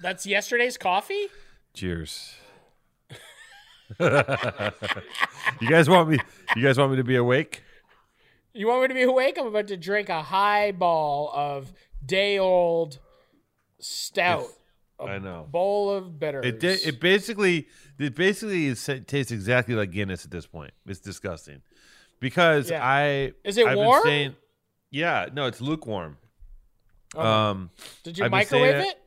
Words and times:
That's 0.00 0.26
yesterday's 0.26 0.76
coffee. 0.76 1.26
Cheers. 1.74 2.34
you 4.00 5.68
guys 5.68 5.88
want 5.88 6.08
me? 6.10 6.18
You 6.56 6.62
guys 6.62 6.78
want 6.78 6.90
me 6.90 6.96
to 6.98 7.04
be 7.04 7.16
awake? 7.16 7.62
You 8.52 8.66
want 8.68 8.82
me 8.82 8.88
to 8.88 8.94
be 8.94 9.02
awake? 9.02 9.38
I'm 9.38 9.46
about 9.46 9.68
to 9.68 9.76
drink 9.76 10.08
a 10.08 10.22
highball 10.22 11.30
of 11.34 11.72
day 12.04 12.38
old 12.38 12.98
stout. 13.80 14.46
I 15.00 15.18
know. 15.18 15.46
bowl 15.48 15.90
of 15.92 16.18
bitters. 16.18 16.44
It 16.44 16.58
di- 16.60 16.88
it 16.88 17.00
basically 17.00 17.68
it 17.98 18.16
basically 18.16 18.66
is, 18.66 18.88
it 18.88 19.06
tastes 19.06 19.30
exactly 19.30 19.74
like 19.76 19.92
Guinness 19.92 20.24
at 20.24 20.30
this 20.32 20.44
point. 20.46 20.72
It's 20.86 20.98
disgusting 20.98 21.62
because 22.20 22.70
Yeah. 22.70 22.84
I 22.84 23.32
Is 23.44 23.58
it 23.58 23.66
I've 23.66 23.76
been 23.76 23.86
warm? 23.86 24.02
saying- 24.02 24.36
yeah, 24.90 25.26
no, 25.32 25.46
it's 25.46 25.60
lukewarm. 25.60 26.16
Oh. 27.14 27.22
Um, 27.24 27.70
Did 28.02 28.18
you 28.18 28.24
I've 28.24 28.30
microwave 28.30 28.74
it? 28.86 28.97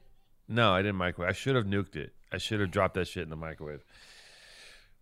No, 0.51 0.73
I 0.73 0.81
didn't 0.81 0.97
microwave. 0.97 1.29
I 1.29 1.33
should 1.33 1.55
have 1.55 1.65
nuked 1.65 1.95
it. 1.95 2.13
I 2.31 2.37
should 2.37 2.59
have 2.59 2.71
dropped 2.71 2.93
that 2.95 3.07
shit 3.07 3.23
in 3.23 3.29
the 3.29 3.35
microwave. 3.35 3.83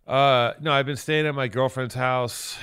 Uh, 0.06 0.54
no, 0.60 0.72
I've 0.72 0.86
been 0.86 0.96
staying 0.96 1.26
at 1.26 1.34
my 1.34 1.48
girlfriend's 1.48 1.94
house 1.94 2.56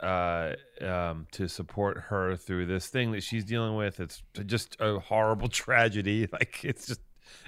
uh, 0.00 0.52
um, 0.80 1.26
to 1.32 1.48
support 1.48 1.98
her 2.08 2.36
through 2.36 2.66
this 2.66 2.88
thing 2.88 3.12
that 3.12 3.22
she's 3.22 3.44
dealing 3.44 3.74
with. 3.76 4.00
It's 4.00 4.22
just 4.46 4.76
a 4.80 4.98
horrible 5.00 5.48
tragedy. 5.62 6.28
Like 6.32 6.64
it's 6.64 6.86
just, 6.86 7.00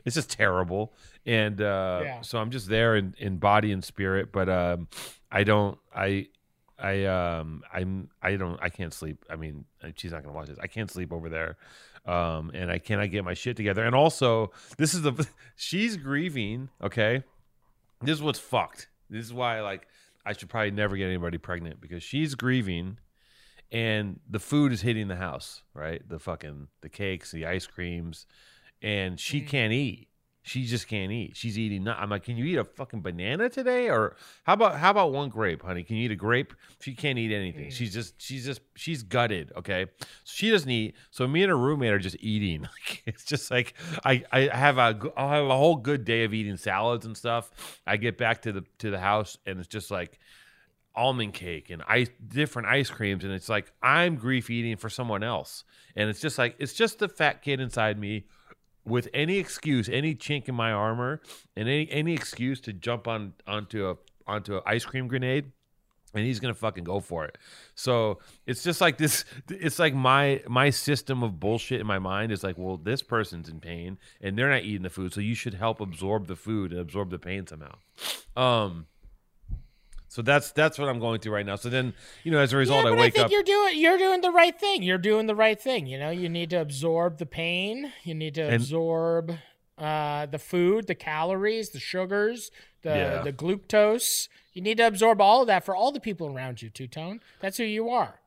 it's 0.04 0.14
just 0.14 0.30
terrible. 0.30 0.92
And 1.26 1.60
uh, 1.60 2.00
Yeah. 2.04 2.20
so 2.22 2.38
I'm 2.38 2.50
just 2.50 2.68
there 2.68 2.96
in, 2.96 3.14
in 3.18 3.36
body 3.36 3.72
and 3.72 3.84
spirit, 3.84 4.32
but 4.32 4.48
um, 4.48 4.88
I 5.30 5.44
don't, 5.44 5.78
I, 5.94 6.28
I, 6.78 7.04
um, 7.04 7.62
I'm, 7.72 8.10
I 8.22 8.36
don't, 8.36 8.58
I 8.62 8.68
can't 8.68 8.92
sleep. 8.92 9.24
I 9.30 9.36
mean, 9.36 9.64
she's 9.96 10.12
not 10.12 10.22
gonna 10.22 10.34
watch 10.34 10.48
this. 10.48 10.58
I 10.60 10.66
can't 10.66 10.90
sleep 10.90 11.12
over 11.12 11.28
there. 11.28 11.56
Um, 12.06 12.52
and 12.54 12.70
I 12.70 12.78
cannot 12.78 13.10
get 13.10 13.24
my 13.24 13.34
shit 13.34 13.56
together. 13.56 13.84
And 13.84 13.94
also, 13.94 14.52
this 14.78 14.94
is 14.94 15.02
the, 15.02 15.26
she's 15.56 15.96
grieving. 15.96 16.68
Okay, 16.82 17.24
this 18.02 18.16
is 18.16 18.22
what's 18.22 18.38
fucked. 18.38 18.88
This 19.10 19.24
is 19.24 19.32
why 19.32 19.60
like 19.60 19.86
I 20.24 20.32
should 20.32 20.48
probably 20.48 20.70
never 20.70 20.96
get 20.96 21.06
anybody 21.06 21.38
pregnant 21.38 21.80
because 21.80 22.02
she's 22.02 22.34
grieving 22.34 22.98
and 23.72 24.20
the 24.28 24.38
food 24.38 24.72
is 24.72 24.82
hitting 24.82 25.08
the 25.08 25.16
house, 25.16 25.62
right? 25.74 26.06
The 26.08 26.18
fucking 26.18 26.68
the 26.82 26.88
cakes, 26.88 27.30
the 27.30 27.46
ice 27.46 27.66
creams, 27.66 28.26
and 28.82 29.18
she 29.18 29.40
can't 29.40 29.72
eat. 29.72 30.08
She 30.46 30.64
just 30.64 30.86
can't 30.86 31.10
eat. 31.10 31.36
She's 31.36 31.58
eating 31.58 31.82
not 31.82 31.98
I'm 31.98 32.08
like, 32.08 32.22
can 32.22 32.36
you 32.36 32.44
eat 32.44 32.56
a 32.56 32.62
fucking 32.62 33.00
banana 33.00 33.48
today? 33.48 33.90
Or 33.90 34.14
how 34.44 34.52
about 34.52 34.76
how 34.76 34.92
about 34.92 35.10
one 35.10 35.28
grape, 35.28 35.60
honey? 35.60 35.82
Can 35.82 35.96
you 35.96 36.04
eat 36.04 36.12
a 36.12 36.16
grape? 36.16 36.54
She 36.78 36.94
can't 36.94 37.18
eat 37.18 37.34
anything. 37.34 37.66
Mm. 37.66 37.72
She's 37.72 37.92
just 37.92 38.14
she's 38.22 38.46
just 38.46 38.60
she's 38.76 39.02
gutted, 39.02 39.50
okay? 39.56 39.86
so 39.98 40.06
She 40.24 40.52
doesn't 40.52 40.70
eat. 40.70 40.94
So 41.10 41.26
me 41.26 41.42
and 41.42 41.50
her 41.50 41.58
roommate 41.58 41.92
are 41.92 41.98
just 41.98 42.16
eating. 42.20 42.68
Like, 42.76 43.02
it's 43.06 43.24
just 43.24 43.50
like 43.50 43.74
I 44.04 44.22
I 44.30 44.42
have 44.54 44.78
a 44.78 44.96
I'll 45.16 45.30
have 45.30 45.46
a 45.46 45.56
whole 45.56 45.76
good 45.76 46.04
day 46.04 46.22
of 46.22 46.32
eating 46.32 46.56
salads 46.56 47.06
and 47.06 47.16
stuff. 47.16 47.80
I 47.86 47.96
get 47.96 48.16
back 48.16 48.42
to 48.42 48.52
the 48.52 48.64
to 48.78 48.90
the 48.90 49.00
house 49.00 49.38
and 49.46 49.58
it's 49.58 49.66
just 49.66 49.90
like 49.90 50.20
almond 50.94 51.34
cake 51.34 51.70
and 51.70 51.82
ice 51.88 52.08
different 52.28 52.68
ice 52.68 52.88
creams 52.88 53.24
and 53.24 53.32
it's 53.32 53.48
like 53.48 53.72
I'm 53.82 54.14
grief 54.14 54.48
eating 54.48 54.76
for 54.76 54.88
someone 54.88 55.24
else. 55.24 55.64
And 55.96 56.08
it's 56.08 56.20
just 56.20 56.38
like 56.38 56.54
it's 56.60 56.74
just 56.74 57.00
the 57.00 57.08
fat 57.08 57.42
kid 57.42 57.58
inside 57.60 57.98
me 57.98 58.26
with 58.86 59.08
any 59.12 59.38
excuse, 59.38 59.88
any 59.88 60.14
chink 60.14 60.48
in 60.48 60.54
my 60.54 60.72
armor 60.72 61.20
and 61.56 61.68
any 61.68 61.90
any 61.90 62.14
excuse 62.14 62.60
to 62.62 62.72
jump 62.72 63.08
on 63.08 63.34
onto 63.46 63.88
a 63.88 63.96
onto 64.26 64.56
an 64.56 64.62
ice 64.66 64.84
cream 64.84 65.08
grenade 65.08 65.52
and 66.14 66.24
he's 66.24 66.40
gonna 66.40 66.54
fucking 66.54 66.84
go 66.84 67.00
for 67.00 67.24
it. 67.24 67.36
So 67.74 68.20
it's 68.46 68.62
just 68.62 68.80
like 68.80 68.96
this. 68.96 69.24
It's 69.48 69.78
like 69.78 69.94
my 69.94 70.42
my 70.48 70.70
system 70.70 71.22
of 71.22 71.38
bullshit 71.38 71.80
in 71.80 71.86
my 71.86 71.98
mind 71.98 72.32
is 72.32 72.42
like, 72.42 72.56
well, 72.56 72.76
this 72.76 73.02
person's 73.02 73.48
in 73.48 73.60
pain 73.60 73.98
and 74.20 74.38
they're 74.38 74.50
not 74.50 74.62
eating 74.62 74.82
the 74.82 74.90
food, 74.90 75.12
so 75.12 75.20
you 75.20 75.34
should 75.34 75.54
help 75.54 75.80
absorb 75.80 76.26
the 76.26 76.36
food 76.36 76.72
and 76.72 76.80
absorb 76.80 77.10
the 77.10 77.18
pain 77.18 77.46
somehow. 77.46 77.76
Um. 78.36 78.86
So 80.16 80.22
that's 80.22 80.50
that's 80.52 80.78
what 80.78 80.88
I'm 80.88 80.98
going 80.98 81.20
through 81.20 81.34
right 81.34 81.44
now. 81.44 81.56
So 81.56 81.68
then, 81.68 81.92
you 82.24 82.30
know, 82.32 82.38
as 82.38 82.54
a 82.54 82.56
result, 82.56 82.84
yeah, 82.84 82.88
I 82.88 82.92
but 82.94 82.98
I 82.98 83.02
wake 83.02 83.12
think 83.12 83.26
up. 83.26 83.30
you're 83.32 83.42
doing 83.42 83.78
you're 83.78 83.98
doing 83.98 84.22
the 84.22 84.30
right 84.30 84.58
thing. 84.58 84.82
You're 84.82 84.96
doing 84.96 85.26
the 85.26 85.34
right 85.34 85.60
thing. 85.60 85.86
You 85.86 85.98
know, 85.98 86.08
you 86.08 86.30
need 86.30 86.48
to 86.50 86.56
absorb 86.56 87.18
the 87.18 87.26
pain. 87.26 87.92
You 88.02 88.14
need 88.14 88.34
to 88.36 88.44
And- 88.44 88.54
absorb 88.54 89.32
uh, 89.76 90.24
the 90.24 90.38
food, 90.38 90.86
the 90.86 90.94
calories, 90.94 91.68
the 91.68 91.80
sugars, 91.80 92.50
the 92.80 92.88
Yeah. 92.88 93.22
the 93.24 93.30
glucose. 93.32 94.30
You 94.54 94.62
need 94.62 94.78
to 94.78 94.86
absorb 94.86 95.20
all 95.20 95.42
of 95.42 95.48
that 95.48 95.64
for 95.66 95.76
all 95.76 95.92
the 95.92 96.00
people 96.00 96.28
around 96.34 96.62
you. 96.62 96.70
Two 96.70 96.86
tone. 96.88 97.20
That's 97.40 97.58
who 97.58 97.64
you 97.64 97.90
are. 97.90 98.22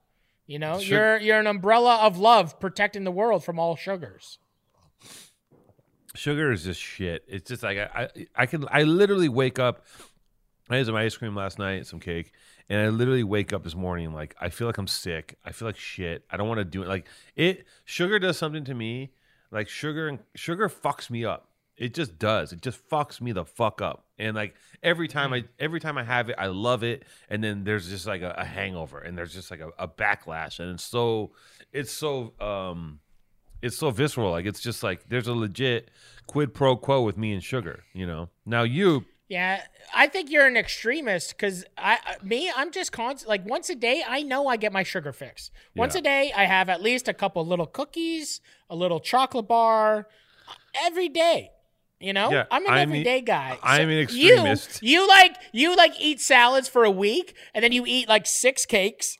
You 0.45 0.59
know, 0.59 0.77
Sure. 0.79 1.13
you're 1.13 1.17
you're 1.21 1.39
an 1.39 1.47
umbrella 1.47 1.95
of 2.03 2.19
love 2.19 2.59
protecting 2.59 3.03
the 3.03 3.11
world 3.11 3.43
from 3.43 3.57
all 3.57 3.75
sugars. 3.75 4.37
sugar 6.15 6.51
is 6.51 6.65
just 6.65 6.79
shit. 6.81 7.23
It's 7.27 7.49
just 7.49 7.63
like 7.63 7.77
I, 7.79 7.89
I, 8.03 8.25
I 8.35 8.45
can 8.45 8.65
I 8.71 8.83
literally 8.83 9.29
wake 9.29 9.57
up. 9.57 9.85
I 10.69 10.77
had 10.77 10.85
some 10.85 10.95
ice 10.95 11.17
cream 11.17 11.35
last 11.35 11.57
night, 11.57 11.87
some 11.87 11.99
cake, 11.99 12.31
and 12.69 12.79
I 12.79 12.89
literally 12.89 13.23
wake 13.23 13.53
up 13.53 13.63
this 13.63 13.75
morning 13.75 14.13
like 14.13 14.35
I 14.39 14.49
feel 14.49 14.67
like 14.67 14.77
I'm 14.77 14.87
sick. 14.87 15.37
I 15.43 15.51
feel 15.51 15.67
like 15.67 15.77
shit. 15.77 16.25
I 16.29 16.37
don't 16.37 16.47
want 16.47 16.59
to 16.59 16.65
do 16.65 16.83
it. 16.83 16.87
Like 16.87 17.07
it, 17.35 17.65
sugar 17.85 18.19
does 18.19 18.37
something 18.37 18.63
to 18.65 18.73
me. 18.73 19.11
Like 19.51 19.67
sugar 19.67 20.07
and 20.07 20.19
sugar 20.35 20.69
fucks 20.69 21.09
me 21.09 21.25
up. 21.25 21.49
It 21.75 21.93
just 21.93 22.19
does. 22.19 22.51
It 22.51 22.61
just 22.61 22.87
fucks 22.89 23.21
me 23.21 23.31
the 23.31 23.45
fuck 23.45 23.81
up. 23.81 24.05
And 24.19 24.35
like 24.35 24.53
every 24.83 25.07
time 25.07 25.33
I 25.33 25.45
every 25.57 25.79
time 25.79 25.97
I 25.97 26.03
have 26.03 26.29
it, 26.29 26.35
I 26.37 26.47
love 26.47 26.83
it. 26.83 27.03
And 27.29 27.43
then 27.43 27.63
there's 27.63 27.89
just 27.89 28.05
like 28.05 28.21
a, 28.21 28.35
a 28.37 28.45
hangover, 28.45 28.99
and 28.99 29.17
there's 29.17 29.33
just 29.33 29.49
like 29.49 29.61
a, 29.61 29.69
a 29.79 29.87
backlash, 29.87 30.59
and 30.59 30.71
it's 30.71 30.83
so 30.83 31.31
it's 31.71 31.91
so 31.91 32.33
um 32.39 32.99
it's 33.61 33.77
so 33.77 33.91
visceral. 33.91 34.31
Like 34.31 34.45
it's 34.45 34.59
just 34.59 34.83
like 34.83 35.07
there's 35.07 35.27
a 35.27 35.33
legit 35.33 35.89
quid 36.27 36.53
pro 36.53 36.75
quo 36.75 37.01
with 37.01 37.17
me 37.17 37.33
and 37.33 37.43
sugar. 37.43 37.83
You 37.93 38.05
know. 38.05 38.29
Now 38.45 38.63
you, 38.63 39.05
Yeah, 39.29 39.61
I 39.93 40.07
think 40.07 40.31
you're 40.31 40.47
an 40.47 40.57
extremist 40.57 41.29
because 41.37 41.63
I, 41.77 41.99
me, 42.23 42.51
I'm 42.55 42.71
just 42.71 42.91
constant. 42.91 43.29
Like 43.29 43.45
once 43.47 43.69
a 43.69 43.75
day, 43.75 44.03
I 44.05 44.23
know 44.23 44.47
I 44.47 44.57
get 44.57 44.73
my 44.73 44.81
sugar 44.81 45.13
fix. 45.13 45.51
Once 45.75 45.93
Yeah. 45.93 45.99
a 45.99 46.01
day, 46.03 46.33
I 46.35 46.45
have 46.45 46.67
at 46.67 46.81
least 46.81 47.07
a 47.07 47.13
couple 47.13 47.45
little 47.45 47.67
cookies, 47.67 48.41
a 48.71 48.75
little 48.75 48.99
chocolate 48.99 49.47
bar, 49.47 50.07
every 50.83 51.09
day. 51.09 51.51
You 51.99 52.13
know, 52.13 52.31
Yeah, 52.31 52.45
I'm 52.49 52.65
an 52.65 52.71
I'm 52.71 52.79
everyday 52.89 53.21
guy. 53.21 53.59
I'm 53.61 53.87
an 53.89 53.99
extremist. 53.99 54.81
you- 54.81 55.01
You, 55.01 55.07
like 55.07 55.35
you 55.51 55.75
like 55.75 55.93
eat 55.99 56.19
salads 56.21 56.67
for 56.67 56.83
a 56.83 56.89
week, 56.91 57.35
and 57.53 57.63
then 57.63 57.71
you 57.71 57.83
eat 57.85 58.09
like 58.09 58.25
six 58.25 58.65
cakes, 58.65 59.18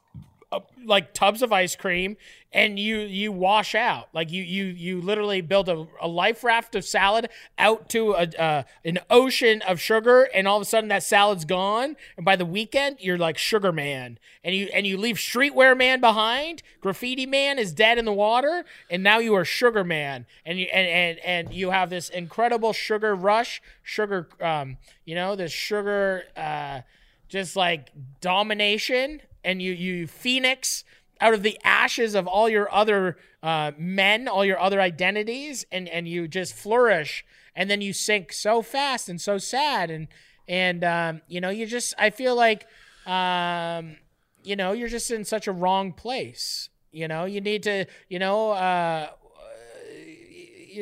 like 0.84 1.14
tubs 1.14 1.42
of 1.42 1.54
ice 1.54 1.76
cream, 1.76 2.18
and 2.52 2.80
you 2.80 3.00
you 3.00 3.32
wash 3.32 3.76
out. 3.76 4.08
Like 4.14 4.32
you 4.32 4.42
you 4.42 4.66
you 4.66 5.02
literally 5.02 5.42
build 5.42 5.70
a, 5.70 5.88
a 6.02 6.08
life 6.08 6.44
raft 6.44 6.74
of 6.74 6.84
salad 6.84 7.30
out 7.60 7.88
to 7.90 8.14
a 8.14 8.28
uh, 8.40 8.64
an 8.84 9.00
ocean 9.12 9.62
of 9.62 9.80
sugar, 9.80 10.24
and 10.34 10.48
all 10.48 10.58
of 10.58 10.62
a 10.64 10.66
sudden 10.66 10.90
that 10.90 11.04
salad's 11.04 11.46
gone. 11.46 11.96
And 12.18 12.26
by 12.26 12.36
the 12.36 12.46
weekend, 12.46 12.98
you're 13.00 13.18
like 13.18 13.38
sugar 13.38 13.72
man, 13.72 14.18
and 14.44 14.56
you 14.56 14.70
and 14.74 14.88
you 14.88 14.98
leave 14.98 15.18
streetwear 15.18 15.78
man 15.78 16.02
behind. 16.02 16.64
Graffiti 16.82 17.28
man 17.28 17.60
is 17.60 17.72
dead 17.72 18.00
in 18.00 18.06
the 18.06 18.14
water, 18.14 18.66
and 18.90 19.04
now 19.04 19.20
you 19.20 19.36
are 19.36 19.46
sugar 19.46 19.84
man, 19.84 20.26
and 20.46 20.60
you 20.60 20.66
and 20.74 20.88
and 20.88 21.20
and 21.20 21.54
you 21.54 21.70
have 21.70 21.92
this 21.92 22.10
incredible 22.10 22.74
sugar 22.74 23.14
rush, 23.14 23.62
sugar 23.84 24.28
um, 24.42 24.78
you 25.06 25.14
know, 25.14 25.36
this 25.36 25.52
sugar 25.52 26.24
uh, 26.36 26.82
just 27.28 27.56
like 27.56 27.92
domination, 28.22 29.22
and 29.44 29.62
you 29.62 29.72
you 29.74 30.08
phoenix 30.08 30.84
out 31.22 31.34
of 31.34 31.44
the 31.44 31.60
ashes 31.64 32.16
of 32.16 32.28
all 32.28 32.48
your 32.50 32.74
other 32.74 33.18
uh, 33.44 33.72
men, 33.78 34.28
all 34.28 34.46
your 34.46 34.60
other 34.60 34.82
identities, 34.82 35.66
and 35.72 35.88
and 35.90 36.08
you 36.08 36.28
just 36.28 36.54
flourish, 36.54 37.26
and 37.56 37.70
then 37.70 37.82
you 37.82 37.94
sink 37.94 38.32
so 38.34 38.62
fast 38.62 39.10
and 39.10 39.20
so 39.20 39.38
sad, 39.38 39.90
and 39.92 40.08
and 40.48 40.84
um, 40.84 41.22
you 41.28 41.42
know 41.42 41.50
you 41.50 41.66
just 41.66 41.94
I 41.98 42.10
feel 42.10 42.36
like 42.36 42.68
um, 43.06 43.98
you 44.44 44.56
know 44.56 44.72
you're 44.72 44.90
just 44.90 45.12
in 45.12 45.26
such 45.26 45.48
a 45.48 45.52
wrong 45.52 45.94
place. 45.94 46.70
You 46.92 47.08
know 47.08 47.26
you 47.26 47.42
need 47.42 47.64
to 47.64 47.86
you 48.08 48.20
know 48.20 48.52
uh, 48.52 49.10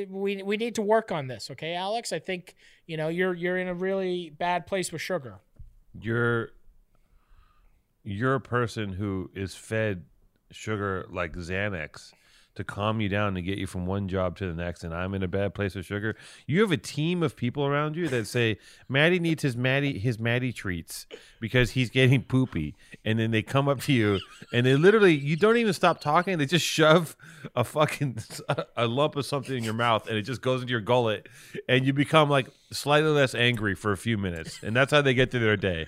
we 0.10 0.44
we 0.44 0.58
need 0.58 0.76
to 0.76 0.82
work 0.82 1.12
on 1.12 1.28
this, 1.28 1.50
okay, 1.52 1.74
Alex? 1.74 2.12
I 2.14 2.20
think 2.20 2.56
you 2.86 2.98
know 2.98 3.08
you're 3.08 3.34
you're 3.34 3.58
in 3.58 3.68
a 3.68 3.74
really 3.74 4.30
bad 4.30 4.68
place 4.68 4.92
with 4.92 5.02
sugar. 5.02 5.40
you're 6.00 6.52
you're 8.08 8.36
a 8.36 8.42
person 8.42 8.94
who 8.94 9.30
is 9.36 9.54
fed 9.54 10.06
sugar 10.50 11.06
like 11.12 11.34
Xanax 11.34 12.14
to 12.56 12.64
calm 12.64 13.02
you 13.02 13.10
down 13.10 13.36
to 13.36 13.42
get 13.42 13.60
you 13.60 13.68
from 13.68 13.86
one 13.86 14.08
job 14.08 14.36
to 14.38 14.48
the 14.48 14.54
next 14.54 14.84
and 14.84 14.94
I'm 14.94 15.14
in 15.14 15.22
a 15.22 15.28
bad 15.28 15.54
place 15.54 15.76
with 15.76 15.86
sugar. 15.86 16.16
You 16.48 16.62
have 16.62 16.72
a 16.72 16.78
team 16.78 17.22
of 17.22 17.36
people 17.36 17.66
around 17.66 17.96
you 17.98 18.08
that 18.08 18.26
say 18.26 18.58
Matty 18.90 19.20
needs 19.20 19.44
his 19.44 19.58
Matty 19.58 20.00
his 20.00 20.18
Matty 20.20 20.54
treats 20.54 21.06
because 21.42 21.72
he's 21.72 21.90
getting 21.90 22.24
poopy 22.24 22.76
and 23.04 23.20
then 23.20 23.32
they 23.32 23.44
come 23.44 23.68
up 23.68 23.82
to 23.82 23.94
you 23.94 24.20
and 24.54 24.66
they 24.66 24.76
literally 24.76 25.14
you 25.14 25.36
don't 25.36 25.58
even 25.58 25.74
stop 25.74 26.00
talking 26.00 26.38
they 26.38 26.46
just 26.46 26.66
shove 26.66 27.18
a 27.58 27.64
fucking 27.66 28.18
a 28.78 28.88
lump 28.88 29.18
of 29.18 29.26
something 29.26 29.56
in 29.56 29.66
your 29.66 29.74
mouth 29.74 30.08
and 30.08 30.18
it 30.18 30.24
just 30.24 30.42
goes 30.42 30.62
into 30.62 30.72
your 30.72 30.82
gullet 30.82 31.28
and 31.68 31.86
you 31.86 31.92
become 31.92 32.30
like 32.30 32.48
slightly 32.72 33.12
less 33.12 33.36
angry 33.36 33.76
for 33.76 33.92
a 33.92 33.98
few 33.98 34.18
minutes 34.18 34.64
and 34.64 34.74
that's 34.76 34.92
how 34.92 35.02
they 35.02 35.14
get 35.14 35.30
through 35.30 35.42
their 35.42 35.58
day. 35.58 35.88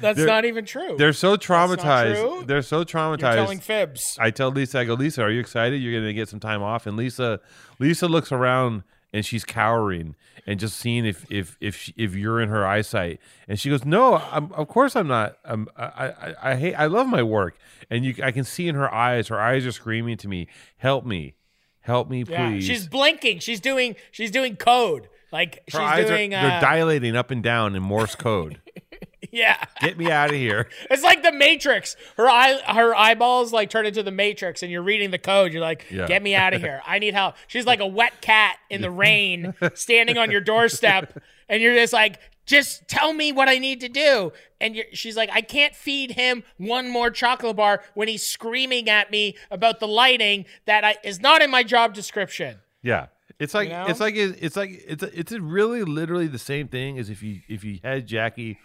That's 0.00 0.18
They're- 0.18 0.26
not 0.26 0.44
even 0.44 0.64
true. 0.64 0.96
They're 0.98 1.12
so 1.12 1.36
traumatized. 1.36 2.46
They're 2.46 2.62
so 2.62 2.78
You're 2.78 2.84
traumatized. 2.86 3.34
telling 3.34 3.60
fibs. 3.60 4.16
I 4.20 4.30
tell 4.30 4.50
Lisa, 4.50 4.80
I 4.80 4.84
go, 4.84 4.94
Lisa, 4.94 5.22
are 5.22 5.30
you 5.30 5.40
excited? 5.40 5.76
You're 5.82 5.92
going 5.92 6.04
to 6.04 6.12
get 6.14 6.28
some 6.28 6.40
time 6.40 6.62
off. 6.62 6.86
And 6.86 6.96
Lisa, 6.96 7.40
Lisa 7.78 8.08
looks 8.08 8.32
around 8.32 8.82
and 9.12 9.24
she's 9.24 9.44
cowering 9.44 10.16
and 10.46 10.58
just 10.58 10.76
seeing 10.76 11.06
if 11.06 11.24
if 11.30 11.56
if 11.60 11.76
she, 11.76 11.94
if 11.96 12.14
you're 12.16 12.40
in 12.40 12.48
her 12.48 12.66
eyesight. 12.66 13.20
And 13.48 13.58
she 13.60 13.70
goes, 13.70 13.84
"No, 13.84 14.16
I'm, 14.16 14.50
of 14.52 14.66
course 14.66 14.96
I'm 14.96 15.06
not. 15.06 15.38
I'm, 15.44 15.68
I, 15.76 15.84
I 15.86 16.34
I 16.50 16.56
hate 16.56 16.74
I 16.74 16.86
love 16.86 17.06
my 17.06 17.22
work." 17.22 17.56
And 17.90 18.04
you 18.04 18.14
I 18.24 18.32
can 18.32 18.42
see 18.42 18.66
in 18.66 18.74
her 18.74 18.92
eyes, 18.92 19.28
her 19.28 19.40
eyes 19.40 19.64
are 19.66 19.72
screaming 19.72 20.16
to 20.18 20.28
me, 20.28 20.48
"Help 20.78 21.06
me, 21.06 21.36
help 21.82 22.10
me, 22.10 22.24
Yeah, 22.26 22.50
please." 22.50 22.64
she's 22.64 22.88
blinking. 22.88 23.38
She's 23.38 23.60
doing 23.60 23.94
she's 24.10 24.32
doing 24.32 24.56
code. 24.56 25.08
Like 25.32 25.56
her 25.72 25.78
she's 25.78 25.80
eyes 25.80 26.06
doing 26.08 26.34
are 26.34 26.38
uh, 26.38 26.42
they're 26.48 26.60
dilating 26.60 27.14
up 27.16 27.30
and 27.30 27.42
down 27.42 27.76
in 27.76 27.82
Morse 27.82 28.16
code. 28.16 28.60
yeah. 29.32 29.62
Get 29.80 29.96
me 29.98 30.10
out 30.10 30.30
of 30.30 30.36
here. 30.36 30.68
It's 30.90 31.02
like 31.02 31.22
the 31.22 31.32
Matrix. 31.32 31.96
Her 32.16 32.28
eye, 32.28 32.60
her 32.66 32.94
eyeballs 32.94 33.52
like 33.52 33.70
turn 33.70 33.86
into 33.86 34.02
the 34.02 34.10
Matrix, 34.10 34.62
and 34.62 34.70
you're 34.70 34.82
reading 34.82 35.10
the 35.10 35.18
code. 35.18 35.52
You're 35.52 35.62
like, 35.62 35.86
Yeah. 35.90 36.06
"Get 36.06 36.22
me 36.22 36.34
out 36.34 36.54
of 36.54 36.60
here! 36.60 36.82
I 36.86 36.98
need 36.98 37.14
help." 37.14 37.34
She's 37.48 37.66
like 37.66 37.80
a 37.80 37.86
wet 37.86 38.20
cat 38.20 38.56
in 38.70 38.80
the 38.80 38.90
rain, 38.90 39.54
standing 39.74 40.18
on 40.18 40.30
your 40.30 40.40
doorstep, 40.40 41.18
and 41.48 41.62
you're 41.62 41.74
just 41.74 41.92
like, 41.92 42.18
"Just 42.46 42.86
tell 42.88 43.12
me 43.12 43.32
what 43.32 43.48
I 43.48 43.58
need 43.58 43.80
to 43.80 43.88
do." 43.88 44.32
And 44.60 44.76
you're, 44.76 44.86
she's 44.92 45.16
like, 45.16 45.30
"I 45.32 45.40
can't 45.40 45.74
feed 45.74 46.12
him 46.12 46.44
one 46.58 46.90
more 46.90 47.10
chocolate 47.10 47.56
bar 47.56 47.82
when 47.94 48.08
he's 48.08 48.24
screaming 48.24 48.88
at 48.88 49.10
me 49.10 49.36
about 49.50 49.80
the 49.80 49.88
lighting 49.88 50.44
that 50.66 50.84
I, 50.84 50.96
is 51.02 51.20
not 51.20 51.42
in 51.42 51.50
my 51.50 51.62
job 51.62 51.94
description." 51.94 52.58
Yeah. 52.82 53.06
It's 53.38 53.54
like 53.54 53.68
know? 53.68 53.86
it's 53.88 54.00
like 54.00 54.14
it's 54.16 54.56
like 54.56 54.70
it's 54.86 55.02
it's 55.02 55.32
really 55.32 55.82
literally 55.82 56.26
the 56.28 56.38
same 56.38 56.68
thing 56.68 56.98
as 56.98 57.10
if 57.10 57.22
you 57.22 57.40
if 57.48 57.64
you 57.64 57.80
had 57.82 58.06
Jackie 58.06 58.58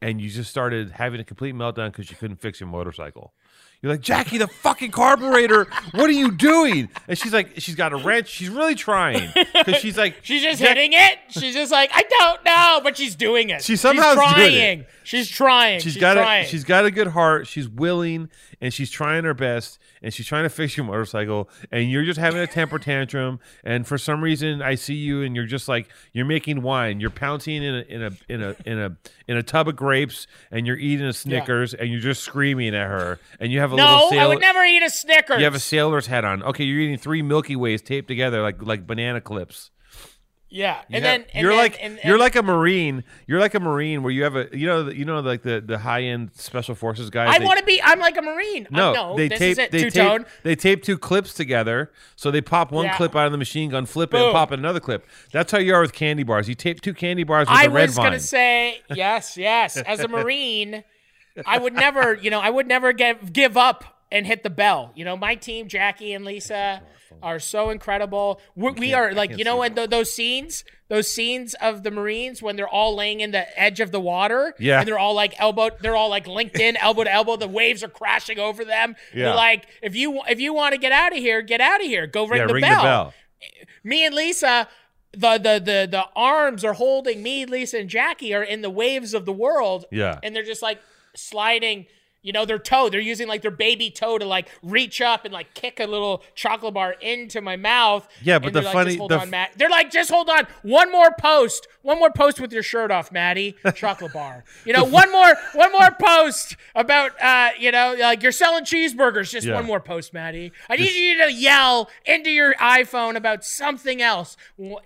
and 0.00 0.20
you 0.20 0.30
just 0.30 0.50
started 0.50 0.92
having 0.92 1.20
a 1.20 1.24
complete 1.24 1.54
meltdown 1.54 1.90
because 1.90 2.10
you 2.10 2.16
couldn't 2.16 2.40
fix 2.40 2.60
your 2.60 2.68
motorcycle. 2.68 3.32
You're 3.80 3.90
like 3.90 4.00
Jackie, 4.00 4.38
the 4.38 4.46
fucking 4.46 4.92
carburetor. 4.92 5.64
What 5.90 6.08
are 6.08 6.12
you 6.12 6.30
doing? 6.30 6.88
And 7.08 7.18
she's 7.18 7.32
like, 7.32 7.54
she's 7.58 7.74
got 7.74 7.92
a 7.92 7.96
wrench. 7.96 8.28
She's 8.28 8.48
really 8.48 8.76
trying 8.76 9.32
because 9.34 9.80
she's 9.80 9.98
like, 9.98 10.14
She's 10.22 10.40
just 10.40 10.60
hitting 10.60 10.92
it. 10.92 11.18
She's 11.30 11.52
just 11.52 11.72
like, 11.72 11.90
I 11.92 12.04
don't 12.04 12.44
know, 12.44 12.80
but 12.84 12.96
she's 12.96 13.16
doing 13.16 13.50
it. 13.50 13.64
She 13.64 13.74
somehow 13.74 14.14
she's 14.14 14.30
is 14.30 14.34
doing 14.36 14.52
it. 14.54 14.58
trying. 14.58 14.84
She's 15.02 15.28
trying. 15.28 15.80
She's 15.80 15.94
She's 15.94 16.00
got 16.00 16.14
trying. 16.14 16.44
a 16.44 16.48
she's 16.48 16.62
got 16.62 16.84
a 16.84 16.92
good 16.92 17.08
heart. 17.08 17.48
She's 17.48 17.68
willing 17.68 18.30
and 18.60 18.72
she's 18.72 18.88
trying 18.88 19.24
her 19.24 19.34
best 19.34 19.80
and 20.02 20.12
she's 20.12 20.26
trying 20.26 20.42
to 20.42 20.48
fix 20.50 20.76
your 20.76 20.84
motorcycle 20.86 21.48
and 21.70 21.90
you're 21.90 22.04
just 22.04 22.18
having 22.18 22.40
a 22.40 22.46
temper 22.46 22.78
tantrum 22.78 23.40
and 23.64 23.86
for 23.86 23.98
some 23.98 24.22
reason 24.22 24.60
I 24.62 24.74
see 24.74 24.94
you 24.94 25.22
and 25.22 25.36
you're 25.36 25.46
just 25.46 25.68
like 25.68 25.88
you're 26.12 26.26
making 26.26 26.62
wine. 26.62 27.00
You're 27.00 27.10
pouncing 27.10 27.62
in 27.62 27.74
a 27.74 27.80
in 27.82 28.02
a 28.02 28.10
in 28.28 28.42
a 28.42 28.56
in 28.66 28.78
a 28.78 28.96
in 29.28 29.36
a 29.36 29.42
tub 29.42 29.68
of 29.68 29.76
grapes 29.76 30.26
and 30.50 30.66
you're 30.66 30.76
eating 30.78 31.06
a 31.06 31.12
Snickers 31.12 31.74
and 31.74 31.88
you're 31.90 32.00
just 32.00 32.22
screaming 32.22 32.74
at 32.74 32.88
her 32.88 33.18
and 33.40 33.52
you 33.52 33.60
have 33.60 33.72
a 33.72 33.76
little 33.76 33.90
no, 33.90 34.10
sail- 34.10 34.20
I 34.20 34.26
would 34.26 34.40
never 34.40 34.64
eat 34.64 34.82
a 34.82 34.90
Snickers. 34.90 35.38
you 35.38 35.44
have 35.44 35.54
a 35.54 35.60
sailor's 35.60 36.06
hat 36.06 36.24
on. 36.24 36.42
Okay, 36.42 36.64
you're 36.64 36.80
eating 36.80 36.98
three 36.98 37.22
Milky 37.22 37.56
Ways 37.56 37.82
taped 37.82 38.08
together 38.08 38.42
like 38.42 38.62
like 38.62 38.86
banana 38.86 39.20
clips. 39.20 39.70
Yeah, 40.54 40.80
You 40.88 40.96
and 40.96 41.04
have- 41.04 41.20
then 41.20 41.24
and 41.32 41.42
you're 41.42 41.52
then- 41.52 41.58
like 41.58 41.78
and, 41.80 41.94
and, 41.98 42.04
you're 42.04 42.18
like 42.18 42.36
a 42.36 42.42
marine. 42.42 43.04
You're 43.26 43.40
like 43.40 43.54
a 43.54 43.60
marine 43.60 44.02
where 44.02 44.12
you 44.12 44.22
have 44.24 44.36
a 44.36 44.48
you 44.52 44.66
know 44.66 44.88
you 44.90 45.04
know 45.06 45.20
like 45.20 45.42
the 45.42 45.60
the 45.60 45.78
high 45.78 46.02
end 46.02 46.30
special 46.34 46.74
forces 46.74 47.08
guys. 47.10 47.34
I 47.34 47.42
want 47.42 47.58
to 47.58 47.64
be. 47.64 47.80
I'm 47.82 47.98
like 47.98 48.16
a 48.18 48.22
marine. 48.22 48.66
no, 48.70 48.88
I'm, 48.90 48.94
no, 48.94 49.16
they 49.16 49.28
this 49.28 49.38
tape 49.38 49.52
is 49.52 49.58
it. 49.58 49.70
they 49.72 49.82
Two 49.84 49.90
tape 49.90 50.22
they 50.42 50.54
tape 50.54 50.82
two 50.82 50.98
clips 50.98 51.32
together. 51.32 51.90
So 52.16 52.30
they 52.30 52.40
pop 52.42 52.70
one 52.70 52.84
Yeah. 52.84 52.96
clip 52.96 53.16
out 53.16 53.26
of 53.26 53.32
the 53.32 53.38
machine 53.38 53.70
gun, 53.70 53.86
flip 53.86 54.12
it, 54.12 54.18
and 54.18 54.26
Boom. 54.26 54.32
pop 54.32 54.50
another 54.50 54.80
clip. 54.80 55.06
That's 55.32 55.50
how 55.50 55.58
you 55.58 55.74
are 55.74 55.80
with 55.80 55.92
candy 55.94 56.22
bars. 56.22 56.48
You 56.48 56.54
tape 56.54 56.80
two 56.82 56.92
candy 56.94 57.24
bars 57.24 57.48
with 57.48 57.56
I 57.58 57.64
a 57.64 57.70
red 57.70 57.88
was 57.88 57.96
gonna 57.96 58.20
say 58.20 58.82
yes, 58.94 59.36
yes. 59.38 59.76
As 59.78 60.00
a 60.00 60.08
marine, 60.16 60.84
I 61.46 61.58
would 61.58 61.72
never, 61.72 62.14
you 62.14 62.30
know, 62.30 62.40
I 62.40 62.50
would 62.50 62.66
never 62.68 62.92
give 62.92 63.32
give 63.32 63.56
up 63.56 63.84
and 64.12 64.26
hit 64.26 64.42
the 64.44 64.50
bell. 64.50 64.92
You 64.94 65.04
know, 65.04 65.16
my 65.16 65.34
team, 65.34 65.66
Jackie 65.66 66.12
and 66.12 66.24
Lisa, 66.24 66.82
are 67.22 67.38
so 67.40 67.70
incredible. 67.70 68.40
We're, 68.54 68.72
we 68.72 68.94
are 68.94 69.12
like, 69.12 69.36
you 69.36 69.44
know, 69.44 69.56
when 69.58 69.74
th- 69.74 69.90
those 69.90 70.12
scenes, 70.12 70.64
those 70.88 71.08
scenes 71.12 71.54
of 71.54 71.82
the 71.82 71.90
Marines 71.90 72.42
when 72.42 72.56
they're 72.56 72.68
all 72.68 72.94
laying 72.94 73.20
in 73.20 73.30
the 73.32 73.46
edge 73.60 73.80
of 73.80 73.90
the 73.90 74.00
water, 74.00 74.54
Yeah. 74.58 74.78
and 74.80 74.88
they're 74.88 74.98
all 74.98 75.14
like 75.14 75.34
elbow, 75.40 75.70
they're 75.80 75.96
all 75.96 76.08
like 76.10 76.26
linked 76.26 76.58
in, 76.60 76.76
elbow 76.88 77.04
to 77.04 77.12
elbow. 77.12 77.36
The 77.36 77.48
waves 77.48 77.82
are 77.82 77.88
crashing 77.88 78.38
over 78.38 78.64
them. 78.64 78.94
Yeah. 79.14 79.24
They're 79.26 79.34
like, 79.34 79.66
if 79.82 79.94
you 79.96 80.20
if 80.28 80.40
you 80.40 80.54
want 80.54 80.72
to 80.74 80.78
get 80.78 80.92
out 80.92 81.12
of 81.12 81.18
here, 81.18 81.42
get 81.42 81.60
out 81.60 81.80
of 81.80 81.86
here. 81.86 82.06
Go 82.06 82.26
ring, 82.26 82.40
yeah, 82.40 82.46
the, 82.46 82.54
ring 82.54 82.62
bell 82.62 82.76
the 82.76 82.82
bell. 82.88 83.14
me 83.84 84.04
and 84.06 84.14
Lisa, 84.14 84.68
the 85.12 85.32
the 85.38 85.60
the 85.64 85.88
the 85.90 86.04
arms 86.16 86.64
are 86.64 86.72
holding 86.74 87.22
me, 87.22 87.44
Lisa, 87.44 87.78
and 87.78 87.90
Jackie 87.90 88.32
are 88.34 88.42
in 88.42 88.62
the 88.62 88.70
waves 88.70 89.12
of 89.14 89.26
the 89.26 89.32
world. 89.32 89.84
Yeah. 89.90 90.18
And 90.22 90.34
they're 90.34 90.42
just 90.44 90.62
like 90.62 90.80
sliding, 91.14 91.86
you 92.22 92.32
know, 92.32 92.44
their 92.44 92.58
toe. 92.58 92.88
They're 92.88 93.00
using 93.00 93.28
like 93.28 93.42
their 93.42 93.50
baby 93.50 93.90
toe 93.90 94.18
to 94.18 94.24
like 94.24 94.48
reach 94.62 95.00
up 95.00 95.24
and 95.24 95.32
like 95.34 95.54
kick 95.54 95.80
a 95.80 95.86
little 95.86 96.22
chocolate 96.34 96.74
bar 96.74 96.92
into 97.00 97.40
my 97.40 97.56
mouth. 97.56 98.06
Yeah, 98.22 98.38
but 98.38 98.52
the 98.52 98.60
they're 98.60 98.62
like, 98.62 98.72
funny- 98.72 98.90
just 98.90 98.98
hold 98.98 99.10
the 99.10 99.20
on, 99.20 99.30
Matt. 99.30 99.52
They're 99.56 99.68
like, 99.70 99.90
just 99.90 100.10
hold 100.10 100.28
on. 100.30 100.46
One 100.62 100.90
more 100.92 101.12
post. 101.18 101.66
One 101.82 101.98
more 101.98 102.12
post 102.12 102.40
with 102.40 102.52
your 102.52 102.62
shirt 102.62 102.90
off, 102.92 103.10
Matty. 103.10 103.56
Chocolate 103.74 104.12
bar. 104.12 104.44
You 104.64 104.72
know, 104.72 104.84
one 104.84 105.10
more 105.10 105.34
one 105.54 105.72
more 105.72 105.90
post 106.00 106.56
about 106.76 107.20
uh, 107.20 107.50
you 107.58 107.72
know, 107.72 107.96
like 107.98 108.22
you're 108.22 108.30
selling 108.32 108.64
cheeseburgers. 108.64 109.30
Just 109.30 109.46
Yeah. 109.46 109.54
one 109.54 109.66
more 109.66 109.80
post, 109.80 110.14
Matty. 110.14 110.52
I 110.70 110.76
need 110.76 110.92
you 110.94 111.24
to 111.26 111.32
yell 111.32 111.90
into 112.06 112.30
your 112.30 112.54
iPhone 112.54 113.16
about 113.16 113.44
something 113.44 114.00
else. 114.00 114.36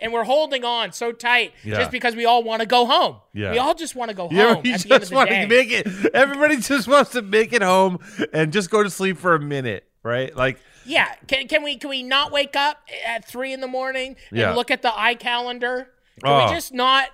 And 0.00 0.10
we're 0.12 0.24
holding 0.24 0.64
on 0.64 0.92
so 0.92 1.12
tight 1.12 1.52
Yeah. 1.64 1.76
just 1.76 1.90
because 1.90 2.16
we 2.16 2.24
all 2.24 2.42
want 2.42 2.60
to 2.60 2.66
go 2.66 2.86
home. 2.86 3.16
Yeah. 3.34 3.50
We 3.52 3.58
all 3.58 3.74
just 3.74 3.94
want 3.94 4.08
to 4.10 4.16
go 4.16 4.28
Yeah, 4.30 4.54
home. 4.54 4.64
you 4.64 4.72
end 4.72 4.86
of 4.90 5.00
just 5.00 5.12
want 5.12 5.28
to 5.28 5.46
make 5.46 5.70
it. 5.70 5.86
Everybody 6.14 6.56
just 6.56 6.88
wants 6.88 7.10
to 7.10 7.20
make 7.28 7.52
it 7.52 7.62
home 7.62 7.99
and 8.32 8.52
just 8.52 8.70
go 8.70 8.82
to 8.82 8.90
sleep 8.90 9.19
for 9.19 9.34
a 9.34 9.40
minute, 9.40 9.84
right? 10.02 10.34
Like, 10.34 10.58
Yeah. 10.84 11.12
Can, 11.26 11.49
can 11.49 11.62
we 11.62 11.76
can 11.76 11.90
we 11.90 12.02
not 12.02 12.32
wake 12.32 12.56
up 12.56 12.78
at 13.06 13.25
three 13.26 13.52
in 13.52 13.61
the 13.61 13.67
morning 13.69 14.17
and 14.31 14.38
Yeah. 14.38 14.55
look 14.55 14.70
at 14.70 14.82
the 14.82 14.96
eye 14.99 15.14
calendar? 15.14 15.88
Can 16.23 16.32
Oh. 16.32 16.46
we 16.46 16.52
just 16.55 16.73
not? 16.73 17.08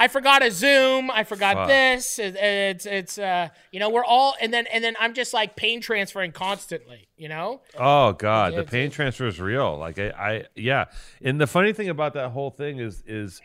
I 0.00 0.06
forgot 0.06 0.44
a 0.44 0.50
Zoom. 0.52 1.10
I 1.10 1.24
forgot 1.24 1.56
Fuck. 1.56 1.68
this. 1.68 2.20
It- 2.20 2.36
it's 2.36 2.86
it's 2.86 3.18
uh 3.18 3.48
you 3.72 3.80
know 3.80 3.90
we're 3.90 4.04
all 4.04 4.34
and 4.40 4.54
then 4.54 4.66
and 4.72 4.82
then 4.84 4.94
I'm 5.00 5.12
just 5.12 5.34
like 5.34 5.56
pain 5.56 5.80
transferring 5.80 6.30
constantly. 6.32 7.08
You 7.16 7.28
know. 7.28 7.62
Oh 7.76 8.12
God, 8.12 8.54
the 8.54 8.62
pain 8.62 8.90
transfer 8.90 9.26
is 9.26 9.40
real. 9.40 9.76
Like 9.76 9.98
I, 9.98 10.10
I, 10.10 10.44
yeah. 10.54 10.84
And 11.20 11.40
the 11.40 11.48
funny 11.48 11.72
thing 11.72 11.88
about 11.88 12.14
that 12.14 12.28
whole 12.30 12.50
thing 12.50 12.78
is, 12.78 13.02
is, 13.08 13.40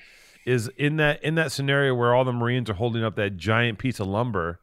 is 0.45 0.69
in 0.77 0.97
that 0.97 1.23
in 1.23 1.33
that 1.35 1.51
scenario 1.51 1.95
where 1.95 2.13
all 2.13 2.23
the 2.23 2.31
Marines 2.33 2.69
are 2.69 2.73
holding 2.75 3.03
up 3.03 3.15
that 3.15 3.35
giant 3.37 3.79
piece 3.79 3.99
of 3.99 4.05
lumber, 4.07 4.59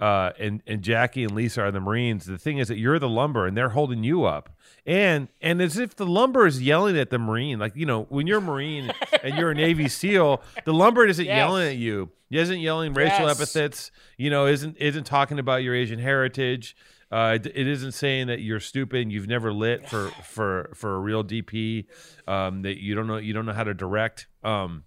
uh, 0.00 0.30
and 0.38 0.62
and 0.66 0.82
Jackie 0.82 1.24
and 1.24 1.32
Lisa 1.34 1.62
are 1.62 1.70
the 1.70 1.80
Marines. 1.80 2.26
The 2.26 2.38
thing 2.38 2.58
is 2.58 2.68
that 2.68 2.78
you're 2.78 2.98
the 2.98 3.08
lumber 3.08 3.46
and 3.46 3.56
they're 3.56 3.70
holding 3.70 4.04
you 4.04 4.24
up, 4.24 4.50
and 4.86 5.28
and 5.40 5.60
as 5.60 5.76
if 5.78 5.96
the 5.96 6.06
lumber 6.06 6.46
is 6.46 6.62
yelling 6.62 6.96
at 6.98 7.10
the 7.10 7.18
Marine. 7.18 7.58
Like 7.58 7.74
you 7.76 7.86
know, 7.86 8.04
when 8.08 8.26
you're 8.26 8.38
a 8.38 8.42
Marine 8.42 8.92
and 9.22 9.36
you're 9.36 9.50
a 9.50 9.54
Navy 9.54 9.88
SEAL, 9.88 10.42
the 10.64 10.72
lumber 10.72 11.04
isn't 11.06 11.24
Yes. 11.24 11.36
yelling 11.36 11.68
at 11.68 11.76
you. 11.76 12.10
He 12.30 12.38
isn't 12.38 12.60
yelling 12.60 12.92
racial 12.94 13.26
Yes. 13.26 13.40
epithets. 13.40 13.90
You 14.16 14.30
know, 14.30 14.46
isn't 14.46 14.76
isn't 14.78 15.04
talking 15.04 15.38
about 15.38 15.62
your 15.62 15.74
Asian 15.74 15.98
heritage. 15.98 16.76
Uh, 17.10 17.38
it, 17.42 17.46
it 17.46 17.66
isn't 17.66 17.92
saying 17.92 18.26
that 18.26 18.40
you're 18.42 18.60
stupid. 18.60 19.00
and 19.00 19.10
You've 19.10 19.26
never 19.28 19.50
lit 19.52 19.88
for 19.88 20.08
for 20.24 20.70
for 20.74 20.94
a 20.94 20.98
real 21.00 21.24
DP. 21.24 21.86
Um, 22.28 22.62
that 22.62 22.80
you 22.82 22.94
don't 22.94 23.06
know 23.06 23.16
you 23.16 23.32
don't 23.32 23.46
know 23.46 23.52
how 23.54 23.64
to 23.64 23.74
direct. 23.74 24.26
Um, 24.44 24.84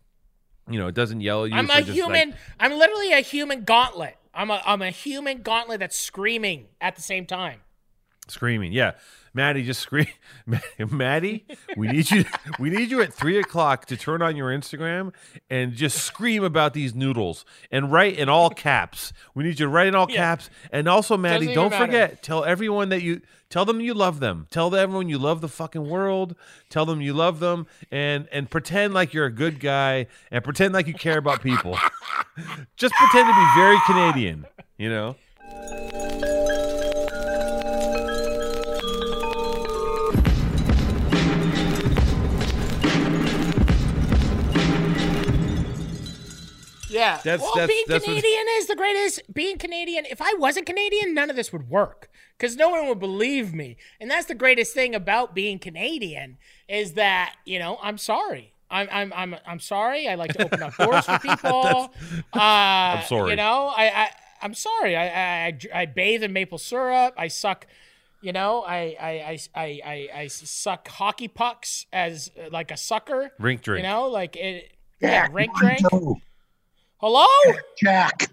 you 0.69 0.79
know, 0.79 0.87
it 0.87 0.95
doesn't 0.95 1.21
yell 1.21 1.43
at 1.43 1.49
you. 1.51 1.57
I'm 1.57 1.65
a 1.65 1.73
just, 1.79 1.87
like- 1.89 1.95
human. 1.95 2.35
I'm 2.59 2.71
literally 2.77 3.11
a 3.11 3.21
human 3.21 3.63
gauntlet. 3.63 4.15
I'm 4.33 4.49
a 4.49 4.61
I'm 4.65 4.81
a 4.81 4.89
human 4.89 5.41
gauntlet 5.41 5.79
that's 5.79 5.97
screaming 5.97 6.67
at 6.79 6.95
the 6.95 7.01
same 7.01 7.25
time. 7.25 7.61
screaming. 8.27 8.71
Yeah, 8.71 8.93
Matty, 9.33 9.63
just 9.63 9.79
scream. 9.79 10.07
Matty, 10.77 11.45
we 11.77 11.87
need 11.87 12.11
you. 12.11 12.25
We 12.59 12.69
need 12.69 12.91
you 12.91 13.01
at 13.01 13.13
three 13.13 13.39
o'clock 13.39 13.85
to 13.85 13.95
turn 13.97 14.21
on 14.21 14.35
your 14.35 14.49
Instagram 14.49 15.13
and 15.49 15.73
just 15.73 15.97
scream 16.03 16.43
about 16.43 16.73
these 16.73 16.93
noodles 16.93 17.45
and 17.71 17.91
write 17.91 18.17
in 18.17 18.27
all 18.27 18.49
caps. 18.49 19.13
We 19.33 19.43
need 19.45 19.51
you 19.59 19.65
to 19.65 19.69
write 19.69 19.87
in 19.87 19.95
all 19.95 20.07
Yeah. 20.09 20.17
caps. 20.17 20.49
And 20.71 20.87
also, 20.87 21.15
Matty, 21.15 21.53
don't 21.53 21.69
matter. 21.69 21.85
forget. 21.85 22.23
Tell 22.23 22.43
everyone 22.43 22.89
that 22.89 23.01
you 23.03 23.21
tell 23.49 23.63
them 23.63 23.79
you 23.79 23.93
love 23.93 24.19
them. 24.19 24.47
Tell 24.51 24.73
everyone 24.75 25.07
you 25.07 25.17
love 25.17 25.39
the 25.41 25.47
fucking 25.49 25.87
world. 25.89 26.35
Tell 26.69 26.85
them 26.85 26.99
you 27.01 27.13
love 27.13 27.39
them 27.39 27.67
and 27.89 28.27
and 28.33 28.49
pretend 28.49 28.93
like 28.93 29.13
you're 29.13 29.25
a 29.25 29.31
good 29.31 29.59
guy 29.61 30.07
and 30.29 30.43
pretend 30.43 30.73
like 30.73 30.87
you 30.87 30.93
care 30.93 31.17
about 31.17 31.41
people. 31.41 31.77
just 32.75 32.93
pretend 32.95 33.27
to 33.29 33.33
be 33.33 33.47
very 33.55 33.77
Canadian. 33.85 34.45
You 34.77 34.89
know. 34.89 35.15
Yeah. 46.91 47.19
That's- 47.23 47.39
well, 47.41 47.53
that's- 47.55 47.67
being 47.69 47.85
that's 47.87 48.05
Canadian 48.05 48.45
is 48.57 48.67
the 48.67 48.75
greatest. 48.75 49.21
Being 49.33 49.57
Canadian, 49.57 50.05
if 50.05 50.21
I 50.21 50.33
wasn't 50.37 50.65
Canadian, 50.65 51.13
none 51.13 51.29
of 51.29 51.35
this 51.35 51.51
would 51.53 51.69
work 51.69 52.09
because 52.37 52.55
no 52.55 52.69
one 52.69 52.87
would 52.87 52.99
believe 52.99 53.53
me. 53.53 53.77
And 53.99 54.09
that's 54.11 54.25
the 54.27 54.35
greatest 54.35 54.73
thing 54.73 54.93
about 54.95 55.33
being 55.35 55.59
Canadian 55.59 56.37
is 56.67 56.93
that 56.93 57.35
you 57.45 57.59
know 57.59 57.77
I'm 57.81 57.97
sorry. 57.97 58.53
I'm 58.69 58.87
I'm 58.91 59.11
I'm 59.13 59.35
I'm 59.45 59.59
sorry. 59.59 60.07
I 60.07 60.15
like 60.15 60.33
to 60.33 60.45
open 60.45 60.63
up 60.63 60.75
doors 60.77 61.05
for 61.05 61.19
people. 61.29 61.91
uh, 62.33 62.37
I'm 62.39 63.03
sorry. 63.05 63.31
You 63.31 63.35
know, 63.35 63.71
I, 63.75 63.85
I 64.03 64.09
I'm 64.41 64.53
sorry. 64.53 64.95
I, 64.95 65.07
I 65.07 65.45
I 65.47 65.81
I 65.81 65.85
bathe 65.85 66.23
in 66.23 66.33
maple 66.33 66.57
syrup. 66.57 67.13
I 67.17 67.27
suck 67.27 67.67
You 68.21 68.31
know, 68.33 68.61
I 68.63 68.95
I, 68.99 69.09
I, 69.11 69.39
I, 69.55 69.81
I, 69.85 70.09
I 70.21 70.27
suck 70.27 70.87
hockey 70.87 71.27
pucks 71.27 71.85
as 71.91 72.31
uh, 72.39 72.49
like 72.51 72.71
a 72.71 72.77
sucker. 72.77 73.31
Rink 73.39 73.61
drink. 73.61 73.83
You 73.83 73.89
know, 73.89 74.07
like 74.07 74.35
it. 74.35 74.71
Yeah, 75.01 75.09
Jack, 75.25 75.33
rink 75.33 75.55
drink. 75.55 75.79
two. 75.89 76.15
Hello, 77.01 77.25
Jack, 77.81 78.27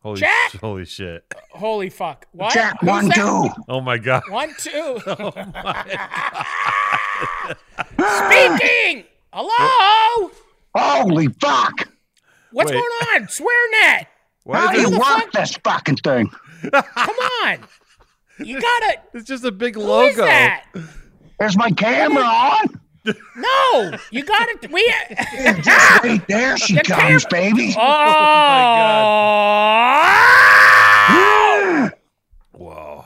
holy, 0.00 0.20
Jack! 0.20 0.50
sh- 0.52 0.56
holy 0.60 0.84
shit. 0.84 1.24
holy 1.50 1.90
fuck! 1.90 2.26
What? 2.32 2.54
Jack, 2.54 2.78
Who's 2.80 2.88
one, 2.88 3.08
that? 3.08 3.16
two. 3.16 3.48
Oh 3.68 3.80
my 3.80 3.98
god. 3.98 4.22
One, 4.30 4.54
two. 4.58 5.00
Oh 5.06 5.30
Speaking. 8.28 9.04
Hello. 9.32 10.30
Holy 10.76 11.28
fuck! 11.40 11.88
What's 12.52 12.70
Wait. 12.70 12.78
going 12.78 12.92
on? 13.14 13.26
SwearNet. 13.26 14.06
Why 14.44 14.58
How 14.58 14.70
is 14.70 14.76
do 14.76 14.80
you 14.82 14.86
it, 14.86 14.90
the 14.92 14.98
work 14.98 15.06
fuck? 15.06 15.32
this 15.32 15.56
fucking 15.64 15.96
thing? 15.96 16.30
Come 16.72 17.16
on. 17.44 17.58
You 18.38 18.60
gotta. 18.60 18.98
it's 19.14 19.26
just 19.26 19.44
a 19.44 19.50
big 19.52 19.74
Who 19.74 19.80
logo. 19.82 20.10
is 20.10 20.16
that? 20.16 20.64
Is 21.40 21.56
my 21.56 21.70
camera 21.70 22.22
on? 22.22 22.80
No, 23.04 23.92
you 24.10 24.24
gotta. 24.24 24.68
We. 24.70 24.92
Just 25.62 26.02
wait 26.02 26.26
there 26.26 26.56
she 26.56 26.74
The 26.74 26.82
comes, 26.82 27.26
baby. 27.26 27.74
Oh. 27.76 27.80
my 27.80 28.56
god! 31.08 31.92
Whoa. 32.52 33.04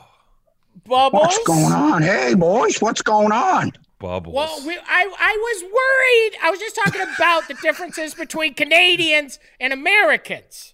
Bubbles. 0.85 1.21
What's 1.21 1.43
going 1.43 1.73
on? 1.73 2.01
Hey, 2.01 2.33
boys, 2.33 2.81
what's 2.81 3.01
going 3.01 3.31
on? 3.31 3.73
Bubbles. 3.99 4.33
Well, 4.33 4.65
we, 4.65 4.77
I, 4.77 5.13
I 5.19 5.37
was 5.37 5.63
worried. 5.63 6.39
I 6.41 6.49
was 6.49 6.59
just 6.59 6.75
talking 6.75 7.01
about 7.01 7.47
the 7.49 7.53
differences 7.55 8.13
between 8.15 8.53
Canadians 8.53 9.39
and 9.59 9.73
Americans, 9.73 10.73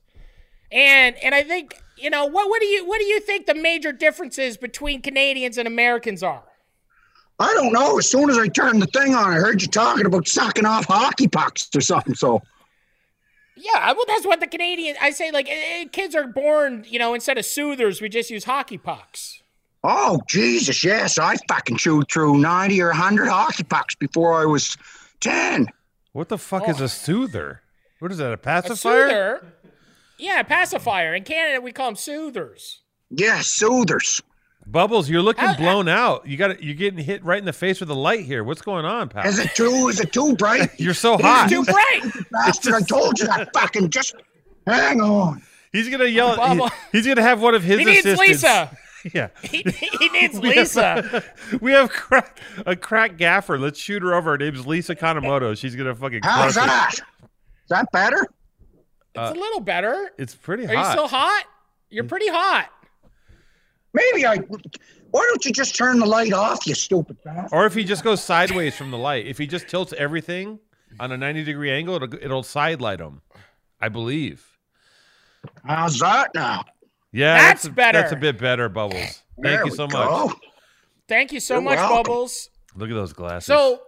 and 0.72 1.16
and 1.24 1.34
I 1.34 1.42
think 1.42 1.82
you 1.98 2.12
know 2.12 2.26
what 2.28 2.50
what 2.50 2.62
do 2.62 2.68
you 2.68 2.86
what 2.86 3.00
do 3.00 3.06
you 3.06 3.20
think 3.20 3.48
the 3.48 3.56
major 3.56 3.92
differences 3.92 4.58
between 4.58 5.02
Canadians 5.02 5.58
and 5.58 5.68
Americans 5.68 6.22
are? 6.22 6.44
I 7.40 7.54
don't 7.54 7.74
know. 7.74 7.98
As 7.98 8.10
soon 8.10 8.30
as 8.30 8.38
I 8.38 8.48
turned 8.48 8.82
the 8.82 8.88
thing 8.88 9.14
on, 9.14 9.32
I 9.34 9.36
heard 9.36 9.62
you 9.62 9.68
talking 9.68 10.06
about 10.06 10.28
sucking 10.28 10.66
off 10.66 10.86
hockey 10.86 11.28
pucks 11.28 11.70
or 11.76 11.82
something. 11.82 12.16
So, 12.16 12.42
Yeah, 13.58 13.92
well, 13.94 14.06
that's 14.08 14.26
what 14.26 14.40
the 14.40 14.48
Canadians. 14.48 14.98
I 15.02 15.12
say 15.12 15.32
like 15.32 15.50
eh, 15.50 15.82
eh, 15.82 15.86
kids 15.92 16.16
are 16.16 16.28
born, 16.28 16.86
you 16.88 17.00
know, 17.00 17.14
instead 17.14 17.38
of 17.38 17.46
soothers, 17.46 18.02
we 18.02 18.10
just 18.10 18.30
use 18.30 18.44
hockey 18.46 18.78
pucks. 18.78 19.42
oh 19.84 20.20
Jesus, 20.28 20.84
yes, 20.84 21.18
I 21.18 21.36
fucking 21.50 21.78
chewed 21.78 22.10
through 22.12 22.38
ninety 22.38 22.82
or 22.82 22.92
hundred 22.92 23.28
hockey 23.28 23.64
pucks 23.64 23.96
before 23.96 24.34
I 24.42 24.46
was 24.46 24.78
ten. 25.20 25.68
what 26.14 26.30
the 26.30 26.38
fuck 26.38 26.68
is 26.70 26.80
Oh. 26.82 26.86
a 26.86 26.90
soother? 26.90 27.62
What 28.00 28.12
is 28.12 28.18
that? 28.20 28.30
A 28.30 28.34
A 28.34 28.38
pacifier? 28.38 28.76
soother, 29.10 29.54
yeah, 30.18 30.42
pacifier. 30.44 31.14
In 31.14 31.24
Canada, 31.24 31.62
we 31.62 31.72
call 31.74 31.88
them 31.88 31.96
soothers. 31.98 32.82
Yes, 33.10 33.48
soothers. 33.48 34.22
Bubbles, 34.68 35.10
you're 35.10 35.22
looking 35.22 35.46
How- 35.46 35.56
blown 35.56 35.88
out. 35.88 36.26
You 36.28 36.38
got 36.38 36.48
to 36.48 36.64
You're 36.64 36.74
getting 36.76 37.00
hit 37.04 37.24
right 37.24 37.38
in 37.40 37.46
the 37.46 37.54
face 37.54 37.80
with 37.80 37.88
the 37.90 37.96
light 37.96 38.26
here. 38.26 38.44
What's 38.44 38.62
going 38.62 38.84
on, 38.86 39.10
pal? 39.10 39.26
Is 39.28 39.38
it 39.40 39.54
too? 39.56 39.88
Is 39.90 40.00
it 40.00 40.12
too 40.12 40.36
bright? 40.36 40.70
You're 40.80 40.94
so 40.96 41.14
It 41.16 41.20
is 41.20 41.26
hot. 41.26 41.50
Too 41.50 41.64
bright. 41.64 42.02
Bastard! 42.32 42.74
I 42.74 42.82
told 42.82 43.20
you 43.20 43.28
that 43.28 43.50
fucking 43.54 43.90
just. 43.92 44.16
Hang 44.66 45.02
on. 45.02 45.42
He's 45.72 45.90
gonna 45.90 46.06
yell. 46.06 46.36
Bubble. 46.36 46.70
he- 46.70 46.76
he's 46.98 47.08
gonna 47.08 47.22
have 47.22 47.42
one 47.42 47.54
of 47.54 47.64
his 47.64 47.80
He 47.80 47.86
needs. 47.86 48.06
Lisa. 48.20 48.76
Yeah. 49.14 49.28
He, 49.44 49.58
he 49.62 50.10
needs 50.10 50.40
We 50.40 50.48
have- 50.56 50.58
Lisa. 50.58 51.24
we 51.62 51.72
have 51.74 51.92
crack, 51.92 52.40
a 52.66 52.76
crack 52.76 53.18
gaffer. 53.18 53.60
Let's 53.60 53.78
shoot 53.80 54.02
her 54.02 54.16
over. 54.16 54.32
Her 54.32 54.38
name's 54.40 54.66
Lisa 54.66 54.96
Kanemoto. 54.96 55.56
She's 55.56 55.76
gonna 55.76 55.94
fucking 55.94 56.22
How's 56.24 56.54
crush 56.54 56.64
it. 56.64 56.68
that? 56.68 56.92
Is 56.96 57.02
that 57.70 57.92
better? 57.92 58.22
It's 58.24 58.30
a 59.16 59.22
uh, 59.26 59.32
little 59.34 59.60
better. 59.60 60.10
It's 60.18 60.34
pretty 60.34 60.66
Are 60.66 60.72
you 60.74 60.80
hot. 60.80 60.92
still 60.94 61.08
hot? 61.08 61.44
You're 61.92 62.06
pretty 62.06 62.30
hot. 62.30 62.68
Maybe 63.96 64.26
I. 64.26 64.36
Why 65.12 65.26
don't 65.30 65.46
you 65.46 65.54
just 65.54 65.76
turn 65.76 66.00
the 66.00 66.06
light 66.06 66.34
off, 66.34 66.68
you 66.68 66.76
stupid 66.76 67.18
bastard? 67.24 67.58
or 67.58 67.66
if 67.66 67.74
he 67.74 67.86
just 67.86 68.04
goes 68.04 68.22
sideways 68.22 68.76
from 68.76 68.92
the 68.92 68.98
light, 68.98 69.26
if 69.26 69.38
he 69.38 69.48
just 69.48 69.70
tilts 69.70 69.94
everything 69.98 70.60
on 71.00 71.14
a 71.14 71.18
90 71.18 71.46
degree 71.46 71.72
angle, 71.72 71.96
it'll, 71.96 72.14
it'll 72.16 72.44
sidelight 72.44 73.00
him. 73.00 73.22
I 73.80 73.88
believe. 73.88 74.58
How's 75.64 76.00
that 76.00 76.32
now? 76.36 76.66
Yeah, 77.14 77.38
That's 77.38 77.64
a, 77.66 77.70
better. 77.70 78.02
That's 78.02 78.12
a 78.12 78.18
bit 78.18 78.38
better, 78.38 78.68
Bubbles. 78.68 79.00
Thank 79.00 79.24
There 79.38 79.60
you 79.60 79.66
we 79.66 79.72
so 79.72 79.88
much. 79.88 80.34
Thank 81.08 81.32
you 81.32 81.40
so 81.40 81.56
You're 81.56 81.62
much, 81.62 81.78
welcome. 81.78 81.98
Bubbles. 81.98 82.50
Look 82.76 82.90
at 82.90 82.94
those 82.94 83.14
glasses. 83.14 83.46
So, 83.46 83.82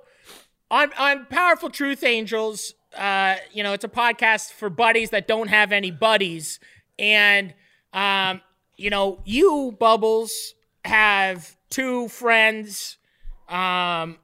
on 0.72 0.94
on 0.98 1.26
Powerful 1.26 1.70
Truth 1.70 2.04
Angels, 2.04 2.74
uh, 2.96 3.36
you 3.52 3.64
know, 3.64 3.74
it's 3.74 3.84
a 3.84 3.90
podcast 3.90 4.54
for 4.54 4.70
buddies 4.70 5.10
that 5.10 5.28
don't 5.28 5.50
have 5.50 5.74
any 5.74 5.92
buddies, 5.92 6.60
and 6.98 7.54
um, 7.92 8.42
you 8.78 8.90
know, 8.90 9.20
you 9.26 9.76
Bubbles 9.80 10.54
have 10.86 11.56
two 11.70 12.08
friends. 12.08 12.98
Um, 13.50 14.18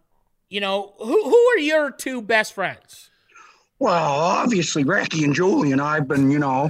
you 0.50 0.60
know, 0.60 0.93
who 1.00 1.24
who 1.29 1.38
are 1.55 1.57
your 1.57 1.91
two 1.91 2.22
best 2.22 2.53
friends? 2.53 3.10
Well, 3.79 4.13
obviously, 4.13 4.83
Ricky 4.83 5.24
and 5.24 5.33
Julie 5.33 5.72
and 5.72 5.81
I've 5.81 6.07
been, 6.07 6.31
you 6.31 6.39
know, 6.39 6.69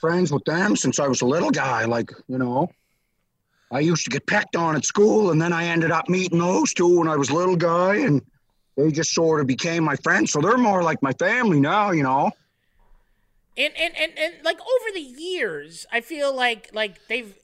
friends 0.00 0.30
with 0.30 0.44
them 0.44 0.76
since 0.76 1.00
I 1.00 1.08
was 1.08 1.22
a 1.22 1.26
little 1.26 1.50
guy. 1.50 1.86
Like, 1.86 2.12
you 2.28 2.38
know, 2.38 2.70
I 3.72 3.80
used 3.80 4.04
to 4.04 4.10
get 4.10 4.26
picked 4.26 4.54
on 4.54 4.76
at 4.76 4.84
school, 4.84 5.30
and 5.30 5.40
then 5.40 5.52
I 5.52 5.64
ended 5.64 5.90
up 5.90 6.08
meeting 6.08 6.38
those 6.38 6.74
two 6.74 6.98
when 6.98 7.08
I 7.08 7.16
was 7.16 7.30
a 7.30 7.34
little 7.34 7.56
guy, 7.56 7.96
and 7.96 8.22
they 8.76 8.90
just 8.90 9.14
sort 9.14 9.40
of 9.40 9.46
became 9.46 9.82
my 9.82 9.96
friends. 9.96 10.30
So 10.30 10.40
they're 10.40 10.58
more 10.58 10.82
like 10.82 11.02
my 11.02 11.12
family 11.14 11.58
now, 11.58 11.90
you 11.90 12.02
know. 12.02 12.30
And 13.56 13.72
and 13.76 13.94
and, 13.96 14.12
and 14.18 14.34
like 14.44 14.58
over 14.60 14.92
the 14.92 15.00
years 15.00 15.86
i 15.92 16.00
feel 16.00 16.34
like 16.34 16.70
like 16.72 17.06
they've 17.08 17.38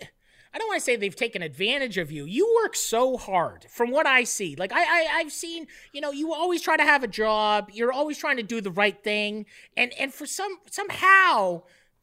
i 0.52 0.59
don't 0.59 0.69
want 0.69 0.79
to 0.79 0.85
say 0.85 0.97
they've 0.97 1.17
taken 1.17 1.43
advantage 1.43 1.97
of 1.99 2.11
you. 2.11 2.25
You 2.25 2.61
work 2.62 2.75
so 2.75 3.17
hard 3.17 3.67
from 3.71 3.90
what 3.90 4.07
i 4.07 4.25
see. 4.25 4.57
Like 4.57 4.73
I, 4.73 4.83
I 4.83 5.09
i've 5.19 5.33
seen 5.33 5.67
you 5.93 6.00
know 6.00 6.11
you 6.11 6.33
always 6.33 6.62
try 6.62 6.76
to 6.76 6.85
have 6.85 7.02
a 7.02 7.09
job. 7.09 7.71
You're 7.73 7.93
always 7.93 8.19
trying 8.19 8.37
to 8.37 8.43
do 8.43 8.61
the 8.61 8.71
right 8.71 9.02
thing. 9.02 9.47
And 9.76 9.93
and 9.99 10.12
for 10.12 10.26
some 10.26 10.59
somehow 10.71 11.62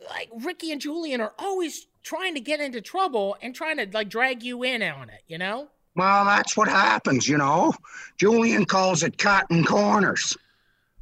like 0.09 0.29
ricky 0.41 0.71
and 0.71 0.79
julian 0.79 1.19
are 1.21 1.33
always 1.39 1.87
trying 2.03 2.35
to 2.35 2.39
get 2.39 2.59
into 2.59 2.79
trouble 2.79 3.35
and 3.41 3.55
trying 3.55 3.77
to 3.77 3.87
like 3.91 4.09
drag 4.09 4.43
you 4.43 4.63
in 4.63 4.81
on 4.83 5.09
it 5.09 5.23
you 5.27 5.37
know? 5.37 5.69
Well, 5.97 6.25
that's 6.25 6.55
what 6.55 6.67
happens, 6.67 7.27
you 7.27 7.39
know. 7.39 7.73
Julian 8.17 8.65
calls 8.65 9.01
it 9.01 9.17
cutting 9.17 9.65
corners. 9.65 10.37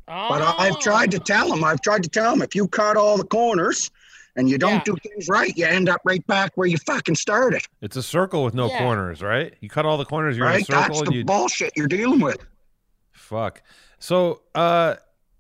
But 0.07 0.41
I've 0.59 0.79
tried 0.79 1.12
to 1.12 1.17
Oh. 1.17 1.24
tell 1.24 1.50
them, 1.50 1.63
I've 1.63 1.81
tried 1.81 2.03
to 2.03 2.09
tell 2.09 2.31
them, 2.31 2.41
if 2.41 2.53
you 2.55 2.67
cut 2.67 2.95
all 2.97 3.17
the 3.17 3.24
corners 3.24 3.89
and 4.35 4.50
you 4.50 4.57
don't 4.57 4.75
Yeah. 4.75 4.83
do 4.83 4.95
things 5.01 5.27
right, 5.29 5.55
you 5.57 5.65
end 5.65 5.89
up 5.89 6.01
right 6.03 6.25
back 6.27 6.51
where 6.55 6.67
you 6.67 6.77
fucking 6.77 7.15
started. 7.15 7.62
it's 7.81 7.95
a 7.95 8.03
circle 8.03 8.43
with 8.43 8.53
no 8.53 8.67
Yeah. 8.67 8.79
corners, 8.79 9.21
right? 9.21 9.53
You 9.62 9.69
cut 9.69 9.85
all 9.85 9.97
the 9.97 10.05
corners, 10.05 10.38
you're 10.38 10.47
in 10.50 10.62
a 10.62 10.65
circle, 10.65 10.81
That's 10.81 11.00
and 11.00 11.07
the 11.07 11.13
you 11.15 11.25
bullshit 11.25 11.74
you're 11.75 11.88
dealing 11.88 12.19
with. 12.19 12.38
Fuck. 13.13 13.63
So, 13.97 14.41
uh, 14.53 14.95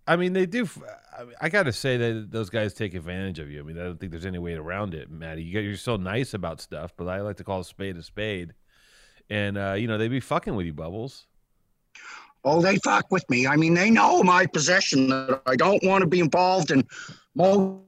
I 0.07 0.15
mean, 0.15 0.33
they 0.33 0.45
do. 0.45 0.63
f- 0.63 0.79
I, 1.17 1.23
mean, 1.23 1.33
I 1.41 1.49
got 1.49 1.63
to 1.63 1.73
say 1.73 1.97
that 1.97 2.31
those 2.31 2.49
guys 2.49 2.73
take 2.73 2.93
advantage 2.93 3.39
of 3.39 3.49
you. 3.51 3.59
I 3.59 3.63
mean, 3.63 3.77
I 3.79 3.83
don't 3.83 3.99
think 3.99 4.11
there's 4.11 4.25
any 4.25 4.37
way 4.39 4.53
around 4.55 4.93
it, 4.93 5.09
Matty. 5.09 5.43
You 5.43 5.51
get, 5.51 5.63
you're 5.63 5.77
so 5.77 5.95
nice 5.95 6.33
about 6.33 6.59
stuff, 6.61 6.93
but 6.97 7.07
I 7.07 7.21
like 7.21 7.37
to 7.37 7.43
call 7.43 7.59
a 7.61 7.65
spade 7.65 7.97
a 7.97 8.03
spade. 8.03 8.53
And 9.29 9.57
uh, 9.57 9.73
you 9.73 9.87
know, 9.87 9.97
they 9.97 10.07
be 10.07 10.19
fucking 10.19 10.55
with 10.55 10.65
you, 10.65 10.73
Bubbles. 10.73 11.25
Oh, 12.45 12.61
they 12.61 12.77
fuck 12.77 13.11
with 13.11 13.27
me. 13.29 13.47
I 13.47 13.55
mean, 13.55 13.73
they 13.73 13.89
know 13.89 14.21
my 14.23 14.45
position 14.45 15.09
that 15.09 15.41
I 15.47 15.55
don't 15.55 15.83
want 15.83 16.01
to 16.03 16.07
be 16.07 16.19
involved 16.19 16.69
in 16.71 16.87
most 17.33 17.81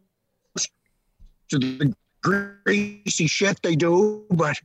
of 1.54 1.62
the 1.62 1.94
greasy 2.24 3.28
shit 3.28 3.62
they 3.62 3.76
do, 3.76 4.26
but 4.32 4.58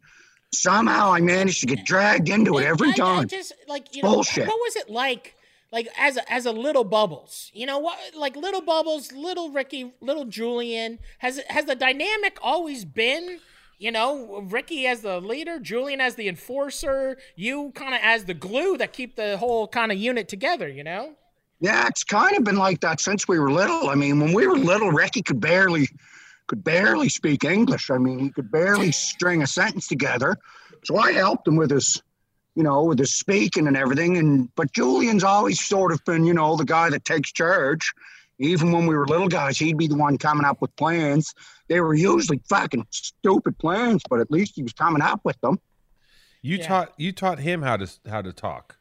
somehow 0.55 1.13
I 1.13 1.21
manage 1.21 1.61
to 1.61 1.67
get 1.67 1.85
dragged 1.85 2.29
into 2.31 2.59
it 2.59 2.65
every 2.65 2.89
I- 2.89 2.93
I 2.93 2.95
time. 2.95 3.29
just 3.29 3.53
like 3.69 3.95
you 3.95 4.03
know, 4.03 4.15
Bullshit. 4.15 4.47
what 4.47 4.57
was 4.59 4.77
it 4.77 4.89
like? 4.91 5.35
Like 5.71 5.89
as 5.97 6.17
a, 6.19 6.33
as 6.33 6.45
a 6.45 6.53
little 6.53 6.85
bubbles, 6.85 7.51
you 7.55 7.65
know 7.67 7.79
what? 7.79 7.99
Like 8.15 8.37
little 8.37 8.61
bubbles, 8.61 9.13
little 9.13 9.51
Ricky, 9.51 9.93
little 10.01 10.25
Julian. 10.27 10.99
Has 11.19 11.41
has 11.49 11.65
the 11.67 11.75
dynamic 11.75 12.39
always 12.43 12.85
been? 12.85 13.41
You 13.83 13.91
know, 13.91 14.43
Ricky 14.49 14.87
as 14.87 15.01
the 15.01 15.21
leader, 15.21 15.59
Julian 15.59 16.01
as 16.01 16.15
the 16.15 16.29
enforcer, 16.29 17.19
you 17.35 17.73
kind 17.75 17.97
of 17.97 18.01
as 18.01 18.25
the 18.27 18.33
glue 18.33 18.79
that 18.79 18.93
keep 18.93 19.17
the 19.17 19.37
whole 19.37 19.67
kind 19.67 19.91
of 19.91 19.99
unit 19.99 20.29
together. 20.29 20.69
You 20.69 20.85
know? 20.85 21.15
Yeah, 21.59 21.89
it's 21.89 22.05
kind 22.05 22.37
of 22.37 22.45
been 22.45 22.59
like 22.59 22.81
that 22.83 23.01
since 23.01 23.27
we 23.27 23.41
were 23.41 23.51
little. 23.51 23.91
I 23.91 23.97
mean, 23.97 24.21
when 24.21 24.33
we 24.33 24.47
were 24.47 24.57
little, 24.57 24.93
Ricky 24.93 25.21
could 25.21 25.41
barely 25.41 25.89
could 26.47 26.63
barely 26.63 27.09
speak 27.09 27.43
English. 27.43 27.91
I 27.91 27.99
mean, 27.99 28.21
he 28.21 28.31
could 28.31 28.53
barely 28.53 28.93
string 28.93 29.43
a 29.43 29.49
sentence 29.49 29.89
together. 29.89 30.37
So 30.85 30.97
I 30.97 31.11
helped 31.11 31.49
him 31.49 31.57
with 31.57 31.73
his, 31.73 32.01
you 32.55 32.63
know, 32.63 32.85
with 32.85 33.01
his 33.01 33.17
speaking 33.17 33.67
and 33.67 33.77
everything. 33.77 34.17
And 34.17 34.49
but 34.55 34.71
Julian's 34.73 35.25
always 35.25 35.59
sort 35.59 35.91
of 35.91 36.05
been, 36.05 36.25
you 36.25 36.35
know, 36.35 36.55
the 36.57 36.65
guy 36.65 36.89
that 36.91 37.05
takes 37.05 37.33
charge. 37.33 37.93
Even 38.39 38.73
when 38.73 38.87
we 38.87 38.97
were 38.97 39.07
little 39.07 39.29
guys, 39.29 39.59
he'd 39.59 39.77
be 39.79 39.87
the 39.87 39.95
one 39.95 40.19
coming 40.19 40.45
up 40.45 40.61
with 40.61 40.75
plans. 40.77 41.33
They 41.69 41.81
were 41.81 41.95
usually 41.95 42.41
fucking 42.49 42.87
stupid 42.91 43.59
plans, 43.59 44.03
but 44.09 44.21
at 44.21 44.31
least 44.31 44.53
he 44.57 44.63
was 44.63 44.73
coming 44.73 45.03
up 45.03 45.21
with 45.25 45.41
them. 45.41 45.61
You 46.41 46.57
Yeah. 46.57 46.67
taught 46.67 46.95
you 46.97 47.13
taught 47.13 47.39
him 47.39 47.63
how 47.63 47.77
to 47.77 47.89
how 48.09 48.23
to 48.23 48.33
talk, 48.33 48.79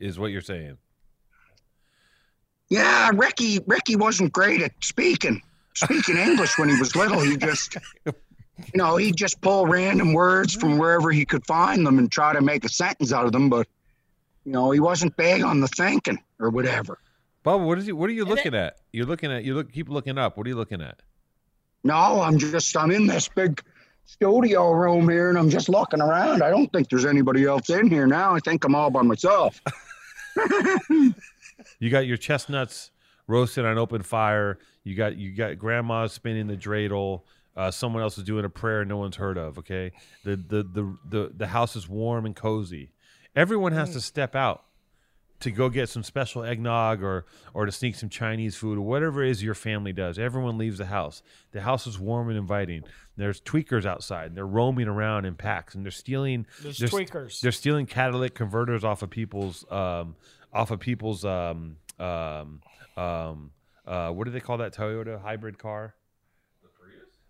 is 0.00 0.18
what 0.18 0.32
you're 0.32 0.40
saying. 0.40 0.78
Yeah, 2.68 3.10
Ricky 3.14 3.60
Ricky 3.66 3.96
wasn't 3.96 4.32
great 4.32 4.60
at 4.62 4.72
speaking 4.82 5.40
speaking 5.74 6.16
English 6.16 6.58
when 6.58 6.68
he 6.68 6.78
was 6.78 6.96
little. 6.96 7.20
He 7.20 7.36
just 7.36 7.76
you 8.06 8.12
know, 8.74 8.96
he'd 8.96 9.16
just 9.16 9.40
pull 9.42 9.66
random 9.66 10.14
words 10.14 10.54
from 10.54 10.78
wherever 10.78 11.10
he 11.10 11.24
could 11.26 11.46
find 11.46 11.86
them 11.86 11.98
and 11.98 12.10
try 12.10 12.32
to 12.32 12.40
make 12.40 12.64
a 12.64 12.68
sentence 12.70 13.12
out 13.12 13.26
of 13.26 13.32
them. 13.32 13.50
But, 13.50 13.68
you 14.46 14.52
know, 14.52 14.70
he 14.70 14.80
wasn't 14.80 15.14
big 15.18 15.42
on 15.42 15.60
the 15.60 15.68
thinking 15.68 16.18
or 16.40 16.48
whatever. 16.48 16.98
Bubba, 17.46 17.64
what 17.64 17.78
is 17.78 17.86
you? 17.86 17.94
What 17.94 18.10
are 18.10 18.12
you 18.12 18.22
And 18.22 18.30
looking 18.30 18.54
at? 18.54 18.78
You're 18.92 19.06
looking 19.06 19.30
at. 19.30 19.44
You 19.44 19.54
look. 19.54 19.72
Keep 19.72 19.88
looking 19.88 20.18
up. 20.18 20.36
What 20.36 20.46
are 20.46 20.50
you 20.50 20.56
looking 20.56 20.82
at? 20.82 21.00
No, 21.84 22.20
I'm 22.20 22.38
just, 22.38 22.76
I'm 22.76 22.90
in 22.90 23.06
this 23.06 23.28
big 23.28 23.62
studio 24.04 24.72
room 24.72 25.08
here 25.08 25.28
and 25.28 25.38
I'm 25.38 25.48
just 25.48 25.68
looking 25.68 26.00
around. 26.00 26.42
I 26.42 26.50
don't 26.50 26.72
think 26.72 26.88
there's 26.88 27.04
anybody 27.04 27.44
else 27.44 27.70
in 27.70 27.88
here 27.88 28.08
now. 28.08 28.34
I 28.34 28.40
think 28.40 28.64
I'm 28.64 28.74
all 28.74 28.90
by 28.90 29.02
myself. 29.02 29.60
You 31.78 31.90
got 31.90 32.06
your 32.06 32.16
chestnuts 32.16 32.90
roasted 33.26 33.64
on 33.64 33.78
open 33.78 34.02
fire. 34.02 34.58
You 34.84 34.94
got 34.94 35.16
you 35.16 35.34
got 35.34 35.58
grandma 35.58 36.06
spinning 36.06 36.46
the 36.46 36.56
dreidel. 36.56 37.22
Uh, 37.56 37.70
someone 37.70 38.02
else 38.02 38.18
is 38.18 38.24
doing 38.24 38.44
a 38.44 38.50
prayer 38.50 38.84
no 38.84 38.98
one's 38.98 39.16
heard 39.16 39.38
of. 39.38 39.58
Okay, 39.58 39.92
the 40.24 40.36
the 40.36 40.62
the 40.62 40.98
the, 41.08 41.32
the 41.34 41.46
house 41.48 41.76
is 41.76 41.88
warm 41.88 42.26
and 42.26 42.36
cozy. 42.36 42.90
Everyone 43.34 43.72
has 43.72 43.92
to 43.92 44.00
step 44.00 44.34
out 44.34 44.64
to 45.40 45.50
go 45.50 45.68
get 45.68 45.88
some 45.88 46.02
special 46.02 46.42
eggnog 46.42 47.02
or 47.02 47.26
or 47.54 47.66
to 47.66 47.72
sneak 47.72 47.94
some 47.94 48.08
Chinese 48.08 48.56
food 48.56 48.78
or 48.78 48.82
whatever 48.82 49.22
it 49.22 49.30
is 49.30 49.42
your 49.42 49.54
family 49.54 49.92
does. 49.92 50.18
Everyone 50.18 50.58
leaves 50.58 50.78
the 50.78 50.86
house. 50.86 51.22
The 51.52 51.60
house 51.60 51.86
is 51.86 51.98
warm 51.98 52.28
and 52.28 52.38
inviting. 52.38 52.84
There's 53.16 53.40
tweakers 53.40 53.84
outside. 53.84 54.28
And 54.28 54.36
they're 54.36 54.46
roaming 54.46 54.88
around 54.88 55.24
in 55.24 55.34
packs 55.34 55.74
and 55.74 55.84
they're 55.84 55.90
stealing. 55.90 56.46
There's 56.62 56.78
they're, 56.78 56.88
tweakers. 56.88 57.40
They're 57.40 57.52
stealing 57.52 57.86
catalytic 57.86 58.34
converters 58.34 58.84
off 58.84 59.02
of 59.02 59.10
people's 59.10 59.64
um, 59.70 60.16
off 60.52 60.70
of 60.70 60.80
people's 60.80 61.24
um, 61.24 61.76
um, 61.98 62.60
um, 62.96 63.50
uh, 63.86 64.10
what 64.10 64.24
do 64.24 64.30
they 64.30 64.40
call 64.40 64.58
that 64.58 64.74
Toyota 64.74 65.20
hybrid 65.20 65.58
car? 65.58 65.94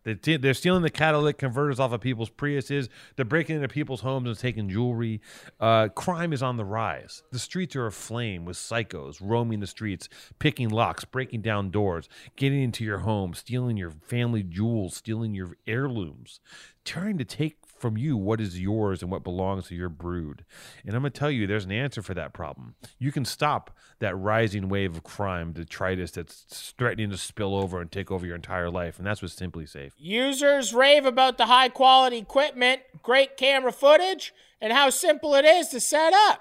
They're 0.06 0.54
stealing 0.54 0.82
the 0.82 0.90
catalytic 0.90 1.38
converters 1.38 1.80
off 1.80 1.92
of 1.92 2.00
people's 2.00 2.30
Priuses. 2.30 2.88
They're 3.16 3.25
breaking 3.25 3.56
into 3.56 3.68
people's 3.68 4.02
homes 4.02 4.28
and 4.28 4.38
taking 4.38 4.68
jewelry. 4.68 5.20
Uh, 5.58 5.88
crime 5.88 6.32
is 6.32 6.42
on 6.42 6.56
the 6.56 6.64
rise. 6.64 7.25
The 7.32 7.40
streets 7.40 7.75
are 7.75 7.86
aflame 7.86 8.44
with 8.44 8.56
psychos 8.56 9.18
roaming 9.20 9.60
the 9.60 9.66
streets, 9.66 10.08
picking 10.38 10.68
locks, 10.68 11.04
breaking 11.04 11.42
down 11.42 11.70
doors, 11.70 12.08
getting 12.36 12.62
into 12.62 12.84
your 12.84 12.98
home, 12.98 13.34
stealing 13.34 13.76
your 13.76 13.90
family 13.90 14.44
jewels, 14.44 14.96
stealing 14.96 15.34
your 15.34 15.56
heirlooms, 15.66 16.40
trying 16.84 17.18
to 17.18 17.25
take 17.25 17.65
from 17.78 17.97
you 17.97 18.16
what 18.16 18.40
is 18.40 18.61
yours 18.61 19.02
and 19.02 19.11
what 19.11 19.23
belongs 19.23 19.68
to 19.68 19.75
your 19.75 19.88
brood. 19.88 20.45
And 20.85 20.95
I'm 20.95 21.02
going 21.02 21.12
to 21.12 21.18
tell 21.18 21.30
you, 21.30 21.47
there's 21.47 21.64
an 21.64 21.73
answer 21.73 22.02
for 22.02 22.14
that 22.14 22.33
problem. 22.33 22.75
You 22.99 23.12
can 23.12 23.25
stop 23.25 23.76
that 23.99 24.16
rising 24.16 24.68
wave 24.68 24.97
of 24.97 25.02
crime, 25.02 25.52
detritus 25.52 26.11
that's 26.12 26.73
threatening 26.78 27.11
to 27.11 27.16
spill 27.16 27.54
over 27.54 27.80
and 27.80 27.90
take 27.90 28.11
over 28.11 28.26
your 28.26 28.35
entire 28.37 28.71
life. 28.71 28.99
And 28.99 29.06
that's 29.06 29.23
with 29.23 29.35
SimpliSafe. 29.37 29.92
Users 29.99 30.73
rave 30.75 31.04
about 31.04 31.38
the 31.38 31.47
high 31.47 31.68
quality 31.68 32.18
equipment, 32.18 32.83
great 33.02 33.37
camera 33.37 33.73
footage, 33.73 34.33
and 34.61 34.73
how 34.73 34.90
simple 34.90 35.35
it 35.35 35.45
is 35.45 35.68
to 35.68 35.80
set 35.80 36.12
up. 36.12 36.40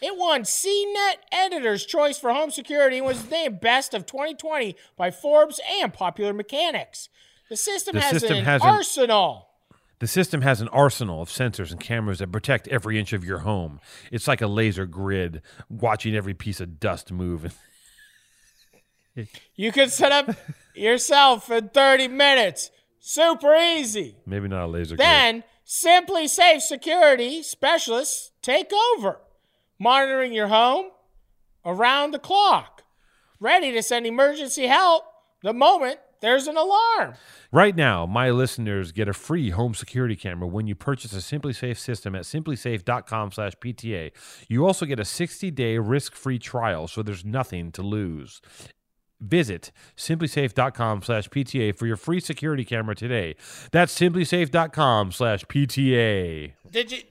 It 0.00 0.16
won 0.18 0.42
CNET 0.42 1.14
Editor's 1.30 1.86
Choice 1.86 2.18
for 2.18 2.32
Home 2.32 2.50
Security 2.50 2.96
and 2.98 3.06
was 3.06 3.30
named 3.30 3.60
Best 3.60 3.94
of 3.94 4.04
2020 4.04 4.74
by 4.96 5.12
Forbes 5.12 5.60
and 5.80 5.94
Popular 5.94 6.32
Mechanics. 6.32 7.08
The 7.48 7.56
system 7.56 7.94
The 7.94 8.00
has 8.00 8.20
system 8.20 8.38
an- 8.38 8.60
arsenal. 8.62 9.48
The 10.02 10.08
system 10.08 10.42
has 10.42 10.60
an 10.60 10.66
arsenal 10.70 11.22
of 11.22 11.28
sensors 11.28 11.70
and 11.70 11.78
cameras 11.78 12.18
that 12.18 12.32
protect 12.32 12.66
every 12.66 12.98
inch 12.98 13.12
of 13.12 13.24
your 13.24 13.38
home. 13.38 13.78
It's 14.10 14.26
like 14.26 14.40
a 14.40 14.48
laser 14.48 14.84
grid 14.84 15.42
watching 15.68 16.16
every 16.16 16.34
piece 16.34 16.60
of 16.60 16.80
dust 16.80 17.12
move. 17.12 17.56
You 19.54 19.70
can 19.72 19.90
set 19.90 20.10
up 20.10 20.34
yourself 20.74 21.50
in 21.50 21.68
30 21.68 22.08
minutes. 22.08 22.70
Super 22.98 23.54
easy. 23.54 24.16
Maybe 24.24 24.48
not 24.48 24.64
a 24.64 24.66
laser 24.66 24.96
grid. 24.96 25.06
Then, 25.06 25.44
SimpliSafe 25.66 26.62
Security 26.62 27.42
specialists 27.42 28.32
take 28.40 28.72
over, 28.72 29.20
monitoring 29.78 30.32
your 30.32 30.48
home 30.48 30.86
around 31.64 32.12
the 32.12 32.18
clock, 32.18 32.84
ready 33.38 33.70
to 33.70 33.82
send 33.82 34.06
emergency 34.06 34.66
help 34.66 35.04
the 35.42 35.52
moment 35.52 35.98
there's 36.22 36.46
an 36.46 36.56
alarm. 36.56 37.16
Right 37.52 37.76
now, 37.76 38.06
my 38.06 38.30
listeners 38.30 38.92
get 38.92 39.08
a 39.08 39.12
free 39.12 39.50
home 39.50 39.74
security 39.74 40.16
camera 40.16 40.48
when 40.48 40.66
you 40.66 40.74
purchase 40.74 41.12
a 41.12 41.16
SimpliSafe 41.16 41.76
system 41.76 42.14
at 42.14 42.22
simplisafe.com/pta. 42.22 44.12
You 44.48 44.66
also 44.66 44.86
get 44.86 44.98
a 44.98 45.02
60-day 45.02 45.76
risk-free 45.76 46.38
trial, 46.38 46.88
so 46.88 47.02
there's 47.02 47.26
nothing 47.26 47.70
to 47.72 47.82
lose. 47.82 48.40
Visit 49.20 49.70
simplisafe.com/pta 49.96 51.76
for 51.76 51.86
your 51.86 51.96
free 51.96 52.18
security 52.18 52.64
camera 52.64 52.94
today. 52.94 53.36
That's 53.70 53.94
simplisafe.com/pta. 53.96 56.52
Did 56.70 56.90
you? 56.90 57.02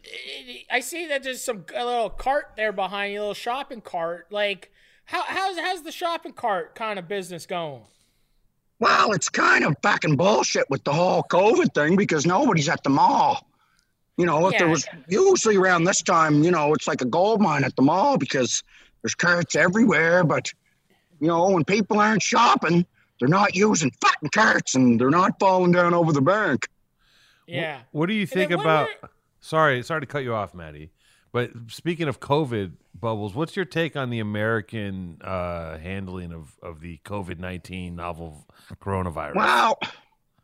I 0.69 0.79
see 0.81 1.07
that 1.07 1.23
there's 1.23 1.41
some 1.41 1.65
a 1.75 1.85
little 1.85 2.09
cart 2.09 2.53
there 2.57 2.73
behind 2.73 3.13
you, 3.13 3.19
a 3.19 3.21
little 3.21 3.33
shopping 3.33 3.79
cart. 3.81 4.27
Like, 4.29 4.71
how 5.05 5.23
how's 5.23 5.57
how's 5.59 5.83
the 5.83 5.93
shopping 5.93 6.33
cart 6.33 6.75
kind 6.75 6.99
of 6.99 7.07
business 7.07 7.45
going? 7.45 7.83
Well, 8.81 9.11
it's 9.13 9.29
kind 9.29 9.63
of 9.63 9.75
fucking 9.83 10.17
bullshit 10.17 10.67
with 10.69 10.83
the 10.83 10.91
whole 10.91 11.21
COVID 11.23 11.73
thing 11.75 11.95
because 11.95 12.25
nobody's 12.25 12.67
at 12.67 12.83
the 12.83 12.89
mall. 12.89 13.47
You 14.17 14.25
know, 14.25 14.47
if 14.47 14.57
there 14.57 14.67
Yeah. 14.67 14.71
was 14.73 14.87
usually 15.07 15.55
around 15.55 15.83
this 15.83 16.01
time, 16.01 16.43
you 16.43 16.49
know, 16.49 16.73
it's 16.73 16.87
like 16.87 17.01
a 17.01 17.05
gold 17.05 17.41
mine 17.41 17.63
at 17.63 17.75
the 17.75 17.83
mall 17.83 18.17
because 18.17 18.63
there's 19.03 19.13
carts 19.13 19.55
everywhere. 19.55 20.23
But, 20.23 20.51
you 21.19 21.27
know, 21.27 21.49
when 21.51 21.63
people 21.63 21.99
aren't 21.99 22.23
shopping, 22.23 22.85
they're 23.19 23.29
not 23.29 23.55
using 23.55 23.91
fucking 24.01 24.29
carts 24.29 24.73
and 24.73 24.99
they're 24.99 25.11
not 25.11 25.39
falling 25.39 25.71
down 25.71 25.93
over 25.93 26.11
the 26.11 26.21
bank. 26.21 26.67
Yeah. 27.45 27.81
What 27.91 28.07
do 28.07 28.13
you 28.15 28.25
think 28.25 28.49
about? 28.51 28.89
were- 29.01 29.09
Sorry, 29.41 29.83
sorry 29.83 30.01
to 30.01 30.07
cut 30.07 30.23
you 30.23 30.33
off, 30.33 30.53
Matty. 30.55 30.91
But 31.31 31.51
speaking 31.67 32.07
of 32.07 32.19
COVID 32.19 32.73
bubbles, 32.99 33.33
what's 33.33 33.55
your 33.55 33.65
take 33.65 33.95
on 33.95 34.09
the 34.09 34.19
American 34.19 35.17
uh, 35.21 35.77
handling 35.77 36.33
of, 36.33 36.57
of 36.61 36.81
the 36.81 36.99
COVID 37.05 37.39
nineteen 37.39 37.95
novel 37.95 38.45
coronavirus? 38.81 39.35
Well, 39.35 39.79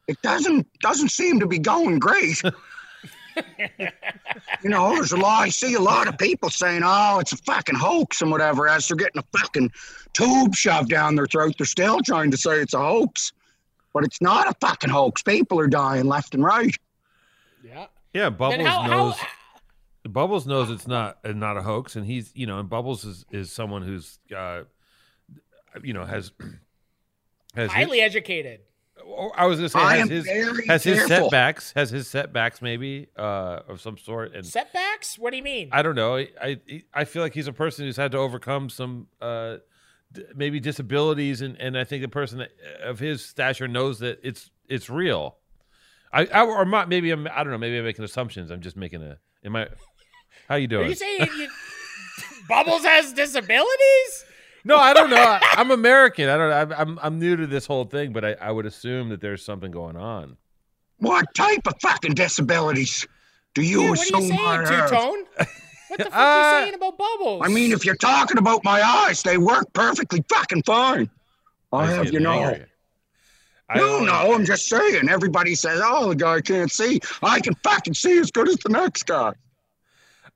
it 0.08 0.21
doesn't 0.21 0.67
doesn't 0.80 1.10
seem 1.10 1.39
to 1.41 1.47
be 1.47 1.60
going 1.60 2.00
great. 2.00 2.41
you 3.60 4.69
know, 4.69 4.95
there's 4.95 5.12
a 5.12 5.17
lot. 5.17 5.43
I 5.43 5.50
see 5.50 5.73
a 5.73 5.82
lot 5.82 6.08
of 6.08 6.17
people 6.17 6.50
saying, 6.50 6.84
"Oh, 6.86 7.19
it's 7.19 7.34
a 7.34 7.38
fucking 7.38 7.76
hoax" 7.76 8.21
and 8.21 8.32
whatever. 8.32 8.69
As 8.69 8.88
they're 8.88 8.95
getting 8.95 9.21
a 9.21 9.38
fucking 9.38 9.71
tube 10.13 10.56
shoved 10.56 10.89
down 10.89 11.15
their 11.15 11.28
throat, 11.28 11.56
they're 11.58 11.67
still 11.67 12.00
trying 12.02 12.32
to 12.32 12.38
say 12.38 12.62
it's 12.62 12.73
a 12.73 12.80
hoax, 12.80 13.34
but 13.93 14.06
it's 14.06 14.21
not 14.21 14.47
a 14.47 14.54
fucking 14.65 14.89
hoax. 14.89 15.21
People 15.21 15.60
are 15.60 15.67
dying 15.67 16.06
left 16.06 16.34
and 16.34 16.43
right. 16.45 16.76
Yeah. 17.62 17.88
yeah, 18.13 18.30
Bubbles 18.30 18.58
Then 18.58 18.65
how, 18.65 18.88
knows. 18.88 19.15
how 19.17 19.28
Bubbles 20.08 20.46
knows 20.48 20.70
it's 20.70 20.88
not 20.88 21.17
uh, 21.24 21.32
not 21.32 21.58
a 21.58 21.62
hoax, 21.62 21.96
and 21.96 22.06
he's 22.06 22.32
you 22.36 22.46
know, 22.46 22.60
and 22.60 22.70
Bubbles 22.70 23.04
is 23.06 23.26
is 23.32 23.52
someone 23.52 23.82
who's 23.82 24.20
uh, 24.36 24.63
you 25.82 25.93
know 25.93 26.06
has 26.06 26.32
has 27.56 27.70
his, 27.70 27.72
highly 27.72 28.02
educated. 28.02 28.62
oh, 29.06 29.32
I 29.36 29.46
was 29.46 29.60
gonna 29.60 29.70
say 29.70 29.80
I 29.80 29.98
has 29.98 30.10
his 30.10 30.26
very 30.26 30.67
has 30.67 30.84
his 30.84 31.06
setbacks 31.08 31.74
has 31.76 31.89
his 31.89 32.08
setbacks 32.08 32.62
maybe 32.62 33.08
uh, 33.17 33.62
of 33.67 33.82
some 33.82 33.98
sort, 33.98 34.34
and 34.36 34.46
Setbacks? 34.46 35.17
What 35.17 35.32
do 35.32 35.38
you 35.38 35.43
mean? 35.43 35.70
I 35.72 35.82
don't 35.82 35.96
know. 35.96 36.17
I, 36.17 36.30
I 36.41 36.84
I 36.93 37.06
feel 37.06 37.22
like 37.22 37.34
he's 37.34 37.48
a 37.48 37.54
person 37.54 37.86
who's 37.86 37.98
had 37.98 38.12
to 38.13 38.17
overcome 38.17 38.70
some 38.70 39.08
uh, 39.22 39.58
d- 40.12 40.26
maybe 40.36 40.60
disabilities, 40.60 41.41
and, 41.41 41.60
and 41.60 41.78
I 41.78 41.84
think 41.84 42.02
the 42.02 42.08
person 42.10 42.39
that, 42.39 42.52
of 42.84 43.00
his 43.00 43.24
stature 43.26 43.67
knows 43.67 44.00
that 44.00 44.20
it's 44.24 44.50
it's 44.67 44.89
real. 44.89 45.38
I, 46.12 46.26
I 46.26 46.46
or 46.46 46.65
not, 46.65 46.89
maybe 46.89 47.12
I'm 47.12 47.28
I 47.28 47.43
don't 47.43 47.52
know. 47.52 47.58
Maybe 47.58 47.78
I'm 47.78 47.84
making 47.84 48.06
assumptions. 48.06 48.52
I'm 48.52 48.62
just 48.62 48.78
making 48.78 49.04
a. 49.04 49.17
Am 49.43 49.56
I? 49.56 49.67
How 50.47 50.56
you 50.56 50.67
doing? 50.67 50.86
Are 50.86 50.89
you 50.89 50.95
saying 50.95 51.30
you, 51.38 51.50
Bubbles 52.50 52.84
has 52.84 53.13
disabilities? 53.13 54.26
no, 54.63 54.78
I 54.78 54.93
don't 54.93 55.10
know. 55.10 55.17
I, 55.17 55.41
I'm 55.58 55.71
American. 55.71 56.30
I 56.30 56.38
don't. 56.38 56.52
I'm 56.52 56.71
I'm, 56.73 57.00
I'm 57.02 57.19
new 57.19 57.36
to 57.36 57.47
this 57.47 57.65
whole 57.65 57.86
thing, 57.86 58.13
but 58.13 58.23
I, 58.26 58.34
I 58.34 58.52
would 58.52 58.65
assume 58.65 59.10
that 59.10 59.21
there's 59.21 59.43
something 59.43 59.71
going 59.71 59.95
on. 59.97 60.38
What 61.00 61.34
type 61.36 61.67
of 61.67 61.73
fucking 61.82 62.15
disabilities 62.15 63.08
do 63.54 63.62
you 63.62 63.84
Yeah, 63.84 63.89
what 63.89 64.00
are 64.00 64.04
you 64.04 64.17
assume 64.17 64.38
I 64.39 64.65
saying, 64.65 64.89
Two? 64.89 64.95
Tone? 64.95 65.47
What 65.88 65.97
the 66.00 66.04
fuck 66.06 66.13
Uh, 66.13 66.17
are 66.17 66.60
you 66.60 66.65
saying 66.65 66.73
about 66.76 66.97
Bubbles? 66.97 67.41
I 67.45 67.50
mean, 67.50 67.71
if 67.71 67.86
you're 67.86 67.95
talking 67.95 68.38
about 68.38 68.63
my 68.63 68.82
eyes, 68.82 69.21
they 69.23 69.38
work 69.38 69.71
perfectly 69.73 70.23
fucking 70.30 70.63
fine. 70.63 71.10
I 71.71 71.82
was 71.82 71.89
have 71.89 72.13
you 72.13 72.19
know. 72.19 72.32
angry. 72.32 72.65
I 73.69 73.78
No, 73.80 74.00
no, 74.00 74.34
I'm 74.34 74.45
just 74.45 74.67
saying. 74.67 75.10
Everybody 75.10 75.54
says, 75.54 75.82
"Oh, 75.84 76.10
the 76.10 76.15
guy 76.15 76.39
can't 76.41 76.71
see." 76.71 77.00
I 77.21 77.41
can 77.41 77.54
fucking 77.63 77.95
see 77.95 78.17
as 78.17 78.32
good 78.32 78.47
as 78.47 78.56
the 78.58 78.69
next 78.69 79.04
guy. 79.04 79.34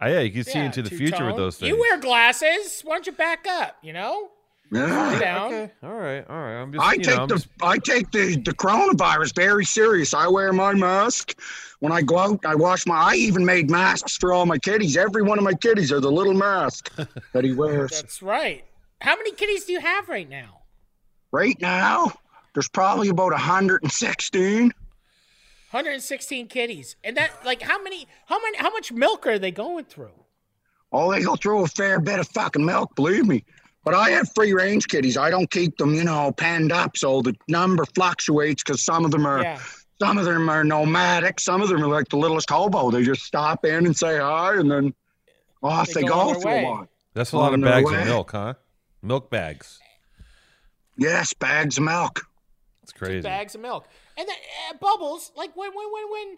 I, 0.02 0.10
yeah, 0.14 0.20
you 0.22 0.32
can 0.32 0.44
see 0.44 0.52
Yeah, 0.58 0.66
into 0.66 0.82
the 0.82 0.90
Two 0.90 0.98
future 0.98 1.26
with 1.26 1.36
those 1.38 1.58
things. 1.58 1.70
You 1.70 1.80
wear 1.80 1.98
glasses. 2.00 2.82
Why 2.84 2.96
don't 2.96 3.06
you 3.06 3.12
back 3.14 3.46
up? 3.48 3.78
You 3.84 3.94
know, 3.94 4.30
Yeah. 4.72 5.20
down. 5.20 5.54
Okay. 5.54 5.72
All 5.84 5.94
right. 5.94 6.26
All 6.28 6.36
right. 6.42 6.62
I'm 6.62 6.74
just. 6.74 6.84
I 6.84 6.94
you 6.94 7.00
take 7.04 7.16
know, 7.16 7.22
I'm 7.24 7.28
the 7.28 7.36
just- 7.36 7.48
I 7.62 7.78
take 7.78 8.12
the 8.12 8.36
the 8.38 8.54
coronavirus 8.54 9.36
very 9.36 9.64
serious. 9.66 10.14
I 10.14 10.28
wear 10.28 10.52
my 10.54 10.74
mask 10.74 11.40
when 11.82 11.92
I 11.92 12.02
go 12.02 12.18
out. 12.18 12.46
I 12.46 12.56
wash 12.56 12.86
my. 12.88 12.96
I 12.96 13.14
even 13.16 13.46
made 13.46 13.70
masks 13.70 14.18
for 14.18 14.34
all 14.34 14.46
my 14.46 14.58
kitties. 14.58 14.98
Every 14.98 15.22
one 15.22 15.38
of 15.38 15.44
my 15.44 15.54
kitties 15.54 15.92
are 15.92 16.00
the 16.00 16.12
little 16.12 16.34
mask 16.34 16.92
that 17.34 17.44
he 17.44 17.54
wears. 17.54 17.92
That's 17.92 18.22
right. 18.24 18.64
How 19.02 19.16
many 19.16 19.32
kitties 19.34 19.66
do 19.66 19.74
you 19.74 19.80
have 19.82 20.10
right 20.10 20.28
now? 20.30 20.62
Right 21.32 21.58
now, 21.62 22.12
there's 22.54 22.70
probably 22.70 23.10
about 23.10 23.32
116. 23.34 24.72
116 25.72 26.48
kitties, 26.48 26.96
and 27.04 27.16
that 27.18 27.32
like 27.46 27.62
how 27.62 27.82
many? 27.82 28.08
How 28.26 28.42
many? 28.42 28.58
How 28.58 28.70
much 28.72 28.92
milk 28.92 29.26
are 29.26 29.40
they 29.40 29.52
going 29.52 29.86
through? 29.86 30.12
Oh, 30.92 31.12
they 31.12 31.22
go 31.24 31.36
through 31.38 31.64
a 31.64 31.68
fair 31.68 32.00
bit 32.02 32.20
of 32.20 32.28
fucking 32.30 32.66
milk, 32.66 32.96
believe 32.96 33.26
me. 33.26 33.46
But 33.84 33.94
I 33.96 34.10
have 34.12 34.30
free 34.36 34.54
range 34.54 34.88
kitties. 34.90 35.18
I 35.18 35.30
don't 35.30 35.50
keep 35.50 35.78
them, 35.78 35.96
you 35.96 36.04
know, 36.04 36.32
penned 36.34 36.72
up, 36.72 36.98
so 36.98 37.22
the 37.22 37.34
number 37.48 37.86
fluctuates 37.96 38.62
because 38.64 38.84
some 38.84 39.06
of 39.06 39.12
them 39.12 39.26
are 39.26 39.42
Yeah. 39.42 39.60
some 40.00 40.18
of 40.18 40.26
them 40.26 40.50
are 40.50 40.64
nomadic, 40.64 41.40
some 41.40 41.62
of 41.62 41.70
them 41.70 41.82
are 41.84 41.88
like 41.88 42.10
the 42.10 42.18
littlest 42.18 42.50
hobo. 42.50 42.92
They 42.92 43.04
just 43.04 43.22
stop 43.24 43.64
in 43.66 43.86
and 43.86 43.96
say 43.96 44.20
hi, 44.20 44.56
and 44.58 44.70
then 44.70 44.94
off 45.64 45.88
They 45.88 46.02
they, 46.02 46.08
go 46.08 46.14
on 46.20 46.34
go 46.34 46.40
for 46.42 46.48
way. 46.50 46.64
a 46.64 46.68
while. 46.68 46.88
That's 47.14 47.32
a 47.32 47.38
lot 47.38 47.54
of 47.54 47.62
bags 47.62 47.90
way. 47.90 48.02
of 48.02 48.06
milk, 48.08 48.32
huh? 48.32 48.54
Milk 49.02 49.30
bags. 49.32 49.80
Yes, 50.98 51.34
bags 51.34 51.78
of 51.78 51.86
milk. 51.86 52.22
It's 52.92 53.00
crazy. 53.00 53.22
bags 53.22 53.56
of 53.56 53.62
milk. 53.62 53.88
And 54.18 54.28
then 54.28 54.36
uh, 54.70 54.78
bubbles, 54.80 55.32
like 55.36 55.56
when 55.56 55.72
when 55.74 55.86
when 55.92 56.12
when 56.12 56.38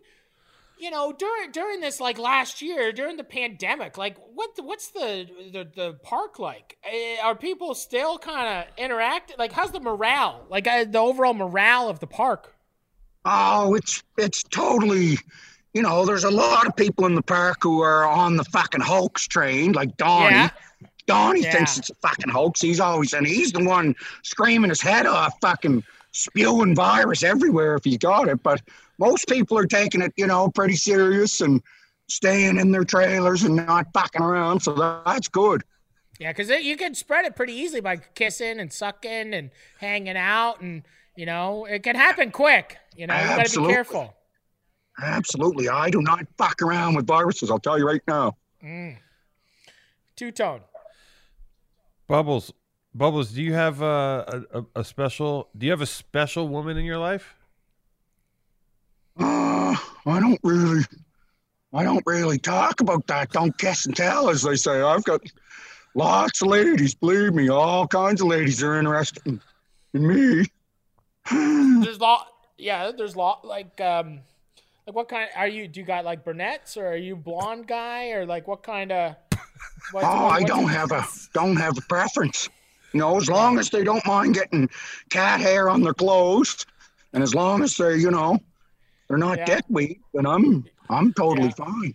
you 0.79 0.89
know 0.91 1.11
during 1.11 1.51
during 1.51 1.81
this 1.81 1.99
like 1.99 2.17
last 2.17 2.61
year 2.61 2.91
during 2.91 3.17
the 3.17 3.23
pandemic, 3.23 3.97
like 3.97 4.17
what 4.33 4.55
the, 4.55 4.63
what's 4.63 4.89
the, 4.91 5.27
the 5.51 5.67
the 5.75 5.93
park 6.03 6.39
like? 6.39 6.77
Uh, 6.85 7.25
are 7.25 7.35
people 7.35 7.73
still 7.75 8.17
kind 8.17 8.47
of 8.67 8.73
interacting? 8.77 9.35
Like 9.39 9.51
how's 9.51 9.71
the 9.71 9.79
morale? 9.79 10.45
Like 10.49 10.67
uh, 10.67 10.85
the 10.85 10.99
overall 10.99 11.33
morale 11.33 11.89
of 11.89 11.99
the 11.99 12.07
park? 12.07 12.55
Oh, 13.25 13.73
it's 13.75 14.03
it's 14.17 14.43
totally, 14.43 15.17
you 15.73 15.81
know, 15.81 16.05
there's 16.05 16.25
a 16.25 16.31
lot 16.31 16.67
of 16.67 16.75
people 16.75 17.05
in 17.05 17.15
the 17.15 17.21
park 17.21 17.57
who 17.61 17.81
are 17.81 18.05
on 18.05 18.35
the 18.35 18.43
fucking 18.45 18.81
hoax 18.81 19.27
train, 19.27 19.71
like 19.71 19.95
Donnie. 19.97 20.35
Yeah. 20.35 20.49
Donnie 21.05 21.41
Yeah. 21.41 21.51
thinks 21.51 21.77
it's 21.77 21.89
a 21.89 21.95
fucking 21.95 22.29
hoax. 22.29 22.61
He's 22.61 22.79
always 22.79 23.13
and 23.13 23.25
he's 23.27 23.51
the 23.51 23.63
one 23.63 23.93
screaming 24.23 24.69
his 24.69 24.81
head 24.81 25.05
off, 25.05 25.33
fucking 25.41 25.83
spewing 26.13 26.75
virus 26.75 27.23
everywhere 27.23 27.75
if 27.75 27.83
he 27.83 27.97
got 27.97 28.29
it. 28.29 28.41
But 28.41 28.61
most 28.97 29.27
people 29.27 29.57
are 29.57 29.65
taking 29.65 30.01
it, 30.01 30.13
you 30.15 30.27
know, 30.27 30.49
pretty 30.49 30.75
serious 30.75 31.41
and 31.41 31.61
staying 32.07 32.57
in 32.57 32.71
their 32.71 32.85
trailers 32.85 33.43
and 33.43 33.55
not 33.55 33.87
fucking 33.93 34.21
around. 34.21 34.61
So 34.61 34.73
that's 35.05 35.27
good. 35.27 35.63
Yeah, 36.19 36.31
because 36.31 36.49
you 36.49 36.77
can 36.77 36.93
spread 36.95 37.25
it 37.25 37.35
pretty 37.35 37.53
easily 37.53 37.81
by 37.81 37.97
kissing 37.97 38.59
and 38.59 38.71
sucking 38.71 39.33
and 39.33 39.49
hanging 39.79 40.15
out, 40.15 40.61
and 40.61 40.83
you 41.17 41.25
know 41.25 41.65
it 41.65 41.81
can 41.83 41.95
happen 41.95 42.31
quick. 42.31 42.77
You 42.95 43.07
know, 43.07 43.15
you 43.15 43.27
got 43.35 43.45
to 43.47 43.61
be 43.61 43.67
careful. 43.67 44.13
Absolutely. 45.01 45.69
I 45.69 45.89
do 45.89 46.01
not 46.01 46.25
fuck 46.37 46.61
around 46.61 46.93
with 46.93 47.07
viruses. 47.07 47.49
I'll 47.49 47.59
tell 47.59 47.79
you 47.79 47.87
right 47.87 48.01
now. 48.07 48.37
Mm. 48.63 48.97
Two 50.15 50.31
tone. 50.31 50.61
Bubbles, 52.07 52.53
Bubbles, 52.95 53.31
do 53.31 53.41
you 53.41 53.53
have 53.53 53.81
uh, 53.81 54.25
a, 54.27 54.59
a 54.59 54.65
a 54.77 54.83
special? 54.83 55.49
Do 55.57 55.65
you 55.65 55.71
have 55.71 55.81
a 55.81 55.85
special 55.87 56.47
woman 56.47 56.77
in 56.77 56.85
your 56.85 56.99
life? 56.99 57.35
Uh, 59.19 59.75
I 60.05 60.19
don't 60.19 60.39
really, 60.43 60.83
I 61.73 61.83
don't 61.83 62.03
really 62.05 62.37
talk 62.37 62.81
about 62.81 63.07
that. 63.07 63.31
Don't 63.31 63.57
guess 63.57 63.85
and 63.85 63.95
tell, 63.95 64.29
as 64.29 64.43
they 64.43 64.55
say. 64.55 64.81
I've 64.81 65.03
got 65.05 65.21
lots 65.95 66.41
of 66.43 66.49
ladies. 66.49 66.93
Believe 66.93 67.33
me, 67.33 67.49
all 67.49 67.87
kinds 67.87 68.21
of 68.21 68.27
ladies 68.27 68.61
are 68.61 68.77
interested 68.77 69.25
in, 69.25 69.41
in 69.95 70.07
me. 70.07 70.45
There's 71.83 71.99
lot. 71.99 72.27
Yeah, 72.59 72.91
there's 72.95 73.15
lot. 73.15 73.43
Like 73.43 73.81
um, 73.81 74.19
like 74.85 74.95
what 74.95 75.09
kind? 75.09 75.29
Are 75.35 75.47
you? 75.47 75.67
Do 75.67 75.79
you 75.79 75.85
got 75.85 76.05
like 76.05 76.23
brunettes 76.23 76.77
or 76.77 76.85
are 76.87 76.95
you 76.95 77.15
blonde 77.15 77.67
guy 77.67 78.11
or 78.11 78.25
like 78.27 78.47
what 78.47 78.61
kind 78.61 78.91
of? 78.91 79.15
What, 79.91 80.03
Oh, 80.03 80.07
what- 80.07 80.09
I 80.09 80.39
what's- 80.39 80.45
don't 80.45 80.67
have 80.69 80.91
a 80.91 81.03
don't 81.33 81.55
have 81.55 81.75
a 81.77 81.81
preference. 81.81 82.49
You 82.93 82.99
know, 82.99 83.17
as 83.17 83.29
long 83.29 83.57
as 83.59 83.69
they 83.69 83.83
don't 83.83 84.05
mind 84.05 84.35
getting 84.35 84.69
cat 85.09 85.41
hair 85.41 85.69
on 85.69 85.81
their 85.81 85.93
clothes, 85.95 86.65
and 87.11 87.23
as 87.23 87.33
long 87.33 87.63
as 87.63 87.75
they're, 87.75 87.95
you 87.95 88.11
know, 88.11 88.37
they're 89.07 89.17
not 89.17 89.39
Yeah. 89.39 89.45
dickweed, 89.45 89.99
then 90.13 90.25
I'm 90.25 90.65
I'm 90.89 91.13
totally 91.13 91.47
Yeah. 91.47 91.65
fine. 91.65 91.93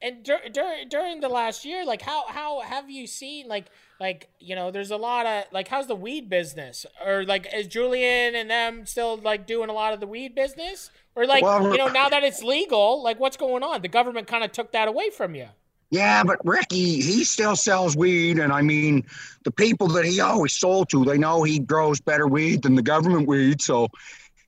And 0.00 0.24
dur- 0.24 0.48
dur- 0.52 0.84
during 0.88 1.20
the 1.20 1.28
last 1.28 1.64
year, 1.64 1.84
like 1.84 2.02
how 2.02 2.26
how 2.28 2.60
have 2.60 2.90
you 2.90 3.06
seen 3.06 3.46
like 3.48 3.66
like 4.00 4.30
you 4.40 4.56
know 4.56 4.70
there's 4.70 4.90
a 4.90 4.96
lot 4.96 5.26
of 5.26 5.44
like 5.52 5.68
how's 5.68 5.86
the 5.86 5.94
weed 5.94 6.28
business 6.28 6.84
or 7.04 7.24
like 7.24 7.46
is 7.54 7.66
Julian 7.68 8.34
and 8.34 8.50
them 8.50 8.84
still 8.86 9.16
like 9.16 9.46
doing 9.46 9.68
a 9.70 9.72
lot 9.72 9.92
of 9.92 10.00
the 10.00 10.06
weed 10.08 10.34
business 10.34 10.90
or 11.14 11.24
like 11.26 11.42
Well, 11.44 11.70
you 11.70 11.78
know 11.78 11.86
now 11.88 12.08
that 12.08 12.24
it's 12.24 12.42
legal 12.42 13.00
like 13.02 13.20
what's 13.20 13.36
going 13.36 13.62
on? 13.62 13.82
The 13.82 13.88
government 13.88 14.26
kind 14.26 14.42
of 14.42 14.50
took 14.50 14.72
that 14.72 14.88
away 14.88 15.10
from 15.10 15.36
you. 15.36 15.48
Yeah, 15.92 16.24
but 16.24 16.38
Ricky, 16.42 17.02
he 17.02 17.22
still 17.22 17.54
sells 17.54 17.94
weed, 17.94 18.38
and 18.38 18.50
I 18.50 18.62
mean, 18.62 19.04
the 19.44 19.50
people 19.50 19.88
that 19.88 20.06
he 20.06 20.20
always 20.20 20.54
sold 20.54 20.88
to, 20.88 21.04
they 21.04 21.18
know 21.18 21.42
he 21.42 21.58
grows 21.58 22.00
better 22.00 22.26
weed 22.26 22.62
than 22.62 22.76
the 22.76 22.82
government 22.82 23.28
weed, 23.28 23.60
so 23.60 23.88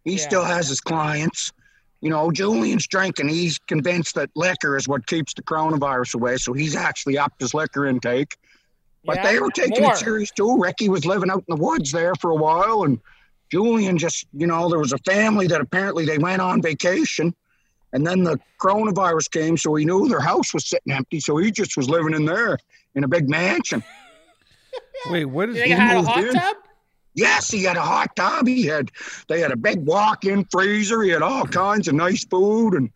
he 0.04 0.12
Yeah. 0.12 0.26
still 0.26 0.44
has 0.44 0.70
his 0.70 0.80
clients. 0.80 1.52
You 2.00 2.08
know, 2.08 2.30
Julian's 2.30 2.86
drinking. 2.86 3.28
He's 3.28 3.58
convinced 3.58 4.14
that 4.14 4.30
liquor 4.34 4.74
is 4.78 4.88
what 4.88 5.06
keeps 5.06 5.34
the 5.34 5.42
coronavirus 5.42 6.14
away, 6.14 6.38
so 6.38 6.54
he's 6.54 6.74
actually 6.74 7.18
upped 7.18 7.42
his 7.42 7.52
liquor 7.52 7.84
intake. 7.84 8.38
But 9.04 9.16
Yeah? 9.16 9.32
they 9.32 9.38
were 9.38 9.50
taking 9.50 9.82
More. 9.82 9.92
it 9.92 9.98
serious 9.98 10.30
too. 10.30 10.56
Ricky 10.58 10.88
was 10.88 11.04
living 11.04 11.28
out 11.30 11.44
in 11.46 11.56
the 11.56 11.62
woods 11.62 11.92
there 11.92 12.14
for 12.14 12.30
a 12.30 12.36
while, 12.36 12.84
and 12.84 12.98
Julian 13.50 13.98
just, 13.98 14.26
you 14.32 14.46
know, 14.46 14.70
there 14.70 14.78
was 14.78 14.94
a 14.94 14.98
family 15.04 15.46
that 15.48 15.60
apparently 15.60 16.06
they 16.06 16.16
went 16.16 16.40
on 16.40 16.62
vacation, 16.62 17.34
and 17.94 18.04
then 18.04 18.24
the 18.24 18.38
coronavirus 18.60 19.30
came, 19.30 19.56
so 19.56 19.74
he 19.76 19.84
knew 19.84 20.08
their 20.08 20.20
house 20.20 20.52
was 20.52 20.66
sitting 20.66 20.92
empty, 20.92 21.20
so 21.20 21.36
he 21.36 21.52
just 21.52 21.76
was 21.76 21.88
living 21.88 22.12
in 22.12 22.24
there 22.24 22.58
in 22.96 23.04
a 23.04 23.08
big 23.08 23.30
mansion. 23.30 23.84
Wait, 25.10 25.24
what 25.24 25.48
is? 25.48 25.56
You 25.56 25.62
think 25.62 25.74
it 25.74 25.78
had 25.78 25.96
a 25.96 26.02
hot 26.02 26.24
in. 26.24 26.34
tub? 26.34 26.56
Yes, 27.14 27.48
he 27.48 27.62
had 27.62 27.76
a 27.76 27.82
hot 27.82 28.16
tub. 28.16 28.48
He 28.48 28.66
had 28.66 28.90
they 29.28 29.40
had 29.40 29.52
a 29.52 29.56
big 29.56 29.86
walk-in 29.86 30.44
freezer. 30.46 31.02
He 31.02 31.10
had 31.10 31.22
all 31.22 31.46
kinds 31.46 31.86
of 31.86 31.94
nice 31.94 32.24
food 32.24 32.74
and 32.74 32.90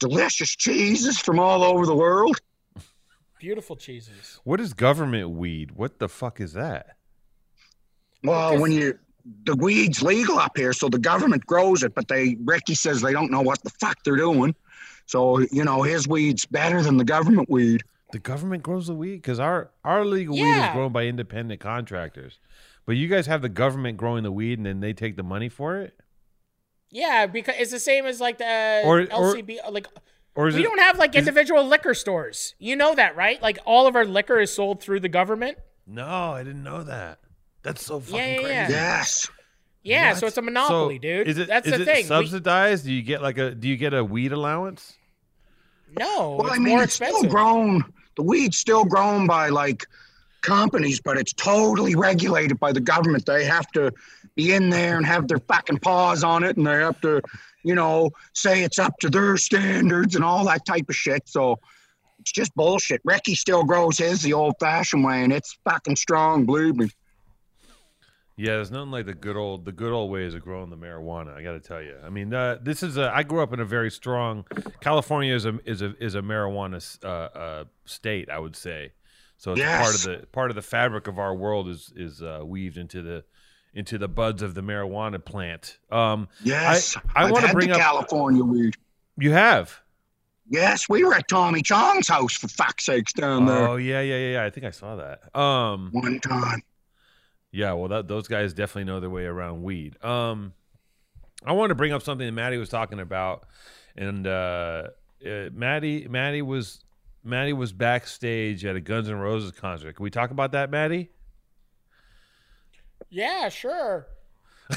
delicious 0.00 0.50
cheeses 0.56 1.18
from 1.18 1.38
all 1.38 1.62
over 1.62 1.86
the 1.86 1.94
world. 1.94 2.36
Beautiful 3.38 3.76
cheeses. 3.76 4.40
What 4.42 4.60
is 4.60 4.74
government 4.74 5.30
weed? 5.30 5.70
What 5.70 6.00
the 6.00 6.08
fuck 6.08 6.40
is 6.40 6.54
that? 6.54 6.96
Well, 8.24 8.58
when 8.58 8.72
you 8.72 8.98
the 9.44 9.56
weed's 9.56 10.02
legal 10.02 10.38
up 10.38 10.56
here, 10.56 10.72
so 10.72 10.88
the 10.88 10.98
government 10.98 11.44
grows 11.46 11.82
it, 11.82 11.94
but 11.94 12.08
they 12.08 12.36
Ricky 12.44 12.74
says 12.74 13.00
they 13.00 13.12
don't 13.12 13.30
know 13.30 13.42
what 13.42 13.62
the 13.62 13.70
fuck 13.70 13.96
they're 14.04 14.16
doing. 14.16 14.54
So 15.06 15.38
you 15.52 15.64
know 15.64 15.82
his 15.82 16.06
weed's 16.06 16.44
better 16.46 16.82
than 16.82 16.96
the 16.96 17.04
government 17.04 17.48
weed. 17.50 17.82
The 18.12 18.18
government 18.18 18.62
grows 18.62 18.86
the 18.88 18.94
weed 18.94 19.16
because 19.16 19.38
our 19.40 19.70
our 19.84 20.04
legal 20.04 20.34
weed 20.34 20.42
is 20.58 20.72
grown 20.72 20.92
by 20.92 21.04
independent 21.06 21.60
contractors, 21.60 22.38
but 22.86 22.96
you 22.96 23.08
guys 23.08 23.26
have 23.26 23.42
the 23.42 23.48
government 23.48 23.96
growing 23.98 24.22
the 24.24 24.32
weed 24.32 24.58
and 24.58 24.66
then 24.66 24.80
they 24.80 24.92
take 24.92 25.16
the 25.16 25.22
money 25.22 25.48
for 25.48 25.76
it, 25.78 25.94
Yeah, 26.90 27.26
because 27.26 27.54
it's 27.58 27.70
the 27.70 27.78
same 27.80 28.06
as 28.06 28.20
like 28.20 28.38
the 28.38 28.82
Or- 28.84 29.00
or- 29.00 29.06
LCB. 29.34 29.58
like 29.70 29.86
or 30.34 30.46
we 30.46 30.56
it? 30.60 30.62
don't 30.62 30.78
have 30.80 30.98
like 30.98 31.10
is 31.14 31.16
it- 31.26 31.28
individual 31.28 31.64
liquor 31.66 31.94
stores. 31.94 32.54
You 32.58 32.74
know 32.76 32.94
that, 32.94 33.14
right? 33.16 33.40
Like 33.42 33.58
all 33.64 33.86
of 33.86 33.94
our 33.96 34.04
liquor 34.04 34.38
is 34.40 34.52
sold 34.52 34.80
through 34.82 35.00
the 35.00 35.08
government. 35.08 35.58
no, 35.86 36.32
I 36.32 36.42
didn't 36.44 36.62
know 36.62 36.82
that. 36.84 37.18
That's 37.62 37.84
so 37.84 38.00
fucking 38.00 38.16
Yeah, 38.16 38.26
yeah, 38.26 38.36
crazy. 38.40 38.52
yeah. 38.52 38.68
Yes. 38.68 39.28
Yeah, 39.82 40.10
What? 40.10 40.20
so 40.20 40.26
it's 40.26 40.36
a 40.36 40.42
monopoly, 40.42 40.96
So, 40.96 41.00
dude. 41.02 41.28
Is 41.28 41.38
it 41.38 41.48
That's 41.48 41.66
is 41.66 41.72
the 41.74 41.82
it 41.82 41.84
thing. 41.86 41.96
We- 42.04 42.08
subsidized? 42.08 42.84
do 42.84 42.92
you 42.92 43.02
get 43.02 43.22
like 43.22 43.38
a 43.38 43.54
do 43.54 43.68
you 43.68 43.76
get 43.76 43.94
a 43.94 44.04
weed 44.04 44.32
allowance? 44.32 44.94
no, 45.98 46.36
Well, 46.38 46.46
it's 46.48 46.56
I 46.56 46.58
mean, 46.58 46.74
more 46.74 46.82
it's 46.84 46.94
still 46.94 47.22
grown. 47.24 47.84
The 48.16 48.22
weed's 48.22 48.58
still 48.58 48.84
grown 48.84 49.26
by 49.26 49.48
like 49.48 49.86
companies, 50.42 51.00
but 51.00 51.16
it's 51.18 51.32
totally 51.32 51.94
regulated 51.94 52.58
by 52.60 52.72
the 52.72 52.80
government. 52.80 53.26
They 53.26 53.44
have 53.44 53.66
to 53.72 53.92
be 54.36 54.52
in 54.54 54.70
there 54.70 54.96
and 54.96 55.04
have 55.06 55.26
their 55.28 55.38
fucking 55.40 55.78
paws 55.78 56.22
on 56.24 56.44
it, 56.44 56.56
and 56.56 56.66
they 56.66 56.74
have 56.74 57.00
to, 57.00 57.20
you 57.64 57.74
know, 57.74 58.10
say 58.34 58.62
it's 58.62 58.78
up 58.78 58.96
to 59.00 59.10
their 59.10 59.36
standards 59.36 60.14
and 60.14 60.24
all 60.24 60.44
that 60.46 60.64
type 60.64 60.88
of 60.88 60.94
shit. 60.94 61.22
So 61.28 61.58
it's 62.20 62.32
just 62.32 62.54
bullshit. 62.54 63.00
Ricky 63.04 63.34
still 63.34 63.64
grows 63.64 63.98
his 63.98 64.22
the 64.22 64.32
old-fashioned 64.32 65.02
way, 65.04 65.24
and 65.24 65.32
it's 65.32 65.58
fucking 65.64 65.96
strong. 65.96 66.46
Believe 66.46 66.76
me. 66.76 66.88
Yeah, 68.40 68.52
there's 68.52 68.70
nothing 68.70 68.90
like 68.90 69.04
the 69.04 69.12
good 69.14 69.36
old 69.36 69.66
the 69.66 69.72
good 69.72 69.92
old 69.92 70.10
ways 70.10 70.34
of 70.34 70.42
growing 70.42 70.70
the 70.70 70.76
marijuana. 70.76 71.36
I 71.36 71.42
got 71.42 71.52
to 71.52 71.60
tell 71.60 71.82
you. 71.82 71.96
I 72.02 72.08
mean, 72.08 72.32
uh, 72.32 72.56
this 72.62 72.82
is 72.82 72.96
a. 72.96 73.14
I 73.14 73.22
grew 73.22 73.42
up 73.42 73.52
in 73.52 73.60
a 73.60 73.64
very 73.66 73.90
strong. 73.90 74.46
California 74.80 75.34
is 75.34 75.44
a 75.44 75.58
is 75.66 75.82
a 75.82 75.94
is 76.02 76.14
a 76.14 76.22
marijuana 76.22 76.80
uh, 77.04 77.08
uh, 77.08 77.64
state. 77.84 78.30
I 78.30 78.38
would 78.38 78.56
say. 78.56 78.92
So 79.36 79.52
it's 79.52 79.60
a 79.60 79.64
part 79.82 79.94
of 79.94 80.02
the 80.02 80.26
part 80.28 80.50
of 80.50 80.54
the 80.54 80.62
fabric 80.62 81.06
of 81.06 81.18
our 81.18 81.34
world 81.34 81.68
is 81.68 81.92
is 81.94 82.22
uh, 82.22 82.40
weaved 82.44 82.78
into 82.78 83.02
the 83.02 83.24
into 83.74 83.98
the 83.98 84.08
buds 84.08 84.40
of 84.42 84.54
the 84.54 84.62
marijuana 84.62 85.22
plant. 85.22 85.78
Um, 85.92 86.28
Yes, 86.42 86.96
I 87.14 87.24
I've 87.24 87.30
wanna 87.32 87.52
bring 87.52 87.70
up- 87.70 87.78
California 87.78 88.42
weed. 88.42 88.74
you 89.18 89.32
have. 89.32 89.80
Yes, 90.48 90.88
we 90.88 91.04
were 91.04 91.14
at 91.14 91.28
Tommy 91.28 91.62
Chong's 91.62 92.08
house 92.08 92.32
for 92.34 92.48
fuck's 92.48 92.84
sakes 92.86 93.12
down 93.12 93.46
there 93.46 93.68
Oh 93.68 93.76
yeah, 93.76 94.00
yeah, 94.00 94.16
yeah, 94.16 94.32
yeah. 94.32 94.44
I 94.44 94.50
think 94.50 94.66
I 94.66 94.70
saw 94.70 94.96
that. 94.96 95.34
Um, 95.38 95.90
one 95.92 96.18
time. 96.20 96.62
Yeah, 97.52 97.72
well, 97.72 97.88
that, 97.88 98.08
those 98.08 98.28
guys 98.28 98.52
definitely 98.52 98.84
know 98.84 99.00
their 99.00 99.10
way 99.10 99.24
around 99.24 99.62
weed. 99.62 100.02
Um, 100.04 100.52
I 101.44 101.52
wanted 101.52 101.70
to 101.70 101.74
bring 101.74 101.92
up 101.92 102.02
something 102.02 102.26
that 102.26 102.32
Matty 102.32 102.58
was 102.58 102.68
talking 102.68 103.00
about, 103.00 103.44
and 103.96 104.26
uh, 104.26 104.88
uh, 105.26 105.48
Matty, 105.52 106.06
Matty 106.08 106.42
was 106.42 106.84
Matty 107.24 107.52
was 107.52 107.72
backstage 107.72 108.64
at 108.64 108.76
a 108.76 108.80
Guns 108.80 109.08
N' 109.08 109.16
Roses 109.16 109.52
concert. 109.52 109.96
Can 109.96 110.02
we 110.04 110.10
talk 110.10 110.30
about 110.30 110.52
that, 110.52 110.70
Matty? 110.70 111.10
Yeah, 113.08 113.48
sure. 113.48 114.06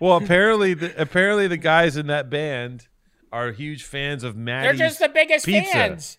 well, 0.00 0.18
apparently, 0.18 0.74
the, 0.74 1.00
apparently 1.00 1.48
the 1.48 1.56
guys 1.56 1.96
in 1.96 2.08
that 2.08 2.28
band 2.28 2.88
are 3.32 3.52
huge 3.52 3.84
fans 3.84 4.22
of 4.22 4.36
Matty. 4.36 4.66
They're 4.66 4.88
just 4.88 4.98
the 4.98 5.08
biggest 5.08 5.46
pizza. 5.46 5.72
fans. 5.72 6.18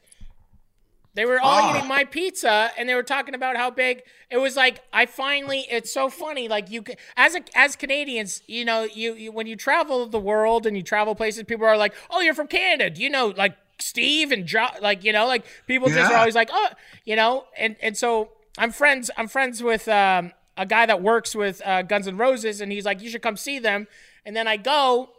They 1.17 1.25
were 1.25 1.39
all 1.41 1.59
Ah. 1.63 1.75
eating 1.75 1.87
my 1.89 2.03
pizza, 2.03 2.69
and 2.77 2.87
they 2.87 2.93
were 2.93 3.01
talking 3.03 3.33
about 3.33 3.57
how 3.57 3.71
big 3.71 4.03
it 4.29 4.37
was. 4.37 4.55
Like 4.55 4.81
I 4.93 5.07
finally, 5.07 5.65
it's 5.69 5.91
so 5.91 6.09
funny. 6.09 6.47
Like 6.47 6.69
you, 6.69 6.83
as 7.17 7.33
a, 7.35 7.41
as 7.55 7.75
Canadians, 7.75 8.43
you 8.45 8.63
know, 8.63 8.83
you, 8.83 9.15
you 9.15 9.31
when 9.31 9.47
you 9.47 9.55
travel 9.55 10.05
the 10.05 10.19
world 10.19 10.67
and 10.67 10.77
you 10.77 10.83
travel 10.83 11.15
places, 11.15 11.43
people 11.43 11.65
are 11.65 11.75
like, 11.75 11.93
"Oh, 12.11 12.21
you're 12.21 12.35
from 12.35 12.47
Canada." 12.47 12.91
Do 12.91 13.01
you 13.01 13.09
know 13.09 13.33
like 13.35 13.57
Steve 13.79 14.31
and 14.31 14.45
jo- 14.45 14.77
like 14.79 15.03
you 15.03 15.11
know, 15.11 15.25
like 15.25 15.43
people 15.65 15.89
just 15.89 16.11
are 16.11 16.17
always 16.17 16.35
like, 16.35 16.49
"Oh, 16.53 16.69
you 17.03 17.15
know," 17.15 17.45
and 17.57 17.75
and 17.81 17.97
so 17.97 18.29
I'm 18.59 18.71
friends. 18.71 19.09
I'm 19.17 19.27
friends 19.27 19.63
with 19.63 19.87
um, 19.87 20.33
a 20.55 20.67
guy 20.67 20.85
that 20.85 21.01
works 21.01 21.35
with 21.35 21.61
uh, 21.65 21.81
Guns 21.81 22.07
N' 22.07 22.17
Roses, 22.17 22.61
and 22.61 22.71
he's 22.71 22.85
like, 22.85 23.01
"You 23.01 23.09
should 23.09 23.23
come 23.23 23.37
see 23.37 23.57
them." 23.59 23.87
And 24.23 24.35
then 24.35 24.47
I 24.47 24.57
go, 24.57 25.09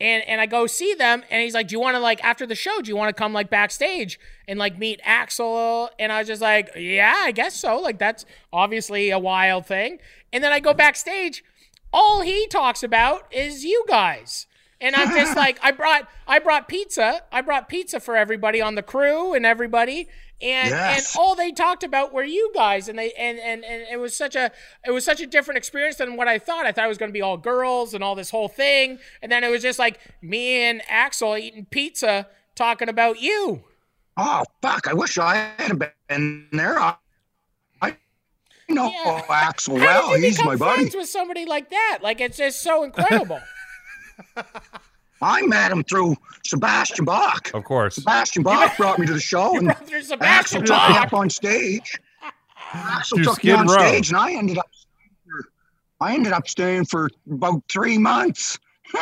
and 0.00 0.22
and 0.28 0.40
I 0.40 0.46
go 0.46 0.66
see 0.66 0.94
them, 0.94 1.22
and 1.30 1.42
he's 1.42 1.54
like, 1.54 1.68
"Do 1.68 1.74
you 1.74 1.80
want 1.80 1.96
to 1.96 2.00
like 2.00 2.22
after 2.24 2.46
the 2.46 2.54
show? 2.54 2.80
Do 2.80 2.88
you 2.88 2.96
want 2.96 3.14
to 3.14 3.18
come 3.18 3.32
like 3.32 3.50
backstage 3.50 4.18
and 4.46 4.58
like 4.58 4.78
meet 4.78 5.00
Axl?" 5.02 5.88
And 5.98 6.12
I 6.12 6.18
was 6.18 6.28
just 6.28 6.42
like, 6.42 6.70
"Yeah, 6.76 7.14
I 7.16 7.32
guess 7.32 7.54
so. 7.54 7.78
Like 7.78 7.98
that's 7.98 8.24
obviously 8.52 9.10
a 9.10 9.18
wild 9.18 9.66
thing." 9.66 9.98
And 10.32 10.44
then 10.44 10.52
I 10.52 10.60
go 10.60 10.74
backstage, 10.74 11.42
all 11.92 12.20
he 12.20 12.46
talks 12.46 12.82
about 12.82 13.32
is 13.32 13.64
you 13.64 13.84
guys. 13.88 14.46
And 14.80 14.94
I'm 14.94 15.08
just 15.16 15.36
like, 15.36 15.58
I 15.62 15.72
brought 15.72 16.08
I 16.26 16.38
brought 16.38 16.68
pizza. 16.68 17.22
I 17.32 17.40
brought 17.40 17.68
pizza 17.68 18.00
for 18.00 18.16
everybody 18.16 18.60
on 18.60 18.74
the 18.74 18.82
crew 18.82 19.34
and 19.34 19.44
everybody. 19.44 20.08
And 20.40 20.70
Yes. 20.70 21.14
and 21.16 21.20
all 21.20 21.34
they 21.34 21.50
talked 21.50 21.82
about 21.82 22.12
were 22.12 22.22
you 22.22 22.52
guys 22.54 22.88
and 22.88 22.96
they 22.96 23.12
and, 23.14 23.38
and 23.40 23.64
and 23.64 23.82
it 23.90 23.98
was 23.98 24.16
such 24.16 24.36
a 24.36 24.52
it 24.86 24.92
was 24.92 25.04
such 25.04 25.20
a 25.20 25.26
different 25.26 25.58
experience 25.58 25.96
than 25.96 26.16
what 26.16 26.28
I 26.28 26.38
thought. 26.38 26.64
I 26.64 26.70
thought 26.70 26.84
it 26.84 26.88
was 26.88 26.98
gonna 26.98 27.10
be 27.10 27.22
all 27.22 27.36
girls 27.36 27.92
and 27.92 28.04
all 28.04 28.14
this 28.14 28.30
whole 28.30 28.46
thing. 28.48 28.98
And 29.20 29.32
then 29.32 29.42
it 29.42 29.50
was 29.50 29.62
just 29.62 29.80
like 29.80 29.98
me 30.22 30.62
and 30.62 30.80
Axl 30.82 31.38
eating 31.40 31.64
pizza 31.68 32.28
talking 32.54 32.88
about 32.88 33.20
you. 33.20 33.64
Oh 34.16 34.44
fuck! 34.62 34.86
I 34.86 34.94
wish 34.94 35.18
I 35.18 35.50
had 35.58 35.78
been 36.08 36.46
there. 36.52 36.78
I, 36.78 36.94
I 37.82 37.96
know 38.68 38.90
Yeah. 38.90 39.22
Axl 39.28 39.74
well. 39.74 40.14
He's 40.14 40.42
my 40.44 40.54
buddy. 40.54 40.84
with 40.96 41.08
somebody 41.08 41.46
like 41.46 41.70
that? 41.70 41.98
Like 42.02 42.20
it's 42.20 42.36
just 42.38 42.62
so 42.62 42.84
incredible. 42.84 43.40
I 45.20 45.42
met 45.42 45.72
him 45.72 45.82
through 45.84 46.16
Sebastian 46.44 47.04
Bach. 47.04 47.50
of 47.54 47.64
course. 47.64 47.96
Sebastian 47.96 48.42
Bach 48.42 48.76
brought 48.78 48.98
me 48.98 49.06
to 49.06 49.12
the 49.12 49.20
show, 49.20 49.56
and 49.56 49.66
Brother 49.88 50.16
Axl 50.18 50.64
took 50.64 50.90
me 50.90 50.96
up 50.96 51.12
on 51.12 51.28
stage. 51.30 51.98
Axl 52.70 53.24
took 53.24 53.42
me 53.42 53.50
on 53.52 53.66
Row. 53.66 53.74
stage, 53.78 54.08
and 54.10 54.18
I 54.18 54.32
ended 54.32 54.58
up. 54.58 54.68
I 56.00 56.14
ended 56.14 56.32
up 56.32 56.46
staying 56.48 56.84
for 56.84 57.10
about 57.30 57.62
three 57.68 57.98
months. 57.98 58.56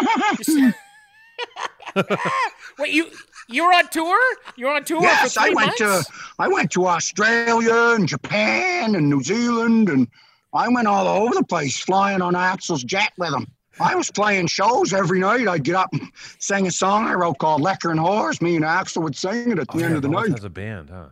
Wait, 2.79 2.93
you 2.93 3.11
you 3.49 3.67
were 3.67 3.73
on 3.73 3.89
tour? 3.89 4.19
You 4.57 4.67
were 4.67 4.73
on 4.73 4.85
tour 4.85 5.03
yes, 5.03 5.35
for 5.35 5.41
I 5.41 5.51
went 5.51 5.79
months? 5.79 5.79
to 5.79 6.05
I 6.39 6.49
went 6.49 6.71
to 6.73 6.87
Australia 6.87 7.95
and 7.95 8.09
Japan 8.09 8.95
and 8.95 9.11
New 9.11 9.23
Zealand, 9.23 9.89
and 9.91 10.09
I 10.55 10.69
went 10.69 10.89
all 10.89 11.07
over 11.07 11.35
the 11.35 11.45
place 11.45 11.79
flying 11.79 12.23
on 12.23 12.35
Axl's 12.35 12.83
jet 12.83 13.13
with 13.19 13.35
him. 13.35 13.47
I 13.81 13.95
was 13.95 14.11
playing 14.11 14.47
shows 14.47 14.93
every 14.93 15.21
night. 15.21 15.47
I'd 15.49 15.65
get 15.65 15.75
up 15.75 15.93
and 15.93 16.11
sing 16.39 16.67
a 16.67 16.71
song 16.71 17.05
I 17.07 17.15
wrote 17.15 17.39
called 17.39 17.61
"Liquor 17.61 17.91
and 17.91 18.01
Whores." 18.01 18.41
Me 18.41 18.57
and 18.57 18.65
Axl 18.65 19.03
would 19.03 19.17
sing 19.17 19.51
it 19.53 19.59
at 19.59 19.69
the 19.69 19.75
Oh, 19.75 19.81
end 19.81 19.91
yeah, 19.91 19.97
of 19.97 20.03
the 20.03 20.09
Bones 20.09 20.29
night. 20.29 20.39
has 20.39 20.45
a 20.45 20.51
band, 20.51 20.91
huh? 20.91 21.07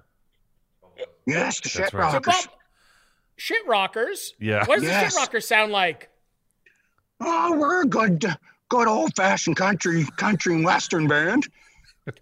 Yes, 1.26 1.60
the 1.60 1.62
That's 1.64 1.90
shit 1.90 1.92
right. 1.94 2.10
So 2.10 2.14
rockers. 2.18 2.46
Bob, 2.46 2.54
shit 3.36 3.66
rockers. 3.66 4.34
Yeah. 4.38 4.64
What 4.66 4.80
does 4.80 4.88
the 4.88 5.00
shit 5.00 5.14
rockers 5.14 5.46
sound 5.48 5.72
like? 5.72 6.10
Oh, 7.20 7.56
we're 7.56 7.82
a 7.82 7.86
good, 7.86 8.24
good 8.68 8.88
old-fashioned 8.88 9.56
country, 9.56 10.04
country 10.16 10.54
and 10.54 10.64
western 10.64 11.06
band. 11.06 11.48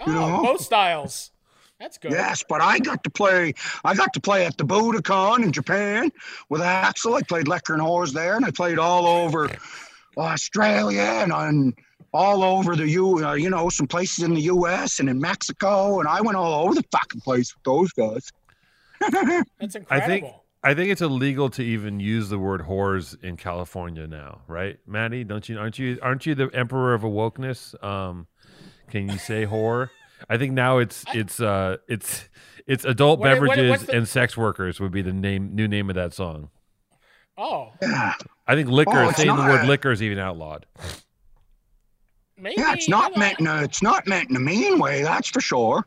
Oh, 0.07 0.13
know? 0.13 0.43
both 0.43 0.61
styles. 0.61 1.31
That's 1.81 1.99
good. 1.99 2.13
Yes, 2.13 2.45
but 2.49 2.61
I 2.61 2.79
got 2.79 3.03
to 3.03 3.11
play. 3.11 3.55
I 3.85 3.97
got 3.97 4.13
to 4.13 4.21
play 4.21 4.47
at 4.47 4.57
the 4.57 4.65
Budokan 4.65 5.43
in 5.43 5.51
Japan 5.51 6.13
with 6.49 6.61
Axl. 6.61 7.17
I 7.17 7.23
played 7.23 7.49
Liquor 7.49 7.75
and 7.75 7.83
Whores 7.83 8.13
there, 8.13 8.37
and 8.37 8.45
I 8.45 8.53
played 8.53 8.79
all 8.79 9.05
over 9.05 9.51
Australia 10.17 11.03
and 11.03 11.33
on 11.33 11.75
all 12.13 12.43
over 12.43 12.77
the 12.77 12.89
U. 12.89 13.25
Uh, 13.25 13.35
you 13.35 13.49
know, 13.51 13.69
some 13.69 13.87
places 13.87 14.25
in 14.25 14.35
the 14.35 14.43
U.S. 14.43 15.01
and 15.01 15.09
in 15.09 15.21
Mexico, 15.21 16.01
and 16.01 16.09
I 16.09 16.21
went 16.21 16.37
all 16.37 16.65
over 16.67 16.75
the 16.75 16.85
fucking 16.93 17.21
place 17.23 17.55
with 17.55 17.63
those 17.65 17.93
guys. 17.93 18.31
That's 19.59 19.75
incredible. 19.75 19.87
I 19.91 20.01
think 20.01 20.27
I 20.65 20.75
think 20.75 20.91
it's 20.93 21.03
illegal 21.03 21.51
to 21.51 21.63
even 21.63 21.99
use 21.99 22.29
the 22.29 22.39
word 22.39 22.63
whores 22.63 23.21
in 23.23 23.37
California 23.37 24.07
now, 24.07 24.43
right, 24.47 24.79
Matty? 24.87 25.25
Don't 25.25 25.49
you? 25.49 25.59
Aren't 25.59 25.79
you? 25.79 25.99
Aren't 26.03 26.25
you 26.27 26.35
the 26.35 26.49
emperor 26.55 26.95
of 26.95 27.03
awokeness? 27.03 27.83
Um, 27.83 28.27
can 28.89 29.09
you 29.09 29.19
say 29.19 29.45
whore? 29.47 29.91
I 30.31 30.39
think 30.39 30.53
now 30.53 30.79
it's 30.79 31.05
it's 31.15 31.41
uh 31.41 31.79
it's 31.89 32.29
it's 32.67 32.85
adult 32.85 33.19
What- 33.19 33.29
what- 33.41 33.49
beverages 33.57 33.71
what's 33.71 33.83
the- 33.85 33.97
and 33.97 34.07
sex 34.07 34.37
workers 34.37 34.79
would 34.79 34.93
be 34.93 35.03
the 35.03 35.13
name 35.13 35.53
new 35.55 35.67
name 35.67 35.89
of 35.91 35.97
that 35.97 36.15
song. 36.15 36.51
Oh, 37.39 37.73
Yeah, 37.83 38.15
I 38.47 38.55
think 38.55 38.69
liquor 38.69 38.93
Oh, 38.95 39.09
it's 39.09 39.19
saying 39.19 39.29
the 39.35 39.43
word 39.43 39.65
a- 39.65 39.67
liquor 39.67 39.91
is 39.93 40.03
even 40.03 40.19
outlawed. 40.19 40.67
maybe. 42.37 42.57
yeah. 42.61 42.73
It's 42.75 42.89
not 42.89 43.17
meant. 43.17 43.41
In 43.41 43.47
a, 43.47 43.63
it's 43.63 43.83
not 43.83 44.07
meant 44.07 44.31
in 44.31 44.37
a 44.37 44.41
mean 44.41 44.79
way. 44.79 45.03
That's 45.03 45.29
for 45.29 45.41
sure. 45.41 45.87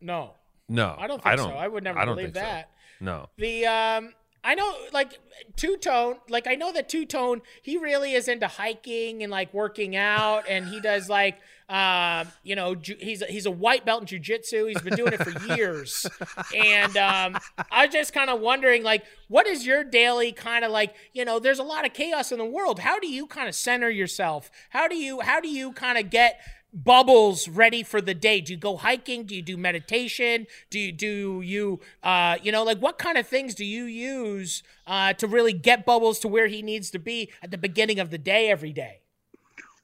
No, 0.00 0.32
No, 0.68 0.94
I 0.98 1.06
don't 1.06 1.22
think 1.22 1.26
I 1.26 1.36
don't. 1.36 1.50
so. 1.50 1.56
I 1.56 1.66
would 1.68 1.82
never 1.84 1.98
I 1.98 2.04
don't 2.04 2.16
believe 2.16 2.34
think 2.34 2.44
so. 2.44 2.50
that. 2.50 2.70
No. 3.00 3.28
The 3.38 3.66
um, 3.66 4.12
I 4.42 4.54
know 4.54 4.74
like 4.92 5.18
Two 5.56 5.76
Tone. 5.78 6.16
Like 6.28 6.46
I 6.46 6.54
know 6.56 6.72
that 6.72 6.88
Two 6.88 7.06
Tone. 7.06 7.40
He 7.62 7.78
really 7.78 8.12
is 8.12 8.28
into 8.28 8.46
hiking 8.46 9.22
and 9.22 9.30
like 9.30 9.54
working 9.54 9.96
out, 9.96 10.44
and 10.48 10.66
he 10.66 10.80
does 10.80 11.08
like 11.08 11.38
um, 11.68 12.28
you 12.42 12.56
know, 12.56 12.74
ju- 12.74 12.96
he's 13.00 13.22
a, 13.22 13.26
he's 13.26 13.46
a 13.46 13.50
white 13.50 13.86
belt 13.86 14.02
in 14.02 14.20
jujitsu. 14.20 14.68
He's 14.68 14.82
been 14.82 14.96
doing 14.96 15.14
it 15.14 15.22
for 15.22 15.54
years, 15.56 16.06
and 16.54 16.96
um, 16.96 17.38
I 17.70 17.86
was 17.86 17.92
just 17.92 18.12
kind 18.12 18.28
of 18.28 18.40
wondering 18.40 18.82
like, 18.82 19.04
what 19.28 19.46
is 19.46 19.66
your 19.66 19.82
daily 19.82 20.32
kind 20.32 20.64
of 20.64 20.70
like? 20.70 20.94
You 21.12 21.24
know, 21.24 21.38
there's 21.38 21.58
a 21.58 21.64
lot 21.64 21.86
of 21.86 21.92
chaos 21.94 22.32
in 22.32 22.38
the 22.38 22.44
world. 22.44 22.80
How 22.80 22.98
do 22.98 23.08
you 23.08 23.26
kind 23.26 23.48
of 23.48 23.54
center 23.54 23.88
yourself? 23.88 24.50
How 24.70 24.88
do 24.88 24.96
you 24.96 25.20
how 25.20 25.40
do 25.40 25.48
you 25.48 25.72
kind 25.72 25.96
of 25.96 26.10
get 26.10 26.38
bubbles 26.74 27.46
ready 27.48 27.84
for 27.84 28.00
the 28.00 28.14
day 28.14 28.40
do 28.40 28.52
you 28.52 28.58
go 28.58 28.76
hiking 28.76 29.22
do 29.22 29.36
you 29.36 29.42
do 29.42 29.56
meditation 29.56 30.44
do 30.70 30.80
you 30.80 30.90
do 30.90 31.40
you 31.40 31.78
uh 32.02 32.36
you 32.42 32.50
know 32.50 32.64
like 32.64 32.78
what 32.78 32.98
kind 32.98 33.16
of 33.16 33.24
things 33.28 33.54
do 33.54 33.64
you 33.64 33.84
use 33.84 34.64
uh 34.88 35.12
to 35.12 35.28
really 35.28 35.52
get 35.52 35.86
bubbles 35.86 36.18
to 36.18 36.26
where 36.26 36.48
he 36.48 36.62
needs 36.62 36.90
to 36.90 36.98
be 36.98 37.30
at 37.44 37.52
the 37.52 37.58
beginning 37.58 38.00
of 38.00 38.10
the 38.10 38.18
day 38.18 38.50
every 38.50 38.72
day 38.72 38.98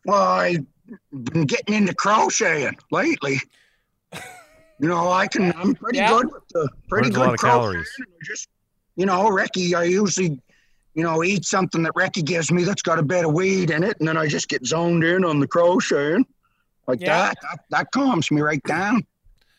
Well, 0.05 0.23
I've 0.23 0.67
been 1.13 1.45
getting 1.47 1.75
into 1.75 1.95
crocheting 1.95 2.77
lately. 2.91 3.39
You 4.79 4.89
know, 4.89 5.11
I 5.11 5.27
can. 5.27 5.53
I'm 5.57 5.75
pretty 5.75 5.99
Yeah. 5.99 6.09
good 6.09 6.33
with 6.33 6.49
the 6.49 6.69
pretty 6.89 7.11
Burns 7.11 7.17
a 7.17 7.19
good 7.19 7.25
lot 7.27 7.35
of 7.35 7.41
calories. 7.41 7.91
Just 8.23 8.49
you 8.97 9.07
know, 9.07 9.29
Ricky. 9.29 9.75
I 9.75 9.85
usually, 9.85 10.41
you 10.95 11.03
know, 11.03 11.23
eat 11.23 11.45
something 11.45 11.83
that 11.83 11.93
Ricky 11.95 12.23
gives 12.23 12.51
me 12.51 12.65
that's 12.65 12.83
got 12.83 12.99
a 12.99 13.03
bit 13.03 13.25
of 13.27 13.33
weed 13.33 13.71
in 13.71 13.83
it, 13.85 13.97
and 13.99 14.09
then 14.09 14.17
I 14.17 14.27
just 14.27 14.49
get 14.49 14.65
zoned 14.67 15.05
in 15.05 15.25
on 15.25 15.39
the 15.39 15.47
crocheting 15.47 16.25
like 16.87 17.01
Yeah. 17.01 17.07
that. 17.29 17.37
that. 17.43 17.61
That 17.71 17.93
calms 17.93 18.31
me 18.31 18.41
right 18.41 18.63
down. 18.65 19.07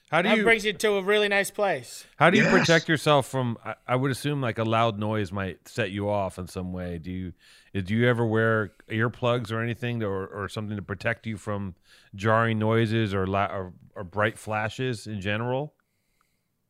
How 0.10 0.22
do 0.24 0.30
that 0.30 0.38
you 0.40 0.44
brings 0.44 0.66
you 0.66 0.74
to 0.74 0.94
a 0.96 1.02
really 1.02 1.30
nice 1.30 1.50
place 1.52 2.06
How 2.18 2.30
do 2.30 2.38
you 2.38 2.44
Yes. 2.44 2.52
protect 2.52 2.90
yourself 2.90 3.28
from? 3.28 3.58
I, 3.64 3.76
I 3.88 3.96
would 3.96 4.12
assume 4.12 4.42
like 4.42 4.58
a 4.58 4.66
loud 4.66 5.00
noise 5.00 5.32
might 5.32 5.68
set 5.70 5.92
you 5.92 6.10
off 6.10 6.38
in 6.38 6.48
some 6.48 6.74
way. 6.74 6.98
Do 6.98 7.10
you 7.12 7.34
do 7.74 7.94
you 7.96 8.08
ever 8.08 8.26
wear 8.26 8.72
earplugs 8.90 9.52
or 9.52 9.62
anything, 9.62 10.00
to, 10.02 10.06
or 10.08 10.28
or 10.28 10.50
something 10.50 10.76
to 10.76 10.82
protect 10.82 11.26
you 11.26 11.38
from 11.38 11.76
jarring 12.16 12.60
noises 12.60 13.14
or 13.14 13.26
la- 13.28 13.46
or, 13.52 13.74
or 13.96 14.04
bright 14.04 14.38
flashes 14.38 15.08
in 15.08 15.22
general? 15.22 15.74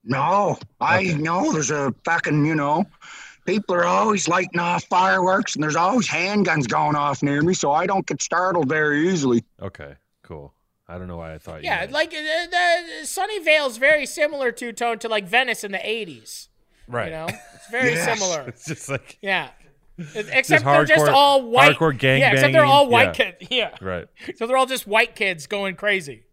No, 0.03 0.57
I 0.79 0.99
Okay. 0.99 1.13
know 1.15 1.51
there's 1.51 1.69
a 1.71 1.93
fucking, 2.05 2.45
you 2.45 2.55
know, 2.55 2.85
people 3.45 3.75
are 3.75 3.85
always 3.85 4.27
lighting 4.27 4.59
off 4.59 4.83
fireworks 4.85 5.53
and 5.55 5.63
there's 5.63 5.75
always 5.75 6.07
handguns 6.07 6.67
going 6.67 6.95
off 6.95 7.21
near 7.21 7.41
me, 7.43 7.53
so 7.53 7.71
I 7.71 7.85
don't 7.85 8.05
get 8.07 8.19
startled 8.21 8.67
very 8.67 9.09
easily. 9.09 9.43
Okay, 9.61 9.95
cool. 10.23 10.53
I 10.87 10.97
don't 10.97 11.07
know 11.07 11.17
why 11.17 11.33
I 11.35 11.37
thought. 11.37 11.63
you 11.63 11.69
yeah 11.69 11.81
might. 11.81 11.91
like 11.91 12.09
uh, 12.13 12.47
the 12.49 13.03
sunnyvale's 13.05 13.77
very 13.77 14.05
similar 14.05 14.51
to 14.53 14.73
tone 14.73 14.99
to 14.99 15.07
like 15.07 15.25
venice 15.25 15.63
in 15.63 15.71
the 15.71 15.77
80s 15.77 16.49
right. 16.87 17.05
you 17.05 17.11
know 17.11 17.27
it's 17.29 17.67
very 17.71 17.91
Yes. 17.93 18.19
similar 18.19 18.41
It's 18.49 18.65
just 18.65 18.89
like 18.89 19.17
yeah 19.21 19.51
except 19.97 20.65
they're 20.65 20.85
just 20.85 21.07
all 21.11 21.43
white 21.43 21.75
hardcore 21.77 21.97
gang 21.97 22.19
yeah 22.19 22.31
except 22.31 22.53
they're 22.53 22.65
all 22.65 22.87
white 22.89 23.17
Yeah. 23.19 23.31
kids 23.31 23.47
yeah 23.51 23.75
right. 23.81 24.07
so 24.35 24.47
they're 24.47 24.57
all 24.57 24.65
just 24.65 24.87
white 24.87 25.15
kids 25.15 25.47
going 25.47 25.75
crazy 25.75 26.23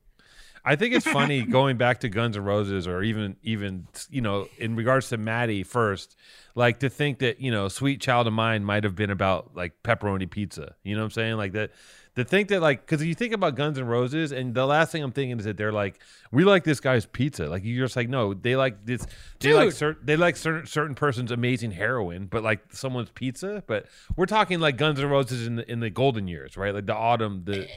I 0.64 0.76
think 0.76 0.94
it's 0.94 1.06
funny 1.06 1.42
going 1.46 1.78
back 1.78 2.00
to 2.00 2.10
Guns 2.10 2.36
N' 2.36 2.44
Roses, 2.44 2.86
or 2.86 3.02
even 3.02 3.36
even 3.42 3.86
you 4.10 4.20
know, 4.20 4.48
in 4.58 4.76
regards 4.76 5.08
to 5.10 5.16
Matty 5.16 5.62
first, 5.62 6.14
like 6.54 6.80
to 6.80 6.90
think 6.90 7.20
that 7.20 7.40
you 7.40 7.50
know, 7.50 7.68
"Sweet 7.68 8.02
Child 8.02 8.26
of 8.26 8.34
Mine" 8.34 8.64
might 8.64 8.84
have 8.84 8.94
been 8.94 9.08
about 9.08 9.54
like 9.54 9.82
pepperoni 9.82 10.28
pizza. 10.28 10.74
You 10.82 10.94
know 10.94 11.00
what 11.02 11.06
I'm 11.06 11.10
saying? 11.12 11.36
Like 11.36 11.52
that. 11.52 11.70
To 12.18 12.24
think 12.24 12.48
that 12.48 12.60
like, 12.60 12.84
because 12.84 13.04
you 13.04 13.14
think 13.14 13.32
about 13.32 13.54
Guns 13.54 13.78
and 13.78 13.88
Roses, 13.88 14.32
and 14.32 14.52
the 14.52 14.66
last 14.66 14.90
thing 14.90 15.04
I'm 15.04 15.12
thinking 15.12 15.38
is 15.38 15.44
that 15.44 15.56
they're 15.56 15.70
like, 15.70 16.00
we 16.32 16.42
like 16.42 16.64
this 16.64 16.80
guy's 16.80 17.06
pizza. 17.06 17.46
Like 17.46 17.62
you're 17.64 17.86
just 17.86 17.94
like, 17.94 18.08
no, 18.08 18.34
they 18.34 18.56
like 18.56 18.84
this. 18.84 19.06
They 19.38 19.54
like 19.54 19.68
Dude. 19.68 19.74
certain. 19.74 20.02
They 20.04 20.16
like 20.16 20.36
certain 20.36 20.66
certain 20.66 20.96
person's 20.96 21.30
amazing 21.30 21.70
heroin, 21.70 22.26
but 22.26 22.42
like 22.42 22.72
someone's 22.72 23.10
pizza. 23.10 23.62
But 23.68 23.86
we're 24.16 24.26
talking 24.26 24.58
like 24.58 24.76
Guns 24.76 24.98
and 24.98 25.08
Roses 25.08 25.46
in 25.46 25.56
the 25.56 25.70
in 25.70 25.78
the 25.78 25.90
golden 25.90 26.26
years, 26.26 26.56
right? 26.56 26.74
Like 26.74 26.86
the 26.86 26.96
autumn, 26.96 27.42
the 27.44 27.68
eh, 27.68 27.74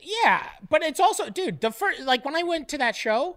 Yeah, 0.00 0.46
but 0.70 0.82
it's 0.82 0.98
also, 0.98 1.28
dude, 1.28 1.60
the 1.60 1.70
first 1.70 2.00
like 2.00 2.24
when 2.24 2.34
I 2.34 2.42
went 2.44 2.70
to 2.70 2.78
that 2.78 2.96
show, 2.96 3.36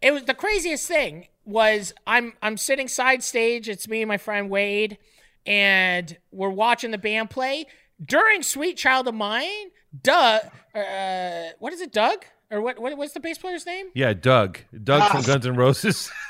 it 0.00 0.12
was 0.12 0.22
the 0.24 0.34
craziest 0.34 0.88
thing 0.88 1.28
was 1.44 1.92
I'm 2.06 2.32
I'm 2.40 2.56
sitting 2.56 2.88
side 2.88 3.22
stage. 3.22 3.68
It's 3.68 3.86
me 3.86 4.00
and 4.00 4.08
my 4.08 4.16
friend 4.16 4.48
Wade, 4.48 4.96
and 5.44 6.16
we're 6.30 6.48
watching 6.48 6.90
the 6.90 6.96
band 6.96 7.28
play 7.28 7.66
during 8.04 8.42
"Sweet 8.42 8.76
Child 8.76 9.08
of 9.08 9.14
Mine." 9.14 9.70
Doug, 10.02 10.42
uh, 10.74 11.48
what 11.58 11.72
is 11.72 11.80
it, 11.80 11.92
Doug? 11.92 12.24
Or 12.50 12.60
what? 12.60 12.78
what 12.78 12.96
what's 12.96 13.12
the 13.12 13.20
bass 13.20 13.38
player's 13.38 13.66
name? 13.66 13.86
yeah, 13.94 14.12
Doug, 14.12 14.58
Doug 14.84 15.10
from 15.10 15.20
Ah. 15.20 15.26
Guns 15.26 15.46
N' 15.46 15.54
Roses. 15.56 16.10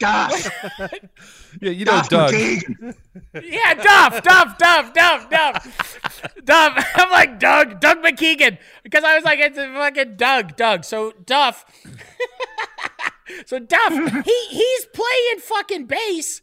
Gosh, 0.00 0.48
yeah, 1.60 1.70
you 1.70 1.84
know 1.84 1.92
Duff 1.92 2.08
Doug. 2.08 2.32
McKagan. 2.32 2.94
Yeah, 3.44 3.74
Duff, 3.74 4.22
Duff, 4.24 4.58
Duff, 4.58 4.92
Duff, 4.92 5.30
Duff, 5.30 6.42
Duff. 6.44 6.86
I'm 6.96 7.10
like 7.12 7.38
Doug, 7.38 7.78
Doug 7.78 7.98
McKeegan, 8.02 8.58
because 8.82 9.04
I 9.04 9.14
was 9.14 9.22
like, 9.24 9.38
it's 9.38 9.56
a 9.56 9.72
fucking 9.72 10.16
Doug, 10.16 10.56
Doug. 10.56 10.84
So 10.84 11.12
Duff, 11.24 11.64
so 13.46 13.60
Duff, 13.60 13.92
he 14.24 14.46
he's 14.50 14.86
playing 14.86 15.38
fucking 15.40 15.86
bass, 15.86 16.42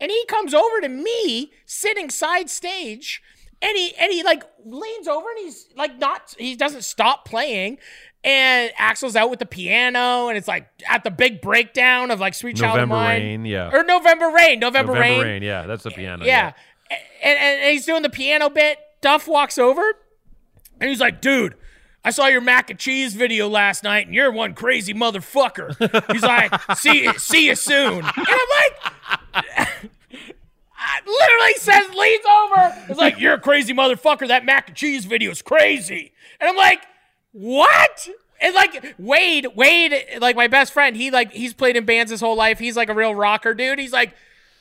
and 0.00 0.12
he 0.12 0.24
comes 0.26 0.54
over 0.54 0.80
to 0.80 0.88
me 0.88 1.50
sitting 1.66 2.08
side 2.08 2.48
stage, 2.50 3.20
and 3.62 3.76
he 3.76 3.94
and 3.98 4.12
he 4.12 4.22
like 4.22 4.42
leans 4.64 5.08
over 5.08 5.28
and 5.30 5.38
he's 5.38 5.68
like 5.76 5.98
not, 5.98 6.34
he 6.38 6.56
doesn't 6.56 6.82
stop 6.82 7.24
playing. 7.24 7.78
And 8.24 8.70
Axl's 8.78 9.16
out 9.16 9.30
with 9.30 9.40
the 9.40 9.46
piano, 9.46 10.28
and 10.28 10.38
it's 10.38 10.46
like 10.46 10.68
at 10.88 11.02
the 11.02 11.10
big 11.10 11.40
breakdown 11.40 12.10
of 12.10 12.20
like 12.20 12.34
"Sweet 12.34 12.56
Child 12.56 12.76
November 12.76 12.94
of 12.94 13.00
Mine" 13.00 13.20
Rain, 13.20 13.44
yeah. 13.44 13.70
or 13.72 13.82
"November 13.82 14.30
Rain," 14.30 14.60
"November, 14.60 14.92
November 14.92 15.00
Rain. 15.00 15.20
Rain, 15.20 15.42
yeah, 15.42 15.66
that's 15.66 15.82
the 15.82 15.90
piano. 15.90 16.24
Yeah. 16.24 16.52
And, 17.22 17.38
and 17.38 17.72
he's 17.72 17.86
doing 17.86 18.02
the 18.02 18.10
piano 18.10 18.50
bit. 18.50 18.78
Duff 19.00 19.26
walks 19.26 19.58
over 19.58 19.82
and 20.80 20.88
he's 20.90 21.00
like, 21.00 21.20
dude, 21.20 21.54
I 22.04 22.10
saw 22.10 22.26
your 22.26 22.40
mac 22.40 22.70
and 22.70 22.78
cheese 22.78 23.14
video 23.14 23.48
last 23.48 23.82
night 23.82 24.06
and 24.06 24.14
you're 24.14 24.30
one 24.30 24.54
crazy 24.54 24.92
motherfucker. 24.92 26.12
He's 26.12 26.22
like, 26.22 26.52
see, 26.76 27.12
see 27.18 27.46
you 27.46 27.54
soon. 27.54 28.04
And 28.04 28.12
I'm 28.16 28.48
like, 29.34 29.90
literally 31.06 31.54
says, 31.54 31.94
leans 31.94 32.24
over. 32.26 32.84
It's 32.90 32.98
like, 32.98 33.18
you're 33.18 33.34
a 33.34 33.40
crazy 33.40 33.72
motherfucker. 33.74 34.28
That 34.28 34.44
mac 34.44 34.68
and 34.68 34.76
cheese 34.76 35.04
video 35.04 35.30
is 35.30 35.42
crazy. 35.42 36.12
And 36.40 36.50
I'm 36.50 36.56
like, 36.56 36.82
what? 37.32 38.08
And 38.40 38.54
like 38.54 38.94
Wade, 38.98 39.46
Wade, 39.54 39.94
like 40.20 40.34
my 40.36 40.48
best 40.48 40.72
friend, 40.72 40.96
he 40.96 41.10
like 41.10 41.32
he's 41.32 41.54
played 41.54 41.76
in 41.76 41.84
bands 41.84 42.10
his 42.10 42.20
whole 42.20 42.36
life. 42.36 42.58
He's 42.58 42.76
like 42.76 42.88
a 42.88 42.94
real 42.94 43.14
rocker 43.14 43.54
dude. 43.54 43.78
He's 43.78 43.92
like, 43.92 44.14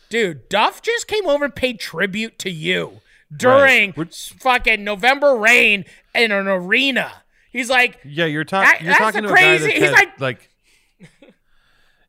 dude, 0.10 0.48
Duff 0.50 0.82
just 0.84 1.08
came 1.08 1.28
over 1.28 1.46
and 1.46 1.56
paid 1.56 1.80
tribute 1.80 2.38
to 2.40 2.52
you 2.52 3.02
during 3.36 3.94
We're- 3.98 4.10
fucking 4.12 4.84
November 4.84 5.36
Rain 5.36 5.86
in 6.14 6.32
an 6.32 6.48
arena. 6.48 7.12
He's 7.52 7.70
like, 7.70 8.00
Yeah, 8.06 8.26
you're, 8.26 8.44
That- 8.46 8.50
talking. 8.50 8.86
you're 8.86 8.94
that's 8.94 9.00
talking 9.00 9.22
the 9.24 9.28
to 9.30 9.34
a 9.34 9.38
guy 9.38 9.42
crazy- 9.58 9.64
that's 9.66 9.80
he's 9.80 9.90
had, 9.90 9.94
like- 9.96 10.20
like 10.22 10.50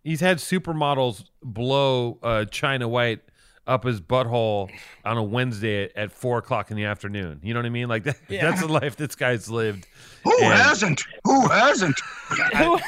he's 0.05 0.21
had 0.21 0.39
supermodels 0.39 1.25
blow 1.43 2.19
uh, 2.23 2.45
China 2.47 2.89
White 2.89 3.21
up 3.67 3.85
his 3.85 4.01
butthole 4.01 4.71
on 5.05 5.17
a 5.17 5.23
Wednesday 5.23 5.85
at, 5.85 5.97
at 5.97 6.13
four 6.13 6.39
o'clock 6.39 6.71
in 6.71 6.77
the 6.77 6.85
afternoon. 6.85 7.41
You 7.43 7.55
know 7.55 7.61
what 7.61 7.67
I 7.67 7.71
mean? 7.71 7.89
Like 7.89 8.05
that, 8.05 8.17
Yeah. 8.29 8.51
that's 8.51 8.61
the 8.61 8.69
life 8.69 8.97
this 8.97 9.15
guy's 9.15 9.49
lived. 9.51 9.87
Who 10.25 10.37
And- 10.43 10.53
hasn't? 10.55 11.03
Who 11.25 11.49
hasn't? 11.49 12.01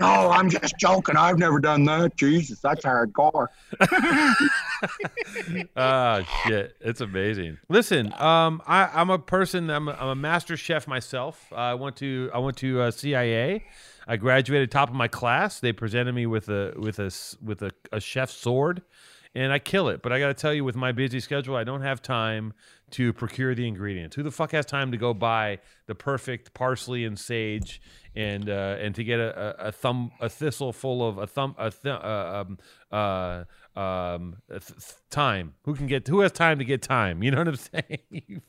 No, 0.00 0.30
I'm 0.32 0.50
just 0.50 0.74
joking. 0.78 1.16
I've 1.16 1.38
never 1.38 1.60
done 1.60 1.84
that. 1.84 2.16
Jesus, 2.16 2.58
that's 2.58 2.84
hardcore. 2.84 3.46
Ah, 5.76 6.22
shit, 6.46 6.76
it's 6.80 7.00
amazing. 7.00 7.58
Listen, 7.68 8.12
um, 8.14 8.60
I, 8.66 8.88
I'm 8.92 9.10
a 9.10 9.18
person. 9.18 9.70
I'm 9.70 9.88
a, 9.88 9.92
I'm 9.92 10.08
a 10.08 10.14
master 10.14 10.56
chef 10.56 10.86
myself. 10.88 11.46
Uh, 11.52 11.56
I 11.56 11.74
went 11.74 11.96
to 11.96 12.30
I 12.34 12.38
went 12.38 12.56
to 12.58 12.80
uh, 12.82 12.90
CIA. 12.90 13.64
I 14.06 14.16
graduated 14.16 14.70
top 14.70 14.88
of 14.90 14.94
my 14.94 15.08
class. 15.08 15.60
They 15.60 15.72
presented 15.72 16.14
me 16.14 16.26
with 16.26 16.48
a 16.48 16.74
with 16.76 16.98
a 16.98 17.06
s- 17.06 17.36
with 17.42 17.62
a, 17.62 17.70
a 17.92 18.00
chef's 18.00 18.34
sword, 18.34 18.82
and 19.34 19.52
I 19.52 19.58
kill 19.58 19.88
it. 19.88 20.02
But 20.02 20.12
I 20.12 20.18
got 20.18 20.28
to 20.28 20.34
tell 20.34 20.54
you, 20.54 20.64
with 20.64 20.76
my 20.76 20.92
busy 20.92 21.20
schedule, 21.20 21.56
I 21.56 21.64
don't 21.64 21.82
have 21.82 22.00
time 22.00 22.52
to 22.92 23.12
procure 23.12 23.54
the 23.54 23.66
ingredients. 23.66 24.14
Who 24.14 24.22
the 24.22 24.30
fuck 24.30 24.52
has 24.52 24.64
time 24.64 24.92
to 24.92 24.96
go 24.96 25.12
buy 25.12 25.58
the 25.86 25.94
perfect 25.94 26.54
parsley 26.54 27.04
and 27.04 27.18
sage 27.18 27.80
and 28.14 28.48
uh, 28.48 28.76
and 28.78 28.94
to 28.94 29.02
get 29.02 29.18
a, 29.18 29.64
a, 29.64 29.68
a 29.68 29.72
thumb 29.72 30.12
a 30.20 30.28
thistle 30.28 30.72
full 30.72 31.06
of 31.06 31.18
a 31.18 31.26
thumb 31.26 31.56
a 31.58 31.70
th- 31.70 31.86
uh, 31.86 32.44
um, 32.46 32.58
uh, 32.92 33.44
um, 33.78 34.36
th- 34.48 34.62
time? 35.10 35.54
Who 35.64 35.74
can 35.74 35.86
get 35.86 36.06
who 36.06 36.20
has 36.20 36.32
time 36.32 36.58
to 36.58 36.64
get 36.64 36.82
time? 36.82 37.22
You 37.22 37.32
know 37.32 37.38
what 37.38 37.48
I'm 37.48 37.56
saying? 37.56 38.42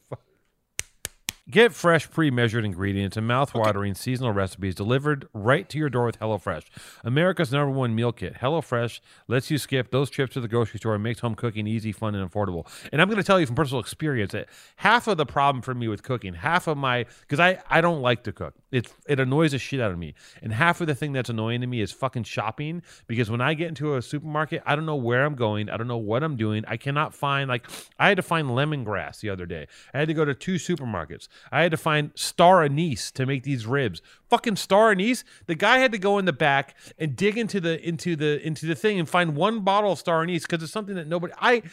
Get 1.47 1.75
fresh, 1.75 2.09
pre-measured 2.09 2.65
ingredients 2.65 3.17
and 3.17 3.27
mouth-watering 3.27 3.93
seasonal 3.93 4.31
recipes 4.31 4.73
delivered 4.73 5.27
right 5.31 5.69
to 5.69 5.77
your 5.77 5.91
door 5.91 6.07
with 6.07 6.19
HelloFresh, 6.19 6.63
America's 7.03 7.51
number 7.51 7.69
one 7.69 7.93
meal 7.93 8.11
kit. 8.11 8.37
HelloFresh 8.41 8.99
lets 9.27 9.51
you 9.51 9.59
skip 9.59 9.91
those 9.91 10.09
trips 10.09 10.33
to 10.33 10.41
the 10.41 10.47
grocery 10.47 10.79
store 10.79 10.95
and 10.95 11.03
makes 11.03 11.19
home 11.19 11.35
cooking 11.35 11.67
easy, 11.67 11.91
fun, 11.91 12.15
and 12.15 12.27
affordable. 12.27 12.65
And 12.91 12.99
I'm 12.99 13.07
going 13.07 13.19
to 13.19 13.23
tell 13.23 13.39
you 13.39 13.45
from 13.45 13.55
personal 13.55 13.79
experience 13.79 14.31
that 14.31 14.49
half 14.77 15.07
of 15.07 15.17
the 15.17 15.25
problem 15.27 15.61
for 15.61 15.75
me 15.75 15.87
with 15.87 16.01
cooking, 16.01 16.33
half 16.33 16.65
of 16.65 16.79
my 16.79 17.05
because 17.21 17.39
I 17.39 17.61
I 17.69 17.79
don't 17.79 18.01
like 18.01 18.23
to 18.23 18.31
cook. 18.31 18.55
It 18.71 18.91
it 19.07 19.19
annoys 19.19 19.51
the 19.51 19.59
shit 19.59 19.79
out 19.79 19.91
of 19.91 19.99
me, 19.99 20.15
and 20.41 20.51
half 20.51 20.81
of 20.81 20.87
the 20.87 20.95
thing 20.95 21.13
that's 21.13 21.29
annoying 21.29 21.61
to 21.61 21.67
me 21.67 21.79
is 21.79 21.91
fucking 21.91 22.23
shopping. 22.23 22.81
Because 23.05 23.29
when 23.29 23.41
I 23.41 23.53
get 23.53 23.67
into 23.67 23.97
a 23.97 24.01
supermarket, 24.01 24.63
I 24.65 24.75
don't 24.75 24.87
know 24.87 24.95
where 24.95 25.23
I'm 25.23 25.35
going, 25.35 25.69
I 25.69 25.77
don't 25.77 25.87
know 25.87 25.95
what 25.97 26.23
I'm 26.23 26.37
doing. 26.37 26.63
I 26.67 26.77
cannot 26.77 27.13
find 27.13 27.47
like 27.47 27.67
I 27.99 28.07
had 28.07 28.17
to 28.17 28.23
find 28.23 28.47
lemongrass 28.47 29.19
the 29.19 29.29
other 29.29 29.45
day. 29.45 29.67
I 29.93 29.99
had 29.99 30.07
to 30.07 30.15
go 30.15 30.25
to 30.25 30.33
two 30.33 30.55
supermarkets. 30.55 31.27
I 31.51 31.61
had 31.61 31.71
to 31.71 31.77
find 31.77 32.11
star 32.15 32.63
anise 32.63 33.11
to 33.11 33.25
make 33.25 33.43
these 33.43 33.65
ribs. 33.65 34.01
Fucking 34.29 34.55
star 34.55 34.91
anise. 34.91 35.23
The 35.45 35.55
guy 35.55 35.79
had 35.79 35.91
to 35.91 35.97
go 35.97 36.17
in 36.17 36.25
the 36.25 36.33
back 36.33 36.75
and 36.97 37.15
dig 37.15 37.37
into 37.37 37.59
the 37.59 37.85
into 37.85 38.15
the 38.15 38.45
into 38.45 38.65
the 38.65 38.75
thing 38.75 38.99
and 38.99 39.07
find 39.07 39.35
one 39.35 39.61
bottle 39.61 39.91
of 39.91 39.99
star 39.99 40.21
anise 40.21 40.43
because 40.43 40.63
it's 40.63 40.71
something 40.71 40.95
that 40.95 41.07
nobody. 41.07 41.33
I 41.39 41.63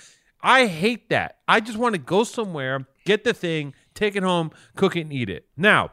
I 0.43 0.67
hate 0.67 1.09
that. 1.11 1.39
I 1.47 1.61
just 1.61 1.79
want 1.79 1.95
to 1.95 2.01
go 2.01 2.25
somewhere, 2.25 2.87
get 3.05 3.25
the 3.25 3.33
thing, 3.33 3.75
take 3.95 4.17
it 4.17 4.23
home, 4.23 4.51
cook 4.77 4.97
it, 4.97 5.03
and 5.03 5.13
eat 5.13 5.31
it. 5.31 5.47
Now. 5.57 5.91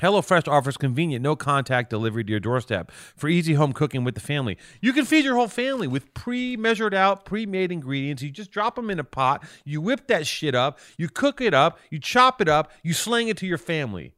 HelloFresh 0.00 0.48
offers 0.48 0.76
convenient, 0.76 1.22
no 1.22 1.36
contact 1.36 1.90
delivery 1.90 2.24
to 2.24 2.30
your 2.30 2.40
doorstep 2.40 2.90
for 2.90 3.28
easy 3.28 3.54
home 3.54 3.72
cooking 3.72 4.04
with 4.04 4.14
the 4.14 4.20
family. 4.20 4.58
You 4.80 4.92
can 4.92 5.04
feed 5.04 5.24
your 5.24 5.36
whole 5.36 5.48
family 5.48 5.86
with 5.86 6.12
pre 6.14 6.56
measured 6.56 6.94
out, 6.94 7.24
pre 7.24 7.46
made 7.46 7.70
ingredients. 7.70 8.22
You 8.22 8.30
just 8.30 8.50
drop 8.50 8.76
them 8.76 8.90
in 8.90 8.98
a 8.98 9.04
pot, 9.04 9.44
you 9.64 9.80
whip 9.80 10.06
that 10.08 10.26
shit 10.26 10.54
up, 10.54 10.78
you 10.96 11.08
cook 11.08 11.40
it 11.40 11.54
up, 11.54 11.78
you 11.90 11.98
chop 11.98 12.40
it 12.40 12.48
up, 12.48 12.72
you 12.82 12.94
slang 12.94 13.28
it 13.28 13.36
to 13.38 13.46
your 13.46 13.58
family 13.58 14.14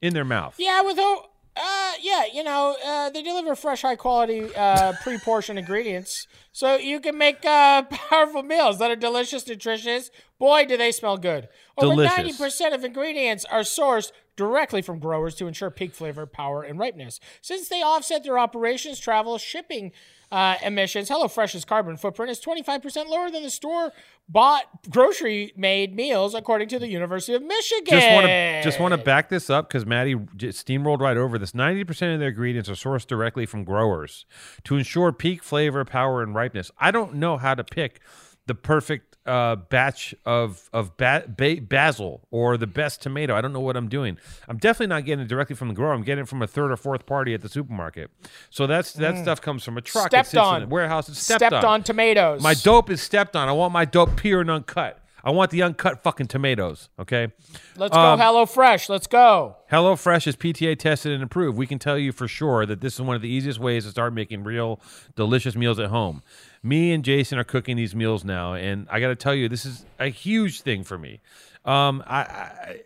in 0.00 0.14
their 0.14 0.24
mouth. 0.24 0.56
yeah, 0.58 0.82
with 0.82 0.96
oh, 0.98 1.26
uh, 1.54 1.92
yeah, 2.00 2.24
you 2.32 2.42
know, 2.42 2.74
uh, 2.84 3.10
they 3.10 3.22
deliver 3.22 3.54
fresh, 3.54 3.82
high 3.82 3.96
quality, 3.96 4.54
uh, 4.56 4.94
pre-portioned 5.02 5.58
ingredients, 5.58 6.26
so 6.50 6.76
you 6.76 6.98
can 6.98 7.18
make 7.18 7.44
uh, 7.44 7.82
powerful 7.90 8.42
meals 8.42 8.78
that 8.78 8.90
are 8.90 8.96
delicious, 8.96 9.46
nutritious. 9.46 10.10
Boy, 10.38 10.64
do 10.64 10.76
they 10.76 10.90
smell 10.92 11.18
good! 11.18 11.48
Over 11.76 11.94
Delicious. 11.94 12.16
ninety 12.16 12.32
percent 12.32 12.74
of 12.74 12.84
ingredients 12.84 13.44
are 13.44 13.60
sourced 13.60 14.12
directly 14.36 14.82
from 14.82 14.98
growers 14.98 15.34
to 15.36 15.46
ensure 15.46 15.70
peak 15.70 15.94
flavor, 15.94 16.26
power, 16.26 16.62
and 16.62 16.78
ripeness. 16.78 17.20
Since 17.40 17.68
they 17.68 17.82
offset 17.82 18.24
their 18.24 18.38
operations, 18.38 18.98
travel, 18.98 19.38
shipping. 19.38 19.92
Uh, 20.30 20.56
emissions. 20.64 21.10
HelloFresh's 21.10 21.66
carbon 21.66 21.98
footprint 21.98 22.30
is 22.30 22.40
25% 22.40 23.06
lower 23.06 23.30
than 23.30 23.42
the 23.42 23.50
store 23.50 23.92
bought 24.30 24.64
grocery 24.88 25.52
made 25.58 25.94
meals, 25.94 26.34
according 26.34 26.68
to 26.68 26.78
the 26.78 26.88
University 26.88 27.34
of 27.34 27.42
Michigan. 27.42 28.00
Just 28.00 28.12
want 28.14 28.26
to 28.26 28.60
just 28.64 28.80
want 28.80 28.92
to 28.92 28.96
back 28.96 29.28
this 29.28 29.50
up 29.50 29.68
because 29.68 29.84
Matty 29.84 30.14
steamrolled 30.14 31.00
right 31.00 31.18
over 31.18 31.36
this. 31.36 31.54
Ninety 31.54 31.84
percent 31.84 32.14
of 32.14 32.20
their 32.20 32.30
ingredients 32.30 32.70
are 32.70 32.72
sourced 32.72 33.06
directly 33.06 33.44
from 33.44 33.62
growers 33.62 34.24
to 34.64 34.76
ensure 34.76 35.12
peak 35.12 35.42
flavor, 35.42 35.84
power, 35.84 36.22
and 36.22 36.34
ripeness. 36.34 36.70
I 36.78 36.92
don't 36.92 37.16
know 37.16 37.36
how 37.36 37.54
to 37.54 37.62
pick 37.62 38.00
the 38.46 38.54
perfect 38.54 39.11
uh, 39.26 39.56
batch 39.56 40.14
of 40.26 40.68
of 40.72 40.96
ba- 40.96 41.24
ba- 41.28 41.60
basil 41.60 42.26
or 42.30 42.56
the 42.56 42.66
best 42.66 43.02
tomato. 43.02 43.34
I 43.34 43.40
don't 43.40 43.52
know 43.52 43.60
what 43.60 43.76
I'm 43.76 43.88
doing. 43.88 44.18
I'm 44.48 44.58
definitely 44.58 44.88
not 44.88 45.04
getting 45.04 45.24
it 45.24 45.28
directly 45.28 45.56
from 45.56 45.68
the 45.68 45.74
grower. 45.74 45.92
I'm 45.92 46.02
getting 46.02 46.22
it 46.22 46.28
from 46.28 46.42
a 46.42 46.46
third 46.46 46.72
or 46.72 46.76
fourth 46.76 47.06
party 47.06 47.34
at 47.34 47.40
the 47.42 47.48
supermarket. 47.48 48.10
So 48.50 48.66
that's 48.66 48.92
that 48.94 49.18
stuff 49.18 49.40
comes 49.40 49.64
from 49.64 49.78
a 49.78 49.80
truck. 49.80 50.08
Stepped 50.08 50.36
on. 50.36 50.68
warehouse. 50.68 51.08
It's 51.08 51.22
stepped, 51.22 51.52
on. 51.52 51.82
tomatoes. 51.82 52.42
my 52.42 52.54
dope 52.54 52.90
is 52.90 53.00
stepped 53.02 53.36
on. 53.36 53.48
I 53.48 53.52
want 53.52 53.72
my 53.72 53.84
dope 53.84 54.16
pure 54.16 54.40
and 54.40 54.50
uncut. 54.50 55.01
I 55.24 55.30
want 55.30 55.50
the 55.50 55.62
uncut 55.62 56.02
fucking 56.02 56.26
tomatoes. 56.26 56.88
Okay. 56.98 57.28
Let's 57.76 57.94
Um, 57.96 58.18
go 58.18 58.24
Hello 58.24 58.46
Fresh. 58.46 58.88
Let's 58.88 59.06
go. 59.06 59.56
HelloFresh 59.70 60.26
is 60.26 60.36
PTA 60.36 60.78
tested 60.78 61.12
and 61.12 61.22
approved. 61.22 61.56
We 61.56 61.66
can 61.66 61.78
tell 61.78 61.96
you 61.96 62.12
for 62.12 62.26
sure 62.28 62.66
that 62.66 62.80
this 62.80 62.94
is 62.94 63.02
one 63.02 63.16
of 63.16 63.22
the 63.22 63.28
easiest 63.28 63.58
ways 63.58 63.84
to 63.84 63.90
start 63.90 64.12
making 64.12 64.44
real 64.44 64.80
delicious 65.16 65.54
meals 65.56 65.78
at 65.78 65.90
home. 65.90 66.22
Me 66.62 66.92
and 66.92 67.04
Jason 67.04 67.38
are 67.38 67.44
cooking 67.44 67.76
these 67.76 67.94
meals 67.94 68.24
now, 68.24 68.54
and 68.54 68.86
I 68.90 69.00
got 69.00 69.08
to 69.08 69.16
tell 69.16 69.34
you, 69.34 69.48
this 69.48 69.64
is 69.64 69.84
a 69.98 70.08
huge 70.08 70.60
thing 70.62 70.84
for 70.84 70.98
me. 70.98 71.20
Um, 71.64 72.02
I, 72.06 72.18
I 72.20 72.76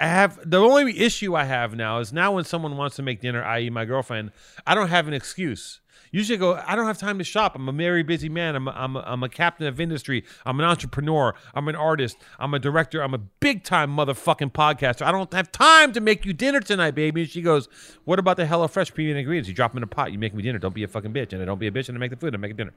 I 0.00 0.06
have 0.08 0.38
the 0.48 0.58
only 0.58 0.98
issue 0.98 1.36
I 1.36 1.44
have 1.44 1.76
now 1.76 2.00
is 2.00 2.12
now 2.12 2.32
when 2.32 2.42
someone 2.44 2.76
wants 2.76 2.96
to 2.96 3.02
make 3.02 3.20
dinner, 3.20 3.44
i.e., 3.44 3.70
my 3.70 3.84
girlfriend, 3.84 4.32
I 4.66 4.74
don't 4.74 4.88
have 4.88 5.06
an 5.06 5.14
excuse. 5.14 5.80
Usually, 6.14 6.38
I 6.38 6.38
go. 6.38 6.62
I 6.64 6.76
don't 6.76 6.86
have 6.86 6.96
time 6.96 7.18
to 7.18 7.24
shop. 7.24 7.56
I'm 7.56 7.68
a 7.68 7.72
very 7.72 8.04
busy 8.04 8.28
man. 8.28 8.54
I'm 8.54 8.68
a, 8.68 8.70
I'm 8.70 8.94
a, 8.94 9.00
I'm 9.00 9.24
a 9.24 9.28
captain 9.28 9.66
of 9.66 9.80
industry. 9.80 10.22
I'm 10.46 10.60
an 10.60 10.64
entrepreneur. 10.64 11.34
I'm 11.54 11.66
an 11.66 11.74
artist. 11.74 12.18
I'm 12.38 12.54
a 12.54 12.60
director. 12.60 13.02
I'm 13.02 13.14
a 13.14 13.18
big 13.18 13.64
time 13.64 13.90
motherfucking 13.96 14.52
podcaster. 14.52 15.04
I 15.04 15.10
don't 15.10 15.32
have 15.34 15.50
time 15.50 15.92
to 15.92 16.00
make 16.00 16.24
you 16.24 16.32
dinner 16.32 16.60
tonight, 16.60 16.92
baby. 16.92 17.22
And 17.22 17.30
she 17.30 17.42
goes, 17.42 17.68
"What 18.04 18.20
about 18.20 18.36
the 18.36 18.44
HelloFresh 18.44 18.94
premium 18.94 19.16
ingredients? 19.16 19.48
You 19.48 19.56
drop 19.56 19.72
them 19.72 19.78
in 19.78 19.82
a 19.82 19.88
pot. 19.88 20.12
You 20.12 20.20
make 20.20 20.34
me 20.34 20.42
dinner. 20.44 20.60
Don't 20.60 20.72
be 20.72 20.84
a 20.84 20.88
fucking 20.88 21.12
bitch. 21.12 21.32
And 21.32 21.42
I 21.42 21.46
don't 21.46 21.58
be 21.58 21.66
a 21.66 21.72
bitch. 21.72 21.88
And 21.88 21.98
I 21.98 21.98
make 21.98 22.12
the 22.12 22.16
food. 22.16 22.32
I 22.32 22.38
make 22.38 22.52
a 22.52 22.54
dinner." 22.54 22.74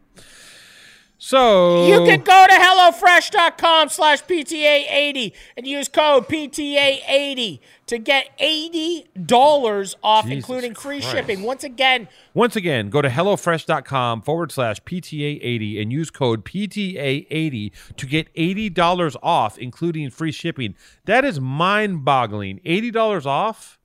So 1.19 1.87
You 1.87 2.05
can 2.05 2.21
go 2.21 2.45
to 2.47 2.53
HelloFresh.com 2.53 3.89
slash 3.89 4.23
PTA80 4.23 5.33
and 5.57 5.65
use 5.65 5.87
code 5.87 6.27
PTA80 6.27 7.59
to 7.87 7.97
get 7.97 8.37
$80 8.37 9.95
off, 10.03 10.25
Jesus 10.25 10.37
including 10.37 10.75
free 10.75 10.99
Christ. 10.99 11.15
shipping. 11.15 11.41
Once 11.41 11.63
again, 11.63 12.07
Once 12.33 12.55
again, 12.55 12.89
go 12.89 13.01
to 13.01 13.09
HelloFresh.com 13.09 14.21
forward 14.21 14.51
slash 14.51 14.79
PTA80 14.83 15.81
and 15.81 15.91
use 15.91 16.11
code 16.11 16.45
PTA80 16.45 17.71
to 17.95 18.05
get 18.05 18.33
$80 18.35 19.15
off, 19.23 19.57
including 19.57 20.09
free 20.11 20.31
shipping. 20.31 20.75
That 21.05 21.25
is 21.25 21.39
mind 21.39 22.05
boggling. 22.05 22.59
$80 22.65 23.25
off? 23.25 23.76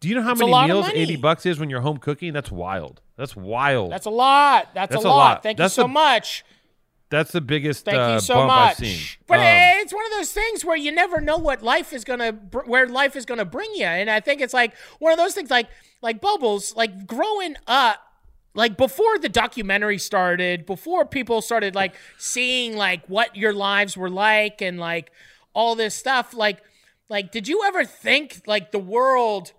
Do 0.00 0.08
you 0.08 0.14
know 0.14 0.22
how 0.22 0.32
It's 0.32 0.40
many 0.40 0.66
meals 0.66 0.88
80 0.92 1.16
bucks 1.16 1.46
is 1.46 1.58
when 1.58 1.70
you're 1.70 1.80
home 1.80 1.98
cooking? 1.98 2.32
That's 2.32 2.50
wild. 2.50 3.00
That's 3.16 3.34
wild. 3.34 3.92
that's 3.92 4.06
a 4.06 4.10
lot. 4.10 4.74
That's, 4.74 4.92
That's 4.92 5.04
a 5.04 5.08
a 5.08 5.10
lot. 5.10 5.16
lot. 5.16 5.42
Thank 5.42 5.58
That's 5.58 5.76
you 5.76 5.82
so 5.82 5.86
the- 5.86 5.88
much. 5.88 6.44
That's 7.08 7.30
the 7.30 7.40
biggest 7.40 7.84
Thank 7.84 7.98
uh, 7.98 8.14
you 8.14 8.20
so 8.20 8.34
bump 8.34 8.48
much. 8.48 8.70
I've 8.72 8.76
seen. 8.78 8.98
But 9.28 9.38
Um, 9.38 9.44
it's 9.46 9.94
one 9.94 10.04
of 10.06 10.10
those 10.12 10.32
things 10.32 10.64
where 10.64 10.76
you 10.76 10.90
never 10.90 11.20
know 11.20 11.38
what 11.38 11.62
life 11.62 11.92
is 11.92 12.02
gonna, 12.04 12.32
br- 12.32 12.64
where 12.66 12.88
life 12.88 13.14
is 13.14 13.24
gonna 13.24 13.44
bring 13.44 13.70
you, 13.76 13.84
and 13.86 14.10
I 14.10 14.18
think 14.18 14.40
it's 14.40 14.52
like 14.52 14.74
one 14.98 15.12
of 15.12 15.18
those 15.18 15.32
things, 15.32 15.48
like 15.50 15.68
like 16.02 16.20
bubbles, 16.20 16.74
like 16.74 17.06
growing 17.06 17.54
up. 17.68 18.00
Like 18.54 18.76
before 18.78 19.18
the 19.18 19.28
documentary 19.28 19.98
started, 19.98 20.64
before 20.66 21.04
people 21.06 21.42
started 21.42 21.74
like 21.74 21.94
seeing 22.18 22.74
like 22.76 23.06
what 23.06 23.36
your 23.36 23.52
lives 23.52 23.96
were 23.98 24.10
like 24.10 24.60
and 24.62 24.80
like 24.80 25.12
all 25.52 25.74
this 25.76 25.94
stuff, 25.94 26.34
like 26.34 26.60
like 27.08 27.30
did 27.30 27.46
you 27.46 27.62
ever 27.64 27.84
think 27.84 28.42
like 28.46 28.72
the 28.72 28.78
world 28.80 29.52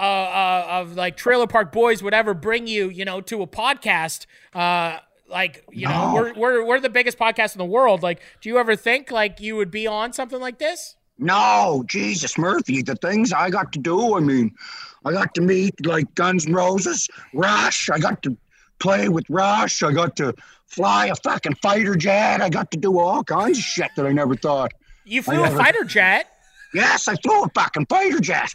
uh, 0.00 0.02
uh, 0.02 0.66
of 0.68 0.96
like 0.96 1.16
Trailer 1.16 1.46
Park 1.46 1.72
Boys 1.72 2.02
would 2.02 2.14
ever 2.14 2.32
bring 2.32 2.66
you, 2.66 2.88
you 2.88 3.04
know, 3.04 3.20
to 3.20 3.42
a 3.42 3.46
podcast? 3.46 4.24
Uh, 4.54 4.98
like 5.28 5.62
you 5.70 5.86
know, 5.86 6.12
we're 6.14 6.34
we're 6.34 6.64
we're 6.64 6.80
the 6.80 6.88
biggest 6.88 7.18
podcast 7.18 7.54
in 7.54 7.58
the 7.58 7.66
world. 7.66 8.02
Like, 8.02 8.20
do 8.40 8.48
you 8.48 8.58
ever 8.58 8.74
think 8.76 9.10
like 9.10 9.40
you 9.40 9.56
would 9.56 9.70
be 9.70 9.86
on 9.86 10.12
something 10.12 10.40
like 10.40 10.58
this? 10.58 10.96
No, 11.18 11.84
Jesus 11.86 12.38
Murphy, 12.38 12.80
the 12.80 12.96
things 12.96 13.30
I 13.30 13.50
got 13.50 13.72
to 13.74 13.78
do. 13.78 14.16
I 14.16 14.20
mean, 14.20 14.54
I 15.04 15.12
got 15.12 15.34
to 15.34 15.42
meet 15.42 15.84
like 15.84 16.14
Guns 16.14 16.46
N' 16.46 16.54
Roses, 16.54 17.06
Rush. 17.34 17.90
I 17.90 17.98
got 17.98 18.22
to 18.22 18.36
play 18.78 19.10
with 19.10 19.28
Rush. 19.28 19.82
I 19.82 19.92
got 19.92 20.16
to 20.16 20.34
fly 20.66 21.06
a 21.06 21.14
fucking 21.16 21.56
fighter 21.56 21.94
jet. 21.94 22.40
I 22.40 22.48
got 22.48 22.70
to 22.70 22.78
do 22.78 22.98
all 22.98 23.22
kinds 23.22 23.58
of 23.58 23.64
shit 23.64 23.90
that 23.96 24.06
I 24.06 24.12
never 24.12 24.34
thought. 24.34 24.72
You 25.04 25.22
flew 25.22 25.44
a 25.44 25.50
fighter 25.50 25.84
jet. 25.84 26.26
Yes, 26.72 27.06
I 27.06 27.16
flew 27.16 27.42
a 27.42 27.48
fucking 27.50 27.86
fighter 27.86 28.20
jet. 28.20 28.54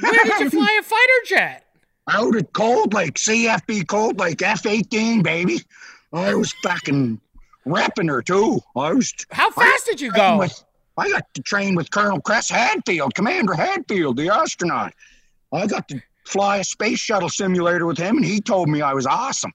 Where 0.00 0.12
did 0.12 0.40
you 0.40 0.50
fly 0.58 0.78
a 0.80 0.82
fighter 0.82 1.12
jet? 1.26 1.66
Out 2.10 2.36
at 2.36 2.52
Cold 2.52 2.92
Lake, 2.94 3.14
CFB 3.14 3.86
Cold 3.86 4.18
Lake, 4.18 4.42
F 4.42 4.66
18, 4.66 5.22
baby. 5.22 5.60
I 6.12 6.34
was 6.34 6.52
fucking 6.64 7.20
repping 7.66 8.08
her 8.08 8.22
too. 8.22 8.60
I 8.76 8.92
was 8.92 9.14
How 9.30 9.50
fast 9.50 9.86
did 9.86 10.00
you 10.00 10.10
train 10.10 10.32
go? 10.32 10.38
with- 10.38 10.64
I 10.98 11.08
got 11.08 11.32
to 11.34 11.42
train 11.42 11.76
with 11.76 11.90
Colonel 11.90 12.20
Chris 12.20 12.50
Hadfield, 12.50 13.14
Commander 13.14 13.54
Hadfield, 13.54 14.16
the 14.18 14.28
astronaut. 14.28 14.92
I 15.52 15.66
got 15.66 15.88
to 15.88 16.02
fly 16.26 16.58
a 16.58 16.64
space 16.64 16.98
shuttle 16.98 17.28
simulator 17.30 17.86
with 17.86 17.96
him, 17.96 18.16
and 18.18 18.24
he 18.24 18.40
told 18.40 18.68
me 18.68 18.82
I 18.82 18.92
was 18.92 19.06
awesome. 19.06 19.52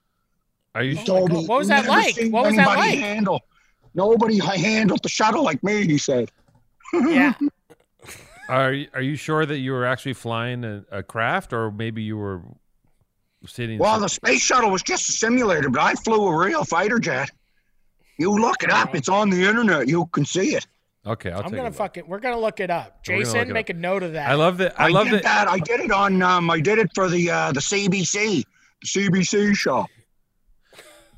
Are 0.74 0.82
you 0.82 0.96
He 0.96 1.04
told 1.04 1.30
me 1.32 1.44
What 1.46 1.58
was 1.58 1.68
that 1.68 1.86
like? 1.86 2.16
What 2.30 2.46
was 2.46 2.56
that 2.56 2.66
like?" 2.66 2.98
Handle, 2.98 3.42
nobody 3.94 4.38
handled 4.38 5.02
the 5.02 5.08
shuttle 5.08 5.44
like 5.44 5.62
me. 5.62 5.86
He 5.86 5.98
said. 5.98 6.30
Yeah. 6.92 7.34
are 8.48 8.72
you- 8.72 8.88
are 8.94 9.02
you 9.02 9.16
sure 9.16 9.44
that 9.46 9.58
you 9.58 9.72
were 9.72 9.84
actually 9.84 10.12
flying 10.14 10.64
a, 10.64 10.84
a 10.90 11.02
craft, 11.02 11.52
or 11.52 11.70
maybe 11.70 12.02
you 12.02 12.16
were 12.16 12.42
sitting? 13.46 13.78
Well, 13.78 14.00
the 14.00 14.08
space 14.08 14.42
shuttle 14.42 14.70
was 14.70 14.82
just 14.82 15.08
a 15.08 15.12
simulator, 15.12 15.68
but 15.70 15.80
I 15.80 15.94
flew 15.94 16.26
a 16.26 16.36
real 16.36 16.64
fighter 16.64 16.98
jet. 16.98 17.30
You 18.18 18.32
look 18.32 18.62
it 18.62 18.70
up; 18.70 18.94
it's 18.94 19.08
on 19.08 19.30
the 19.30 19.44
internet. 19.44 19.88
You 19.88 20.06
can 20.06 20.24
see 20.24 20.54
it. 20.54 20.66
okay, 21.06 21.30
I'll 21.30 21.38
I'm 21.38 21.44
take 21.44 21.52
gonna 21.52 21.62
a 21.64 21.70
look. 21.70 21.74
fucking. 21.74 22.04
We're 22.08 22.18
gonna 22.20 22.38
look 22.40 22.60
it 22.60 22.70
up. 22.70 23.00
We're 23.08 23.14
gonna 23.16 23.24
Jason, 23.24 23.50
it 23.50 23.52
make 23.52 23.68
a 23.70 23.74
note 23.74 24.02
of 24.02 24.12
that. 24.14 24.30
I 24.30 24.34
love 24.34 24.56
that. 24.58 24.80
I, 24.80 24.88
love 24.88 25.06
did 25.08 25.22
that. 25.22 25.44
that. 25.44 25.48
I 25.48 25.58
did 25.58 25.80
it 25.80 25.90
on. 25.90 26.22
Um, 26.22 26.50
I 26.50 26.60
did 26.60 26.78
it 26.78 26.90
for 26.94 27.08
the 27.10 27.30
uh, 27.30 27.52
the 27.52 27.60
CBC, 27.60 28.44
the 28.82 28.86
CBC 28.86 29.54
show. 29.54 29.86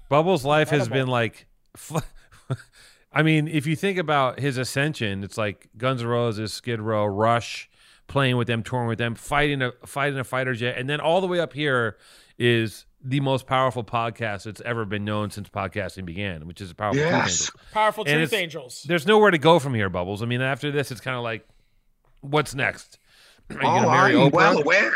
Bubbles' 0.09 0.45
life 0.45 0.71
has 0.71 0.87
Incredible. 0.87 1.05
been 1.07 1.11
like, 1.13 1.47
I 3.19 3.23
mean, 3.23 3.49
if 3.49 3.67
you 3.67 3.75
think 3.75 3.99
about 3.99 4.39
his 4.39 4.59
ascension, 4.59 5.25
it's 5.25 5.37
like 5.37 5.69
Guns 5.77 6.03
N' 6.03 6.09
Roses, 6.09 6.53
Skid 6.53 6.81
Row, 6.81 7.05
Rush, 7.05 7.69
playing 8.07 8.37
with 8.37 8.47
them, 8.47 8.63
touring 8.63 8.87
with 8.89 8.99
them, 8.99 9.15
fighting 9.17 9.61
a 9.61 9.73
fighting 9.87 10.19
a 10.19 10.25
fighter 10.25 10.55
jet, 10.55 10.79
and 10.79 10.89
then 10.89 11.01
all 11.01 11.21
the 11.21 11.27
way 11.27 11.41
up 11.41 11.53
here 11.53 11.97
is 12.39 12.87
the 13.03 13.19
most 13.21 13.47
powerful 13.47 13.83
podcast 13.83 14.45
that's 14.45 14.61
ever 14.61 14.85
been 14.85 15.05
known 15.05 15.31
since 15.31 15.49
podcasting 15.49 16.05
began, 16.05 16.47
which 16.47 16.61
is 16.61 16.71
a 16.71 16.75
powerful. 16.75 17.01
Truth 17.01 17.11
Yes. 17.13 17.23
Angels. 17.25 17.51
Powerful 17.73 18.05
And 18.07 18.15
truth 18.19 18.33
angels. 18.33 18.85
There's 18.87 19.07
nowhere 19.07 19.31
to 19.33 19.39
go 19.39 19.59
from 19.59 19.75
here, 19.75 19.89
Bubbles. 19.89 20.23
I 20.23 20.27
mean, 20.27 20.41
after 20.41 20.71
this, 20.71 20.91
it's 20.93 21.01
kind 21.01 21.17
of 21.17 21.23
like, 21.25 21.47
what's 22.21 22.55
next? 22.55 22.99
Are 23.51 23.57
you 23.63 23.69
Oh, 23.69 23.91
marry 23.91 24.13
I'm 24.21 24.31
Oprah? 24.31 24.33
well 24.33 24.59
aware. 24.59 24.93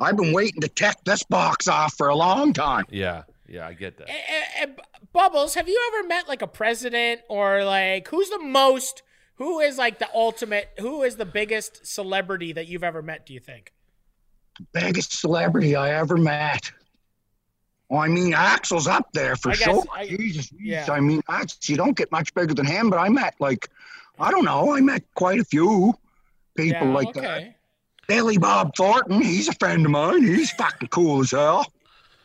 I've 0.00 0.16
been 0.16 0.32
waiting 0.32 0.60
to 0.60 0.68
check 0.68 0.96
this 1.04 1.24
box 1.24 1.66
off 1.66 1.94
for 1.96 2.08
a 2.08 2.14
long 2.14 2.52
time. 2.52 2.84
yeah, 2.90 3.22
yeah, 3.48 3.66
I 3.66 3.72
get 3.72 3.96
that. 3.98 4.08
Eh, 4.10 4.66
B- 4.66 4.72
Bubbles, 5.12 5.54
have 5.54 5.68
you 5.68 5.92
ever 5.92 6.06
met 6.06 6.28
like 6.28 6.42
a 6.42 6.46
president 6.46 7.22
or 7.28 7.64
like 7.64 8.08
who's 8.08 8.30
the 8.30 8.38
most? 8.38 9.02
Who 9.36 9.60
is 9.60 9.78
like 9.78 9.98
the 9.98 10.08
ultimate? 10.14 10.70
Who 10.80 11.02
is 11.02 11.16
the 11.16 11.24
biggest 11.24 11.86
celebrity 11.86 12.52
that 12.52 12.66
you've 12.66 12.84
ever 12.84 13.02
met? 13.02 13.24
Do 13.24 13.34
you 13.34 13.40
think? 13.40 13.72
Biggest 14.72 15.12
celebrity 15.12 15.76
I 15.76 15.90
ever 15.94 16.16
met. 16.16 16.72
Well, 17.88 18.00
I 18.00 18.08
mean, 18.08 18.32
Axl's 18.32 18.86
up 18.86 19.08
there 19.12 19.36
for 19.36 19.50
I 19.50 19.54
guess 19.54 19.64
sure. 19.64 19.84
I- 19.94 20.08
Jesus, 20.08 20.52
yeah. 20.58 20.86
I 20.90 21.00
mean, 21.00 21.22
you 21.62 21.76
don't 21.76 21.96
get 21.96 22.12
much 22.12 22.34
bigger 22.34 22.52
than 22.52 22.66
him, 22.66 22.90
but 22.90 22.98
I 22.98 23.08
met 23.08 23.34
like, 23.38 23.70
I 24.18 24.30
don't 24.30 24.44
know, 24.44 24.74
I 24.74 24.80
met 24.80 25.04
quite 25.14 25.40
a 25.40 25.44
few 25.44 25.94
people 26.56 26.88
yeah. 26.88 26.94
like 26.94 27.14
that. 27.14 27.54
Billy 28.08 28.38
Bob 28.38 28.74
Thornton, 28.74 29.22
he's 29.22 29.48
a 29.48 29.54
friend 29.54 29.84
of 29.84 29.92
mine. 29.92 30.22
He's 30.22 30.50
fucking 30.52 30.88
cool 30.88 31.20
as 31.20 31.30
hell. 31.30 31.70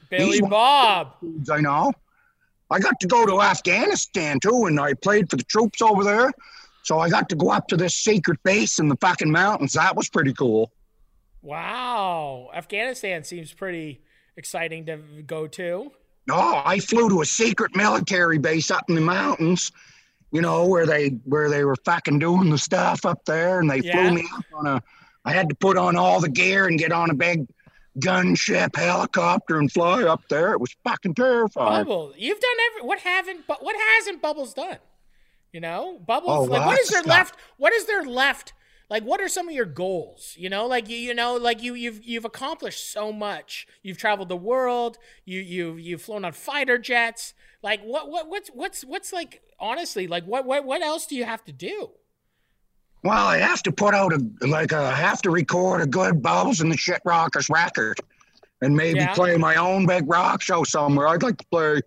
Billy 0.09 0.31
He's 0.31 0.41
Bob. 0.41 1.15
I 1.51 1.59
know. 1.59 1.93
I 2.73 2.79
got 2.79 2.99
to 3.01 3.07
go 3.07 3.25
to 3.25 3.41
Afghanistan 3.41 4.39
too, 4.39 4.65
and 4.65 4.79
I 4.79 4.95
played 4.95 5.29
for 5.29 5.35
the 5.35 5.43
troops 5.43 5.81
over 5.81 6.03
there. 6.03 6.31
So 6.81 6.99
I 6.99 7.09
got 7.09 7.29
to 7.29 7.35
go 7.35 7.51
up 7.51 7.67
to 7.67 7.77
this 7.77 7.95
secret 7.95 8.39
base 8.43 8.79
in 8.79 8.89
the 8.89 8.97
fucking 8.97 9.31
mountains. 9.31 9.73
That 9.73 9.95
was 9.95 10.09
pretty 10.09 10.33
cool. 10.33 10.71
Wow. 11.41 12.49
Afghanistan 12.53 13.23
seems 13.23 13.53
pretty 13.53 14.01
exciting 14.37 14.85
to 14.87 14.97
go 15.25 15.47
to. 15.47 15.91
No, 16.27 16.61
I 16.65 16.79
flew 16.79 17.09
to 17.09 17.21
a 17.21 17.25
secret 17.25 17.75
military 17.75 18.37
base 18.37 18.71
up 18.71 18.85
in 18.89 18.95
the 18.95 19.01
mountains, 19.01 19.71
you 20.31 20.41
know, 20.41 20.65
where 20.65 20.85
they 20.85 21.09
where 21.25 21.49
they 21.49 21.63
were 21.65 21.75
fucking 21.85 22.19
doing 22.19 22.49
the 22.49 22.57
stuff 22.57 23.05
up 23.05 23.23
there, 23.25 23.59
and 23.59 23.69
they 23.69 23.79
Yeah. 23.79 24.07
flew 24.09 24.15
me 24.15 24.27
up 24.35 24.45
on 24.55 24.67
a. 24.67 24.83
I 25.25 25.31
had 25.31 25.47
to 25.49 25.55
put 25.55 25.77
on 25.77 25.95
all 25.95 26.19
the 26.19 26.29
gear 26.29 26.67
and 26.67 26.79
get 26.79 26.91
on 26.91 27.09
a 27.09 27.13
big 27.13 27.45
gunship 27.99 28.75
helicopter 28.75 29.59
and 29.59 29.71
fly 29.71 30.03
up 30.03 30.27
there. 30.29 30.53
It 30.53 30.59
was 30.59 30.75
fucking 30.83 31.15
terrifying. 31.15 31.85
Bubble, 31.85 32.13
you've 32.17 32.39
done 32.39 32.55
every. 32.71 32.87
What 32.87 32.99
haven't? 32.99 33.47
But 33.47 33.63
what 33.63 33.75
hasn't 33.95 34.21
Bubbles 34.21 34.53
done? 34.53 34.77
You 35.51 35.61
know, 35.61 35.99
Bubbles. 36.05 36.47
Oh, 36.47 36.51
like, 36.51 36.65
what 36.65 36.79
is 36.79 36.89
there 36.89 37.03
stuff. 37.03 37.17
left? 37.17 37.35
What 37.57 37.73
is 37.73 37.85
there 37.85 38.03
left? 38.03 38.53
Like, 38.89 39.03
what 39.03 39.21
are 39.21 39.27
some 39.29 39.47
of 39.47 39.55
your 39.55 39.65
goals? 39.65 40.35
You 40.37 40.49
know, 40.49 40.67
like 40.67 40.89
you, 40.89 40.97
you 40.97 41.13
know, 41.13 41.35
like 41.35 41.63
you, 41.63 41.73
you've, 41.73 42.03
you've 42.03 42.25
accomplished 42.25 42.91
so 42.91 43.11
much. 43.11 43.65
You've 43.81 43.97
traveled 43.97 44.29
the 44.29 44.37
world. 44.37 44.97
You, 45.25 45.39
you, 45.39 45.75
you've 45.77 46.01
flown 46.01 46.25
on 46.25 46.33
fighter 46.33 46.77
jets. 46.77 47.33
Like, 47.63 47.81
what, 47.81 48.09
what, 48.09 48.29
what's, 48.29 48.49
what's, 48.49 48.83
what's 48.83 49.13
like? 49.13 49.41
Honestly, 49.59 50.05
like, 50.05 50.25
what, 50.25 50.45
what, 50.45 50.65
what 50.65 50.81
else 50.81 51.07
do 51.07 51.15
you 51.15 51.23
have 51.23 51.43
to 51.45 51.51
do? 51.51 51.91
Well, 53.03 53.27
I 53.27 53.37
have 53.37 53.61
to 53.63 53.71
put 53.71 53.93
out 53.93 54.13
a 54.13 54.25
like 54.47 54.71
a 54.71 54.77
I 54.77 54.95
have 54.95 55.21
to 55.23 55.29
record 55.31 55.81
a 55.81 55.85
good 55.85 56.21
Bubbles 56.21 56.61
and 56.61 56.71
the 56.71 56.77
Shit 56.77 57.01
Rockers 57.05 57.49
record, 57.49 57.99
and 58.61 58.75
maybe 58.75 58.99
Yeah. 58.99 59.13
play 59.13 59.37
my 59.37 59.55
own 59.55 59.85
big 59.85 60.07
rock 60.07 60.41
show 60.41 60.63
somewhere. 60.63 61.07
I'd 61.09 61.21
like 61.23 61.37
to 61.37 61.45
play, 61.51 61.81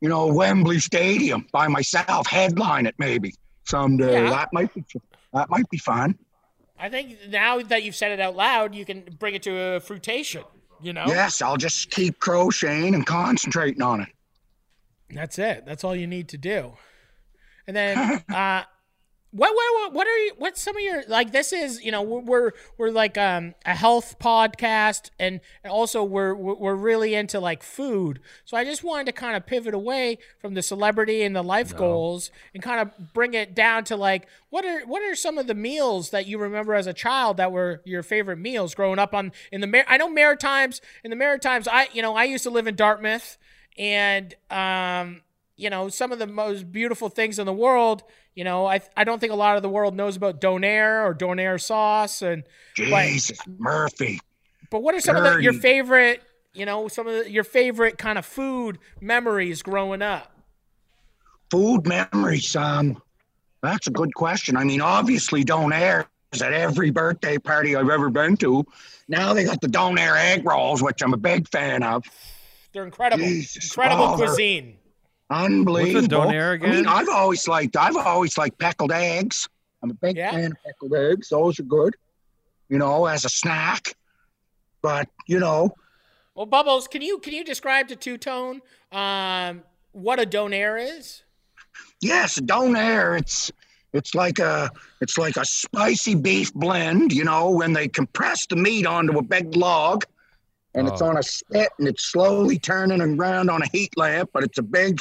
you 0.00 0.08
know, 0.08 0.26
Wembley 0.32 0.78
Stadium 0.78 1.46
by 1.52 1.66
myself, 1.68 2.26
headline 2.28 2.86
it 2.86 2.94
maybe. 2.98 3.34
someday. 3.66 4.24
Yeah. 4.24 4.30
That 4.30 4.52
might 4.52 4.72
be 4.74 4.84
that 5.32 5.50
might 5.50 5.68
be 5.70 5.78
fun. 5.78 6.16
I 6.78 6.88
think 6.88 7.16
now 7.28 7.60
that 7.62 7.82
you've 7.82 7.96
said 7.96 8.12
it 8.12 8.20
out 8.20 8.36
loud, 8.36 8.74
you 8.74 8.84
can 8.84 9.02
bring 9.18 9.34
it 9.34 9.42
to 9.44 9.56
a 9.56 9.80
fruitation. 9.80 10.44
You 10.82 10.92
know, 10.92 11.04
Yes, 11.06 11.40
I'll 11.40 11.56
just 11.56 11.90
keep 11.90 12.18
crocheting 12.20 12.94
and 12.94 13.06
concentrating 13.06 13.80
on 13.80 14.02
it. 14.02 14.08
that's 15.10 15.38
it. 15.38 15.64
That's 15.64 15.82
all 15.82 15.96
you 15.96 16.06
need 16.06 16.28
to 16.30 16.36
do. 16.38 16.74
And 17.66 17.74
then, 17.76 18.22
uh, 18.28 18.64
what, 19.36 19.52
what, 19.52 19.92
what, 19.92 20.06
are 20.06 20.18
you, 20.18 20.32
what's 20.38 20.62
some 20.62 20.76
of 20.76 20.82
your, 20.82 21.02
like, 21.08 21.32
this 21.32 21.52
is, 21.52 21.82
you 21.84 21.90
know, 21.90 22.02
we're, 22.02 22.20
we're, 22.20 22.50
we're 22.78 22.90
like, 22.90 23.18
um, 23.18 23.54
a 23.66 23.74
health 23.74 24.16
podcast 24.20 25.10
and 25.18 25.40
also 25.68 26.04
we're, 26.04 26.34
we're 26.34 26.76
really 26.76 27.16
into 27.16 27.40
like 27.40 27.64
food. 27.64 28.20
So 28.44 28.56
I 28.56 28.64
just 28.64 28.84
wanted 28.84 29.06
to 29.06 29.12
kind 29.12 29.36
of 29.36 29.44
pivot 29.44 29.74
away 29.74 30.18
from 30.38 30.54
the 30.54 30.62
celebrity 30.62 31.22
and 31.22 31.34
the 31.34 31.42
life 31.42 31.76
goals 31.76 32.30
and 32.54 32.62
kind 32.62 32.80
of 32.80 33.12
bring 33.12 33.34
it 33.34 33.56
down 33.56 33.82
to 33.84 33.96
like, 33.96 34.28
what 34.50 34.64
are, 34.64 34.86
what 34.86 35.02
are 35.02 35.16
some 35.16 35.36
of 35.36 35.48
the 35.48 35.54
meals 35.54 36.10
that 36.10 36.26
you 36.26 36.38
remember 36.38 36.74
as 36.74 36.86
a 36.86 36.92
child 36.92 37.36
that 37.38 37.50
were 37.50 37.82
your 37.84 38.04
favorite 38.04 38.38
meals 38.38 38.72
growing 38.72 39.00
up 39.00 39.14
on, 39.14 39.32
in 39.50 39.60
the, 39.60 39.66
Mar- 39.66 39.86
I 39.88 39.96
know 39.96 40.08
Maritimes, 40.08 40.80
in 41.02 41.10
the 41.10 41.16
Maritimes, 41.16 41.66
I, 41.66 41.88
you 41.92 42.02
know, 42.02 42.14
I 42.14 42.22
used 42.22 42.44
to 42.44 42.50
live 42.50 42.68
in 42.68 42.76
Dartmouth 42.76 43.36
and, 43.76 44.32
um, 44.48 45.22
you 45.56 45.70
know, 45.70 45.88
some 45.88 46.12
of 46.12 46.18
the 46.18 46.26
most 46.26 46.70
beautiful 46.70 47.08
things 47.08 47.38
in 47.38 47.46
the 47.46 47.52
world. 47.52 48.04
You 48.34 48.44
know, 48.44 48.66
I 48.66 48.80
I 48.96 49.04
don't 49.04 49.20
think 49.20 49.32
a 49.32 49.36
lot 49.36 49.56
of 49.56 49.62
the 49.62 49.68
world 49.68 49.94
knows 49.94 50.16
about 50.16 50.40
donair 50.40 51.04
or 51.04 51.14
donair 51.14 51.60
sauce, 51.60 52.20
and 52.20 52.42
but, 52.76 53.06
Jesus, 53.06 53.38
Murphy. 53.58 54.20
but 54.70 54.82
what 54.82 54.94
are 54.94 55.00
some 55.00 55.16
of 55.16 55.22
the, 55.22 55.42
your 55.42 55.52
favorite? 55.52 56.22
You 56.52 56.66
know, 56.66 56.88
some 56.88 57.06
of 57.06 57.24
the, 57.24 57.30
your 57.30 57.44
favorite 57.44 57.98
kind 57.98 58.18
of 58.18 58.26
food 58.26 58.78
memories 59.00 59.62
growing 59.62 60.02
up. 60.02 60.32
Food 61.50 61.86
memories. 61.86 62.54
Um, 62.56 63.00
that's 63.62 63.86
a 63.86 63.90
good 63.90 64.14
question. 64.14 64.56
I 64.56 64.64
mean, 64.64 64.80
obviously, 64.80 65.44
Donair 65.44 66.06
is 66.32 66.42
at 66.42 66.52
every 66.52 66.90
birthday 66.90 67.38
party 67.38 67.76
I've 67.76 67.88
ever 67.88 68.10
been 68.10 68.36
to. 68.38 68.64
Now 69.08 69.32
they 69.32 69.44
got 69.44 69.60
the 69.60 69.68
Donair 69.68 70.16
egg 70.16 70.44
rolls, 70.44 70.82
which 70.82 71.02
I'm 71.02 71.14
a 71.14 71.18
big 71.18 71.48
fan 71.48 71.82
of. 71.82 72.04
They're 72.72 72.84
incredible, 72.84 73.24
Jesus, 73.24 73.64
incredible 73.70 74.04
oh, 74.04 74.16
cuisine. 74.16 74.76
Unbelievable. 75.30 76.08
Donair 76.08 76.62
I 76.62 76.70
mean, 76.70 76.86
I've 76.86 77.08
always 77.08 77.48
liked 77.48 77.76
I've 77.76 77.96
always 77.96 78.36
liked 78.36 78.58
pickled 78.58 78.92
eggs. 78.92 79.48
I'm 79.82 79.90
a 79.90 79.94
big 79.94 80.16
Yeah. 80.16 80.30
fan 80.30 80.52
of 80.52 80.56
pickled 80.64 80.94
eggs. 80.94 81.28
Those 81.28 81.58
are 81.60 81.64
good. 81.64 81.94
You 82.68 82.78
know, 82.78 83.06
as 83.06 83.24
a 83.24 83.28
snack. 83.28 83.94
But 84.82 85.08
you 85.26 85.38
know, 85.40 85.74
Well, 86.34 86.46
Bubbles, 86.46 86.86
can 86.88 87.00
you 87.02 87.18
can 87.18 87.32
you 87.32 87.44
describe 87.44 87.88
to 87.88 87.96
Two 87.96 88.18
Tone 88.18 88.60
um, 88.92 89.62
what 89.92 90.20
a 90.20 90.26
donair 90.26 90.98
is? 90.98 91.22
yes, 92.00 92.38
Donair. 92.38 93.18
It's 93.18 93.50
it's 93.92 94.14
like 94.14 94.38
a 94.40 94.70
it's 95.00 95.16
like 95.16 95.36
a 95.36 95.44
spicy 95.44 96.14
beef 96.14 96.52
blend. 96.52 97.12
You 97.12 97.24
know, 97.24 97.50
when 97.50 97.72
they 97.72 97.88
compress 97.88 98.46
the 98.46 98.56
meat 98.56 98.86
onto 98.86 99.18
a 99.18 99.22
big 99.22 99.56
log, 99.56 100.04
and 100.74 100.88
it's 100.88 101.00
Oh. 101.02 101.06
on 101.06 101.16
a 101.16 101.22
spit, 101.22 101.68
and 101.78 101.86
it's 101.88 102.04
slowly 102.04 102.58
turning 102.58 103.00
around 103.00 103.50
on 103.50 103.62
a 103.62 103.68
heat 103.68 103.96
lamp. 103.96 104.30
But 104.32 104.44
it's 104.44 104.58
a 104.58 104.62
big, 104.62 105.00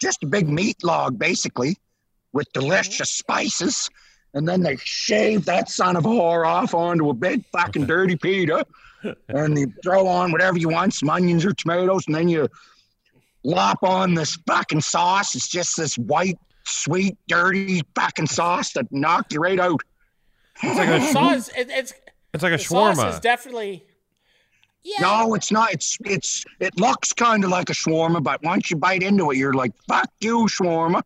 just 0.00 0.22
a 0.22 0.26
big 0.26 0.48
meat 0.48 0.82
log, 0.84 1.18
basically, 1.18 1.76
with 2.32 2.52
delicious 2.52 3.10
spices. 3.10 3.88
And 4.34 4.46
then 4.46 4.62
they 4.62 4.76
shave 4.76 5.46
that 5.46 5.70
son 5.70 5.96
of 5.96 6.04
a 6.04 6.08
whore 6.08 6.46
off 6.46 6.74
onto 6.74 7.08
a 7.10 7.14
big 7.14 7.44
fucking 7.46 7.86
dirty 7.86 8.14
pita, 8.16 8.66
and 9.28 9.58
you 9.58 9.72
throw 9.82 10.06
on 10.06 10.30
whatever 10.32 10.58
you 10.58 10.68
want, 10.68 10.94
some 10.94 11.08
onions 11.10 11.44
or 11.44 11.52
tomatoes, 11.54 12.04
and 12.06 12.14
then 12.14 12.28
you 12.28 12.48
lop 13.44 13.82
on 13.82 14.14
this 14.14 14.36
fucking 14.46 14.82
sauce. 14.82 15.34
It's 15.34 15.48
just 15.48 15.76
this 15.76 15.96
white, 15.96 16.38
sweet, 16.64 17.16
dirty 17.26 17.80
fucking 17.94 18.26
sauce 18.26 18.72
that 18.74 18.90
knocked 18.92 19.32
you 19.32 19.40
right 19.40 19.58
out. 19.58 19.80
It's 20.62 20.76
like 20.76 20.88
a 20.88 21.00
Sauce, 21.12 21.48
it, 21.56 21.68
it's 21.70 21.94
it's 22.34 22.42
like 22.42 22.52
a 22.52 22.56
the 22.58 22.62
sauce 22.64 22.98
is 22.98 23.02
shawarma. 23.04 23.20
definitely. 23.22 23.84
Yeah. 24.84 25.00
No, 25.00 25.34
it's 25.34 25.50
not. 25.52 25.72
It's 25.72 25.98
it's 26.04 26.44
it 26.60 26.78
looks 26.78 27.12
kind 27.12 27.44
of 27.44 27.50
like 27.50 27.68
a 27.68 27.72
shawarma, 27.74 28.22
but 28.22 28.42
once 28.42 28.70
you 28.70 28.76
bite 28.76 29.02
into 29.02 29.30
it, 29.30 29.36
you're 29.36 29.52
like, 29.52 29.72
"Fuck 29.88 30.10
you, 30.20 30.46
shawarma." 30.46 31.02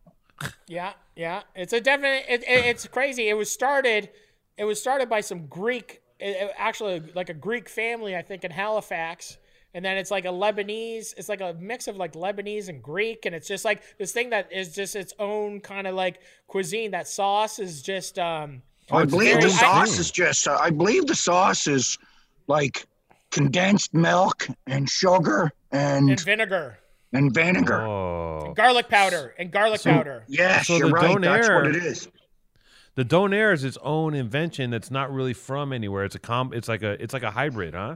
Yeah, 0.67 0.93
yeah. 1.15 1.41
It's 1.55 1.73
a 1.73 1.81
definite. 1.81 2.25
It, 2.29 2.43
it, 2.43 2.65
it's 2.65 2.87
crazy. 2.87 3.29
It 3.29 3.33
was 3.33 3.51
started. 3.51 4.09
It 4.57 4.65
was 4.65 4.79
started 4.79 5.09
by 5.09 5.21
some 5.21 5.47
Greek, 5.47 6.01
it, 6.19 6.51
actually 6.57 7.01
like 7.15 7.29
a 7.29 7.33
Greek 7.33 7.67
family, 7.67 8.15
I 8.15 8.21
think, 8.21 8.43
in 8.43 8.51
Halifax. 8.51 9.37
And 9.73 9.83
then 9.83 9.97
it's 9.97 10.11
like 10.11 10.25
a 10.25 10.29
Lebanese. 10.29 11.15
It's 11.17 11.27
like 11.27 11.41
a 11.41 11.55
mix 11.59 11.87
of 11.87 11.97
like 11.97 12.13
Lebanese 12.13 12.69
and 12.69 12.81
Greek, 12.81 13.25
and 13.25 13.33
it's 13.33 13.47
just 13.47 13.65
like 13.65 13.81
this 13.97 14.11
thing 14.11 14.29
that 14.29 14.53
is 14.53 14.75
just 14.75 14.95
its 14.95 15.13
own 15.17 15.59
kind 15.61 15.87
of 15.87 15.95
like 15.95 16.19
cuisine. 16.47 16.91
That 16.91 17.07
sauce 17.07 17.57
is 17.57 17.81
just 17.81 18.19
um. 18.19 18.61
I 18.91 19.05
believe 19.05 19.35
very- 19.37 19.47
the 19.49 19.55
I- 19.55 19.85
sauce 19.85 19.97
is 19.97 20.11
just. 20.11 20.47
Uh, 20.47 20.57
I 20.61 20.69
believe 20.69 21.07
the 21.07 21.15
sauce 21.15 21.65
is 21.65 21.97
like 22.47 22.85
condensed 23.33 23.93
milk 23.93 24.47
and 24.67 24.89
sugar 24.89 25.51
And 25.71 26.09
and 26.09 26.19
vinegar, 26.19 26.77
and 27.11 27.33
vinegar. 27.33 27.81
Oh, 27.81 28.53
garlic 28.55 28.89
powder, 28.89 29.33
and 29.37 29.51
garlic 29.51 29.83
powder. 29.83 30.23
Yes, 30.27 30.67
So 30.67 30.77
you're 30.77 30.87
the 30.89 30.93
right. 30.93 31.21
That's 31.21 31.49
what 31.49 31.67
it 31.67 31.75
is. 31.75 32.07
the 32.95 33.03
donair 33.05 33.53
is 33.53 33.63
its 33.63 33.77
own 33.81 34.13
invention 34.13 34.69
that's 34.69 34.91
not 34.91 35.11
really 35.11 35.33
from 35.33 35.73
anywhere. 35.73 36.05
It's 36.05 36.15
a 36.15 36.19
com. 36.19 36.53
It's 36.53 36.67
like 36.67 36.83
a. 36.83 36.91
It's 37.01 37.13
like 37.13 37.23
a 37.23 37.31
hybrid, 37.31 37.73
huh? 37.73 37.95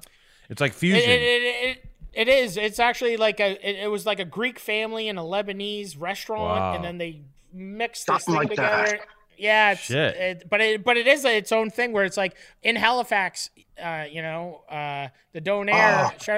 It's 0.50 0.62
like 0.62 0.74
fusion. 0.74 1.10
it, 1.10 1.22
it, 1.22 1.42
it, 1.70 1.86
it 2.14 2.28
is. 2.28 2.58
It's 2.58 2.80
actually 2.80 3.18
like 3.18 3.40
a. 3.40 3.52
It, 3.70 3.84
it 3.86 3.88
was 3.92 4.06
like 4.06 4.20
a 4.20 4.26
Greek 4.26 4.58
family 4.60 5.08
in 5.08 5.18
a 5.18 5.24
Lebanese 5.24 5.96
restaurant, 6.00 6.60
Wow. 6.60 6.76
and 6.76 6.84
then 6.84 6.98
they 6.98 7.22
mixed 7.54 8.08
this 8.08 8.26
thing 8.26 8.36
like 8.36 8.50
that. 8.56 8.86
together. 8.86 9.04
Yeah, 9.38 9.72
it's, 9.74 9.82
Shit. 9.82 10.16
It, 10.16 10.50
but 10.50 10.62
it 10.62 10.84
but 10.84 10.98
it 10.98 11.06
is 11.06 11.24
its 11.26 11.52
own 11.52 11.70
thing 11.70 11.92
where 11.92 12.06
it's 12.06 12.18
like 12.18 12.36
in 12.64 12.76
Halifax, 12.76 13.52
uh, 13.82 14.06
you 14.10 14.22
know, 14.22 14.62
uh, 14.70 15.08
the 15.34 15.42
Donair. 15.42 16.12
Oh. 16.12 16.34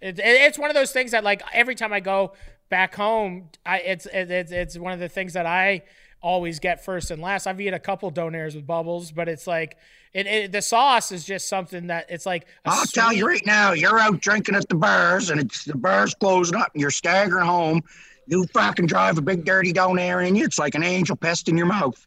It, 0.00 0.18
it, 0.18 0.22
it's 0.22 0.58
one 0.58 0.70
of 0.70 0.74
those 0.74 0.92
things 0.92 1.12
that 1.12 1.24
like 1.24 1.42
every 1.52 1.74
time 1.74 1.92
I 1.92 2.00
go 2.00 2.34
back 2.68 2.94
home, 2.94 3.50
I 3.64 3.78
it's 3.80 4.06
it, 4.06 4.30
it's 4.30 4.52
it's 4.52 4.78
one 4.78 4.92
of 4.92 5.00
the 5.00 5.08
things 5.08 5.32
that 5.34 5.46
I 5.46 5.82
always 6.20 6.58
get 6.58 6.84
first 6.84 7.10
and 7.10 7.20
last. 7.22 7.46
I've 7.46 7.60
eaten 7.60 7.74
a 7.74 7.78
couple 7.78 8.10
Donairs 8.10 8.54
with 8.54 8.66
bubbles, 8.66 9.12
but 9.12 9.28
it's 9.28 9.46
like 9.46 9.76
it, 10.12 10.26
it 10.26 10.52
the 10.52 10.62
sauce 10.62 11.12
is 11.12 11.24
just 11.24 11.48
something 11.48 11.88
that 11.88 12.06
it's 12.08 12.26
like. 12.26 12.46
I'll 12.64 12.86
tell 12.86 13.12
you 13.12 13.26
right 13.26 13.44
now, 13.44 13.72
you're 13.72 13.98
out 13.98 14.20
drinking 14.20 14.54
at 14.54 14.68
the 14.68 14.74
bars, 14.74 15.30
and 15.30 15.40
it's 15.40 15.64
the 15.64 15.76
bars 15.76 16.14
closing 16.14 16.56
up, 16.56 16.70
and 16.74 16.80
you're 16.80 16.90
staggering 16.90 17.46
home. 17.46 17.82
You 18.26 18.46
fucking 18.54 18.86
drive 18.86 19.18
a 19.18 19.22
big 19.22 19.44
dirty 19.44 19.72
Donair 19.72 20.26
in 20.26 20.34
you. 20.34 20.44
It's 20.44 20.58
like 20.58 20.74
an 20.74 20.82
angel 20.82 21.14
pest 21.14 21.48
in 21.48 21.58
your 21.58 21.66
mouth. 21.66 22.06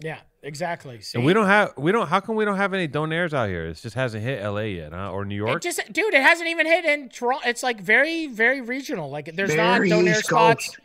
Yeah, 0.00 0.20
exactly. 0.42 1.00
See? 1.00 1.18
and 1.18 1.24
we 1.26 1.32
don't 1.32 1.46
have. 1.46 1.72
We 1.76 1.92
don't. 1.92 2.08
How 2.08 2.20
come 2.20 2.36
we 2.36 2.44
don't 2.44 2.56
have 2.56 2.72
any 2.74 2.88
donairs 2.88 3.32
out 3.32 3.48
here? 3.48 3.66
It 3.66 3.74
just 3.74 3.94
hasn't 3.94 4.22
hit 4.22 4.40
L.A. 4.42 4.68
yet, 4.74 4.92
huh? 4.92 5.10
Or 5.12 5.24
New 5.24 5.34
It 5.46 5.48
York. 5.48 5.62
just, 5.62 5.80
dude, 5.92 6.14
it 6.14 6.22
hasn't 6.22 6.48
even 6.48 6.66
hit 6.66 6.84
in 6.84 7.08
Toronto. 7.08 7.48
It's 7.48 7.62
like 7.62 7.80
very, 7.80 8.26
very 8.26 8.60
regional. 8.60 9.10
Like 9.10 9.34
there's 9.34 9.54
Very 9.54 9.88
not 9.88 9.98
donair 9.98 10.10
East 10.18 10.26
spots. 10.26 10.66
Coast. 10.68 10.78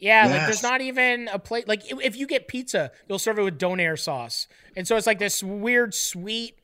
Yeah, 0.00 0.26
like 0.28 0.42
there's 0.46 0.62
not 0.62 0.80
even 0.80 1.28
a 1.32 1.38
plate. 1.40 1.66
Like 1.66 1.90
if- 1.90 2.00
if 2.00 2.16
you 2.16 2.26
get 2.28 2.46
pizza, 2.46 2.92
they'll 3.08 3.18
serve 3.18 3.38
it 3.38 3.42
with 3.42 3.58
donair 3.58 3.98
sauce, 3.98 4.46
and 4.76 4.86
so 4.86 4.96
it's 4.96 5.06
like 5.08 5.18
this 5.18 5.42
weird 5.42 5.92
sweet. 5.94 6.54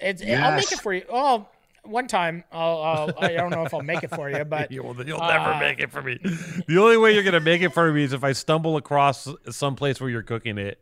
It's, 0.00 0.22
I'll 0.22 0.56
make 0.56 0.72
it 0.72 0.80
for 0.80 0.92
you. 0.94 1.04
Oh, 1.08 1.46
one 1.84 2.08
time, 2.08 2.42
I'll, 2.50 2.78
I'll. 2.82 3.14
I 3.18 3.32
don't 3.34 3.50
know 3.50 3.64
if 3.64 3.72
I'll 3.72 3.82
make 3.82 4.02
it 4.02 4.10
for 4.10 4.28
you, 4.28 4.44
but 4.44 4.72
You'll, 4.72 4.96
you'll 5.06 5.20
Uh, 5.20 5.28
never 5.28 5.60
make 5.60 5.78
it 5.78 5.92
for 5.92 6.02
me. 6.02 6.18
The 6.66 6.78
only 6.78 6.96
way 6.96 7.14
you're 7.14 7.22
gonna 7.22 7.38
make 7.38 7.62
it 7.62 7.72
for 7.72 7.92
me 7.92 8.02
is 8.02 8.12
if 8.12 8.24
I 8.24 8.32
stumble 8.32 8.76
across 8.76 9.28
some 9.50 9.76
place 9.76 10.00
where 10.00 10.10
you're 10.10 10.22
cooking 10.24 10.58
it 10.58 10.80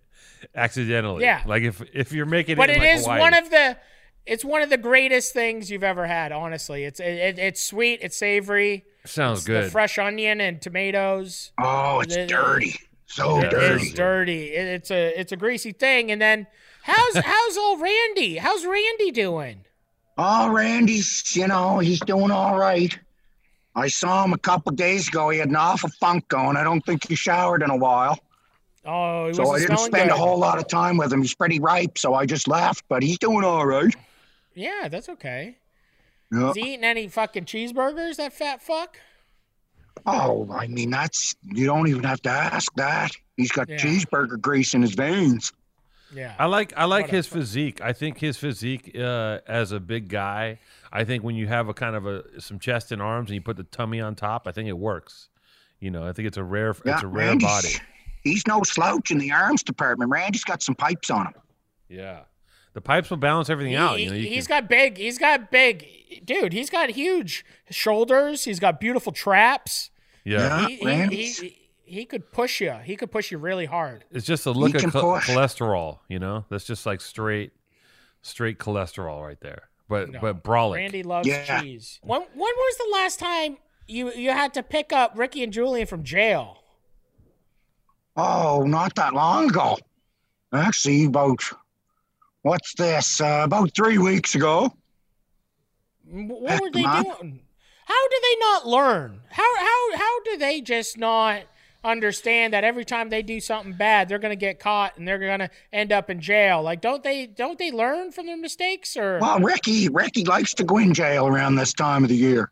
accidentally. 0.54 1.24
Yeah. 1.24 1.42
Like 1.46 1.62
if 1.62 1.82
if 1.94 2.12
you're 2.12 2.26
making 2.26 2.56
but 2.56 2.70
it. 2.70 2.74
it 2.74 2.76
in 2.76 2.82
like 2.82 2.96
is 2.98 3.02
Hawaii. 3.04 3.20
one 3.20 3.34
of 3.34 3.50
the. 3.50 3.76
It's 4.26 4.44
one 4.44 4.60
of 4.60 4.68
the 4.68 4.76
greatest 4.76 5.32
things 5.32 5.70
you've 5.70 5.82
ever 5.82 6.06
had. 6.06 6.32
Honestly, 6.32 6.84
it's 6.84 7.00
it, 7.00 7.04
it, 7.06 7.38
it's 7.38 7.62
sweet, 7.62 8.00
it's 8.02 8.14
savory, 8.14 8.84
Sounds 9.06 9.44
the 9.44 9.52
good. 9.52 9.72
fresh 9.72 9.96
onion 9.98 10.42
and 10.42 10.60
tomatoes. 10.60 11.50
Oh, 11.58 12.00
it's 12.00 12.14
The- 12.14 12.26
dirty. 12.26 12.74
So 13.06 13.40
Yeah, 13.40 13.48
dirty. 13.48 13.84
It's 13.86 13.94
dirty. 13.94 14.44
It- 14.54 14.66
It's 14.66 14.90
a 14.90 15.18
it's 15.18 15.32
a 15.32 15.36
greasy 15.36 15.72
thing. 15.72 16.10
And 16.10 16.20
then 16.20 16.46
how's 16.82 17.16
how's 17.24 17.56
old 17.56 17.80
Randy? 17.80 18.36
How's 18.36 18.66
Randy 18.66 19.10
doing? 19.12 19.64
Oh, 20.18 20.50
Randy's, 20.52 21.34
you 21.34 21.46
know, 21.46 21.78
he's 21.78 22.00
doing 22.00 22.30
all 22.30 22.58
right. 22.58 22.98
I 23.76 23.88
saw 23.88 24.24
him 24.24 24.32
a 24.34 24.38
couple 24.38 24.72
days 24.72 25.08
ago. 25.08 25.30
He 25.30 25.38
had 25.38 25.48
an 25.48 25.56
awful 25.56 25.88
funk 26.00 26.28
going. 26.28 26.56
I 26.58 26.64
don't 26.64 26.84
think 26.84 27.08
he 27.08 27.14
showered 27.14 27.62
in 27.62 27.70
a 27.70 27.76
while. 27.76 28.18
Oh, 28.90 29.28
he 29.28 29.34
So 29.34 29.42
I 29.42 29.46
wasn't 29.46 29.70
didn't 29.70 29.84
spend 29.84 30.08
good. 30.10 30.14
a 30.14 30.18
whole 30.18 30.38
lot 30.38 30.58
of 30.58 30.66
time 30.66 30.96
with 30.96 31.12
him. 31.12 31.20
He's 31.20 31.34
pretty 31.34 31.60
ripe, 31.60 31.98
so 31.98 32.14
I 32.14 32.24
just 32.26 32.48
left, 32.48 32.84
but 32.88 33.02
he's 33.02 33.18
doing 33.18 33.44
all 33.44 33.66
right. 33.66 33.94
Yeah, 34.54 34.88
that's 34.88 35.08
okay. 35.10 35.58
Yeah. 36.32 36.50
Is 36.50 36.56
he 36.56 36.72
eating 36.74 36.84
any 36.84 37.06
fucking 37.08 37.44
cheeseburgers? 37.44 38.16
That 38.16 38.32
fat 38.32 38.62
fuck. 38.62 38.96
Oh, 40.06 40.48
I 40.52 40.66
mean, 40.68 40.90
that's, 40.90 41.34
you 41.44 41.66
don't 41.66 41.88
even 41.88 42.04
have 42.04 42.22
to 42.22 42.30
ask 42.30 42.72
that. 42.76 43.10
He's 43.36 43.50
got 43.52 43.68
Yeah. 43.68 43.76
cheeseburger 43.76 44.40
grease 44.40 44.72
in 44.74 44.82
his 44.82 44.94
veins. 44.94 45.52
Yeah. 46.14 46.34
I 46.38 46.46
like 46.46 46.72
I 46.74 46.86
like 46.86 47.04
What 47.06 47.10
his 47.10 47.26
fuck. 47.26 47.38
physique. 47.40 47.80
I 47.82 47.92
think 47.92 48.18
his 48.18 48.38
physique 48.38 48.96
uh, 48.98 49.40
as 49.46 49.72
a 49.72 49.80
big 49.80 50.08
guy. 50.08 50.58
I 50.90 51.04
think 51.04 51.22
when 51.22 51.34
you 51.34 51.46
have 51.48 51.68
a 51.68 51.74
kind 51.74 51.94
of 51.94 52.06
a 52.06 52.40
some 52.40 52.58
chest 52.58 52.90
and 52.92 53.02
arms 53.02 53.28
and 53.28 53.34
you 53.34 53.42
put 53.42 53.58
the 53.58 53.64
tummy 53.64 54.00
on 54.00 54.14
top, 54.14 54.46
I 54.46 54.52
think 54.52 54.68
it 54.70 54.78
works. 54.78 55.28
You 55.80 55.90
know, 55.90 56.08
I 56.08 56.12
think 56.14 56.26
it's 56.26 56.38
a 56.38 56.42
rare 56.44 56.74
Yeah, 56.86 56.94
it's 56.94 57.02
a 57.02 57.06
rare 57.06 57.26
Randy's, 57.28 57.46
body. 57.46 57.74
He's 58.22 58.46
no 58.46 58.62
slouch 58.62 59.10
in 59.10 59.18
the 59.18 59.32
arms 59.32 59.62
department. 59.62 60.10
Randy's 60.10 60.44
got 60.44 60.62
some 60.62 60.74
pipes 60.74 61.10
on 61.10 61.26
him. 61.26 61.34
Yeah. 61.88 62.20
The 62.74 62.80
pipes 62.80 63.10
will 63.10 63.16
balance 63.16 63.50
everything 63.50 63.74
out. 63.74 63.98
You 63.98 64.10
know, 64.10 64.16
you 64.16 64.28
he's 64.28 64.46
can- 64.46 64.60
got 64.62 64.68
big. 64.68 64.98
He's 64.98 65.18
got 65.18 65.50
big, 65.50 65.86
dude. 66.24 66.52
He's 66.52 66.70
got 66.70 66.90
huge 66.90 67.44
shoulders. 67.70 68.44
He's 68.44 68.60
got 68.60 68.78
beautiful 68.80 69.12
traps. 69.12 69.90
yeah. 70.24 70.66
Yeah. 70.68 71.06
He, 71.06 71.06
he, 71.16 71.32
he, 71.32 71.58
he 71.84 72.04
could 72.04 72.30
push 72.30 72.60
you. 72.60 72.72
He 72.84 72.94
could 72.96 73.10
push 73.10 73.32
you 73.32 73.38
really 73.38 73.64
hard. 73.66 74.04
It's 74.10 74.26
just 74.26 74.44
a 74.46 74.50
look 74.52 74.70
He 74.70 74.74
at 74.76 74.80
can 74.82 74.90
cho- 74.90 75.14
push. 75.14 75.28
cholesterol. 75.28 76.00
You 76.08 76.18
know, 76.18 76.44
that's 76.50 76.64
just 76.64 76.84
like 76.86 77.00
straight, 77.00 77.52
straight 78.22 78.58
cholesterol 78.58 79.24
right 79.26 79.40
there. 79.40 79.68
But 79.88 80.10
No. 80.10 80.20
but 80.20 80.44
brolic. 80.44 80.76
Randy 80.76 81.02
loves 81.02 81.26
Yeah. 81.26 81.60
cheese. 81.62 81.98
When 82.02 82.20
when 82.20 82.28
was 82.34 82.76
the 82.76 82.90
last 82.92 83.18
time 83.18 83.56
you 83.86 84.12
you 84.12 84.30
had 84.30 84.52
to 84.54 84.62
pick 84.62 84.92
up 84.92 85.12
Ricky 85.16 85.42
and 85.42 85.50
Julian 85.52 85.86
from 85.86 86.04
jail? 86.04 86.58
Oh, 88.18 88.64
not 88.66 88.96
that 88.96 89.14
long 89.14 89.48
ago. 89.48 89.78
Actually, 90.52 91.04
about 91.04 91.40
what's 92.42 92.74
this? 92.74 93.20
Uh, 93.20 93.42
about 93.44 93.72
three 93.76 93.96
weeks 93.98 94.34
ago. 94.34 94.74
What 96.10 96.60
were 96.60 96.70
they 96.70 96.82
doing? 96.82 97.40
How 97.84 98.08
do 98.08 98.20
they 98.22 98.36
not 98.40 98.66
learn? 98.66 99.20
How 99.30 99.56
how 99.56 99.96
how 99.96 100.20
do 100.24 100.36
they 100.36 100.60
just 100.60 100.98
not 100.98 101.42
understand 101.84 102.52
that 102.54 102.64
every 102.64 102.84
time 102.84 103.08
they 103.08 103.22
do 103.22 103.40
something 103.40 103.72
bad, 103.74 104.08
they're 104.08 104.18
gonna 104.18 104.34
get 104.34 104.58
caught 104.58 104.98
and 104.98 105.06
they're 105.06 105.20
gonna 105.20 105.50
end 105.72 105.92
up 105.92 106.10
in 106.10 106.20
jail? 106.20 106.60
Like, 106.60 106.80
don't 106.80 107.04
they 107.04 107.26
don't 107.26 107.56
they 107.56 107.70
learn 107.70 108.10
from 108.10 108.26
their 108.26 108.36
mistakes 108.36 108.96
or? 108.96 109.20
Well, 109.20 109.38
Ricky, 109.38 109.88
Ricky 109.88 110.24
likes 110.24 110.54
to 110.54 110.64
go 110.64 110.78
in 110.78 110.92
jail 110.92 111.28
around 111.28 111.54
this 111.54 111.72
time 111.72 112.02
of 112.02 112.08
the 112.08 112.16
year. 112.16 112.50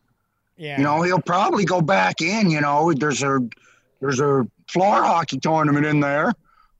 yeah, 0.56 0.78
You 0.78 0.84
know, 0.84 1.02
he'll 1.02 1.20
probably 1.20 1.64
go 1.64 1.80
back 1.80 2.20
in. 2.20 2.50
You 2.50 2.60
know, 2.60 2.92
there's 2.92 3.22
a 3.24 3.40
there's 4.00 4.20
a 4.20 4.46
floor 4.68 5.02
hockey 5.02 5.38
tournament 5.38 5.86
in 5.86 6.00
there. 6.00 6.32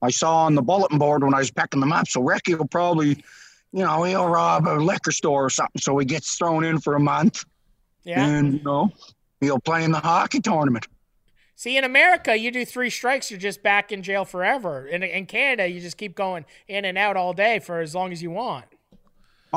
I 0.03 0.11
saw 0.11 0.45
on 0.45 0.55
the 0.55 0.63
bulletin 0.63 0.99
board 0.99 1.25
when 1.25 1.35
I 1.35 1.39
was 1.39 1.51
packing 1.51 1.81
them 1.81 1.93
up. 1.93 2.09
So 2.09 2.23
Ricky 2.23 2.55
will 2.55 2.67
probably, 2.67 3.25
you 3.73 3.85
know, 3.85 4.03
he'll 4.05 4.29
rob 4.29 4.67
a 4.67 4.77
liquor 4.77 5.13
store 5.13 5.47
or 5.47 5.51
something. 5.51 5.81
So 5.81 5.97
he 5.99 6.05
gets 6.05 6.37
thrown 6.37 6.65
in 6.65 6.81
for 6.81 6.95
a 6.95 7.01
month, 7.01 7.45
yeah. 8.05 8.25
and 8.25 8.55
you 8.55 8.63
know, 8.63 8.93
he'll 9.41 9.61
play 9.61 9.85
in 9.85 9.93
the 9.93 9.99
hockey 9.99 10.41
tournament. 10.41 10.87
See, 11.59 11.79
in 11.79 11.85
America, 11.85 12.37
you 12.37 12.51
do 12.51 12.67
three 12.67 12.91
strikes, 12.91 13.31
you're 13.31 13.41
just 13.41 13.63
back 13.63 13.91
in 13.91 14.03
jail 14.03 14.27
forever. 14.27 14.87
In 14.87 15.03
in 15.03 15.25
Canada, 15.25 15.67
you 15.67 15.81
just 15.81 15.97
keep 15.97 16.15
going 16.15 16.45
in 16.69 16.85
and 16.85 16.99
out 16.99 17.17
all 17.17 17.33
day 17.33 17.59
for 17.59 17.81
as 17.81 17.95
long 17.95 18.13
as 18.13 18.23
you 18.23 18.31
want. 18.31 18.67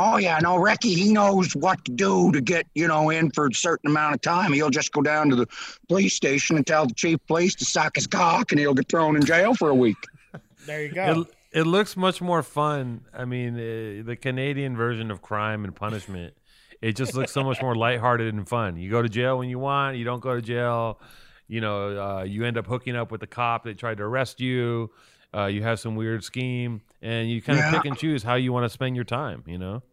Oh 0.01 0.15
yeah, 0.15 0.39
no, 0.39 0.55
Ricky, 0.55 0.93
he 0.93 1.11
knows 1.11 1.53
what 1.57 1.83
to 1.83 1.91
do 1.91 2.31
to 2.31 2.39
get, 2.39 2.65
you 2.73 2.87
know, 2.87 3.09
in 3.09 3.31
for 3.31 3.47
a 3.47 3.53
certain 3.53 3.89
amount 3.91 4.15
of 4.15 4.21
time. 4.21 4.53
He'll 4.53 4.69
just 4.69 4.93
go 4.93 5.01
down 5.01 5.29
to 5.29 5.35
the 5.35 5.45
police 5.89 6.13
station 6.13 6.55
and 6.55 6.65
tell 6.65 6.85
the 6.87 6.93
chief 6.93 7.15
of 7.15 7.27
police 7.27 7.53
to 7.55 7.65
suck 7.65 7.95
his 7.95 8.07
cock 8.07 8.53
and 8.53 8.59
he'll 8.59 8.73
get 8.73 8.87
thrown 8.87 9.17
in 9.17 9.25
jail 9.25 9.53
for 9.55 9.67
a 9.67 9.75
week. 9.75 9.97
There 10.65 10.85
you 10.85 10.93
go. 10.93 11.21
It, 11.21 11.27
it 11.59 11.63
looks 11.63 11.97
much 11.97 12.21
more 12.21 12.43
fun. 12.43 13.01
I 13.13 13.25
mean, 13.25 13.55
uh, 13.55 14.03
the 14.05 14.15
Canadian 14.15 14.77
version 14.77 15.11
of 15.11 15.21
crime 15.21 15.65
and 15.65 15.75
punishment. 15.75 16.33
It 16.81 16.95
just 16.95 17.13
looks 17.13 17.33
so 17.33 17.43
much 17.43 17.61
more 17.61 17.75
lighthearted 17.75 18.33
and 18.33 18.47
fun. 18.47 18.77
You 18.77 18.89
go 18.89 19.01
to 19.01 19.09
jail 19.09 19.37
when 19.37 19.49
you 19.49 19.59
want. 19.59 19.97
You 19.97 20.05
don't 20.05 20.21
go 20.21 20.33
to 20.35 20.41
jail. 20.41 21.01
You 21.49 21.59
know, 21.59 22.19
uh, 22.19 22.23
you 22.23 22.45
end 22.45 22.57
up 22.57 22.67
hooking 22.67 22.95
up 22.95 23.11
with 23.11 23.19
the 23.19 23.27
cop 23.27 23.65
that 23.65 23.77
tried 23.77 23.97
to 23.97 24.03
arrest 24.03 24.39
you. 24.39 24.91
Uh, 25.35 25.47
you 25.47 25.61
have 25.61 25.79
some 25.79 25.95
weird 25.95 26.23
scheme, 26.23 26.81
and 27.01 27.29
you 27.29 27.41
kind 27.41 27.59
of 27.59 27.65
Yeah. 27.65 27.71
pick 27.71 27.85
and 27.85 27.97
choose 27.97 28.23
how 28.23 28.35
you 28.35 28.53
want 28.53 28.63
to 28.63 28.69
spend 28.69 28.95
your 28.95 29.03
time. 29.05 29.43
You 29.45 29.57
know. 29.57 29.83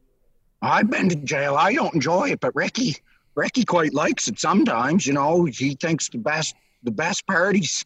I've 0.62 0.90
been 0.90 1.09
to 1.11 1.16
jail. 1.16 1.54
I 1.57 1.74
don't 1.74 1.94
enjoy 1.94 2.30
it, 2.30 2.40
but 2.40 2.54
Ricky 2.54 2.96
Ricky 3.36 3.64
quite 3.64 3.92
likes 3.92 4.28
it 4.28 4.40
sometimes, 4.40 5.07
you 5.07 5.12
know. 5.12 5.44
He 5.44 5.74
thinks 5.74 6.09
the 6.09 6.18
best 6.18 6.54
the 6.82 6.90
best 6.90 7.26
parties 7.26 7.84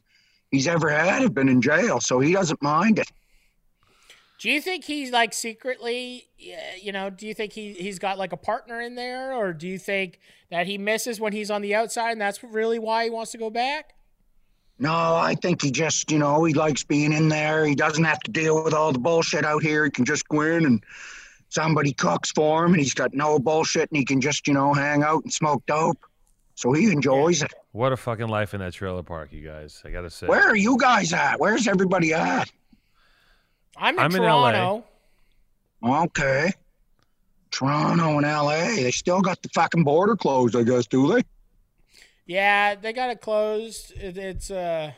he's 0.51 0.67
ever 0.67 0.89
had 0.89 1.23
have 1.23 1.35
been 1.35 1.49
in 1.49 1.61
jail, 1.61 2.01
so 2.01 2.21
he 2.21 2.33
doesn't 2.33 2.63
mind 2.63 2.99
it. 2.99 3.11
do 4.39 4.51
you 4.51 4.61
think 4.61 4.85
he's 4.85 5.11
like 5.11 5.33
secretly, 5.33 6.29
you 6.81 6.93
know, 6.93 7.11
do 7.11 7.27
you 7.27 7.35
think 7.35 7.53
he, 7.53 7.73
he's 7.73 7.99
got 7.99 8.19
like 8.19 8.33
a 8.33 8.37
partner 8.37 8.81
in 8.81 8.95
there? 8.95 9.35
Or 9.35 9.53
do 9.53 9.67
you 9.67 9.79
think 9.79 10.21
that 10.51 10.67
he 10.67 10.79
misses 10.79 11.21
when 11.21 11.33
he's 11.33 11.51
on 11.51 11.63
the 11.63 11.75
outside 11.75 12.13
and 12.13 12.21
that's 12.21 12.43
really 12.43 12.79
why 12.79 13.05
he 13.05 13.11
wants 13.11 13.33
to 13.33 13.39
go 13.39 13.51
back? 13.51 13.95
No, 14.79 14.93
I 14.93 15.35
think 15.35 15.61
he 15.61 15.71
just, 15.71 16.11
you 16.11 16.19
know, 16.19 16.43
he 16.45 16.55
likes 16.55 16.85
being 16.85 17.13
in 17.13 17.29
there. 17.29 17.67
He 17.67 17.75
doesn't 17.75 18.05
have 18.05 18.21
to 18.21 18.31
deal 18.31 18.65
with 18.65 18.73
all 18.73 18.93
the 18.93 18.99
bullshit 18.99 19.45
out 19.45 19.63
here. 19.63 19.85
He 19.85 19.91
can 19.91 20.07
just 20.07 20.27
go 20.29 20.41
in 20.41 20.65
and 20.65 20.83
somebody 21.51 21.93
cooks 21.93 22.31
for 22.31 22.65
him 22.65 22.73
and 22.73 22.81
he's 22.81 22.95
got 22.95 23.13
no 23.13 23.39
bullshit 23.39 23.91
and 23.91 23.99
he 23.99 24.05
can 24.05 24.21
just, 24.21 24.49
you 24.49 24.55
know, 24.55 24.73
hang 24.73 25.03
out 25.03 25.23
and 25.25 25.33
smoke 25.33 25.65
dope. 25.67 25.99
So 26.55 26.73
he 26.73 26.91
enjoys 26.91 27.43
it. 27.43 27.53
What 27.73 27.93
a 27.93 27.97
fucking 27.97 28.29
life 28.29 28.55
in 28.55 28.61
that 28.61 28.73
trailer 28.73 29.03
park, 29.03 29.33
you 29.33 29.47
guys. 29.47 29.83
I 29.85 29.91
gotta 29.91 30.11
say. 30.11 30.27
Where 30.27 30.43
are 30.43 30.57
you 30.57 30.79
guys 30.79 31.13
at? 31.13 31.39
Where's 31.39 31.69
everybody 31.69 32.13
at? 32.15 32.51
I'm 33.77 33.95
in 33.95 34.01
I'm 34.01 34.15
in 34.15 34.23
LA. 34.23 34.53
Toronto. 34.53 34.85
Okay. 35.83 36.53
Toronto 37.51 38.19
and 38.19 38.27
LA. 38.27 38.77
They 38.77 38.91
still 38.91 39.21
got 39.21 39.43
the 39.43 39.49
fucking 39.51 39.85
border 39.85 40.17
closed, 40.17 40.55
I 40.55 40.63
guess, 40.63 40.87
do 40.87 41.15
they? 41.15 41.23
Yeah, 42.27 42.75
they 42.77 42.93
got 42.93 43.11
it 43.11 43.21
closed. 43.21 43.93
It, 43.97 44.17
it's 44.17 44.51
uh, 44.51 44.93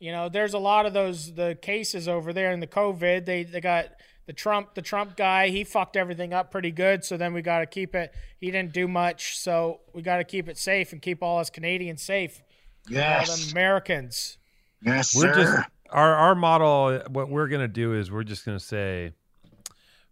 you 0.00 0.10
know, 0.10 0.28
there's 0.28 0.54
a 0.54 0.58
lot 0.58 0.86
of 0.86 0.92
those 0.92 1.34
the 1.34 1.56
cases 1.60 2.08
over 2.08 2.32
there 2.32 2.50
in 2.52 2.60
the 2.60 2.66
COVID. 2.66 3.26
They 3.26 3.44
they 3.44 3.60
got 3.60 3.88
the 4.28 4.32
Trump 4.34 4.74
the 4.74 4.82
Trump 4.82 5.16
guy. 5.16 5.48
He 5.48 5.64
fucked 5.64 5.96
everything 5.96 6.32
up 6.34 6.50
pretty 6.52 6.70
good. 6.70 7.02
So 7.04 7.16
then 7.16 7.32
we 7.32 7.40
got 7.42 7.60
to 7.60 7.66
keep 7.66 7.94
it. 7.94 8.12
He 8.38 8.50
didn't 8.52 8.72
do 8.74 8.86
much. 8.86 9.38
So 9.38 9.80
we 9.94 10.02
got 10.02 10.18
to 10.18 10.24
keep 10.24 10.48
it 10.48 10.58
safe 10.58 10.92
and 10.92 11.02
keep 11.02 11.22
all 11.22 11.38
us 11.40 11.48
Canadians 11.50 12.02
safe. 12.02 12.42
All 12.88 12.94
Yes. 12.94 13.50
Americans. 13.52 14.36
Yes, 14.82 15.14
we're 15.16 15.32
sir. 15.34 15.40
just 15.56 15.68
our 15.90 16.14
our 16.14 16.34
model 16.34 17.00
what 17.08 17.30
we're 17.30 17.48
gonna 17.48 17.66
do 17.66 17.94
is 17.94 18.10
we're 18.12 18.22
just 18.22 18.44
gonna 18.44 18.60
say 18.60 19.12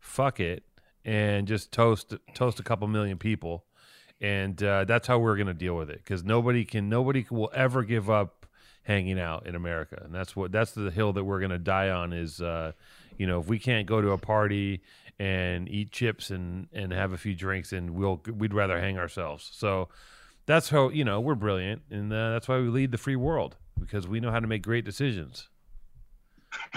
fuck 0.00 0.40
it 0.40 0.64
and 1.04 1.46
just 1.46 1.70
toast 1.70 2.14
toast 2.34 2.58
a 2.58 2.62
couple 2.62 2.88
million 2.88 3.18
people 3.18 3.64
and 4.20 4.62
uh, 4.62 4.84
that's 4.84 5.06
how 5.06 5.18
we're 5.18 5.36
gonna 5.36 5.52
deal 5.54 5.76
with 5.76 5.90
it 5.90 5.98
because 5.98 6.24
nobody 6.24 6.64
can 6.64 6.88
nobody 6.88 7.26
will 7.30 7.50
ever 7.54 7.82
give 7.84 8.08
up 8.08 8.46
hanging 8.84 9.20
out 9.20 9.46
in 9.46 9.54
america 9.54 10.00
and 10.04 10.14
that's 10.14 10.34
what 10.34 10.50
that's 10.50 10.72
the 10.72 10.90
hill 10.90 11.12
that 11.12 11.24
we're 11.24 11.40
gonna 11.40 11.58
die 11.58 11.90
on 11.90 12.12
is 12.12 12.40
uh, 12.40 12.72
you 13.18 13.26
know 13.26 13.40
if 13.40 13.46
we 13.46 13.58
can't 13.58 13.86
go 13.86 14.00
to 14.00 14.10
a 14.10 14.18
party 14.18 14.82
and 15.18 15.68
eat 15.68 15.90
chips 15.90 16.30
and 16.30 16.68
and 16.72 16.92
have 16.92 17.12
a 17.12 17.18
few 17.18 17.34
drinks 17.34 17.72
and 17.72 17.90
we'll 17.90 18.20
we'd 18.34 18.54
rather 18.54 18.78
hang 18.80 18.98
ourselves 18.98 19.48
so 19.52 19.88
that's 20.46 20.68
how 20.70 20.88
you 20.90 21.04
know 21.04 21.20
we're 21.20 21.34
brilliant 21.34 21.82
and 21.90 22.12
uh, 22.12 22.30
that's 22.30 22.48
why 22.48 22.58
we 22.58 22.68
lead 22.68 22.90
the 22.92 22.98
free 22.98 23.16
world 23.16 23.56
because 23.80 24.06
we 24.06 24.20
know 24.20 24.30
how 24.30 24.40
to 24.40 24.46
make 24.46 24.62
great 24.62 24.84
decisions 24.84 25.48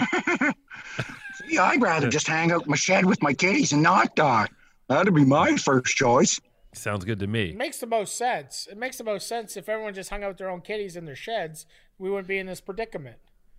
yeah, 1.48 1.64
I'd 1.64 1.80
rather 1.82 2.08
just 2.08 2.26
hang 2.26 2.52
out 2.52 2.64
in 2.64 2.70
my 2.70 2.76
shed 2.76 3.04
with 3.06 3.22
my 3.22 3.32
kitties 3.32 3.72
and 3.72 3.82
not 3.82 4.14
die. 4.14 4.46
That'd 4.88 5.14
be 5.14 5.24
my 5.24 5.56
first 5.56 5.96
choice. 5.96 6.40
sounds 6.74 7.04
good 7.04 7.18
to 7.20 7.24
It 7.24 7.30
me 7.30 7.52
makes 7.56 7.78
the 7.78 7.86
most 7.86 8.16
sense. 8.16 8.68
It 8.70 8.76
makes 8.76 8.98
the 8.98 9.04
most 9.04 9.26
sense 9.28 9.56
if 9.56 9.68
everyone 9.68 9.94
just 9.94 10.10
hung 10.10 10.22
out 10.22 10.28
with 10.28 10.38
their 10.38 10.50
own 10.50 10.60
kitties 10.60 10.96
in 10.96 11.04
their 11.04 11.16
sheds. 11.16 11.66
We 11.98 12.10
wouldn't 12.10 12.28
be 12.28 12.38
in 12.38 12.46
this 12.46 12.60
predicament. 12.60 13.18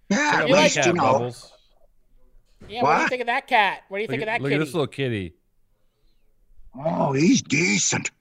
Yeah, 0.10 0.42
at 0.42 0.48
You 0.48 0.54
like 0.56 0.76
least, 0.76 0.86
you 0.86 0.94
know. 0.94 1.02
bubbles 1.04 1.54
Yeah. 2.68 2.84
What, 2.84 2.96
do 2.98 3.02
you 3.04 3.08
think 3.10 3.22
of 3.22 3.28
that 3.28 3.48
cat? 3.48 3.82
What 3.90 3.98
do 3.98 4.02
you 4.02 4.08
look, 4.08 4.12
think 4.12 4.22
of 4.24 4.28
at, 4.30 4.32
that 4.34 4.42
look 4.42 4.50
kitty? 4.52 4.62
at 4.62 4.66
this 4.66 4.74
little 4.74 4.88
kitty 4.88 5.34
Oh, 6.74 7.12
he's 7.12 7.42
decent. 7.42 8.12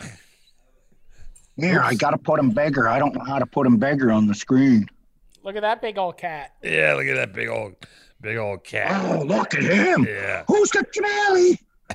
Here, 1.56 1.80
I 1.82 1.94
gotta 1.94 2.18
put 2.18 2.38
him 2.38 2.50
bigger. 2.50 2.88
I 2.88 2.98
don't 2.98 3.14
know 3.14 3.24
how 3.24 3.38
to 3.38 3.46
put 3.46 3.66
him 3.66 3.76
bigger 3.78 4.10
on 4.12 4.26
the 4.26 4.34
screen. 4.34 4.86
Look 5.42 5.56
at 5.56 5.62
that 5.62 5.82
big 5.82 5.98
old 5.98 6.16
cat. 6.18 6.52
yeah 6.62 6.94
look 6.94 7.06
at 7.06 7.16
that 7.16 7.32
big 7.32 7.48
old 7.48 7.74
big 8.20 8.36
old 8.36 8.62
cat 8.64 8.90
Oh, 9.10 9.22
look 9.24 9.54
at 9.54 9.62
him. 9.62 10.04
yeah 10.08 10.44
Who's 10.46 10.70
the 10.70 10.84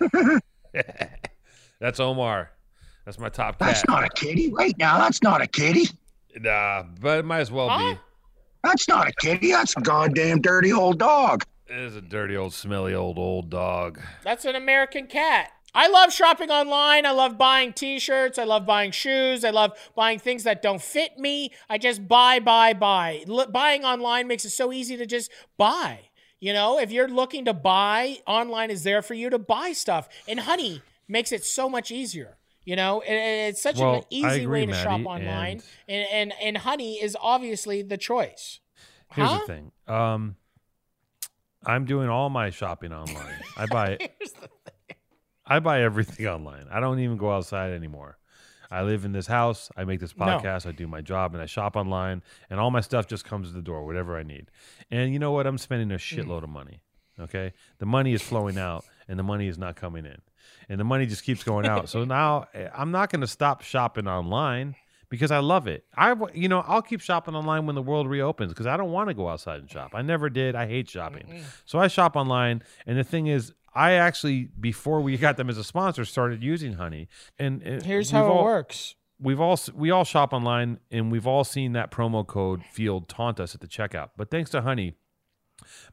Janelli? 0.01 0.41
that's 1.79 1.99
omar 1.99 2.51
that's 3.05 3.17
my 3.19 3.29
top 3.29 3.59
cat 3.59 3.67
That's 3.67 3.85
not 3.87 4.03
a 4.03 4.09
kitty. 4.09 4.51
Wait 4.51 4.77
now, 4.79 4.97
that's 4.97 5.21
not 5.23 5.41
a 5.41 5.47
kitty. 5.47 5.87
nah 6.39 6.83
but 6.99 7.19
it 7.19 7.25
might 7.25 7.39
as 7.41 7.51
well 7.51 7.69
Huh? 7.69 7.93
be 7.93 7.99
That's 8.63 8.87
not 8.87 9.07
a 9.07 9.13
kitty. 9.21 9.51
That's 9.51 9.77
a 9.77 9.81
goddamn 9.81 10.41
dirty 10.41 10.73
old 10.73 10.97
dog. 10.99 11.43
It 11.67 11.77
is 11.79 11.95
a 11.95 12.01
dirty 12.01 12.35
old 12.35 12.53
smelly 12.53 12.93
old 12.93 13.17
old 13.17 13.49
dog 13.49 13.99
That's 14.23 14.45
an 14.45 14.55
American 14.55 15.07
cat. 15.07 15.51
I 15.77 15.89
love 15.89 16.13
shopping 16.13 16.49
online. 16.51 17.05
I 17.05 17.11
love 17.11 17.37
buying 17.37 17.73
t-shirts. 17.73 18.39
I 18.39 18.45
love 18.45 18.65
buying 18.65 18.91
shoes. 18.91 19.43
I 19.43 19.49
love 19.49 19.73
buying 19.93 20.19
things 20.19 20.43
that 20.45 20.61
don't 20.61 20.81
fit 20.81 21.17
me. 21.17 21.51
I 21.69 21.77
just 21.77 22.07
buy, 22.07 22.39
buy, 22.39 22.71
buy. 22.73 23.25
L- 23.27 23.47
buying 23.51 23.83
online 23.83 24.25
makes 24.25 24.45
it 24.45 24.51
so 24.51 24.71
easy 24.71 24.95
to 24.95 25.05
just 25.05 25.29
buy. 25.57 25.99
You 26.39 26.53
know, 26.53 26.79
if 26.79 26.91
you're 26.91 27.09
looking 27.09 27.43
to 27.45 27.53
buy, 27.53 28.19
online 28.25 28.71
is 28.71 28.83
there 28.83 29.01
for 29.01 29.15
you 29.15 29.29
to 29.29 29.37
buy 29.37 29.73
stuff. 29.73 30.07
And 30.29 30.39
Honey 30.39 30.81
makes 31.09 31.33
it 31.33 31.43
so 31.43 31.67
much 31.67 31.91
easier. 31.91 32.37
You 32.63 32.77
know, 32.77 33.01
and 33.01 33.49
it's 33.49 33.61
such 33.61 33.77
Well, 33.77 33.95
an 33.95 34.03
easy 34.09 34.43
agree, 34.43 34.61
way 34.61 34.65
to 34.67 34.73
shop 34.73 35.01
online. 35.05 35.61
and- 35.89 36.05
And, 36.05 36.07
and 36.31 36.33
and 36.41 36.57
Honey 36.59 37.01
is 37.03 37.17
obviously 37.19 37.81
the 37.81 37.97
choice. 37.97 38.61
here's 39.13 39.27
Huh? 39.29 39.39
the 39.39 39.45
thing 39.45 39.71
um 39.87 40.35
i'm 41.65 41.85
doing 41.85 42.09
all 42.09 42.29
my 42.29 42.49
shopping 42.49 42.91
online 42.91 43.39
i 43.57 43.65
buy 43.71 43.97
I 45.45 45.59
buy 45.59 45.81
everything 45.83 46.25
online. 46.27 46.65
I 46.71 46.79
don't 46.79 46.99
even 46.99 47.17
go 47.17 47.31
outside 47.31 47.71
anymore. 47.71 48.17
I 48.71 48.81
live 48.81 49.05
in 49.05 49.11
this 49.11 49.27
house. 49.27 49.69
I 49.77 49.85
make 49.85 49.99
this 49.99 50.13
podcast. 50.13 50.65
I 50.65 50.71
do 50.71 50.87
my 50.87 51.01
job, 51.01 51.33
and 51.33 51.41
I 51.41 51.45
shop 51.45 51.75
online, 51.75 52.23
and 52.49 52.59
all 52.59 52.71
my 52.71 52.81
stuff 52.81 53.07
just 53.07 53.25
comes 53.25 53.49
to 53.49 53.53
the 53.53 53.61
door, 53.61 53.85
whatever 53.85 54.17
I 54.17 54.23
need. 54.23 54.49
And 54.89 55.13
you 55.13 55.19
know 55.19 55.31
what? 55.31 55.45
I'm 55.45 55.59
spending 55.59 55.91
a 55.91 55.95
shitload 55.99 56.43
of 56.43 56.49
money. 56.49 56.81
Okay, 57.19 57.53
the 57.77 57.85
money 57.85 58.13
is 58.13 58.21
flowing 58.21 58.57
out, 58.57 58.85
and 59.07 59.19
the 59.19 59.23
money 59.23 59.47
is 59.47 59.57
not 59.57 59.75
coming 59.75 60.05
in, 60.05 60.17
and 60.67 60.79
the 60.79 60.83
money 60.83 61.05
just 61.05 61.23
keeps 61.23 61.43
going 61.43 61.65
out. 61.65 61.89
so 61.89 62.03
now 62.05 62.47
eh, 62.53 62.67
I'm 62.75 62.91
not 62.91 63.11
going 63.11 63.21
to 63.21 63.27
stop 63.27 63.61
shopping 63.61 64.07
online 64.07 64.75
because 65.09 65.31
I 65.31 65.39
love 65.39 65.67
it. 65.67 65.85
I, 65.95 66.15
you 66.33 66.47
know, 66.49 66.61
I'll 66.67 66.81
keep 66.81 67.01
shopping 67.01 67.35
online 67.35 67.65
when 67.65 67.75
the 67.75 67.81
world 67.81 68.07
reopens 68.09 68.51
because 68.53 68.65
I 68.67 68.77
don't 68.77 68.91
want 68.91 69.09
to 69.09 69.13
go 69.13 69.29
outside 69.29 69.59
and 69.59 69.69
shop. 69.69 69.91
I 69.93 70.01
never 70.01 70.29
did. 70.29 70.55
I 70.55 70.67
hate 70.67 70.89
shopping, 70.89 71.41
so 71.65 71.79
I 71.79 71.87
shop 71.87 72.15
online. 72.15 72.63
And 72.85 72.97
the 72.97 73.03
thing 73.03 73.27
is, 73.27 73.53
I 73.73 73.93
actually 73.93 74.49
before 74.59 75.01
we 75.01 75.17
got 75.17 75.37
them 75.37 75.49
as 75.49 75.57
a 75.57 75.63
sponsor 75.63 76.05
started 76.05 76.41
using 76.43 76.73
Honey. 76.73 77.07
And 77.37 77.61
and 77.63 77.83
Here's 77.83 78.11
we've 78.13 78.21
how 78.21 78.27
all- 78.31 78.39
it 78.41 78.43
works. 78.45 78.95
we've 79.19 79.39
all 79.41 79.59
we 79.73 79.91
all 79.91 80.03
shop 80.05 80.31
online 80.33 80.79
and 80.91 81.11
we've 81.11 81.27
all 81.27 81.43
seen 81.43 81.73
that 81.73 81.91
promo 81.91 82.25
code 82.25 82.63
field 82.71 83.09
taunt 83.09 83.39
us 83.39 83.53
at 83.53 83.61
the 83.61 83.67
checkout. 83.67 84.09
But 84.15 84.31
thanks 84.31 84.49
to 84.51 84.61
Honey, 84.61 84.95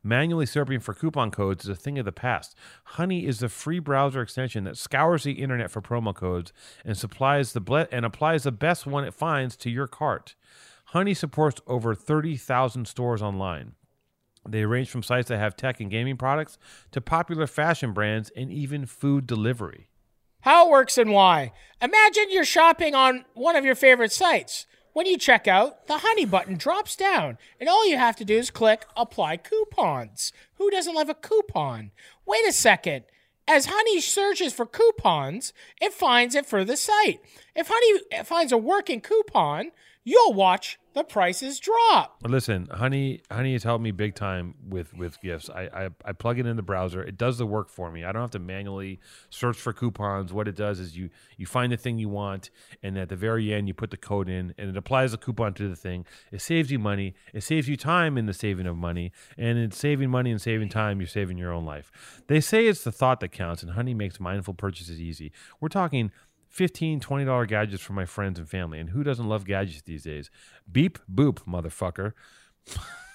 manually 0.03 0.47
searching 0.47 0.81
for 0.81 0.95
coupon 0.95 1.31
codes 1.31 1.65
is 1.65 1.71
a 1.71 1.75
thing 1.75 1.99
of 1.99 2.05
the 2.05 2.13
past. 2.13 2.57
Honey 2.85 3.27
is 3.27 3.41
the 3.41 3.49
free 3.49 3.79
browser 3.79 4.23
extension 4.23 4.65
that 4.65 4.77
scours 4.77 5.25
the 5.25 5.33
internet 5.33 5.71
for 5.71 5.81
promo 5.81 6.15
codes 6.15 6.53
and 6.85 6.97
supplies 6.97 7.53
the 7.53 7.61
ble- 7.61 7.87
and 7.91 8.05
applies 8.05 8.43
the 8.43 8.53
best 8.53 8.87
one 8.87 9.05
it 9.05 9.15
finds 9.15 9.57
to 9.57 9.71
your 9.71 9.87
cart. 9.87 10.35
Honey 10.87 11.15
supports 11.15 11.61
over 11.67 11.95
30,000 11.95 12.87
stores 12.87 13.23
online. 13.23 13.73
They 14.49 14.67
range 14.67 14.91
from 14.91 15.03
sites 15.03 15.29
that 15.29 15.39
have 15.39 15.57
tech 15.57 15.81
and 15.81 15.91
gaming 15.91 16.17
products 16.17 16.59
to 16.91 17.01
popular 17.01 17.47
fashion 17.47 17.93
brands 17.93 18.31
and 18.37 18.51
even 18.51 18.87
food 18.87 19.27
delivery. 19.27 19.89
How 20.41 20.67
it 20.67 20.71
works 20.71 20.99
and 20.99 21.13
why. 21.13 21.53
Imagine 21.81 22.25
you're 22.31 22.45
shopping 22.45 22.95
on 22.97 23.25
one 23.35 23.55
of 23.55 23.65
your 23.65 23.77
favorite 23.77 24.13
sites. 24.13 24.67
When 24.93 25.07
you 25.07 25.16
check 25.16 25.49
out, 25.49 25.86
the 25.86 25.99
Honey 25.99 26.26
button 26.26 26.57
drops 26.57 26.97
down, 26.97 27.38
and 27.59 27.66
all 27.66 27.88
you 27.88 27.97
have 27.97 28.16
to 28.16 28.26
do 28.26 28.36
is 28.36 28.51
click 28.51 28.84
Apply 28.95 29.38
Coupons. 29.38 30.32
Who 30.57 30.70
doesn't 30.70 30.95
love 30.95 31.09
a 31.09 31.14
coupon? 31.14 31.93
Wait 32.26 32.47
a 32.47 32.53
second. 32.53 33.05
As 33.49 33.66
Honey 33.70 34.03
searches 34.03 34.53
for 34.53 34.66
coupons, 34.66 35.55
it 35.80 35.95
finds 35.95 36.34
it 36.34 36.45
for 36.45 36.62
the 36.62 36.76
site. 36.76 37.20
If 37.57 37.70
Honey 37.70 38.24
finds 38.24 38.53
a 38.53 38.59
working 38.59 39.01
coupon, 39.01 39.70
you'll 40.05 40.32
watch 40.32 40.78
the 40.94 41.03
prices 41.03 41.59
drop. 41.59 42.18
Listen, 42.22 42.68
honey, 42.70 43.22
honey 43.30 43.55
has 43.55 43.62
helped 43.62 43.82
me 43.82 43.92
big 43.92 44.14
time 44.14 44.55
with 44.68 44.94
with 44.94 45.20
gifts. 45.22 45.48
I, 45.48 45.62
I 45.72 45.88
I 46.05 46.12
plug 46.12 46.38
it 46.38 46.46
in 46.46 46.57
the 46.57 46.62
browser. 46.62 47.03
It 47.03 47.16
does 47.16 47.38
the 47.38 47.46
work 47.46 47.70
for 47.70 47.90
me. 47.90 48.05
I 48.05 48.12
don't 48.12 48.20
have 48.20 48.30
to 48.32 48.38
manually 48.38 49.00
search 49.30 49.57
for 49.57 49.72
coupons. 49.72 50.32
What 50.32 50.48
it 50.48 50.57
does 50.57 50.80
is 50.80 50.96
you 50.96 51.09
you 51.36 51.46
find 51.46 51.72
the 51.72 51.76
thing 51.76 51.98
you 51.98 52.09
want, 52.09 52.50
and 52.82 52.98
at 52.98 53.09
the 53.09 53.16
very 53.16 53.53
end 53.55 53.68
you 53.68 53.74
put 53.74 53.90
the 53.90 53.96
code 53.96 54.28
in, 54.28 54.55
and 54.59 54.68
it 54.68 54.76
applies 54.76 55.12
the 55.12 55.18
coupon 55.18 55.55
to 55.55 55.68
the 55.68 55.76
thing. 55.76 56.05
It 56.30 56.42
saves 56.42 56.70
you 56.70 56.78
money. 56.78 57.14
It 57.32 57.42
saves 57.42 57.68
you 57.68 57.76
time 57.76 58.18
in 58.18 58.26
the 58.26 58.34
saving 58.34 58.66
of 58.66 58.76
money, 58.76 59.12
and 59.38 59.59
in 59.59 59.70
saving 59.70 60.11
money 60.11 60.30
and 60.30 60.40
saving 60.40 60.68
time, 60.68 61.00
you're 61.00 61.07
saving 61.07 61.38
your 61.38 61.53
own 61.53 61.64
life. 61.64 61.90
They 62.26 62.40
say 62.40 62.66
it's 62.66 62.84
the 62.84 62.92
thought 62.92 63.20
that 63.20 63.32
counts, 63.32 63.62
and 63.62 63.72
honey 63.72 63.94
makes 63.94 64.20
mindful 64.20 64.55
purchases 64.55 65.00
easy. 65.00 65.32
We're 65.61 65.68
talking. 65.68 66.12
15 66.53 67.00
$20 67.00 67.48
gadgets 67.48 67.82
for 67.82 67.94
my 67.94 68.05
friends 68.05 68.38
and 68.38 68.48
family. 68.48 68.78
And 68.78 68.90
who 68.90 69.03
doesn't 69.03 69.28
love 69.28 69.44
gadgets 69.44 69.82
these 69.82 70.05
days? 70.05 70.30
Beep, 70.70 70.98
boop, 71.12 71.44
motherfucker. 71.46 72.12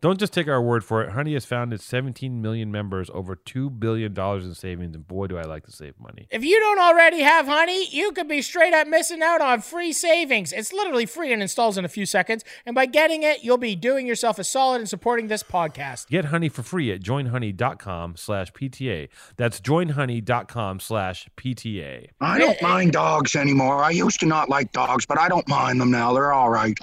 Don't 0.00 0.18
just 0.18 0.34
take 0.34 0.48
our 0.48 0.60
word 0.60 0.84
for 0.84 1.02
it. 1.02 1.12
Honey 1.12 1.32
has 1.32 1.46
founded 1.46 1.80
17 1.80 2.42
million 2.42 2.70
members, 2.70 3.08
over 3.14 3.36
$2 3.36 3.80
billion 3.80 4.14
in 4.18 4.54
savings, 4.54 4.94
and 4.94 5.08
boy, 5.08 5.28
do 5.28 5.38
I 5.38 5.42
like 5.44 5.64
to 5.64 5.72
save 5.72 5.98
money. 5.98 6.26
If 6.30 6.44
you 6.44 6.60
don't 6.60 6.78
already 6.78 7.20
have 7.20 7.46
Honey, 7.46 7.88
you 7.88 8.12
could 8.12 8.28
be 8.28 8.42
straight 8.42 8.74
up 8.74 8.86
missing 8.86 9.22
out 9.22 9.40
on 9.40 9.62
free 9.62 9.94
savings. 9.94 10.52
It's 10.52 10.74
literally 10.74 11.06
free 11.06 11.32
and 11.32 11.40
installs 11.40 11.78
in 11.78 11.86
a 11.86 11.88
few 11.88 12.04
seconds. 12.04 12.44
And 12.66 12.74
by 12.74 12.84
getting 12.84 13.22
it, 13.22 13.42
you'll 13.42 13.56
be 13.56 13.74
doing 13.76 14.06
yourself 14.06 14.38
a 14.38 14.44
solid 14.44 14.80
and 14.80 14.88
supporting 14.88 15.28
this 15.28 15.42
podcast. 15.42 16.08
Get 16.08 16.26
Honey 16.26 16.50
for 16.50 16.62
free 16.62 16.92
at 16.92 17.00
joinhoney.com 17.00 18.16
slash 18.16 18.52
PTA. 18.52 19.08
That's 19.36 19.60
joinhoney.com 19.60 20.80
slash 20.80 21.28
PTA. 21.36 22.08
I 22.20 22.38
don't 22.38 22.60
mind 22.60 22.92
dogs 22.92 23.34
anymore. 23.36 23.82
I 23.82 23.90
used 23.90 24.20
to 24.20 24.26
not 24.26 24.48
like 24.50 24.72
dogs, 24.72 25.06
but 25.06 25.18
I 25.18 25.28
don't 25.28 25.48
mind 25.48 25.80
them 25.80 25.90
now. 25.90 26.12
They're 26.12 26.32
all 26.32 26.50
right. 26.50 26.78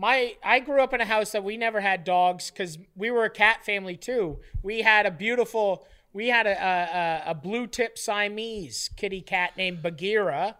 My 0.00 0.36
I 0.44 0.60
grew 0.60 0.80
up 0.80 0.94
in 0.94 1.00
a 1.00 1.04
house 1.04 1.32
that 1.32 1.42
we 1.42 1.56
never 1.56 1.80
had 1.80 2.04
dogs 2.04 2.52
because 2.52 2.78
we 2.94 3.10
were 3.10 3.24
a 3.24 3.30
cat 3.30 3.64
family 3.64 3.96
too. 3.96 4.38
We 4.62 4.82
had 4.82 5.06
a 5.06 5.10
beautiful 5.10 5.88
we 6.12 6.28
had 6.28 6.46
a 6.46 6.52
a, 7.26 7.30
a, 7.32 7.34
blue 7.34 7.66
tip 7.66 7.98
Siamese 7.98 8.90
kitty 8.96 9.20
cat 9.20 9.56
named 9.56 9.82
Bagheera, 9.82 10.56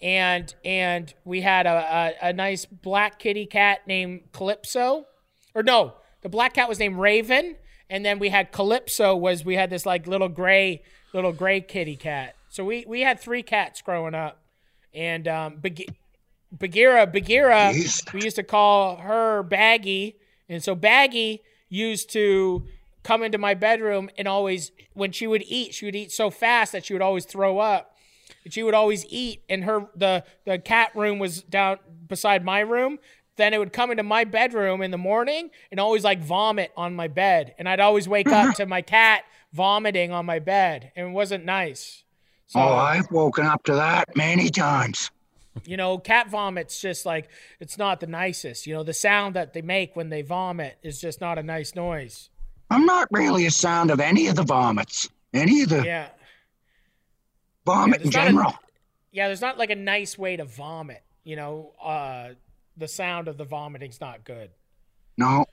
and 0.00 0.54
and 0.64 1.12
we 1.24 1.40
had 1.40 1.66
a, 1.66 2.14
a, 2.22 2.28
a 2.28 2.32
nice 2.32 2.64
black 2.64 3.18
kitty 3.18 3.44
cat 3.44 3.88
named 3.88 4.30
Calypso, 4.32 5.04
or 5.52 5.64
no, 5.64 5.94
the 6.22 6.28
black 6.28 6.54
cat 6.54 6.68
was 6.68 6.78
named 6.78 6.96
Raven, 6.96 7.56
and 7.88 8.04
then 8.04 8.20
we 8.20 8.28
had 8.28 8.52
Calypso 8.52 9.16
was 9.16 9.44
we 9.44 9.56
had 9.56 9.70
this 9.70 9.84
like 9.84 10.06
little 10.06 10.28
gray 10.28 10.84
little 11.12 11.32
gray 11.32 11.60
kitty 11.60 11.96
cat. 11.96 12.36
So 12.48 12.64
we 12.64 12.84
we 12.86 13.00
had 13.00 13.18
three 13.18 13.42
cats 13.42 13.82
growing 13.82 14.14
up, 14.14 14.40
and 14.94 15.26
um, 15.26 15.56
Bag- 15.56 15.92
Bagheera, 16.52 17.06
Bagheera, 17.06 17.70
we 18.12 18.22
used 18.22 18.36
to 18.36 18.42
call 18.42 18.96
her 18.96 19.42
Baggy, 19.42 20.16
and 20.48 20.62
so 20.62 20.74
Baggy 20.74 21.42
used 21.68 22.10
to 22.12 22.66
come 23.02 23.22
into 23.22 23.38
my 23.38 23.54
bedroom 23.54 24.10
and 24.18 24.26
always, 24.26 24.72
when 24.94 25.12
she 25.12 25.26
would 25.26 25.42
eat, 25.46 25.74
she 25.74 25.84
would 25.86 25.94
eat 25.96 26.10
so 26.12 26.28
fast 26.30 26.72
that 26.72 26.84
she 26.84 26.92
would 26.92 27.02
always 27.02 27.24
throw 27.24 27.58
up. 27.58 27.96
And 28.44 28.52
she 28.52 28.62
would 28.62 28.74
always 28.74 29.04
eat, 29.10 29.42
and 29.50 29.64
her 29.64 29.86
the 29.94 30.24
the 30.46 30.58
cat 30.58 30.92
room 30.94 31.18
was 31.18 31.42
down 31.42 31.78
beside 32.06 32.42
my 32.44 32.60
room. 32.60 32.98
Then 33.36 33.52
it 33.52 33.58
would 33.58 33.72
come 33.72 33.90
into 33.90 34.02
my 34.02 34.24
bedroom 34.24 34.82
in 34.82 34.90
the 34.90 34.98
morning 34.98 35.50
and 35.70 35.78
always 35.78 36.04
like 36.04 36.20
vomit 36.20 36.72
on 36.76 36.94
my 36.94 37.06
bed, 37.06 37.54
and 37.58 37.68
I'd 37.68 37.80
always 37.80 38.08
wake 38.08 38.28
up 38.28 38.54
to 38.56 38.66
my 38.66 38.82
cat 38.82 39.24
vomiting 39.52 40.10
on 40.10 40.24
my 40.26 40.38
bed, 40.38 40.90
and 40.96 41.08
it 41.08 41.10
wasn't 41.10 41.44
nice. 41.44 42.02
So, 42.46 42.60
Oh, 42.60 42.74
I've 42.74 43.10
woken 43.10 43.46
up 43.46 43.62
to 43.64 43.74
that 43.74 44.16
many 44.16 44.48
times. 44.48 45.10
You 45.64 45.76
know, 45.76 45.98
cat 45.98 46.28
vomit's 46.30 46.80
just 46.80 47.04
like 47.06 47.28
it's 47.60 47.76
not 47.78 48.00
the 48.00 48.06
nicest. 48.06 48.66
You 48.66 48.74
know, 48.74 48.82
the 48.82 48.94
sound 48.94 49.34
that 49.36 49.52
they 49.52 49.62
make 49.62 49.96
when 49.96 50.08
they 50.08 50.22
vomit 50.22 50.78
is 50.82 51.00
just 51.00 51.20
not 51.20 51.38
a 51.38 51.42
nice 51.42 51.74
noise. 51.74 52.30
I'm 52.70 52.86
not 52.86 53.08
really 53.10 53.46
a 53.46 53.50
sound 53.50 53.90
of 53.90 53.98
any 54.00 54.28
of 54.28 54.36
the 54.36 54.44
vomits, 54.44 55.08
any 55.34 55.62
of 55.62 55.70
the 55.70 55.84
Yeah. 55.84 56.08
vomit 57.66 58.00
Yeah, 58.00 58.04
in 58.06 58.10
there's 58.10 58.14
not 58.14 58.22
a- 58.24 58.28
general. 58.30 58.54
Yeah, 59.12 59.26
there's 59.26 59.40
not 59.40 59.58
like 59.58 59.70
a 59.70 59.74
nice 59.76 60.16
way 60.16 60.36
to 60.36 60.44
vomit. 60.44 61.02
You 61.24 61.36
know, 61.36 61.72
uh 61.82 62.34
the 62.76 62.88
sound 62.88 63.28
of 63.28 63.36
the 63.36 63.44
vomiting's 63.44 64.00
not 64.00 64.24
good. 64.24 64.50
No, 65.18 65.44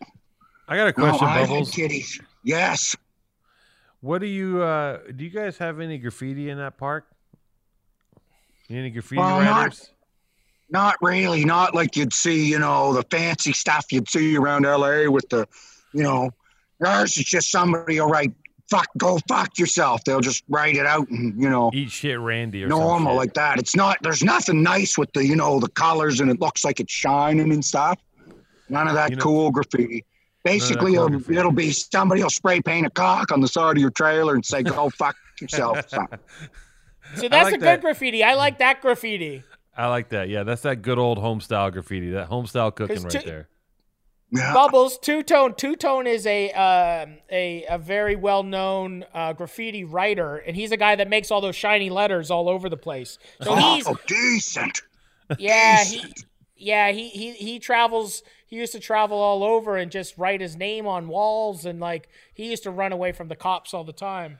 I 0.67 0.77
got 0.77 0.83
a 0.83 0.99
no, 1.01 1.09
question, 1.09 1.27
I 1.27 1.39
had 1.39 1.49
Bubbles. 1.49 1.71
kitties. 1.71 2.21
Yes. 2.43 2.95
What 4.01 4.19
do 4.19 4.27
you 4.27 4.61
uh 4.61 4.99
do 5.15 5.23
you 5.23 5.31
guys 5.31 5.57
have 5.57 5.79
any 5.79 5.97
graffiti 5.97 6.49
in 6.49 6.57
that 6.59 6.77
park? 6.77 7.07
Any 8.69 8.89
graffiti 8.89 9.19
Well, 9.19 9.41
not- 9.41 9.57
writers? 9.61 9.89
Not 10.69 10.95
really. 11.01 11.45
Not 11.45 11.73
like 11.73 11.95
you'd 11.95 12.13
see, 12.13 12.45
you 12.49 12.59
know, 12.59 12.93
the 12.93 13.03
fancy 13.03 13.53
stuff 13.53 13.85
you'd 13.89 14.09
see 14.09 14.35
around 14.37 14.65
LA 14.65 15.09
with 15.09 15.27
the, 15.29 15.47
you 15.93 16.03
know, 16.03 16.29
ours 16.85 17.17
is 17.17 17.23
just 17.23 17.49
somebody 17.51 18.01
will 18.01 18.09
write, 18.09 18.33
fuck, 18.69 18.87
go 18.97 19.17
fuck 19.29 19.57
yourself. 19.57 20.03
They'll 20.03 20.19
just 20.19 20.43
write 20.49 20.75
it 20.75 20.85
out 20.85 21.07
and, 21.07 21.41
you 21.41 21.49
know, 21.49 21.71
Eat 21.73 21.89
shit 21.89 22.19
Randy 22.19 22.65
or 22.65 22.67
normal 22.67 23.15
like 23.15 23.33
that. 23.35 23.59
It's 23.59 23.77
not, 23.77 23.97
there's 24.01 24.23
nothing 24.25 24.61
nice 24.61 24.97
with 24.97 25.09
the, 25.13 25.25
you 25.25 25.37
know, 25.37 25.61
the 25.61 25.69
colors 25.69 26.19
and 26.19 26.29
it 26.29 26.41
looks 26.41 26.65
like 26.65 26.81
it's 26.81 26.91
shining 26.91 27.53
and 27.53 27.63
stuff. 27.63 27.97
None 28.67 28.89
of 28.89 28.95
that 28.95 29.11
You 29.11 29.15
know- 29.15 29.23
cool 29.23 29.51
graffiti. 29.51 30.03
Basically, 30.43 30.93
cool 30.95 31.05
it'll, 31.05 31.09
graffiti. 31.09 31.39
it'll 31.39 31.51
be 31.53 31.71
somebody 31.71 32.23
will 32.23 32.29
spray 32.29 32.61
paint 32.61 32.85
a 32.85 32.89
cock 32.89 33.31
on 33.31 33.39
the 33.39 33.47
side 33.47 33.77
of 33.77 33.81
your 33.81 33.91
trailer 33.91 34.35
and 34.35 34.45
say, 34.45 34.63
go 34.63 34.89
fuck 34.97 35.15
yourself. 35.39 35.85
Or. 37.13 37.19
So 37.21 37.29
that's 37.29 37.45
like 37.45 37.53
a 37.55 37.57
good 37.57 37.65
that. 37.65 37.81
graffiti. 37.81 38.23
I 38.23 38.35
like 38.35 38.59
that 38.59 38.81
graffiti. 38.81 39.43
I 39.75 39.87
like 39.87 40.09
that. 40.09 40.27
Yeah, 40.29 40.43
that's 40.43 40.63
that 40.63 40.81
good 40.81 40.97
old 40.97 41.17
home 41.19 41.39
style 41.41 41.69
graffiti. 41.71 42.09
That 42.11 42.27
home 42.27 42.47
style 42.47 42.71
cooking 42.71 42.95
'Cause 42.95 43.05
right 43.05 43.23
two- 43.23 43.29
there. 43.29 43.49
Bubbles 44.31 44.97
Two 44.99 45.23
Tone. 45.23 45.53
Two 45.55 45.75
Tone 45.77 46.05
is 46.05 46.25
a 46.27 46.51
um, 46.51 47.19
a 47.31 47.63
a 47.69 47.77
very 47.77 48.15
well 48.17 48.43
known 48.43 49.05
uh, 49.13 49.31
graffiti 49.31 49.85
writer, 49.85 50.35
and 50.35 50.53
he's 50.55 50.71
a 50.73 50.77
guy 50.77 50.95
that 50.95 51.07
makes 51.09 51.31
all 51.31 51.39
those 51.39 51.55
shiny 51.55 51.89
letters 51.89 52.29
all 52.29 52.49
over 52.49 52.67
the 52.67 52.75
place. 52.75 53.17
So 53.41 53.55
he's 53.55 53.87
Oh, 53.87 53.95
decent. 54.05 54.81
yeah 55.39 55.81
he 55.85 56.03
yeah 56.57 56.91
he 56.91 57.07
he 57.07 57.31
he 57.33 57.59
travels. 57.59 58.21
He 58.47 58.57
used 58.57 58.73
to 58.73 58.79
travel 58.81 59.17
all 59.17 59.43
over 59.43 59.77
and 59.77 59.89
just 59.91 60.17
write 60.17 60.41
his 60.41 60.57
name 60.57 60.87
on 60.87 61.07
walls, 61.07 61.65
and 61.65 61.79
like 61.79 62.09
he 62.33 62.49
used 62.49 62.63
to 62.63 62.71
run 62.71 62.91
away 62.91 63.13
from 63.13 63.29
the 63.29 63.35
cops 63.37 63.73
all 63.73 63.85
the 63.85 63.93
time. 63.93 64.39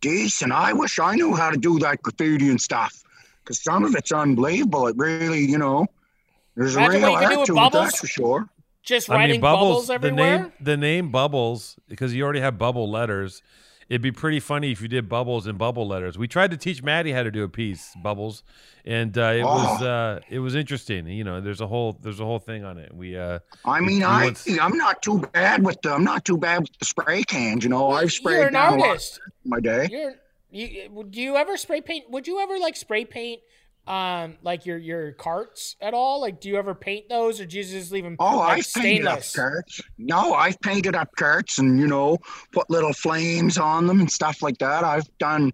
Decent. 0.00 0.52
I 0.52 0.72
wish 0.72 0.98
I 0.98 1.14
knew 1.14 1.34
how 1.34 1.50
to 1.50 1.56
do 1.56 1.78
that 1.80 2.02
graffiti 2.02 2.48
and 2.48 2.60
stuff. 2.60 3.02
Because 3.42 3.62
some 3.62 3.84
of 3.84 3.94
it's 3.94 4.12
unbelievable. 4.12 4.86
It 4.86 4.96
really, 4.96 5.40
you 5.44 5.58
know, 5.58 5.86
there's 6.56 6.76
a 6.76 6.88
real 6.88 7.12
what 7.12 7.22
you 7.22 7.28
can 7.28 7.30
do 7.30 7.38
art 7.38 7.38
with 7.38 7.46
to 7.46 7.56
it, 7.56 7.72
that's 7.72 8.00
for 8.00 8.06
sure. 8.06 8.48
Just 8.82 9.10
I 9.10 9.14
writing 9.14 9.34
mean, 9.34 9.40
bubbles, 9.40 9.86
bubbles. 9.86 9.86
the 9.88 9.94
everywhere. 9.94 10.38
name, 10.38 10.52
the 10.60 10.76
name 10.76 11.10
bubbles, 11.10 11.76
because 11.88 12.14
you 12.14 12.22
already 12.22 12.40
have 12.40 12.58
bubble 12.58 12.90
letters. 12.90 13.42
It'd 13.90 14.00
be 14.02 14.12
pretty 14.12 14.38
funny 14.40 14.70
if 14.70 14.80
you 14.80 14.86
did 14.88 15.08
bubbles 15.08 15.46
and 15.48 15.58
bubble 15.58 15.86
letters. 15.86 16.16
We 16.16 16.28
tried 16.28 16.52
to 16.52 16.56
teach 16.56 16.80
Matty 16.82 17.10
how 17.10 17.24
to 17.24 17.30
do 17.32 17.42
a 17.42 17.48
piece, 17.48 17.92
bubbles, 18.00 18.44
and 18.84 19.18
uh, 19.18 19.32
it 19.36 19.42
was 19.42 19.82
Oh. 19.82 19.86
uh, 19.86 20.20
it 20.30 20.38
was 20.38 20.54
interesting. 20.54 21.08
You 21.08 21.24
know, 21.24 21.40
there's 21.40 21.60
a 21.60 21.66
whole 21.66 21.98
there's 22.00 22.20
a 22.20 22.24
whole 22.24 22.38
thing 22.38 22.64
on 22.64 22.78
it. 22.78 22.94
We 22.94 23.18
uh, 23.18 23.40
I 23.64 23.80
mean, 23.80 23.98
You 23.98 24.06
I 24.06 24.24
want- 24.26 24.46
I'm 24.62 24.78
not 24.78 25.02
too 25.02 25.18
bad 25.32 25.64
with 25.66 25.82
the 25.82 25.92
I'm 25.92 26.04
not 26.04 26.24
too 26.24 26.38
bad 26.38 26.60
with 26.62 26.78
the 26.78 26.84
spray 26.84 27.24
cans. 27.24 27.64
You 27.64 27.70
know, 27.70 27.90
I've 27.90 28.12
sprayed 28.12 28.36
You're 28.38 28.46
an 28.46 28.52
down 28.52 28.74
a 28.74 28.76
lot 28.76 28.88
artist. 28.90 29.20
in 29.44 29.50
my 29.50 29.58
day. 29.60 29.88
You're 29.90 30.14
you. 30.52 31.04
Do 31.10 31.20
you 31.20 31.36
ever 31.36 31.56
spray 31.56 31.80
paint? 31.80 32.08
Would 32.10 32.28
you 32.28 32.38
ever 32.40 32.58
like 32.60 32.76
spray 32.76 33.04
paint? 33.04 33.40
Um, 33.86 34.36
like 34.42 34.66
your 34.66 34.78
your 34.78 35.12
carts 35.12 35.76
at 35.80 35.94
all? 35.94 36.20
Like, 36.20 36.40
do 36.40 36.48
you 36.48 36.56
ever 36.56 36.74
paint 36.74 37.08
those, 37.08 37.40
or 37.40 37.46
do 37.46 37.56
you 37.56 37.64
just 37.64 37.90
leave 37.90 38.04
them 38.04 38.16
Oh, 38.20 38.38
like 38.38 38.58
I've 38.58 38.72
painted 38.74 39.06
up 39.06 39.22
carts. 39.34 39.80
No, 39.98 40.34
I've 40.34 40.60
painted 40.60 40.94
up 40.94 41.10
carts 41.16 41.58
and 41.58 41.80
you 41.80 41.86
know 41.86 42.18
put 42.52 42.70
little 42.70 42.92
flames 42.92 43.58
on 43.58 43.86
them 43.86 44.00
and 44.00 44.10
stuff 44.10 44.42
like 44.42 44.58
that. 44.58 44.84
I've 44.84 45.08
done 45.18 45.52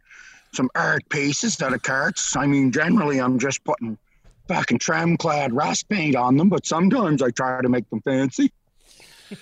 some 0.52 0.70
art 0.74 1.08
pieces 1.08 1.60
out 1.62 1.72
of 1.72 1.82
carts. 1.82 2.36
I 2.36 2.46
mean, 2.46 2.72
generally 2.72 3.20
I'm 3.20 3.38
just 3.38 3.64
putting 3.64 3.96
fucking 4.48 4.78
trim 4.78 5.16
clad 5.16 5.52
rust 5.52 5.88
paint 5.88 6.16
on 6.16 6.36
them, 6.36 6.48
but 6.48 6.66
sometimes 6.66 7.22
I 7.22 7.30
try 7.30 7.60
to 7.62 7.68
make 7.68 7.88
them 7.90 8.00
fancy. 8.02 8.52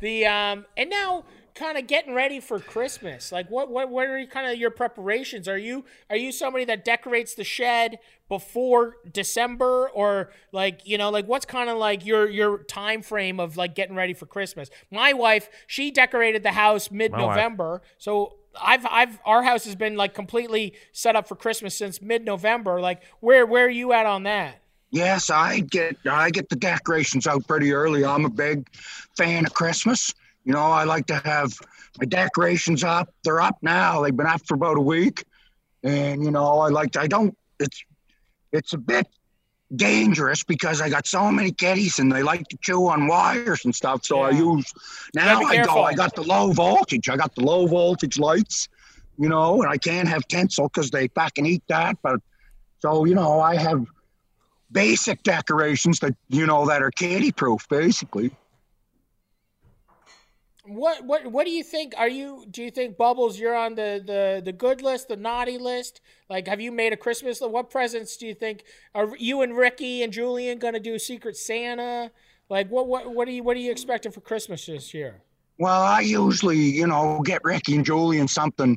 The 0.00 0.26
um, 0.26 0.66
and 0.76 0.90
now 0.90 1.24
kind 1.54 1.78
of 1.78 1.86
getting 1.86 2.14
ready 2.14 2.40
for 2.40 2.58
Christmas. 2.58 3.30
Like, 3.30 3.50
what 3.50 3.70
what 3.70 3.88
what 3.88 4.08
are 4.08 4.26
kind 4.26 4.50
of 4.50 4.58
your 4.58 4.70
preparations? 4.70 5.48
Are 5.48 5.58
you 5.58 5.84
are 6.10 6.16
you 6.16 6.32
somebody 6.32 6.64
that 6.66 6.84
decorates 6.84 7.34
the 7.34 7.44
shed 7.44 7.98
before 8.28 8.96
December, 9.10 9.88
or 9.90 10.30
like 10.52 10.80
you 10.84 10.98
know, 10.98 11.10
like 11.10 11.26
what's 11.26 11.44
kind 11.44 11.70
of 11.70 11.78
like 11.78 12.04
your 12.04 12.28
your 12.28 12.58
time 12.64 13.02
frame 13.02 13.38
of 13.40 13.56
like 13.56 13.74
getting 13.74 13.94
ready 13.94 14.14
for 14.14 14.26
Christmas? 14.26 14.70
My 14.90 15.12
wife, 15.12 15.48
she 15.66 15.90
decorated 15.90 16.42
the 16.42 16.52
house 16.52 16.90
mid 16.90 17.12
November, 17.12 17.82
so. 17.98 18.36
I've 18.56 18.86
I've 18.86 19.18
our 19.24 19.42
house 19.42 19.64
has 19.64 19.74
been 19.74 19.96
like 19.96 20.14
completely 20.14 20.74
set 20.92 21.16
up 21.16 21.26
for 21.26 21.34
Christmas 21.34 21.76
since 21.76 22.00
mid 22.00 22.24
November. 22.24 22.80
Like 22.80 23.02
where 23.18 23.44
where 23.44 23.66
are 23.66 23.68
you 23.68 23.92
at 23.92 24.06
on 24.06 24.22
that? 24.22 24.60
Yes, 24.92 25.28
I 25.28 25.58
get 25.58 25.96
I 26.08 26.30
get 26.30 26.48
the 26.48 26.54
decorations 26.54 27.26
out 27.26 27.44
pretty 27.48 27.72
early. 27.72 28.04
I'm 28.04 28.24
a 28.24 28.30
big 28.30 28.68
fan 29.16 29.44
of 29.44 29.52
Christmas. 29.52 30.14
You 30.44 30.52
know, 30.52 30.60
I 30.60 30.84
like 30.84 31.06
to 31.06 31.16
have 31.16 31.52
my 31.98 32.04
decorations 32.04 32.84
up. 32.84 33.12
They're 33.24 33.40
up 33.40 33.58
now. 33.62 34.02
They've 34.02 34.16
been 34.16 34.26
up 34.26 34.42
for 34.46 34.54
about 34.54 34.76
a 34.76 34.80
week, 34.80 35.24
and 35.82 36.22
you 36.22 36.30
know, 36.30 36.60
I 36.60 36.68
like 36.68 36.92
to, 36.92 37.00
I 37.00 37.06
don't. 37.06 37.36
It's 37.58 37.82
it's 38.52 38.72
a 38.72 38.78
bit 38.78 39.06
dangerous 39.74 40.44
because 40.44 40.80
I 40.80 40.88
got 40.88 41.06
so 41.06 41.30
many 41.32 41.50
kitties 41.50 41.98
and 41.98 42.12
they 42.12 42.22
like 42.22 42.46
to 42.48 42.58
chew 42.60 42.86
on 42.88 43.06
wires 43.06 43.64
and 43.64 43.74
stuff. 43.74 44.04
So 44.04 44.20
I 44.20 44.30
use 44.30 44.70
now 45.14 45.40
I 45.42 45.64
go. 45.64 45.82
I 45.82 45.94
got 45.94 46.14
the 46.14 46.22
low 46.22 46.52
voltage. 46.52 47.08
I 47.08 47.16
got 47.16 47.34
the 47.34 47.42
low 47.44 47.66
voltage 47.66 48.18
lights. 48.18 48.68
You 49.16 49.28
know, 49.28 49.62
and 49.62 49.70
I 49.70 49.76
can't 49.76 50.08
have 50.08 50.26
tinsel 50.26 50.68
because 50.68 50.90
they 50.90 51.06
fucking 51.08 51.46
eat 51.46 51.62
that. 51.68 51.96
But 52.02 52.20
so 52.80 53.04
you 53.04 53.14
know, 53.14 53.40
I 53.40 53.56
have 53.56 53.86
basic 54.70 55.22
decorations 55.22 56.00
that 56.00 56.14
you 56.28 56.46
know 56.46 56.66
that 56.66 56.82
are 56.82 56.90
kitty 56.90 57.32
proof 57.32 57.66
basically 57.68 58.32
What 60.66 61.04
what 61.04 61.26
what 61.30 61.44
do 61.44 61.50
you 61.50 61.62
think? 61.62 61.92
Are 61.98 62.08
you 62.08 62.46
do 62.50 62.62
you 62.62 62.70
think 62.70 62.96
Bubbles 62.96 63.38
you're 63.38 63.54
on 63.54 63.74
the 63.74 64.02
the 64.04 64.40
the 64.42 64.52
good 64.52 64.80
list, 64.80 65.08
the 65.08 65.16
naughty 65.16 65.58
list? 65.58 66.00
Like 66.30 66.48
have 66.48 66.60
you 66.60 66.72
made 66.72 66.92
a 66.92 66.96
Christmas 66.96 67.40
list? 67.42 67.52
What 67.52 67.68
presents 67.70 68.16
do 68.16 68.26
you 68.26 68.34
think 68.34 68.64
are 68.94 69.14
you 69.18 69.42
and 69.42 69.54
Ricky 69.56 70.02
and 70.02 70.10
Julian 70.12 70.58
going 70.58 70.72
to 70.74 70.80
do 70.80 70.98
Secret 70.98 71.36
Santa? 71.36 72.10
Like 72.48 72.70
what 72.70 72.86
what 72.86 73.12
what 73.14 73.28
are 73.28 73.30
you 73.30 73.42
what 73.42 73.56
are 73.58 73.60
you 73.60 73.70
expecting 73.70 74.10
for 74.10 74.20
Christmas 74.20 74.64
this 74.66 74.94
year? 74.94 75.22
well 75.56 75.82
i 75.82 76.00
usually 76.00 76.58
you 76.58 76.84
know 76.84 77.20
get 77.24 77.44
ricky 77.44 77.76
and 77.76 77.84
julian 77.84 78.26
something 78.26 78.76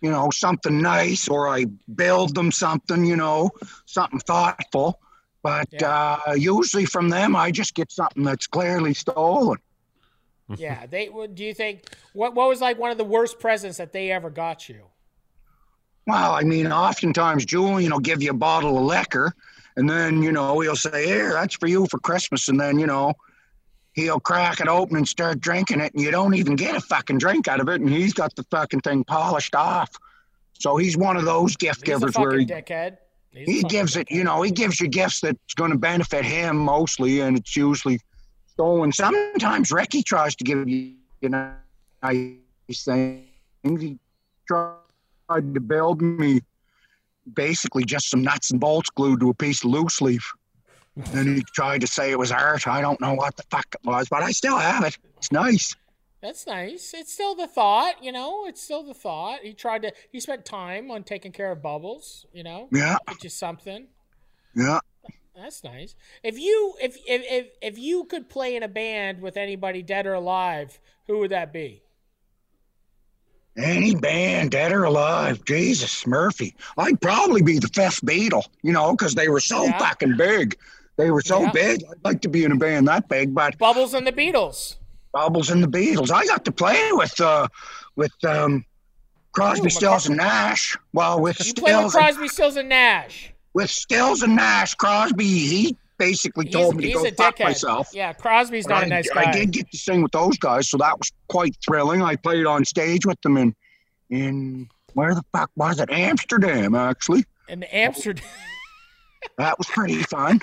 you 0.00 0.10
know 0.10 0.28
something 0.32 0.82
nice 0.82 1.28
or 1.28 1.46
i 1.48 1.64
build 1.94 2.34
them 2.34 2.50
something 2.50 3.04
you 3.04 3.14
know 3.14 3.48
something 3.86 4.18
thoughtful 4.20 4.98
but 5.44 5.68
Yeah. 5.70 6.18
uh 6.26 6.32
usually 6.32 6.86
from 6.86 7.08
them 7.08 7.36
i 7.36 7.52
just 7.52 7.72
get 7.76 7.92
something 7.92 8.24
that's 8.24 8.48
clearly 8.48 8.94
stolen 8.94 9.58
yeah, 10.56 10.86
they 10.90 11.10
do 11.34 11.44
you 11.44 11.54
think 11.54 11.84
what 12.12 12.34
what 12.34 12.48
was 12.48 12.60
like 12.60 12.78
one 12.78 12.90
of 12.90 12.98
the 12.98 13.04
worst 13.04 13.38
presents 13.38 13.78
that 13.78 13.92
they 13.92 14.10
ever 14.10 14.30
got 14.30 14.68
you? 14.68 14.82
well 16.06 16.32
i 16.32 16.42
mean 16.42 16.72
oftentimes 16.72 17.44
julian 17.44 17.92
will 17.92 17.98
give 17.98 18.22
you 18.22 18.30
a 18.30 18.34
bottle 18.34 18.78
of 18.78 18.84
liquor 18.84 19.30
and 19.76 19.90
then 19.90 20.22
you 20.22 20.32
know 20.32 20.58
he'll 20.60 20.74
say 20.74 21.04
here 21.06 21.34
that's 21.34 21.54
for 21.56 21.66
you 21.66 21.86
for 21.90 21.98
christmas 21.98 22.48
and 22.48 22.58
then 22.58 22.78
you 22.78 22.86
know 22.86 23.12
he'll 23.98 24.20
crack 24.20 24.60
it 24.60 24.68
open 24.68 24.96
and 24.96 25.08
start 25.08 25.40
drinking 25.40 25.80
it, 25.80 25.92
and 25.92 26.02
you 26.02 26.10
don't 26.10 26.34
even 26.34 26.56
get 26.56 26.76
a 26.76 26.80
fucking 26.80 27.18
drink 27.18 27.48
out 27.48 27.60
of 27.60 27.68
it, 27.68 27.80
and 27.80 27.90
he's 27.90 28.14
got 28.14 28.34
the 28.36 28.44
fucking 28.44 28.80
thing 28.80 29.04
polished 29.04 29.54
off. 29.54 29.90
So 30.54 30.76
he's 30.76 30.96
one 30.96 31.16
of 31.16 31.24
those 31.24 31.56
gift 31.56 31.80
He's 31.80 31.96
a 31.96 31.98
givers 31.98 32.16
where 32.16 32.38
he, 32.38 32.46
dickhead. 32.46 32.98
He's 33.30 33.46
he 33.46 33.62
fucking 33.62 33.68
gives 33.68 33.96
it, 33.96 34.10
you 34.10 34.24
know, 34.24 34.42
he 34.42 34.50
gives 34.50 34.80
you 34.80 34.88
gifts 34.88 35.20
that's 35.20 35.54
going 35.54 35.72
to 35.72 35.78
benefit 35.78 36.24
him 36.24 36.56
mostly, 36.56 37.20
and 37.20 37.36
it's 37.36 37.56
usually 37.56 38.00
stolen. 38.58 38.90
Sometimes 38.92 39.70
Ricky 39.70 40.02
tries 40.02 40.34
to 40.36 40.44
give 40.44 40.68
you, 40.68 40.94
you 41.20 41.28
know, 41.28 41.52
nice 42.02 42.34
things. 42.84 43.22
He 43.62 43.98
tried 44.48 45.54
to 45.54 45.60
build 45.60 46.02
me 46.02 46.40
basically 47.34 47.84
just 47.84 48.10
some 48.10 48.22
nuts 48.22 48.50
and 48.50 48.58
bolts 48.58 48.90
glued 48.90 49.20
to 49.20 49.30
a 49.30 49.34
piece 49.34 49.62
of 49.64 49.70
loose 49.70 50.00
leaf. 50.00 50.32
And 51.12 51.36
he 51.36 51.44
tried 51.54 51.82
to 51.82 51.86
say 51.86 52.10
it 52.10 52.18
was 52.18 52.32
art. 52.32 52.66
I 52.66 52.80
don't 52.80 53.00
know 53.00 53.14
what 53.14 53.36
the 53.36 53.44
fuck 53.48 53.66
it 53.72 53.86
was, 53.86 54.08
but 54.08 54.24
I 54.24 54.32
still 54.32 54.58
have 54.58 54.82
it. 54.82 54.98
It's 55.18 55.30
nice. 55.30 55.76
That's 56.20 56.44
nice. 56.48 56.92
It's 56.94 57.12
still 57.12 57.36
the 57.36 57.46
thought, 57.46 58.02
you 58.02 58.10
know. 58.10 58.46
It's 58.48 58.60
still 58.60 58.82
the 58.82 58.94
thought. 58.94 59.38
He 59.44 59.52
tried 59.52 59.82
to. 59.82 59.92
He 60.10 60.18
spent 60.18 60.44
time 60.44 60.90
on 60.90 61.04
taking 61.04 61.30
care 61.30 61.52
of 61.52 61.62
Bubbles, 61.62 62.26
you 62.32 62.42
know. 62.42 62.68
Yeah, 62.72 62.96
Which 63.08 63.24
is 63.24 63.34
something. 63.38 63.86
yeah. 64.56 64.80
That's 65.40 65.62
nice. 65.62 65.94
If 66.24 66.36
you 66.36 66.74
if 66.80 66.96
if 67.06 67.22
if, 67.30 67.46
if 67.62 67.78
you 67.78 68.04
could 68.04 68.28
play 68.28 68.56
in 68.56 68.64
a 68.64 68.68
band 68.68 69.20
with 69.20 69.36
anybody 69.36 69.82
dead 69.82 70.04
or 70.04 70.14
alive, 70.14 70.80
who 71.06 71.18
would 71.18 71.30
that 71.30 71.52
be? 71.52 71.82
Any 73.56 73.94
band, 73.94 74.50
dead 74.50 74.72
or 74.72 74.82
alive, 74.84 75.44
Jesus, 75.44 76.06
Murphy. 76.08 76.56
I'd 76.76 77.00
probably 77.00 77.42
be 77.42 77.58
the 77.60 77.68
fifth 77.68 78.04
Beatle, 78.04 78.46
you 78.62 78.72
know, 78.72 78.92
because 78.92 79.14
they 79.14 79.28
were 79.28 79.40
so 79.40 79.64
Yeah. 79.64 79.78
fucking 79.78 80.16
big. 80.16 80.56
They 80.96 81.12
were 81.12 81.22
so 81.22 81.42
Yeah. 81.42 81.52
big. 81.52 81.84
I'd 81.88 82.04
like 82.04 82.20
to 82.22 82.28
be 82.28 82.42
in 82.42 82.50
a 82.50 82.56
band 82.56 82.88
that 82.88 83.08
big, 83.08 83.32
but 83.32 83.58
Bubbles 83.58 83.94
and 83.94 84.04
the 84.06 84.12
Beatles. 84.12 84.76
Bubbles 85.12 85.50
and 85.50 85.62
the 85.62 85.68
Beatles. 85.68 86.10
I 86.10 86.26
got 86.26 86.44
to 86.46 86.52
play 86.52 86.90
with 86.92 87.20
uh 87.20 87.46
with 87.94 88.12
um 88.24 88.64
Crosby, 89.32 89.68
Ooh, 89.68 89.70
Stills, 89.70 90.06
and 90.06 90.16
Nash. 90.16 90.76
Well, 90.92 91.20
with 91.20 91.38
You 91.46 91.54
play 91.54 91.72
with 91.76 91.92
Stills, 91.92 91.94
and, 91.94 92.04
Crosby, 92.04 92.28
Stills, 92.28 92.56
and 92.56 92.68
Nash. 92.68 93.32
With 93.58 93.70
Stills 93.70 94.22
and 94.22 94.36
Nash, 94.36 94.74
Crosby, 94.76 95.24
he 95.24 95.76
basically 95.98 96.46
He's, 96.46 96.54
told 96.54 96.76
me 96.76 96.86
to 96.86 96.92
go 96.92 97.04
fuck 97.10 97.36
dickhead. 97.38 97.44
myself. 97.44 97.88
Yeah, 97.92 98.12
Crosby's 98.12 98.66
But 98.66 98.74
not 98.74 98.82
I, 98.84 98.86
a 98.86 98.88
nice 98.88 99.10
guy. 99.10 99.30
I 99.30 99.32
did 99.32 99.50
get 99.50 99.68
to 99.72 99.76
sing 99.76 100.00
with 100.00 100.12
those 100.12 100.38
guys, 100.38 100.68
so 100.70 100.76
that 100.78 100.96
was 100.96 101.10
quite 101.28 101.56
thrilling. 101.66 102.00
I 102.00 102.14
played 102.14 102.46
on 102.46 102.64
stage 102.64 103.04
with 103.04 103.20
them 103.22 103.36
in 103.36 103.54
in 104.10 104.68
where 104.94 105.12
the 105.14 105.24
fuck 105.32 105.50
was 105.56 105.80
it? 105.80 105.90
Amsterdam, 105.90 106.74
actually. 106.76 107.24
In 107.48 107.64
Amsterdam, 107.64 108.24
That 109.38 109.58
was 109.58 109.66
pretty 109.66 110.02
fun. 110.04 110.40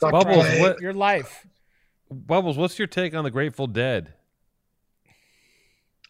Bubbles, 0.00 0.24
play- 0.46 0.60
what- 0.60 0.80
your 0.80 0.92
life. 0.92 1.46
Bubbles, 2.10 2.56
what's 2.58 2.78
your 2.78 2.86
take 2.86 3.14
on 3.14 3.24
the 3.24 3.30
Grateful 3.30 3.66
Dead? 3.66 4.12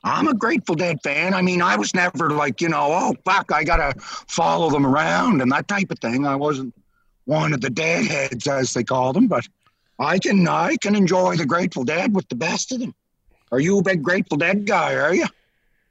I'm 0.07 0.28
a 0.28 0.34
Grateful 0.34 0.74
Dead 0.76 0.98
fan. 1.02 1.34
I 1.34 1.42
mean, 1.42 1.61
I 1.61 1.76
was 1.76 1.92
never 1.94 2.30
like, 2.30 2.61
you 2.61 2.68
know, 2.68 2.88
oh 2.92 3.14
fuck, 3.24 3.50
I 3.52 3.64
gotta 3.64 3.92
follow 4.00 4.70
them 4.70 4.86
around 4.86 5.42
and 5.42 5.50
that 5.52 5.66
type 5.68 5.90
of 5.90 5.98
thing. 5.98 6.26
I 6.26 6.36
wasn't 6.36 6.72
one 7.24 7.52
of 7.52 7.61
the 7.61 7.70
deadheads 7.70 8.46
as 8.46 8.72
they 8.72 8.84
call 8.84 9.12
them, 9.12 9.26
but 9.26 9.46
I 9.98 10.18
can 10.18 10.46
I 10.46 10.76
can 10.80 10.94
enjoy 10.94 11.36
the 11.36 11.44
Grateful 11.46 11.84
Dead 11.84 12.14
with 12.14 12.28
the 12.28 12.36
best 12.36 12.70
of 12.72 12.80
them. 12.80 12.94
Are 13.52 13.59
you 13.61 13.78
a 13.78 13.82
big 13.82 14.02
Grateful 14.02 14.36
Dead 14.38 14.64
guy? 14.66 14.94
Are 14.94 15.14
you? 15.14 15.26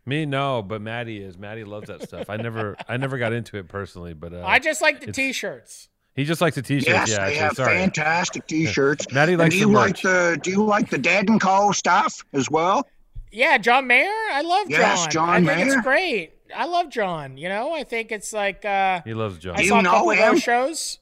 Me, 0.06 0.26
no, 0.26 0.62
but 0.62 0.82
Matty 0.82 1.22
is. 1.22 1.38
Matty 1.38 1.64
loves 1.64 1.88
that 1.88 2.04
stuff. 2.04 2.30
I 2.30 2.38
never, 2.38 2.76
I 2.88 2.96
never 2.98 3.18
got 3.18 3.34
into 3.34 3.58
it 3.58 3.68
personally, 3.68 4.14
but 4.14 4.34
uh, 4.34 4.44
I 4.46 4.60
just 4.60 4.82
like 4.82 5.02
the 5.02 5.12
T-shirts. 5.12 5.90
he 6.16 6.26
just 6.26 6.42
likes 6.42 6.56
the 6.56 6.62
t-shirts. 6.62 6.88
yes, 6.88 7.10
yeah, 7.10 7.16
they 7.18 7.24
actually, 7.24 7.38
have 7.40 7.54
sorry. 7.54 7.78
fantastic 7.80 8.46
T-shirts. 8.48 9.08
Matty 9.14 9.34
And 9.34 9.40
likes 9.42 9.56
do 9.56 9.60
the 9.62 9.66
you 9.66 9.72
merch. 9.72 10.04
like 10.04 10.14
the 10.14 10.40
Do 10.44 10.52
you 10.52 10.64
like 10.64 10.90
the 10.92 11.00
Dead 11.00 11.28
and 11.28 11.42
Co 11.42 11.72
stuff 11.72 12.24
as 12.34 12.50
well? 12.52 12.88
Yeah, 13.36 13.58
John 13.58 13.86
Mayer. 13.88 14.10
I 14.32 14.42
love 14.42 14.68
Yes, 14.70 15.02
John. 15.08 15.12
John 15.44 15.50
I 15.50 15.56
think 15.56 15.68
it's 15.68 15.82
great. 15.82 16.32
I 16.56 16.66
love 16.68 16.90
John. 16.90 17.38
You 17.38 17.50
know, 17.50 17.74
I 17.74 17.84
think 17.84 18.12
it's 18.12 18.32
like 18.32 18.64
uh, 18.64 19.02
he 19.04 19.14
loves 19.14 19.40
John. 19.40 19.58
I 19.58 19.62
you 19.62 19.68
saw 19.70 19.80
a 19.80 19.82
know 19.82 19.92
couple 19.92 20.12
of 20.12 20.18
him? 20.18 20.32
those 20.36 20.42
shows. 20.44 21.00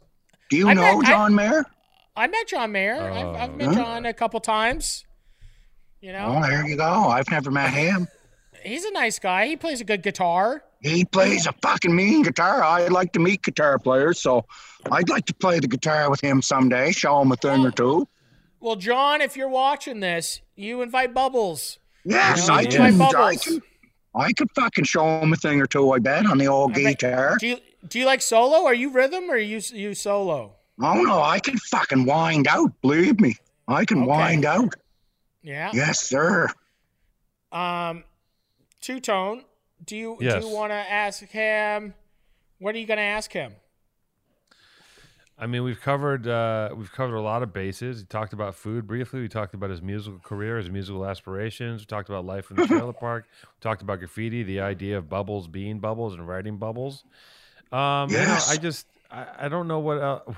Do 0.50 0.58
you 0.58 0.68
I 0.70 0.74
know 0.74 0.98
met- 1.00 1.08
I- 1.08 1.12
John 1.12 1.36
Mayer? 1.36 1.66
I 2.16 2.28
met 2.28 2.48
John 2.48 2.72
Mayer. 2.72 2.96
I've, 3.02 3.36
I've 3.36 3.56
met 3.56 3.70
Oh. 3.70 3.74
John 3.76 4.06
a 4.06 4.14
couple 4.14 4.40
times. 4.40 5.04
You 6.02 6.12
know, 6.12 6.42
Oh, 6.44 6.48
there 6.48 6.68
you 6.68 6.76
go. 6.76 6.84
I've 7.08 7.30
never 7.30 7.50
met 7.52 7.72
him. 7.74 8.08
he's 8.64 8.84
a 8.86 8.92
nice 8.92 9.20
guy. 9.20 9.46
He 9.48 9.56
plays 9.56 9.80
a 9.82 9.84
good 9.84 10.02
guitar. 10.04 10.64
He 10.82 11.06
plays 11.06 11.46
a 11.48 11.54
fucking 11.62 11.96
mean 11.96 12.24
guitar. 12.24 12.62
I'd 12.64 12.92
like 12.92 13.14
to 13.14 13.20
meet 13.20 13.42
guitar 13.44 13.80
players, 13.80 14.20
so 14.20 14.46
I'd 14.92 15.08
like 15.08 15.26
to 15.28 15.34
play 15.34 15.60
the 15.60 15.68
guitar 15.68 16.10
with 16.10 16.20
him 16.22 16.42
someday, 16.42 16.92
show 16.92 17.22
him 17.22 17.32
a 17.32 17.36
thing 17.38 17.66
or 17.66 17.72
two. 17.72 18.08
Well, 18.60 18.76
John, 18.76 19.22
if 19.22 19.38
you're 19.38 19.48
watching 19.50 20.00
this, 20.02 20.42
you 20.56 20.82
invite 20.82 21.14
Bubbles. 21.14 21.80
Yes, 22.06 22.48
Yeah, 22.48 22.54
I 22.56 22.62
yeah. 22.62 22.70
can. 22.70 23.02
I 23.02 23.36
can. 23.36 23.62
I 24.16 24.32
could 24.34 24.50
fucking 24.56 24.84
show 24.84 25.20
him 25.22 25.34
a 25.34 25.36
thing 25.36 25.60
or 25.60 25.66
two. 25.66 25.92
I 25.92 26.00
bet 26.00 26.26
on 26.28 26.38
the 26.38 26.48
old 26.48 26.72
I 26.72 26.84
bet- 26.84 27.00
guitar. 27.00 27.38
Do 27.40 27.48
you 27.48 27.58
do 27.88 28.00
you 28.00 28.06
like 28.06 28.22
solo? 28.22 28.66
Are 28.66 28.74
you 28.74 28.90
rhythm 28.92 29.30
or 29.30 29.34
are 29.36 29.38
you 29.38 29.60
you 29.72 29.94
solo? 29.94 30.54
Oh 30.82 30.94
no, 31.02 31.22
I 31.22 31.40
can 31.40 31.58
fucking 31.58 32.06
wind 32.06 32.48
out. 32.48 32.72
Believe 32.82 33.20
me, 33.20 33.36
I 33.68 33.86
can 33.86 34.00
Okay. 34.00 34.08
wind 34.08 34.46
out. 34.46 34.74
Yeah. 35.42 35.72
Yes, 35.74 36.02
sir. 36.02 36.48
Um, 37.52 38.04
two 38.82 39.00
tone. 39.00 39.44
Do 39.86 39.96
you 39.98 40.18
Yes. 40.20 40.42
do 40.44 40.48
you 40.50 40.54
want 40.56 40.72
to 40.72 40.76
ask 40.76 41.24
him? 41.24 41.94
What 42.60 42.76
are 42.76 42.78
you 42.78 42.86
going 42.88 42.98
to 42.98 43.04
ask 43.04 43.32
him? 43.32 43.54
I 45.38 45.48
mean, 45.48 45.64
we've 45.64 45.82
covered 45.82 46.28
uh, 46.28 46.70
we've 46.76 46.92
covered 46.92 47.16
a 47.16 47.22
lot 47.22 47.42
of 47.44 47.52
bases. 47.54 47.98
We 48.02 48.06
talked 48.06 48.34
about 48.34 48.56
food 48.56 48.86
briefly. 48.88 49.22
We 49.22 49.28
talked 49.28 49.54
about 49.56 49.72
his 49.72 49.82
musical 49.82 50.20
career, 50.20 50.58
his 50.58 50.70
musical 50.70 51.06
aspirations. 51.06 51.82
We 51.82 51.86
talked 51.86 52.08
about 52.08 52.26
life 52.26 52.50
in 52.52 52.58
the 52.58 52.68
trailer 52.68 52.94
park. 52.94 53.26
We 53.44 53.60
talked 53.60 53.82
about 53.82 54.00
graffiti, 54.00 54.44
the 54.44 54.62
idea 54.62 54.98
of 54.98 55.10
bubbles 55.10 55.48
being 55.48 55.80
bubbles 55.80 56.14
and 56.14 56.28
writing 56.28 56.58
bubbles. 56.58 57.04
Um, 57.72 58.10
you 58.12 58.18
know, 58.18 58.38
I 58.48 58.58
just 58.58 58.86
I, 59.10 59.26
I 59.40 59.50
don't 59.50 59.68
know 59.68 59.80
what 59.80 60.02
else. 60.02 60.36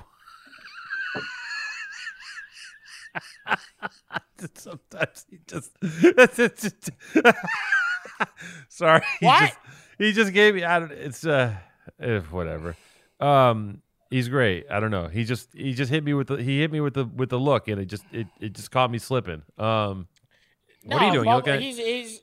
Sometimes 4.54 5.26
he 5.30 5.38
just, 5.46 5.70
sorry. 8.68 9.02
he 9.20 9.26
What? 9.26 9.40
just- 9.40 9.58
He 9.98 10.12
just, 10.12 10.32
gave 10.34 10.54
me. 10.54 10.62
I 10.64 10.78
don't. 10.80 10.92
It's 10.92 11.24
uh, 11.24 11.54
eh, 12.00 12.20
whatever. 12.30 12.76
Um, 13.18 13.80
he's 14.10 14.28
great. 14.28 14.66
I 14.70 14.80
don't 14.80 14.90
know. 14.90 15.08
He 15.08 15.24
just 15.24 15.48
he 15.52 15.72
just 15.74 15.90
hit 15.90 16.04
me 16.04 16.14
with 16.14 16.28
the 16.28 16.36
he 16.36 16.60
hit 16.60 16.70
me 16.72 16.80
with 16.80 16.94
the 16.94 17.04
with 17.04 17.30
the 17.30 17.38
look, 17.38 17.68
and 17.68 17.80
it 17.80 17.86
just 17.86 18.04
it, 18.12 18.26
it 18.40 18.52
just 18.54 18.70
caught 18.70 18.90
me 18.90 18.98
slipping. 18.98 19.42
Um, 19.58 20.08
what 20.84 21.02
are 21.02 21.06
you 21.06 21.12
doing? 21.12 21.28
You 21.28 21.34
looking 21.34 21.52
at, 21.54 21.60
he's 21.60 21.78
he's 21.78 22.20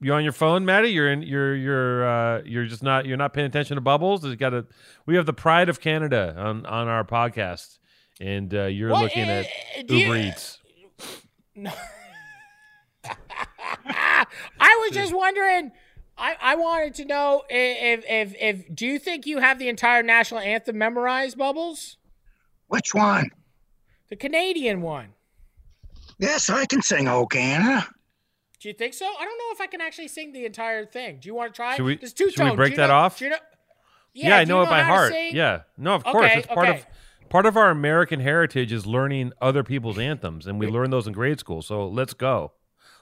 you 0.00 0.12
on 0.12 0.22
your 0.24 0.32
phone, 0.32 0.64
Matty? 0.64 0.88
You're 0.90 1.10
in. 1.10 1.22
You're 1.22 1.54
you're 1.54 2.06
uh, 2.08 2.42
you're 2.44 2.66
just 2.66 2.82
not. 2.82 3.06
You're 3.06 3.16
not 3.16 3.32
paying 3.32 3.46
attention 3.46 3.76
to 3.76 3.80
bubbles. 3.80 4.22
There's 4.22 4.36
got 4.36 4.52
a. 4.54 4.66
We 5.06 5.16
have 5.16 5.26
the 5.26 5.32
pride 5.32 5.68
of 5.68 5.80
Canada 5.80 6.34
on 6.36 6.66
on 6.66 6.88
our 6.88 7.04
podcast, 7.04 7.78
and 8.20 8.52
uh, 8.54 8.64
you're 8.64 8.90
What, 8.90 9.02
looking 9.04 9.24
eh, 9.24 9.40
at 9.40 9.46
eh, 9.76 9.82
do 9.86 9.96
you- 9.96 10.06
Uber 10.06 10.16
Eats. 10.18 10.58
No. 11.54 11.72
I 13.78 14.26
was 14.86 14.90
just 14.92 15.14
wondering. 15.14 15.72
I, 16.18 16.36
I 16.40 16.54
wanted 16.56 16.94
to 16.94 17.04
know 17.04 17.42
if, 17.50 18.04
if 18.08 18.34
if 18.40 18.74
do 18.74 18.86
you 18.86 18.98
think 18.98 19.26
you 19.26 19.38
have 19.38 19.58
the 19.58 19.68
entire 19.68 20.02
national 20.02 20.40
anthem 20.40 20.78
memorized, 20.78 21.36
Bubbles? 21.36 21.98
Which 22.68 22.94
one? 22.94 23.30
The 24.08 24.16
Canadian 24.16 24.80
one. 24.82 25.08
Yes, 26.18 26.48
I 26.48 26.64
can 26.64 26.80
sing 26.82 27.06
"O 27.08 27.26
Canada." 27.26 27.86
Do 28.60 28.68
you 28.68 28.74
think 28.74 28.94
so? 28.94 29.04
I 29.04 29.24
don't 29.24 29.38
know 29.38 29.52
if 29.52 29.60
I 29.60 29.66
can 29.66 29.82
actually 29.82 30.08
sing 30.08 30.32
the 30.32 30.46
entire 30.46 30.86
thing. 30.86 31.18
Do 31.20 31.26
you 31.28 31.34
want 31.34 31.52
to 31.52 31.56
try? 31.56 31.76
Should 31.76 31.84
we- 31.84 31.96
There's 31.98 32.14
two 32.14 32.30
should 32.30 32.48
we 32.50 32.56
break 32.56 32.76
that 32.76 32.86
know- 32.86 32.94
off? 32.94 33.20
you 33.20 33.28
know- 33.28 33.36
Yeah, 34.14 34.38
I 34.38 34.44
know 34.44 34.60
you 34.62 34.66
it 34.66 34.70
by 34.70 34.82
heart. 34.82 35.12
Yeah, 35.32 35.62
no, 35.76 35.94
of 35.94 36.04
course, 36.04 36.32
it's 36.34 36.46
part 36.46 36.68
okay. 36.68 36.78
of 36.78 36.86
part 37.28 37.44
of 37.44 37.56
our 37.58 37.68
American 37.70 38.20
heritage 38.20 38.72
is 38.72 38.86
learning 38.86 39.32
other 39.42 39.62
people's 39.62 39.98
anthems, 39.98 40.46
and 40.46 40.58
we 40.58 40.66
learn 40.68 40.88
those 40.90 41.06
in 41.06 41.12
grade 41.12 41.38
school. 41.38 41.60
So 41.60 41.86
let's 41.86 42.14
go, 42.14 42.52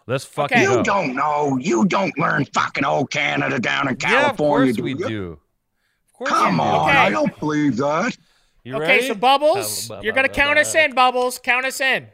let's 0.07 0.25
fucking 0.25 0.57
Okay. 0.59 0.67
go. 0.67 0.77
You 0.79 0.83
don't 0.83 1.15
know. 1.15 1.57
You 1.61 1.85
don't 1.87 2.17
learn 2.19 2.45
fucking 2.47 2.85
O 2.85 3.05
Canada" 3.05 3.59
down 3.59 3.89
in 3.89 3.97
yeah, 4.01 4.31
of 4.31 4.37
California. 4.37 4.73
course 4.75 4.83
we 4.83 4.91
you? 4.93 5.09
do. 5.09 5.33
Of 5.33 6.13
course 6.19 6.31
Come 6.31 6.59
we 6.59 6.63
do. 6.65 6.69
on, 6.71 6.89
Okay. 6.91 6.99
I 6.99 7.11
don't 7.11 7.39
believe 7.41 7.77
that. 7.79 8.17
You 8.65 8.77
Okay, 8.77 8.87
ready? 8.87 9.07
so 9.09 9.15
Bubbles, 9.15 9.89
Ba- 9.89 9.97
ba- 9.97 10.01
you're 10.05 10.15
gonna 10.15 10.29
ba- 10.29 10.35
count 10.35 10.55
ba- 10.57 10.61
us 10.63 10.75
in. 10.75 10.95
Bubbles, 10.95 11.39
count 11.39 11.67
us 11.67 11.81
in. 11.81 12.07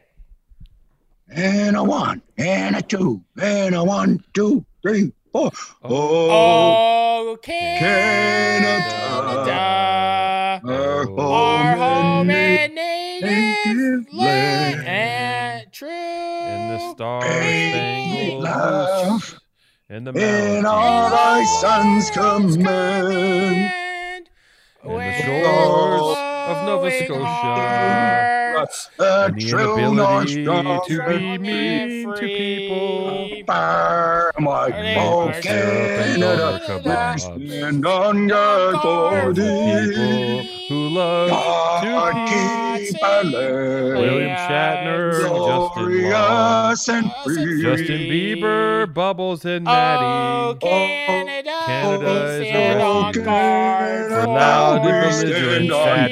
And 1.33 1.77
a 1.77 1.83
one, 1.83 2.21
and 2.37 2.75
a 2.75 2.81
two, 2.81 3.21
and 3.41 3.73
a 3.73 3.81
one, 3.83 4.21
two, 4.33 4.65
three, 4.81 5.13
four. 5.31 5.49
Oh, 5.81 6.29
Oh, 7.31 7.37
Canada, 7.41 8.83
Canada, 9.45 10.61
our 10.65 11.01
our 11.01 11.05
home 11.05 11.77
home 11.77 12.29
and 12.31 12.75
native 12.75 13.29
native 13.65 14.13
land, 14.13 14.83
land. 14.83 15.60
And. 15.81 16.47
In 16.47 16.67
the 16.69 16.93
star 16.93 17.21
Spangled 17.21 18.43
spangled 18.43 18.43
love, 18.43 19.39
and 19.89 20.07
the 20.07 20.11
in 20.11 20.63
mountains 20.63 20.65
all 20.65 21.09
thy 21.09 21.43
sons 21.43 22.15
Mountains 22.15 22.55
command. 22.57 22.57
command, 22.57 24.29
And 24.83 24.99
the 24.99 25.13
shores 25.23 26.17
of 26.49 26.65
Nova 26.65 26.91
flowing 26.91 27.05
Scotia. 27.05 28.40
A 28.55 28.67
and 28.99 29.35
the 29.35 29.47
true 29.47 29.93
North 29.95 30.29
inability 30.29 30.87
to 30.87 31.07
be 31.07 31.37
mean 31.37 32.13
to 32.15 32.27
people. 32.27 33.43
Fire, 33.47 34.31
my 34.39 34.71
Hey, 34.71 34.95
my 34.95 35.41
Canada, 35.41 36.59
Canada, 36.63 37.11
we 37.13 37.49
stand 37.49 37.85
on 37.85 38.27
guard 38.27 38.75
for 38.81 39.33
thee. 39.33 39.91
People 39.91 40.43
who 40.69 40.89
love 40.89 41.29
God 41.83 42.11
to 42.11 42.87
keep 42.91 43.03
our 43.03 43.23
land 43.23 43.97
William 43.97 44.29
Shatner, 44.37 45.11
Justin 45.21 46.01
glorious 46.01 46.89
and 46.89 47.11
free. 47.23 47.61
Justin 47.61 48.01
Bieber, 48.01 48.93
Bubbles, 48.93 49.45
and 49.45 49.67
Oh, 49.67 50.57
Canada, 50.61 51.59
Canada 51.65 52.05
we 52.05 52.43
is 52.43 52.49
stand 52.49 52.81
a 52.81 52.83
on 52.83 53.05
refugee 53.07 54.09
for 54.09 54.21
for 54.21 54.27
loud 54.27 54.85
we 54.85 54.91
and 54.91 55.13
stand 55.13 55.69
belligerent 55.69 55.71
on 55.71 56.09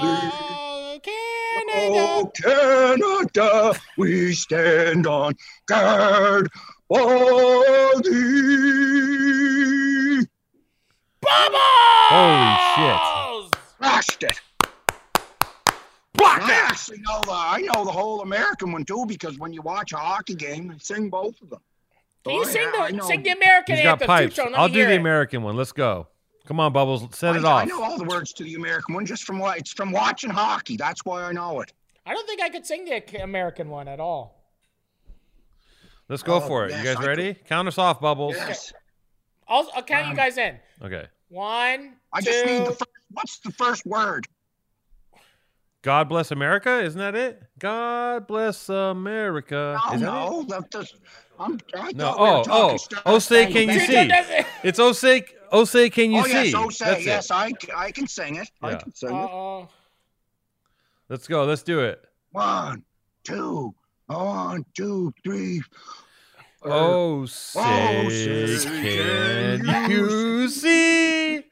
fatties. 0.00 0.41
Oh, 1.98 2.30
Canada. 2.34 3.28
Canada, 3.34 3.78
we 3.96 4.32
stand 4.32 5.06
on 5.06 5.34
guard 5.66 6.48
for 6.88 8.00
thee. 8.02 9.12
Bubbles! 11.20 11.60
Holy 12.10 12.56
shit. 12.74 12.98
Crushed 13.78 14.22
it. 14.24 14.40
I 16.24 16.50
actually 16.68 16.98
know 17.00 17.20
the 17.24 17.32
I 17.32 17.60
know 17.60 17.84
the 17.84 17.90
whole 17.92 18.20
American 18.22 18.72
one 18.72 18.84
too 18.84 19.04
because 19.06 19.38
when 19.38 19.52
you 19.52 19.62
watch 19.62 19.92
a 19.92 19.96
hockey 19.96 20.34
game, 20.34 20.68
they 20.68 20.78
sing 20.78 21.10
both 21.10 21.40
of 21.42 21.50
them. 21.50 21.60
Can 22.24 22.34
you 22.34 22.44
So 22.44 22.50
sing 22.50 22.68
I 22.78 22.92
the 22.92 23.02
sing 23.02 23.22
the 23.22 23.30
American 23.30 23.74
He's 23.76 23.84
got 23.84 23.92
anthem? 23.92 24.06
pipes. 24.06 24.36
Two-tone, 24.36 24.52
let 24.52 24.60
I'll 24.60 24.68
me 24.68 24.74
do 24.74 24.78
hear 24.80 24.88
the 24.88 24.94
it. 24.94 25.00
American 25.00 25.42
one. 25.42 25.56
Let's 25.56 25.72
go. 25.72 26.08
Come 26.46 26.58
on, 26.60 26.72
Bubbles. 26.72 27.06
Set 27.16 27.36
it 27.36 27.44
I, 27.44 27.48
off. 27.50 27.62
I 27.62 27.64
know 27.66 27.82
all 27.82 27.98
the 27.98 28.04
words 28.04 28.32
to 28.34 28.44
the 28.44 28.54
American 28.54 28.94
one 28.94 29.06
just 29.06 29.24
from 29.24 29.38
what 29.38 29.58
it's 29.58 29.72
from 29.72 29.92
watching 29.92 30.30
hockey. 30.30 30.76
That's 30.76 31.04
why 31.04 31.22
I 31.24 31.32
know 31.32 31.60
it. 31.60 31.72
I 32.04 32.14
don't 32.14 32.26
think 32.26 32.40
I 32.42 32.48
could 32.48 32.66
sing 32.66 32.84
the 32.84 33.22
American 33.22 33.68
one 33.70 33.88
at 33.88 34.00
all. 34.00 34.40
Let's 36.08 36.22
go 36.22 36.36
Oh, 36.36 36.40
for 36.40 36.66
it. 36.66 36.70
yes, 36.70 36.78
you 36.84 36.94
guys 36.94 37.04
I 37.04 37.06
ready? 37.06 37.34
Count 37.34 37.68
us 37.68 37.78
off, 37.78 38.00
Bubbles. 38.00 38.34
Yes. 38.36 38.72
I'll, 39.48 39.68
I'll 39.74 39.82
count 39.82 40.06
you 40.06 40.10
Um, 40.10 40.16
guys 40.16 40.36
in. 40.36 40.58
Okay. 40.82 41.06
One, 41.28 41.94
I 42.12 42.20
two. 42.20 42.24
just 42.26 42.44
need 42.44 42.66
the 42.66 42.72
first. 42.72 42.90
What's 43.12 43.38
the 43.38 43.52
first 43.52 43.86
word? 43.86 44.26
God 45.82 46.08
bless 46.08 46.30
America. 46.30 46.80
Isn't 46.82 46.98
that 46.98 47.14
it? 47.14 47.42
God 47.58 48.26
bless 48.26 48.68
America. 48.68 49.78
No, 49.88 49.94
Is 49.94 50.00
that 50.00 50.06
it? 50.06 50.10
no. 50.12 50.42
That, 50.48 50.70
that's, 50.70 50.94
I'm, 51.38 51.58
I 51.76 51.92
No. 51.92 52.04
thought 52.04 52.18
we 52.18 52.22
were 52.22 52.28
Oh, 52.28 52.42
talking 52.44 52.74
oh. 52.74 52.76
Star 52.76 53.02
Oh, 53.06 53.18
say, 53.18 53.46
can 53.52 53.68
you 53.68 53.80
see? 53.80 54.10
It's 54.62 54.78
oh 54.78 54.92
say, 54.92 55.24
oh 55.50 55.64
say, 55.64 55.90
can 55.90 56.10
you 56.12 56.20
oh, 56.20 56.24
see? 56.24 56.32
yes, 56.50 56.54
oh, 56.56 56.70
say, 56.70 56.84
That's 56.84 57.04
yes, 57.04 57.26
it. 57.30 57.32
I, 57.34 57.52
I 57.76 57.90
can 57.90 58.06
sing 58.06 58.36
it. 58.36 58.50
I 58.62 58.74
can 58.76 58.94
sing 58.94 59.16
it. 59.16 59.30
Let's 61.12 61.28
go. 61.28 61.44
Let's 61.44 61.62
do 61.62 61.80
it. 61.80 62.02
One, 62.30 62.84
two, 63.22 63.74
one, 64.06 64.64
two, 64.72 65.12
three. 65.22 65.60
Oh, 66.62 66.70
oh 66.70 67.26
say, 67.26 68.56
say, 68.56 68.64
can 68.70 69.60
can 69.62 69.90
you 69.90 70.48
see 70.48 71.42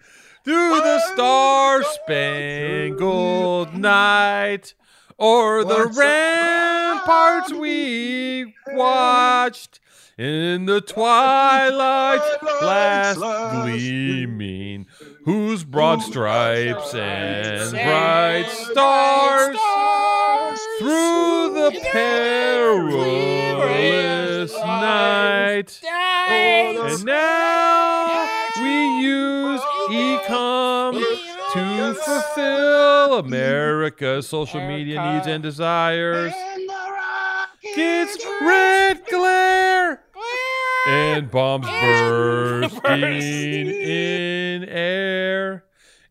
through 0.46 0.80
the 0.80 1.00
star 1.12 1.82
spangled 1.82 3.74
night 3.74 4.72
or 5.18 5.62
the 5.62 5.92
ramparts 5.94 7.52
we 7.52 8.54
watched 8.68 9.78
in 10.16 10.64
the 10.64 10.80
twilight 10.80 12.22
last 12.62 13.18
gleaming, 13.18 14.86
whose 15.24 15.64
broad 15.64 16.02
stripes 16.02 16.94
and 16.94 17.72
bright 17.72 18.46
stars 18.48 19.56
through 20.78 21.54
the 21.54 21.78
perilous 21.92 23.30
night. 24.56 25.80
And 26.28 27.04
now 27.04 28.28
we 28.60 29.02
use 29.02 29.60
ecom 29.90 30.94
to 31.52 31.94
fulfill 31.94 33.18
America's 33.18 34.28
social 34.28 34.60
media 34.66 35.12
needs 35.14 35.26
and 35.26 35.42
desires. 35.42 36.32
And 36.34 36.68
the 36.68 36.72
rockets 36.72 37.74
Kids, 37.74 38.26
red 38.40 39.02
glare 39.10 39.69
and 40.86 41.30
bombs 41.30 41.66
And 41.68 42.70
bursting 42.82 43.66
in 43.68 44.64
air 44.64 45.64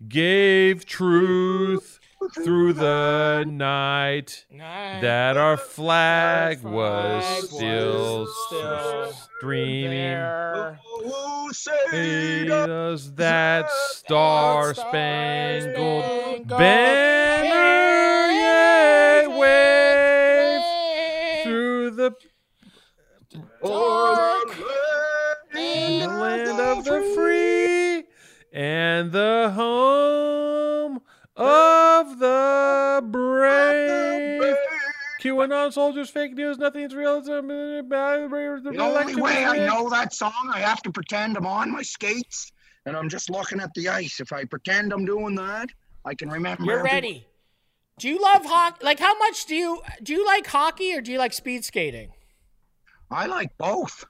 gave 0.08 0.86
truth 0.86 2.00
through 2.44 2.74
the 2.74 3.46
night 3.48 4.46
Night. 4.52 5.00
that 5.02 5.38
our 5.38 5.58
flag 5.58 6.60
flag 6.60 6.74
was 6.74 7.24
was 7.44 7.50
still 7.50 8.28
still 8.48 9.12
streaming. 9.38 9.92
There. 9.92 10.80
Hey, 11.90 12.44
say 12.44 12.46
does 12.48 13.14
that 13.16 13.70
star 13.72 14.74
spangled 14.76 16.48
banner 16.48 18.32
yet 18.32 19.30
wave 19.32 20.64
through 21.44 21.92
the 21.92 22.12
Dark 23.62 24.39
and 28.60 29.14
the 29.14 29.54
home 29.56 31.00
of 31.38 32.20
the 32.20 33.02
brave. 33.10 34.54
QAnon 35.22 35.72
soldiers, 35.72 36.10
fake 36.10 36.34
news, 36.34 36.58
nothing's 36.58 36.94
real. 36.94 37.22
The 37.22 37.42
The 37.42 38.78
only 38.78 39.16
way 39.16 39.46
I 39.46 39.66
know 39.66 39.90
that 39.90 40.14
song, 40.14 40.52
I 40.54 40.60
have 40.60 40.82
to 40.82 40.92
pretend 40.92 41.38
I'm 41.38 41.48
on 41.48 41.72
my 41.72 41.82
skates 41.82 42.52
and 42.86 42.98
I'm 42.98 43.08
just 43.08 43.30
looking 43.30 43.62
at 43.62 43.74
the 43.76 43.88
ice. 43.88 44.20
If 44.20 44.34
I 44.34 44.44
pretend 44.44 44.92
I'm 44.92 45.06
doing 45.06 45.36
that, 45.36 45.70
I 46.04 46.14
can 46.14 46.30
remember. 46.30 46.66
You're 46.66 46.80
every- 46.80 46.92
ready. 46.92 47.28
Do 47.98 48.10
you 48.10 48.20
love 48.22 48.44
hockey? 48.46 48.84
Like, 48.84 49.00
how 49.00 49.18
much 49.20 49.46
do 49.46 49.56
you 49.56 49.82
do 50.04 50.12
you 50.14 50.26
like 50.26 50.48
hockey 50.48 50.94
or 50.94 51.00
do 51.02 51.14
you 51.14 51.18
like 51.18 51.32
speed 51.32 51.64
skating? 51.64 52.12
I 53.10 53.26
like 53.26 53.58
both. 53.58 54.04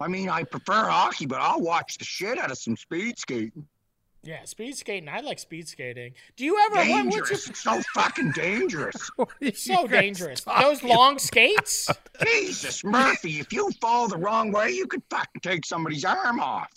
I 0.00 0.08
mean, 0.08 0.28
I 0.28 0.42
prefer 0.42 0.84
hockey, 0.88 1.26
but 1.26 1.40
I'll 1.40 1.60
watch 1.60 1.98
the 1.98 2.04
shit 2.04 2.38
out 2.38 2.50
of 2.50 2.58
some 2.58 2.76
speed 2.76 3.18
skating. 3.18 3.66
Yeah, 4.22 4.42
speed 4.44 4.74
skating. 4.76 5.08
I 5.08 5.20
like 5.20 5.38
speed 5.38 5.68
skating. 5.68 6.14
Do 6.36 6.44
you 6.46 6.58
ever? 6.66 6.76
What, 6.76 6.84
Dangerous. 6.86 7.30
what's 7.30 7.48
It's 7.50 7.60
so 7.62 7.80
fucking 7.94 8.32
dangerous. 8.32 9.10
your, 9.40 9.62
so 9.62 9.86
dangerous? 9.86 10.40
Those 10.40 10.82
long 10.82 11.18
skates. 11.18 11.90
Jesus, 12.24 12.82
Murphy, 12.84 13.38
if 13.40 13.52
you 13.52 13.70
fall 13.82 14.08
the 14.08 14.16
wrong 14.16 14.50
way, 14.50 14.70
you 14.70 14.86
could 14.86 15.02
fucking 15.10 15.42
take 15.42 15.66
somebody's 15.66 16.04
arm 16.06 16.40
off. 16.40 16.70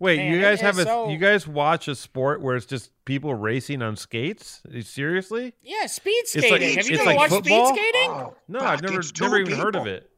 Wait, 0.00 0.16
Man, 0.16 0.32
you 0.32 0.40
guys 0.40 0.60
have 0.60 0.78
a 0.78 0.84
so- 0.84 1.10
you 1.10 1.18
guys 1.18 1.46
watch 1.46 1.88
a 1.88 1.94
sport 1.94 2.40
where 2.40 2.56
it's 2.56 2.64
just 2.66 2.90
people 3.04 3.34
racing 3.34 3.82
on 3.82 3.96
skates? 3.96 4.62
Seriously? 4.82 5.52
Yeah, 5.62 5.86
speed 5.86 6.22
like- 6.34 6.44
skating. 6.44 6.76
Have 6.76 6.88
you 6.88 6.96
ever 6.96 7.04
like 7.04 7.16
watched 7.18 7.32
football? 7.34 7.66
speed 7.66 7.78
skating? 7.92 8.10
Oh, 8.10 8.34
No, 8.48 8.60
fuck, 8.60 8.68
I've 8.68 8.82
never 8.82 9.00
it's 9.00 9.12
two 9.12 9.24
never 9.24 9.38
even 9.40 9.58
heard 9.58 9.76
of 9.76 9.86
it. 9.86 10.10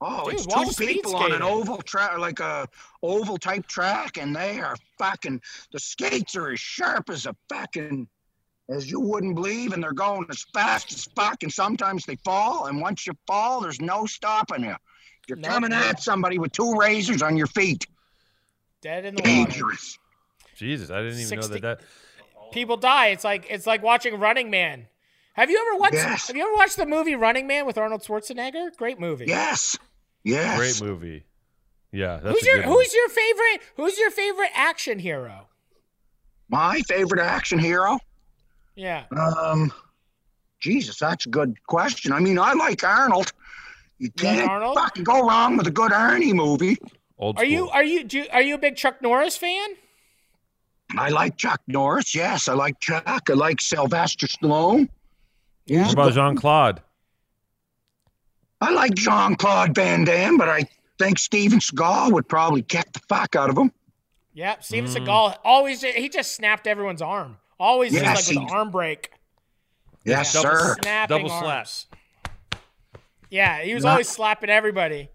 Oh, 0.00 0.24
Dude, 0.26 0.34
it's 0.34 0.46
two 0.46 0.66
speed 0.72 0.88
people 0.88 1.16
on 1.16 1.32
an 1.32 1.40
oval 1.42 1.78
track, 1.78 2.18
like 2.18 2.40
a 2.40 2.68
oval 3.02 3.38
type 3.38 3.66
track, 3.66 4.18
and 4.18 4.36
they 4.36 4.60
are 4.60 4.76
fucking. 4.98 5.40
The 5.72 5.78
skates 5.78 6.36
are 6.36 6.50
as 6.50 6.60
sharp 6.60 7.08
as 7.08 7.24
a 7.24 7.34
fucking, 7.48 8.06
as 8.68 8.90
you 8.90 9.00
wouldn't 9.00 9.34
believe, 9.36 9.72
and 9.72 9.82
they're 9.82 9.92
going 9.92 10.26
as 10.28 10.44
fast 10.52 10.92
as 10.92 11.04
fuck. 11.16 11.42
And 11.42 11.52
sometimes 11.52 12.04
they 12.04 12.16
fall, 12.16 12.66
and 12.66 12.80
once 12.80 13.06
you 13.06 13.14
fall, 13.26 13.62
there's 13.62 13.80
no 13.80 14.04
stopping 14.04 14.64
you. 14.64 14.74
You're 15.28 15.38
Nope. 15.38 15.50
coming 15.50 15.72
at 15.72 16.00
somebody 16.02 16.38
with 16.38 16.52
two 16.52 16.74
razors 16.76 17.22
on 17.22 17.36
your 17.36 17.46
feet. 17.48 17.86
Dead 18.82 19.06
in 19.06 19.14
the 19.14 19.22
water. 19.22 19.50
Dangerous. 19.50 19.98
Jesus, 20.56 20.90
I 20.90 20.98
didn't 20.98 21.14
even 21.20 21.26
60 21.26 21.36
know 21.36 21.60
that 21.60 21.62
that 21.80 21.86
People 22.52 22.76
die. 22.76 23.08
It's 23.08 23.24
like 23.24 23.46
it's 23.50 23.66
like 23.66 23.82
watching 23.82 24.18
Running 24.20 24.50
Man. 24.50 24.86
Have 25.34 25.50
you 25.50 25.58
ever 25.68 25.78
watched? 25.80 25.94
Yes. 25.94 26.28
Have 26.28 26.36
you 26.36 26.42
ever 26.46 26.54
watched 26.54 26.76
the 26.76 26.86
movie 26.86 27.14
Running 27.14 27.46
Man 27.46 27.66
with 27.66 27.76
Arnold 27.76 28.02
Schwarzenegger? 28.02 28.74
Great 28.76 29.00
movie. 29.00 29.24
Yes. 29.26 29.76
Yes. 30.26 30.58
great 30.58 30.88
movie. 30.88 31.24
Yeah, 31.92 32.18
that's 32.22 32.38
who's 32.38 32.46
your. 32.46 32.62
Who's 32.62 32.92
your 32.92 33.08
favorite? 33.08 33.60
Who's 33.76 33.98
your 33.98 34.10
favorite 34.10 34.50
action 34.54 34.98
hero? 34.98 35.46
My 36.48 36.80
favorite 36.82 37.20
action 37.20 37.58
hero. 37.58 37.98
Yeah. 38.74 39.04
Um, 39.16 39.72
Jesus, 40.60 40.98
that's 40.98 41.26
a 41.26 41.28
good 41.28 41.54
question. 41.66 42.12
I 42.12 42.20
mean, 42.20 42.38
I 42.38 42.52
like 42.54 42.82
Arnold. 42.84 43.32
You 43.98 44.06
You 44.06 44.10
can't 44.12 44.50
Arnold? 44.50 44.76
fucking 44.76 45.04
go 45.04 45.26
wrong 45.26 45.56
with 45.56 45.66
a 45.66 45.70
good 45.70 45.92
Arnie 45.92 46.34
movie. 46.34 46.76
old 47.18 47.38
Are 47.38 47.44
you 47.44 47.68
are 47.70 47.84
you 47.84 48.04
do 48.04 48.18
you, 48.18 48.26
are 48.32 48.42
you 48.42 48.56
a 48.56 48.58
big 48.58 48.76
Chuck 48.76 49.00
Norris 49.00 49.36
fan? 49.36 49.68
I 50.98 51.08
like 51.10 51.36
Chuck 51.36 51.60
Norris. 51.66 52.14
Yes, 52.14 52.48
I 52.48 52.54
like 52.54 52.78
Chuck. 52.80 53.04
I 53.06 53.32
like 53.32 53.60
Sylvester 53.60 54.26
Stallone. 54.26 54.88
Yeah. 55.66 55.84
What 55.84 55.92
about 55.94 56.12
Jean 56.12 56.36
Claude? 56.36 56.82
I 58.60 58.70
like 58.72 58.94
Jean 58.94 59.36
Claude 59.36 59.74
Van 59.74 60.04
Damme, 60.04 60.36
but 60.38 60.48
I 60.48 60.64
think 60.98 61.18
Steven 61.18 61.58
Seagal 61.58 62.12
would 62.12 62.28
probably 62.28 62.62
kick 62.62 62.90
the 62.92 63.00
fuck 63.08 63.36
out 63.36 63.50
of 63.50 63.58
him. 63.58 63.70
Yep. 64.34 64.64
Steven 64.64 64.90
Mm. 64.90 64.96
Seagal 65.06 65.36
always 65.44 65.82
he 65.82 66.08
just 66.08 66.34
snapped 66.34 66.66
everyone's 66.66 67.02
arm. 67.02 67.38
Always 67.58 67.92
Yeah, 67.92 68.14
just 68.14 68.28
like 68.32 68.38
with 68.42 68.50
an 68.50 68.56
arm 68.56 68.70
break. 68.70 69.10
Yes, 70.04 70.34
Yeah. 70.34 70.40
sir. 70.42 70.76
Snapping 70.82 71.16
Double 71.16 71.28
slap. 71.28 71.42
arms. 71.56 71.86
Yeah, 73.30 73.62
he 73.62 73.74
was 73.74 73.84
Yeah. 73.84 73.90
always 73.90 74.08
slapping 74.08 74.50
everybody. 74.50 75.10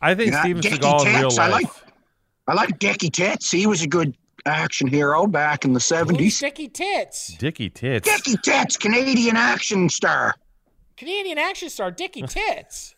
I 0.00 0.14
think 0.14 0.32
Yeah, 0.32 0.40
Steven 0.42 0.62
Dickie 0.62 0.76
Seagal 0.78 1.06
in 1.06 1.14
real 1.20 1.28
Tits, 1.30 1.38
I 1.38 1.48
life. 1.48 1.62
like- 1.64 1.92
I 2.48 2.54
like 2.54 2.78
Dickie 2.78 3.10
Tits. 3.10 3.50
He 3.50 3.66
was 3.66 3.82
a 3.82 3.86
good 3.86 4.16
action 4.46 4.86
hero 4.88 5.26
back 5.26 5.64
in 5.64 5.72
the 5.72 5.78
Who's 5.78 5.84
70s. 5.84 6.36
Sticky 6.36 6.68
Tits? 6.68 7.28
Dickie 7.38 7.68
tits. 7.70 8.08
Dickie 8.08 8.36
Tits, 8.42 8.76
Canadian 8.76 9.36
action 9.36 9.88
star. 9.90 10.34
Canadian 11.00 11.38
action 11.38 11.70
star 11.70 11.90
Dickie 11.90 12.22
Tits. 12.28 12.94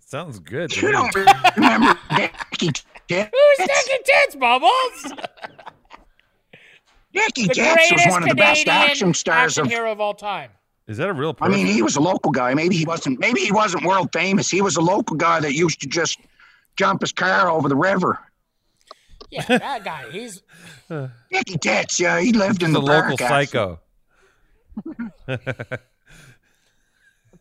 Sounds 0.00 0.38
good. 0.38 0.74
You 0.74 0.90
don't 0.90 1.14
remember 1.14 1.98
Dickie 2.16 2.72
Tits? 3.08 3.30
Who's 3.30 3.58
Dickie 3.58 4.02
Tits, 4.04 4.36
Bubbles? 4.36 5.02
Dickie 7.12 7.46
The 7.48 7.54
Tits 7.54 7.92
was 7.92 8.06
one 8.08 8.22
of 8.22 8.30
the 8.30 8.34
best 8.34 8.64
Canadian 8.64 8.90
action 8.90 9.14
stars 9.14 9.52
action 9.52 9.66
of 9.66 9.70
hero 9.70 9.92
of 9.92 10.00
all 10.00 10.14
time. 10.14 10.50
Is 10.86 10.96
that 10.96 11.10
a 11.10 11.12
real 11.12 11.36
I 11.42 11.48
mean, 11.48 11.66
he 11.66 11.82
was 11.82 11.96
a 11.96 12.00
local 12.00 12.30
guy. 12.30 12.54
Maybe 12.54 12.74
he 12.74 12.86
wasn't. 12.86 13.20
Maybe 13.20 13.40
he 13.40 13.52
wasn't 13.52 13.84
world 13.84 14.08
famous. 14.14 14.50
He 14.50 14.62
was 14.62 14.76
a 14.76 14.80
local 14.80 15.16
guy 15.16 15.40
that 15.40 15.52
used 15.52 15.82
to 15.82 15.88
just 15.88 16.18
jump 16.76 17.02
his 17.02 17.12
car 17.12 17.50
over 17.50 17.68
the 17.68 17.76
river. 17.76 18.18
Yeah, 19.30 19.44
that 19.46 19.84
guy. 19.84 20.10
He's 20.10 20.42
Dickie 21.30 21.58
Tits, 21.58 22.00
yeah, 22.00 22.18
he 22.18 22.32
lived 22.32 22.62
in 22.62 22.70
He's 22.70 22.74
the 22.76 22.80
local 22.80 23.18
park, 23.18 23.48
psycho. 23.50 23.80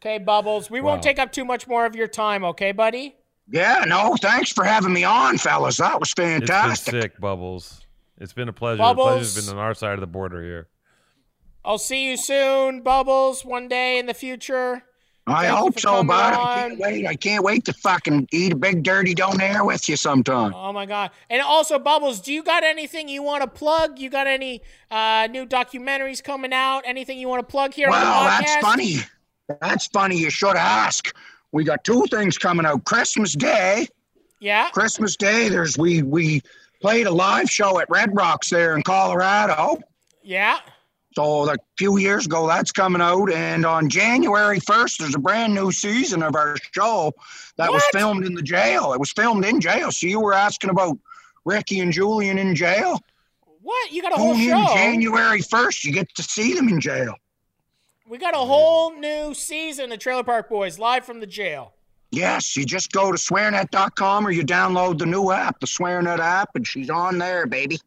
Okay, 0.06 0.18
Bubbles. 0.24 0.70
We 0.70 0.82
won't 0.82 1.01
take 1.01 1.20
up 1.20 1.32
too 1.32 1.45
much 1.45 1.68
more 1.68 1.86
of 1.86 1.95
your 1.95 2.08
time, 2.08 2.43
okay, 2.45 2.72
buddy? 2.72 3.16
Yeah, 3.49 3.84
no, 3.88 4.16
thanks 4.22 4.51
for 4.51 4.64
having 4.64 4.93
me 4.93 5.03
on, 5.03 5.38
fellas. 5.38 5.78
That 5.78 5.99
was 5.99 6.10
It's 6.10 6.14
been 6.16 6.39
fantastic. 6.39 7.01
sick, 7.01 7.20
Bubbles. 7.20 7.82
It's 8.18 8.34
been 8.34 8.49
a 8.49 8.53
pleasure. 8.53 8.78
Bubbles. 8.80 9.08
The 9.08 9.14
pleasure's 9.14 9.47
been 9.49 9.58
on 9.58 9.64
our 9.64 9.74
side 9.74 9.93
of 9.93 9.99
the 9.99 10.08
border 10.08 10.41
here. 10.41 10.68
I'll 11.64 11.78
see 11.78 12.10
you 12.10 12.18
soon, 12.18 12.82
Bubbles, 12.82 13.43
one 13.43 13.68
day 13.68 13.97
in 13.99 14.06
the 14.06 14.14
future. 14.14 14.84
I 15.28 15.47
Thank 15.47 15.58
hope 15.58 15.80
so, 15.80 15.89
coming 15.89 16.08
bud. 16.08 16.34
I 16.36 16.68
can't 16.68 16.80
wait. 16.80 17.08
I 17.08 17.16
can't 17.16 17.43
wait 17.43 17.66
to 17.66 17.74
fucking 17.74 18.28
eat 18.32 18.53
a 18.53 18.56
big 18.56 18.84
dirty 18.84 19.16
donair 19.16 19.66
with 19.66 19.89
you 19.89 19.97
sometime. 19.97 20.53
Oh 20.53 20.72
my 20.72 20.86
god! 20.86 21.10
And 21.32 21.41
also, 21.41 21.80
Bubbles, 21.80 22.20
do 22.22 22.32
you 22.32 22.43
got 22.43 22.64
anything 22.64 23.10
you 23.10 23.24
want 23.24 23.41
to 23.41 23.47
plug? 23.47 23.97
You 23.97 24.12
got 24.12 24.28
any 24.28 24.62
uh, 24.91 25.28
new 25.32 25.47
documentaries 25.47 26.24
coming 26.24 26.53
out? 26.53 26.84
Anything 26.86 27.18
you 27.18 27.28
want 27.28 27.39
to 27.39 27.51
plug 27.51 27.74
here 27.74 27.89
Well, 27.89 28.06
on 28.06 28.24
the 28.26 28.30
podcast? 28.30 28.39
that's 28.45 28.62
funny. 28.62 28.97
That's 29.47 29.87
funny. 29.87 30.17
You 30.17 30.29
should 30.29 30.55
ask. 30.55 31.15
We 31.51 31.63
got 31.63 31.83
two 31.83 32.05
things 32.09 32.37
coming 32.37 32.65
out. 32.65 32.85
Christmas 32.85 33.33
Day. 33.33 33.87
Yeah. 34.39 34.69
Christmas 34.71 35.15
Day. 35.15 35.49
There's 35.49 35.77
we 35.77 36.01
we 36.01 36.41
played 36.81 37.07
a 37.07 37.11
live 37.11 37.49
show 37.49 37.79
at 37.79 37.89
Red 37.89 38.15
Rocks 38.15 38.49
there 38.49 38.75
in 38.75 38.83
Colorado. 38.83 39.79
Yeah. 40.23 40.59
So 41.15 41.49
a 41.49 41.55
few 41.77 41.97
years 41.97 42.25
ago, 42.25 42.45
that's 42.45 42.73
coming 42.73 43.01
out, 43.01 43.31
and 43.31 43.65
on 43.65 43.87
January 43.87 44.59
first, 44.59 44.99
there's 44.99 45.15
a 45.15 45.19
brand 45.19 45.55
new 45.55 45.71
season 45.71 46.21
of 46.21 46.35
our 46.35 46.57
show 46.73 47.13
that 47.55 47.71
was 47.71 47.81
filmed 47.93 48.25
in 48.25 48.33
the 48.33 48.41
jail. 48.41 48.91
It 48.91 48.99
was 48.99 49.13
filmed 49.13 49.45
in 49.45 49.61
jail. 49.61 49.93
So 49.93 50.07
you 50.07 50.19
were 50.19 50.33
asking 50.33 50.71
about 50.71 50.97
Ricky 51.45 51.79
and 51.79 51.93
Julian 51.93 52.37
in 52.37 52.53
jail. 52.53 52.99
What? 53.61 53.91
You 53.93 54.01
got 54.01 54.11
a 54.11 54.15
whole 54.15 54.35
Tune 54.35 54.57
in? 54.57 54.67
January 54.67 55.41
first. 55.41 55.85
You 55.85 55.93
get 55.93 56.13
to 56.15 56.23
see 56.23 56.53
them 56.53 56.67
in 56.67 56.81
jail. 56.81 57.15
We 58.08 58.18
got 58.18 58.34
a 58.36 58.38
whole 58.38 58.93
new 58.95 59.34
season 59.34 59.91
of 59.91 59.99
Trailer 59.99 60.24
Park 60.24 60.47
Boys 60.49 60.78
live 60.78 61.06
from 61.06 61.20
the 61.20 61.28
jail. 61.28 61.74
Yes, 62.12 62.56
you 62.56 62.64
just 62.66 62.91
go 62.91 63.12
to 63.12 63.18
swearnet.com 63.18 64.27
or 64.27 64.32
you 64.32 64.44
download 64.44 64.99
the 64.99 65.06
new 65.07 65.32
app, 65.32 65.60
the 65.60 65.65
SwearNet 65.65 66.19
app, 66.19 66.49
and 66.56 66.65
she's 66.65 66.90
on 66.90 67.18
there, 67.18 67.48
baby. 67.48 67.80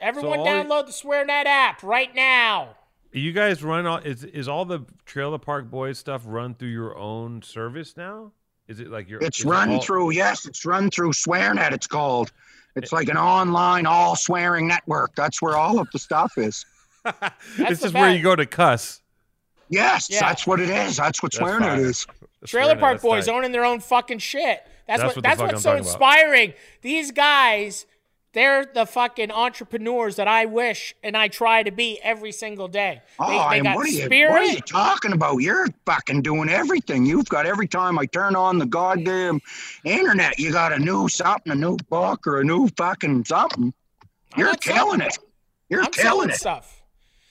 Everyone 0.00 0.38
all- 0.40 0.46
download 0.46 0.86
the 0.86 0.92
SwearNet 0.92 1.46
app 1.46 1.82
right 1.82 2.14
now. 2.14 2.76
You 3.12 3.32
guys 3.32 3.62
run 3.62 3.84
all 3.84 3.98
is 3.98 4.24
is 4.24 4.48
all 4.48 4.64
the 4.64 4.80
Trailer 5.04 5.38
Park 5.38 5.70
Boys 5.70 5.98
stuff 5.98 6.22
run 6.24 6.54
through 6.54 6.68
your 6.70 6.96
own 6.96 7.42
service 7.42 7.94
now? 7.94 8.32
Is 8.68 8.80
it 8.80 8.88
like 8.90 9.10
your 9.10 9.20
It's 9.20 9.40
is 9.40 9.44
it 9.44 9.48
run 9.48 9.70
all- 9.72 9.82
through, 9.82 10.12
yes, 10.12 10.46
it's 10.46 10.64
run 10.64 10.88
through 10.90 11.10
SwearNet, 11.12 11.72
it's 11.72 11.86
called. 11.86 12.32
It's 12.74 12.90
like 12.90 13.08
an 13.08 13.18
online 13.18 13.84
all 13.84 14.16
swearing 14.16 14.66
network. 14.66 15.14
That's 15.14 15.42
where 15.42 15.58
all 15.58 15.78
of 15.78 15.88
the 15.92 15.98
stuff 15.98 16.32
is. 16.38 16.64
this 17.58 17.70
is 17.72 17.80
just 17.82 17.94
where 17.94 18.14
you 18.14 18.22
go 18.22 18.34
to 18.34 18.46
cuss. 18.46 19.01
Yes, 19.72 20.08
Yeah. 20.10 20.20
that's 20.20 20.46
what 20.46 20.60
it 20.60 20.70
is. 20.70 20.96
That's 20.98 21.22
what 21.22 21.32
That's 21.32 21.42
SwearNet 21.44 21.60
fire. 21.60 21.86
is. 21.86 22.06
Trailer 22.46 22.76
Park 22.76 22.94
that's 22.94 23.02
Boys 23.02 23.26
tight. 23.26 23.32
owning 23.34 23.52
their 23.52 23.64
own 23.64 23.80
fucking 23.80 24.18
shit. 24.18 24.62
That's, 24.86 25.00
That's 25.00 25.02
what, 25.02 25.16
what 25.16 25.22
that's 25.24 25.40
what's 25.40 25.52
I'm 25.54 25.58
so 25.60 25.70
talking 25.70 25.80
about. 25.80 25.88
inspiring. 25.92 26.52
These 26.82 27.10
guys 27.12 27.86
They're 28.34 28.64
the 28.64 28.86
fucking 28.86 29.30
entrepreneurs 29.30 30.16
that 30.16 30.26
I 30.26 30.46
wish 30.46 30.94
and 31.04 31.16
I 31.16 31.28
try 31.28 31.62
to 31.62 31.70
be 31.70 32.00
every 32.02 32.32
single 32.32 32.66
day. 32.66 33.02
Oh, 33.20 33.28
they, 33.50 33.58
they 33.58 33.62
got 33.64 33.76
what 33.76 33.84
are 33.86 33.90
you 33.90 34.04
spirit. 34.06 34.30
what 34.32 34.40
are 34.40 34.44
you 34.52 34.60
talking 34.60 35.12
about? 35.12 35.36
You're 35.38 35.68
fucking 35.84 36.22
doing 36.22 36.48
everything. 36.48 37.04
You've 37.04 37.28
got 37.28 37.44
every 37.46 37.68
time 37.68 37.98
I 37.98 38.06
turn 38.06 38.34
on 38.34 38.58
the 38.58 38.64
goddamn 38.66 39.40
internet, 39.84 40.38
you 40.38 40.50
got 40.50 40.72
a 40.72 40.78
new 40.78 41.08
something, 41.08 41.52
a 41.52 41.54
new 41.54 41.76
book 41.90 42.26
or 42.26 42.40
a 42.40 42.44
new 42.44 42.68
fucking 42.76 43.24
something. 43.26 43.72
You're 44.36 44.54
killing 44.54 44.78
selling 44.78 45.00
it. 45.02 45.18
You're 45.68 45.82
I'm 45.84 45.90
killing 45.92 46.30
it. 46.30 46.36
stuff. 46.36 46.81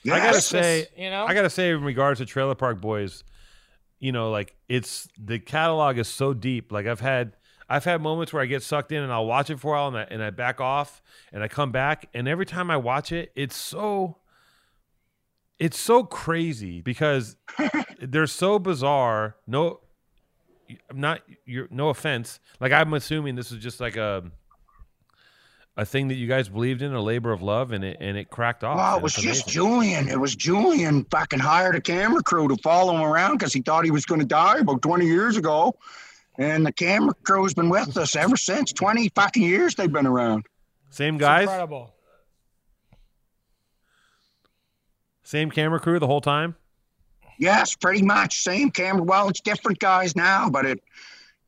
I 0.05 0.19
gotta 0.19 0.41
say, 0.41 0.87
you 0.97 1.09
know? 1.09 1.25
I 1.25 1.33
gotta 1.33 1.49
say, 1.49 1.71
in 1.71 1.83
regards 1.83 2.19
to 2.19 2.25
Trailer 2.25 2.55
Park 2.55 2.81
Boys, 2.81 3.23
you 3.99 4.11
know, 4.11 4.31
like 4.31 4.55
it's 4.67 5.07
the 5.17 5.39
catalog 5.39 5.97
is 5.97 6.07
so 6.07 6.33
deep. 6.33 6.71
Like 6.71 6.87
I've 6.87 7.01
had, 7.01 7.33
I've 7.69 7.85
had 7.85 8.01
moments 8.01 8.33
where 8.33 8.41
I 8.41 8.47
get 8.47 8.63
sucked 8.63 8.91
in 8.91 9.03
and 9.03 9.11
I'll 9.11 9.25
watch 9.25 9.49
it 9.49 9.59
for 9.59 9.75
a 9.75 9.77
while 9.77 9.87
and 9.89 9.97
I, 9.97 10.07
and 10.09 10.23
I 10.23 10.29
back 10.31 10.59
off 10.59 11.01
and 11.31 11.43
I 11.43 11.47
come 11.47 11.71
back 11.71 12.09
and 12.13 12.27
every 12.27 12.45
time 12.45 12.71
I 12.71 12.77
watch 12.77 13.11
it, 13.11 13.31
it's 13.35 13.55
so, 13.55 14.17
it's 15.59 15.79
so 15.79 16.03
crazy 16.03 16.81
because 16.81 17.35
they're 18.01 18.25
so 18.25 18.57
bizarre. 18.57 19.35
No, 19.45 19.81
I'm 20.89 20.99
not. 20.99 21.21
You're 21.45 21.67
no 21.69 21.89
offense. 21.89 22.39
Like 22.59 22.71
I'm 22.71 22.93
assuming 22.93 23.35
this 23.35 23.51
is 23.51 23.61
just 23.61 23.79
like 23.79 23.95
a. 23.95 24.23
A 25.77 25.85
thing 25.85 26.09
that 26.09 26.15
you 26.15 26.27
guys 26.27 26.49
believed 26.49 26.81
in, 26.81 26.93
a 26.93 27.01
labor 27.01 27.31
of 27.31 27.41
love, 27.41 27.71
and 27.71 27.83
it 27.83 27.97
and 28.01 28.17
it 28.17 28.29
cracked 28.29 28.63
off. 28.63 28.75
Well, 28.77 28.97
it 28.97 29.03
was 29.03 29.13
it's 29.13 29.23
just. 29.23 29.47
Julian. 29.47 30.09
It 30.09 30.19
was 30.19 30.35
Julian 30.35 31.05
fucking 31.05 31.39
hired 31.39 31.75
a 31.75 31.81
camera 31.81 32.21
crew 32.21 32.47
to 32.49 32.57
follow 32.57 32.93
him 32.95 33.01
around 33.01 33.37
because 33.37 33.53
he 33.53 33.61
thought 33.61 33.85
he 33.85 33.91
was 33.91 34.05
going 34.05 34.19
to 34.19 34.27
die 34.27 34.57
about 34.59 34.81
20 34.81 35.05
years 35.05 35.37
ago. 35.37 35.73
And 36.37 36.65
the 36.65 36.73
camera 36.73 37.13
crew's 37.23 37.53
been 37.53 37.69
with 37.69 37.95
us 37.97 38.15
ever 38.15 38.35
since. 38.35 38.73
20 38.73 39.09
fucking 39.15 39.43
years 39.43 39.75
they've 39.75 39.91
been 39.91 40.07
around. 40.07 40.45
Same 40.89 41.15
It's 41.15 41.21
guys, 41.21 41.43
incredible. 41.43 41.93
same 45.23 45.51
camera 45.51 45.79
crew 45.79 45.99
the 45.99 46.07
whole 46.07 46.21
time. 46.21 46.55
Yes, 47.37 47.75
pretty 47.75 48.01
much. 48.01 48.41
Same 48.41 48.71
camera. 48.71 49.03
Well, 49.03 49.29
it's 49.29 49.41
different 49.41 49.79
guys 49.79 50.15
now, 50.15 50.49
but 50.49 50.65
it, 50.65 50.83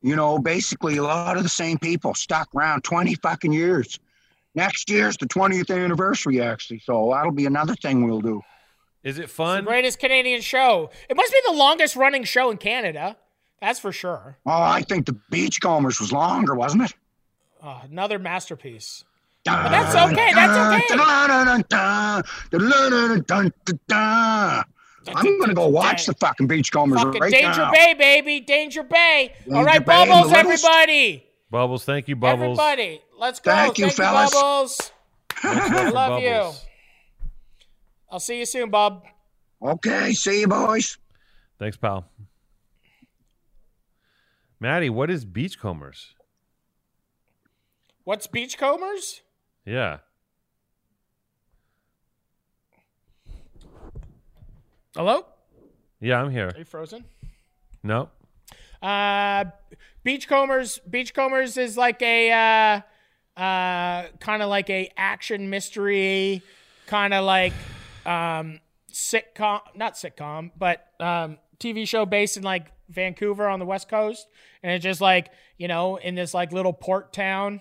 you 0.02 0.16
know, 0.16 0.38
basically 0.38 0.96
a 0.96 1.02
lot 1.02 1.36
of 1.36 1.42
the 1.42 1.48
same 1.48 1.78
people 1.78 2.14
stuck 2.14 2.48
around 2.54 2.84
20 2.84 3.14
fucking 3.16 3.52
years. 3.52 3.98
Next 4.54 4.88
year's 4.90 5.16
the 5.16 5.26
20th 5.26 5.74
anniversary, 5.74 6.40
actually. 6.40 6.78
So 6.80 7.10
that'll 7.12 7.32
be 7.32 7.46
another 7.46 7.74
thing 7.74 8.04
we'll 8.06 8.20
do. 8.20 8.40
Is 9.02 9.18
it 9.18 9.24
It's 9.24 9.32
the 9.32 9.36
fun? 9.36 9.64
greatest 9.64 9.98
Canadian 9.98 10.40
show. 10.40 10.90
It 11.08 11.16
must 11.16 11.32
be 11.32 11.38
the 11.46 11.52
longest 11.52 11.96
running 11.96 12.24
show 12.24 12.50
in 12.50 12.56
Canada. 12.56 13.16
That's 13.60 13.80
for 13.80 13.92
sure. 13.92 14.36
Oh, 14.46 14.50
I 14.62 14.82
think 14.82 15.06
the 15.06 15.16
Beachcombers 15.30 16.00
was 16.00 16.12
longer, 16.12 16.54
wasn't 16.54 16.84
it? 16.84 16.94
Uh, 17.62 17.80
another 17.90 18.18
masterpiece. 18.18 19.04
But 19.44 19.68
that's 19.68 19.94
okay, 19.94 20.32
that's 20.34 20.52
okay. 20.86 20.94
I'm 25.14 25.38
gonna 25.38 25.52
go 25.54 25.68
watch 25.68 26.06
the 26.06 26.14
fucking 26.14 26.46
Beachcombers 26.46 27.02
Fucking 27.02 27.20
right 27.20 27.30
Danger 27.30 27.58
now. 27.58 27.70
Bay, 27.70 27.94
baby. 27.94 28.40
Danger 28.40 28.82
Bay. 28.82 29.34
All 29.48 29.52
Danger 29.56 29.64
right, 29.66 29.84
Bay 29.86 30.06
Bubbles, 30.06 30.32
everybody. 30.32 31.26
Bubbles, 31.50 31.84
thank 31.84 32.08
you, 32.08 32.16
Bubbles. 32.16 32.58
Everybody. 32.58 33.02
Let's 33.24 33.40
go. 33.40 33.52
Thank 33.52 33.78
you, 33.78 33.88
fellas. 33.88 34.34
Bubbles. 34.34 34.92
Much 35.42 35.56
love 35.56 35.72
I 35.72 35.88
love 35.88 36.22
you. 36.22 36.52
I'll 38.10 38.20
see 38.20 38.38
you 38.38 38.44
soon, 38.44 38.68
Bob. 38.68 39.02
Okay, 39.62 40.12
see 40.12 40.40
you 40.40 40.46
boys. 40.46 40.98
Thanks, 41.58 41.78
pal. 41.78 42.04
Matty, 44.60 44.90
what 44.90 45.10
is 45.10 45.24
beachcombers? 45.24 46.12
What's 48.04 48.26
Beachcombers? 48.26 49.22
Yeah. 49.64 50.00
Hello? 54.94 55.24
Yeah, 55.98 56.20
I'm 56.20 56.30
here. 56.30 56.48
Are 56.48 56.58
you 56.58 56.66
frozen? 56.66 57.06
No. 57.82 58.10
Uh, 58.82 59.46
Beachcombers. 60.04 60.78
Beachcombers 60.90 61.56
is 61.56 61.78
like 61.78 62.02
a 62.02 62.30
uh, 62.30 62.80
uh, 63.36 64.04
kind 64.20 64.42
of 64.42 64.48
like 64.48 64.70
a 64.70 64.90
action 64.96 65.50
mystery, 65.50 66.42
kind 66.86 67.12
of 67.12 67.24
like 67.24 67.52
um, 68.06 68.60
sitcom, 68.92 69.60
not 69.74 69.94
sitcom, 69.94 70.50
but 70.56 70.86
um, 71.00 71.38
TV 71.58 71.86
show 71.86 72.06
based 72.06 72.36
in 72.36 72.42
like 72.42 72.66
Vancouver 72.88 73.48
on 73.48 73.58
the 73.58 73.64
west 73.64 73.88
coast, 73.88 74.26
and 74.62 74.72
it's 74.72 74.82
just 74.82 75.00
like 75.00 75.30
you 75.58 75.68
know 75.68 75.96
in 75.96 76.14
this 76.14 76.34
like 76.34 76.52
little 76.52 76.72
port 76.72 77.12
town, 77.12 77.60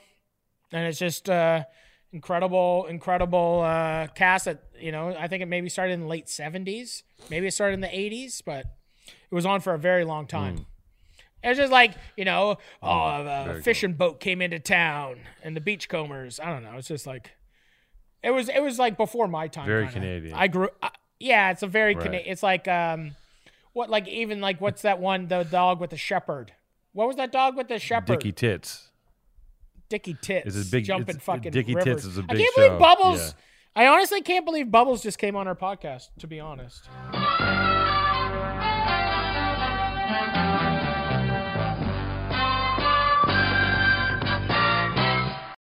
and 0.72 0.88
it's 0.88 1.00
just 1.00 1.30
uh, 1.30 1.64
incredible, 2.12 2.86
incredible 2.90 3.62
uh, 3.66 4.08
cast 4.08 4.46
that 4.46 4.64
you 4.80 4.92
know 4.92 5.16
I 5.18 5.28
think 5.28 5.42
it 5.42 5.48
maybe 5.48 5.70
started 5.70 5.94
in 5.94 6.02
the 6.02 6.08
late 6.08 6.30
seventies, 6.30 7.04
maybe 7.30 7.48
it 7.48 7.54
started 7.54 7.76
in 7.76 7.82
the 7.82 7.98
eighties, 7.98 8.42
but 8.46 8.66
it 9.08 9.34
was 9.34 9.46
on 9.46 9.60
for 9.62 9.74
a 9.74 9.80
very 9.80 10.06
long 10.06 10.28
time. 10.28 10.66
It's 11.44 11.60
just 11.60 11.72
like 11.72 11.94
you 12.16 12.26
know, 12.26 12.58
oh, 12.82 13.08
a 13.22 13.24
very 13.46 13.62
fishing 13.62 13.94
boat 13.94 14.20
came 14.20 14.42
into 14.42 14.60
town 14.60 15.18
and 15.44 15.56
the 15.56 15.62
beachcombers. 15.62 16.40
I 16.40 16.46
don't 16.52 16.64
know. 16.64 16.74
It's 16.78 16.88
just 16.88 17.06
like 17.06 17.32
it 18.24 18.32
was. 18.32 18.48
It 18.50 18.62
was 18.64 18.80
like 18.80 18.96
before 18.98 19.28
my 19.28 19.48
time. 19.48 19.66
Very 19.66 19.84
kinda. 19.86 20.00
Canadian. 20.00 20.34
I 20.36 20.48
grew. 20.48 20.70
Uh, 20.82 20.90
yeah, 21.20 21.52
it's 21.52 21.64
a 21.64 21.68
very 21.68 21.96
Right. 21.96 22.04
Canadian. 22.06 22.32
It's 22.32 22.44
like 22.44 22.68
um, 22.68 23.12
what 23.74 23.90
like 23.90 24.08
even 24.08 24.40
like 24.42 24.62
what's 24.62 24.84
that 24.84 25.00
one? 25.00 25.28
The 25.28 25.44
dog 25.44 25.80
with 25.82 25.90
the 25.90 25.98
shepherd. 25.98 26.54
What 26.94 27.08
was 27.08 27.18
that 27.18 27.32
dog 27.32 27.58
with 27.58 27.68
the 27.68 27.80
shepherd? 27.80 28.20
Dicky 28.20 28.32
Tits. 28.32 28.90
Dicky 29.90 30.16
Tits. 30.22 30.56
It's 30.56 30.68
a 30.68 30.72
big- 30.72 30.86
jumping 30.86 31.20
fucking 31.20 31.52
Dickie 31.52 31.76
Tits 31.76 32.06
is 32.06 32.18
a 32.18 32.22
I 32.22 32.26
big 32.26 32.36
I 32.36 32.40
can't 32.44 32.56
show. 32.56 32.68
believe 32.68 32.80
Bubbles. 32.80 33.20
Yeah. 33.76 33.84
I 33.84 33.88
honestly 33.88 34.22
can't 34.22 34.46
believe 34.46 34.70
Bubbles 34.72 35.02
just 35.04 35.18
came 35.18 35.36
on 35.36 35.48
our 35.48 35.56
podcast. 35.56 36.10
To 36.20 36.28
be 36.28 36.40
honest. 36.40 36.88